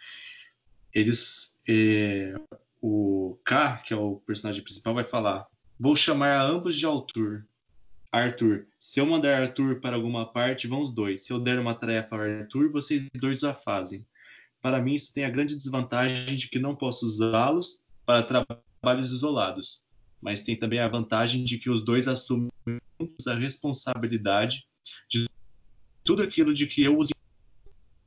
eles. 0.93 1.57
É, 1.65 2.33
o 2.81 3.39
K, 3.45 3.77
que 3.77 3.93
é 3.93 3.95
o 3.97 4.17
personagem 4.17 4.61
principal, 4.61 4.93
vai 4.93 5.05
falar: 5.05 5.47
Vou 5.79 5.95
chamar 5.95 6.33
a 6.33 6.43
ambos 6.43 6.75
de 6.75 6.85
Arthur. 6.85 7.47
Arthur. 8.14 8.68
Se 8.77 8.99
eu 8.99 9.06
mandar 9.07 9.41
Arthur 9.41 9.81
para 9.81 9.95
alguma 9.95 10.31
parte, 10.31 10.68
vão 10.68 10.81
os 10.81 10.91
dois. 10.91 11.26
Se 11.26 11.34
eu 11.34 11.40
der 11.40 11.57
uma 11.60 11.73
tarefa 11.73 12.15
a 12.15 12.41
Arthur, 12.41 12.72
vocês 12.72 13.07
dois 13.15 13.44
a 13.44 13.56
fazem. 13.56 14.06
Para 14.61 14.80
mim, 14.80 14.94
isso 14.94 15.11
tem 15.11 15.26
a 15.26 15.30
grande 15.30 15.56
desvantagem 15.56 16.35
de 16.35 16.48
que 16.48 16.60
não 16.60 16.76
posso 16.76 17.06
usá-los 17.06 17.81
para 18.06 18.23
trabalhos 18.23 19.11
isolados. 19.11 19.84
Mas 20.22 20.41
tem 20.41 20.56
também 20.56 20.80
a 20.80 20.88
vantagem 20.88 21.44
de 21.44 21.57
que 21.57 21.69
os 21.69 21.84
dois 21.84 22.07
assumem 22.07 22.49
a 23.27 23.34
responsabilidade 23.34 24.65
de 25.10 25.27
tudo 26.03 26.22
aquilo 26.22 26.53
de 26.53 26.68
que 26.68 26.84
eu 26.84 26.95
uso. 26.95 27.11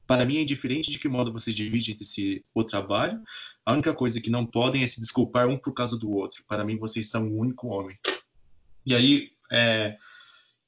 Para 0.06 0.24
mim 0.24 0.36
é 0.36 0.42
indiferente 0.42 0.90
de 0.90 1.00
que 1.00 1.08
modo 1.08 1.32
vocês 1.32 1.54
dividem 1.54 1.98
esse, 2.00 2.44
o 2.54 2.62
trabalho. 2.62 3.20
A 3.64 3.72
única 3.72 3.92
coisa 3.92 4.20
que 4.20 4.30
não 4.30 4.46
podem 4.46 4.84
é 4.84 4.86
se 4.86 5.00
desculpar 5.00 5.48
um 5.48 5.58
por 5.58 5.74
causa 5.74 5.98
do 5.98 6.10
outro. 6.10 6.44
Para 6.46 6.64
mim, 6.64 6.78
vocês 6.78 7.10
são 7.10 7.26
um 7.26 7.38
único 7.38 7.66
homem. 7.66 7.96
E 8.86 8.94
aí, 8.94 9.35
é, 9.50 9.96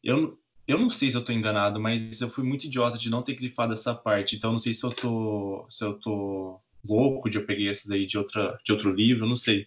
eu, 0.03 0.39
eu 0.67 0.79
não 0.79 0.91
sei 0.91 1.11
se 1.11 1.17
eu 1.17 1.21
estou 1.21 1.35
enganado, 1.35 1.81
mas 1.81 2.21
eu 2.21 2.29
fui 2.29 2.45
muito 2.45 2.65
idiota 2.65 2.99
de 2.99 3.11
não 3.11 3.23
ter 3.23 3.35
grifado 3.35 3.73
essa 3.73 3.95
parte. 3.95 4.37
Então 4.37 4.53
não 4.53 4.59
sei 4.59 4.75
se 4.75 4.85
eu 4.85 4.91
tô, 4.91 5.67
se 5.71 5.85
eu 5.85 5.95
tô 5.95 6.61
louco 6.85 7.31
de 7.31 7.39
eu 7.39 7.47
peguei 7.47 7.69
essa 7.69 7.89
daí 7.89 8.07
de, 8.07 8.19
outra, 8.19 8.59
de 8.65 8.73
outro 8.73 8.93
livro, 8.93 9.27
não 9.27 9.37
sei. 9.37 9.67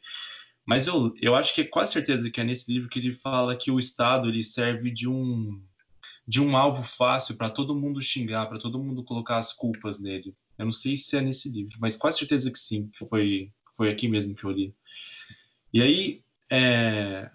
Mas 0.66 0.88
eu, 0.88 1.14
eu 1.22 1.36
acho 1.36 1.54
que 1.56 1.62
é 1.62 1.66
quase 1.66 1.94
certeza 1.94 2.30
que 2.30 2.40
é 2.40 2.44
nesse 2.44 2.72
livro 2.72 2.90
que 2.90 3.00
ele 3.00 3.14
fala 3.14 3.56
que 3.56 3.72
o 3.72 3.80
Estado 3.80 4.30
ele 4.30 4.44
serve 4.44 4.92
de 4.92 5.08
um 5.08 5.62
de 6.28 6.40
um 6.40 6.56
alvo 6.56 6.84
fácil 6.84 7.36
para 7.36 7.50
todo 7.50 7.76
mundo 7.76 8.00
xingar, 8.00 8.46
para 8.46 8.60
todo 8.60 8.82
mundo 8.82 9.04
colocar 9.04 9.38
as 9.38 9.52
culpas 9.52 10.00
nele. 10.00 10.34
Eu 10.58 10.66
não 10.66 10.72
sei 10.72 10.96
se 10.96 11.18
é 11.18 11.22
nesse 11.22 11.50
livro, 11.50 11.76
mas 11.80 11.98
quase 11.98 12.20
certeza 12.20 12.52
que 12.52 12.60
sim, 12.60 12.90
que 12.98 13.06
foi 13.06 13.52
foi 13.76 13.90
aqui 13.90 14.08
mesmo 14.08 14.36
que 14.36 14.44
eu 14.44 14.52
li. 14.52 14.74
E 15.74 15.82
aí, 15.82 16.24
é, 16.50 17.30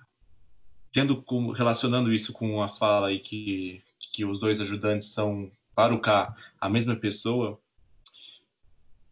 tendo 0.97 1.23
relacionando 1.53 2.11
isso 2.11 2.33
com 2.33 2.63
a 2.63 2.69
fala 2.69 3.09
aí 3.09 3.19
que, 3.19 3.83
que 3.99 4.25
os 4.25 4.39
dois 4.39 4.63
ajudantes 4.63 5.09
são, 5.09 5.53
para 5.75 5.93
o 5.93 6.01
K, 6.01 6.35
a 6.59 6.71
mesma 6.71 6.97
pessoa, 6.97 7.61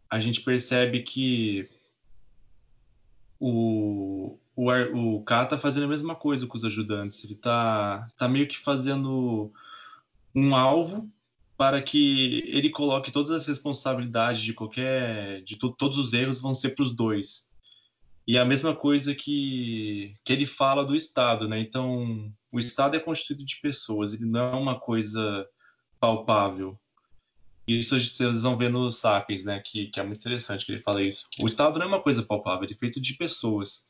a 0.09 0.19
gente 0.19 0.41
percebe 0.41 1.03
que 1.03 1.69
o, 3.39 4.35
o, 4.55 4.71
o 4.95 5.23
K 5.25 5.43
está 5.43 5.59
fazendo 5.59 5.83
a 5.83 5.89
mesma 5.89 6.15
coisa 6.15 6.47
com 6.47 6.57
os 6.57 6.65
ajudantes. 6.65 7.23
Ele 7.23 7.33
está 7.33 8.09
tá 8.17 8.27
meio 8.27 8.47
que 8.47 8.57
fazendo 8.57 9.53
um 10.33 10.55
alvo 10.55 11.07
para 11.55 11.83
que 11.83 12.43
ele 12.47 12.71
coloque 12.71 13.11
todas 13.11 13.29
as 13.29 13.45
responsabilidades 13.45 14.41
de 14.41 14.55
qualquer. 14.55 15.43
de 15.43 15.55
todos 15.55 15.99
os 15.99 16.13
erros 16.13 16.41
vão 16.41 16.55
ser 16.55 16.71
para 16.71 16.81
os 16.81 16.95
dois. 16.95 17.47
E 18.27 18.37
a 18.37 18.45
mesma 18.45 18.75
coisa 18.75 19.13
que, 19.13 20.15
que 20.23 20.33
ele 20.33 20.45
fala 20.45 20.83
do 20.83 20.95
Estado, 20.95 21.47
né? 21.47 21.59
Então, 21.59 22.33
o 22.51 22.59
Estado 22.59 22.97
é 22.97 22.99
constituído 22.99 23.45
de 23.45 23.59
pessoas, 23.61 24.13
ele 24.13 24.25
não 24.25 24.53
é 24.53 24.55
uma 24.55 24.79
coisa 24.79 25.47
palpável. 25.99 26.79
Isso 27.67 27.99
vocês 27.99 28.43
vão 28.43 28.57
ver 28.57 28.69
no 28.69 28.91
Sapiens, 28.91 29.43
né? 29.43 29.59
Que, 29.63 29.87
que 29.87 29.99
é 29.99 30.03
muito 30.03 30.19
interessante 30.19 30.65
que 30.65 30.71
ele 30.71 30.81
fala 30.81 31.03
isso. 31.03 31.27
O 31.39 31.45
Estado 31.45 31.77
não 31.77 31.85
é 31.85 31.89
uma 31.89 32.01
coisa 32.01 32.23
palpável, 32.23 32.63
ele 32.63 32.73
é 32.73 32.77
feito 32.77 33.01
de 33.01 33.13
pessoas. 33.13 33.87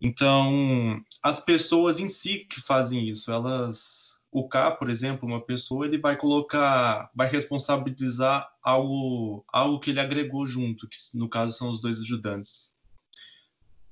Então, 0.00 1.00
as 1.22 1.40
pessoas 1.40 1.98
em 2.00 2.08
si 2.08 2.46
que 2.48 2.60
fazem 2.60 3.08
isso, 3.08 3.30
elas. 3.30 4.18
O 4.32 4.48
K, 4.48 4.70
por 4.70 4.88
exemplo, 4.88 5.28
uma 5.28 5.44
pessoa, 5.44 5.84
ele 5.84 5.98
vai 5.98 6.16
colocar, 6.16 7.10
vai 7.14 7.28
responsabilizar 7.28 8.48
algo, 8.62 9.44
algo 9.52 9.80
que 9.80 9.90
ele 9.90 9.98
agregou 9.98 10.46
junto, 10.46 10.88
que 10.88 10.96
no 11.14 11.28
caso 11.28 11.58
são 11.58 11.68
os 11.68 11.80
dois 11.80 12.00
ajudantes. 12.00 12.72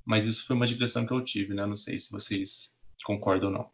Mas 0.08 0.24
isso 0.24 0.46
foi 0.46 0.56
uma 0.56 0.66
digressão 0.66 1.04
que 1.04 1.12
eu 1.12 1.22
tive, 1.22 1.52
né? 1.52 1.66
Não 1.66 1.76
sei 1.76 1.98
se 1.98 2.10
vocês 2.10 2.72
concordam 3.04 3.50
ou 3.50 3.58
não. 3.58 3.70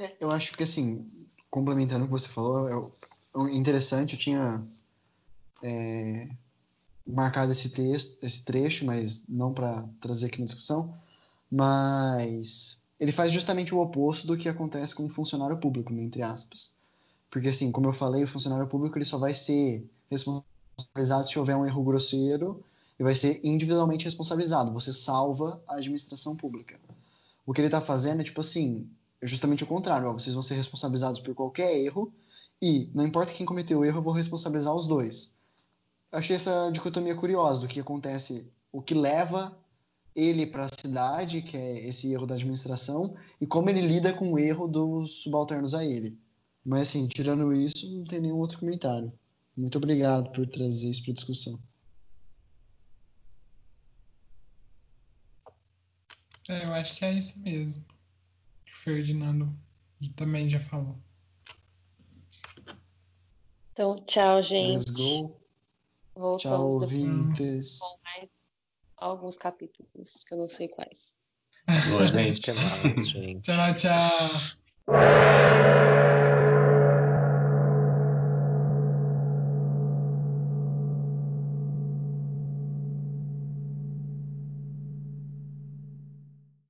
É, 0.00 0.16
eu 0.18 0.32
acho 0.32 0.52
que 0.56 0.64
assim, 0.64 1.08
complementando 1.48 2.04
o 2.04 2.08
que 2.08 2.12
você 2.12 2.28
falou, 2.28 2.92
é 3.36 3.54
interessante, 3.54 4.14
eu 4.14 4.18
tinha 4.18 4.66
é, 5.62 6.28
marcado 7.06 7.52
esse 7.52 7.70
texto, 7.70 8.18
esse 8.24 8.44
trecho, 8.44 8.84
mas 8.84 9.28
não 9.28 9.54
para 9.54 9.88
trazer 10.00 10.26
aqui 10.26 10.40
na 10.40 10.46
discussão. 10.46 10.92
Mas 11.48 12.84
ele 12.98 13.12
faz 13.12 13.30
justamente 13.30 13.72
o 13.72 13.78
oposto 13.78 14.26
do 14.26 14.36
que 14.36 14.48
acontece 14.48 14.92
com 14.92 15.04
um 15.04 15.08
funcionário 15.08 15.56
público, 15.60 15.92
né, 15.92 16.02
entre 16.02 16.22
aspas. 16.22 16.75
Porque 17.30 17.48
assim, 17.48 17.70
como 17.72 17.88
eu 17.88 17.92
falei, 17.92 18.24
o 18.24 18.28
funcionário 18.28 18.66
público 18.66 18.96
ele 18.96 19.04
só 19.04 19.18
vai 19.18 19.34
ser 19.34 19.88
responsabilizado 20.10 21.28
se 21.28 21.38
houver 21.38 21.56
um 21.56 21.66
erro 21.66 21.82
grosseiro 21.82 22.62
e 22.98 23.02
vai 23.02 23.14
ser 23.14 23.40
individualmente 23.44 24.04
responsabilizado. 24.04 24.72
Você 24.72 24.92
salva 24.92 25.62
a 25.66 25.76
administração 25.76 26.36
pública. 26.36 26.78
O 27.44 27.52
que 27.52 27.60
ele 27.60 27.68
está 27.68 27.80
fazendo 27.80 28.20
é 28.20 28.24
tipo 28.24 28.40
assim, 28.40 28.88
é 29.20 29.26
justamente 29.26 29.64
o 29.64 29.66
contrário. 29.66 30.08
Ó, 30.08 30.12
vocês 30.12 30.34
vão 30.34 30.42
ser 30.42 30.54
responsabilizados 30.54 31.20
por 31.20 31.34
qualquer 31.34 31.76
erro 31.76 32.12
e 32.60 32.90
não 32.94 33.06
importa 33.06 33.32
quem 33.32 33.44
cometeu 33.44 33.80
o 33.80 33.84
erro, 33.84 33.98
eu 33.98 34.02
vou 34.02 34.12
responsabilizar 34.12 34.74
os 34.74 34.86
dois. 34.86 35.36
Achei 36.10 36.36
essa 36.36 36.70
dicotomia 36.72 37.14
curiosa 37.14 37.60
do 37.60 37.68
que 37.68 37.80
acontece, 37.80 38.50
o 38.72 38.80
que 38.80 38.94
leva 38.94 39.56
ele 40.14 40.46
para 40.46 40.64
a 40.64 40.68
cidade, 40.68 41.42
que 41.42 41.56
é 41.56 41.86
esse 41.86 42.10
erro 42.10 42.26
da 42.26 42.34
administração, 42.34 43.14
e 43.38 43.46
como 43.46 43.68
ele 43.68 43.82
lida 43.82 44.14
com 44.14 44.32
o 44.32 44.38
erro 44.38 44.66
dos 44.66 45.22
subalternos 45.22 45.74
a 45.74 45.84
ele. 45.84 46.18
Mas 46.66 46.88
assim, 46.88 47.06
tirando 47.06 47.52
isso, 47.52 47.88
não 47.96 48.04
tem 48.04 48.20
nenhum 48.20 48.38
outro 48.38 48.58
comentário. 48.58 49.12
Muito 49.56 49.78
obrigado 49.78 50.32
por 50.32 50.44
trazer 50.48 50.90
isso 50.90 51.04
para 51.04 51.14
discussão. 51.14 51.60
É, 56.48 56.64
eu 56.64 56.74
acho 56.74 56.96
que 56.96 57.04
é 57.04 57.12
isso 57.12 57.38
mesmo. 57.38 57.84
O 58.66 58.76
Ferdinando 58.78 59.56
também 60.16 60.48
já 60.48 60.58
falou. 60.58 60.98
Então, 63.72 63.94
tchau, 64.04 64.36
Let's 64.36 64.48
gente. 64.48 64.92
go. 64.92 65.36
Voltamos 66.16 66.42
Tchau, 66.42 66.80
ouvintes. 66.80 67.78
com 67.78 67.98
mais 68.02 68.28
alguns 68.96 69.36
capítulos, 69.36 70.24
que 70.26 70.34
eu 70.34 70.38
não 70.38 70.48
sei 70.48 70.66
quais. 70.66 71.16
Boa, 71.90 72.08
gente. 72.08 72.50
Até 72.50 72.60
mais, 72.60 73.08
gente. 73.08 73.42
Tchau, 73.46 73.74
tchau. 73.74 74.56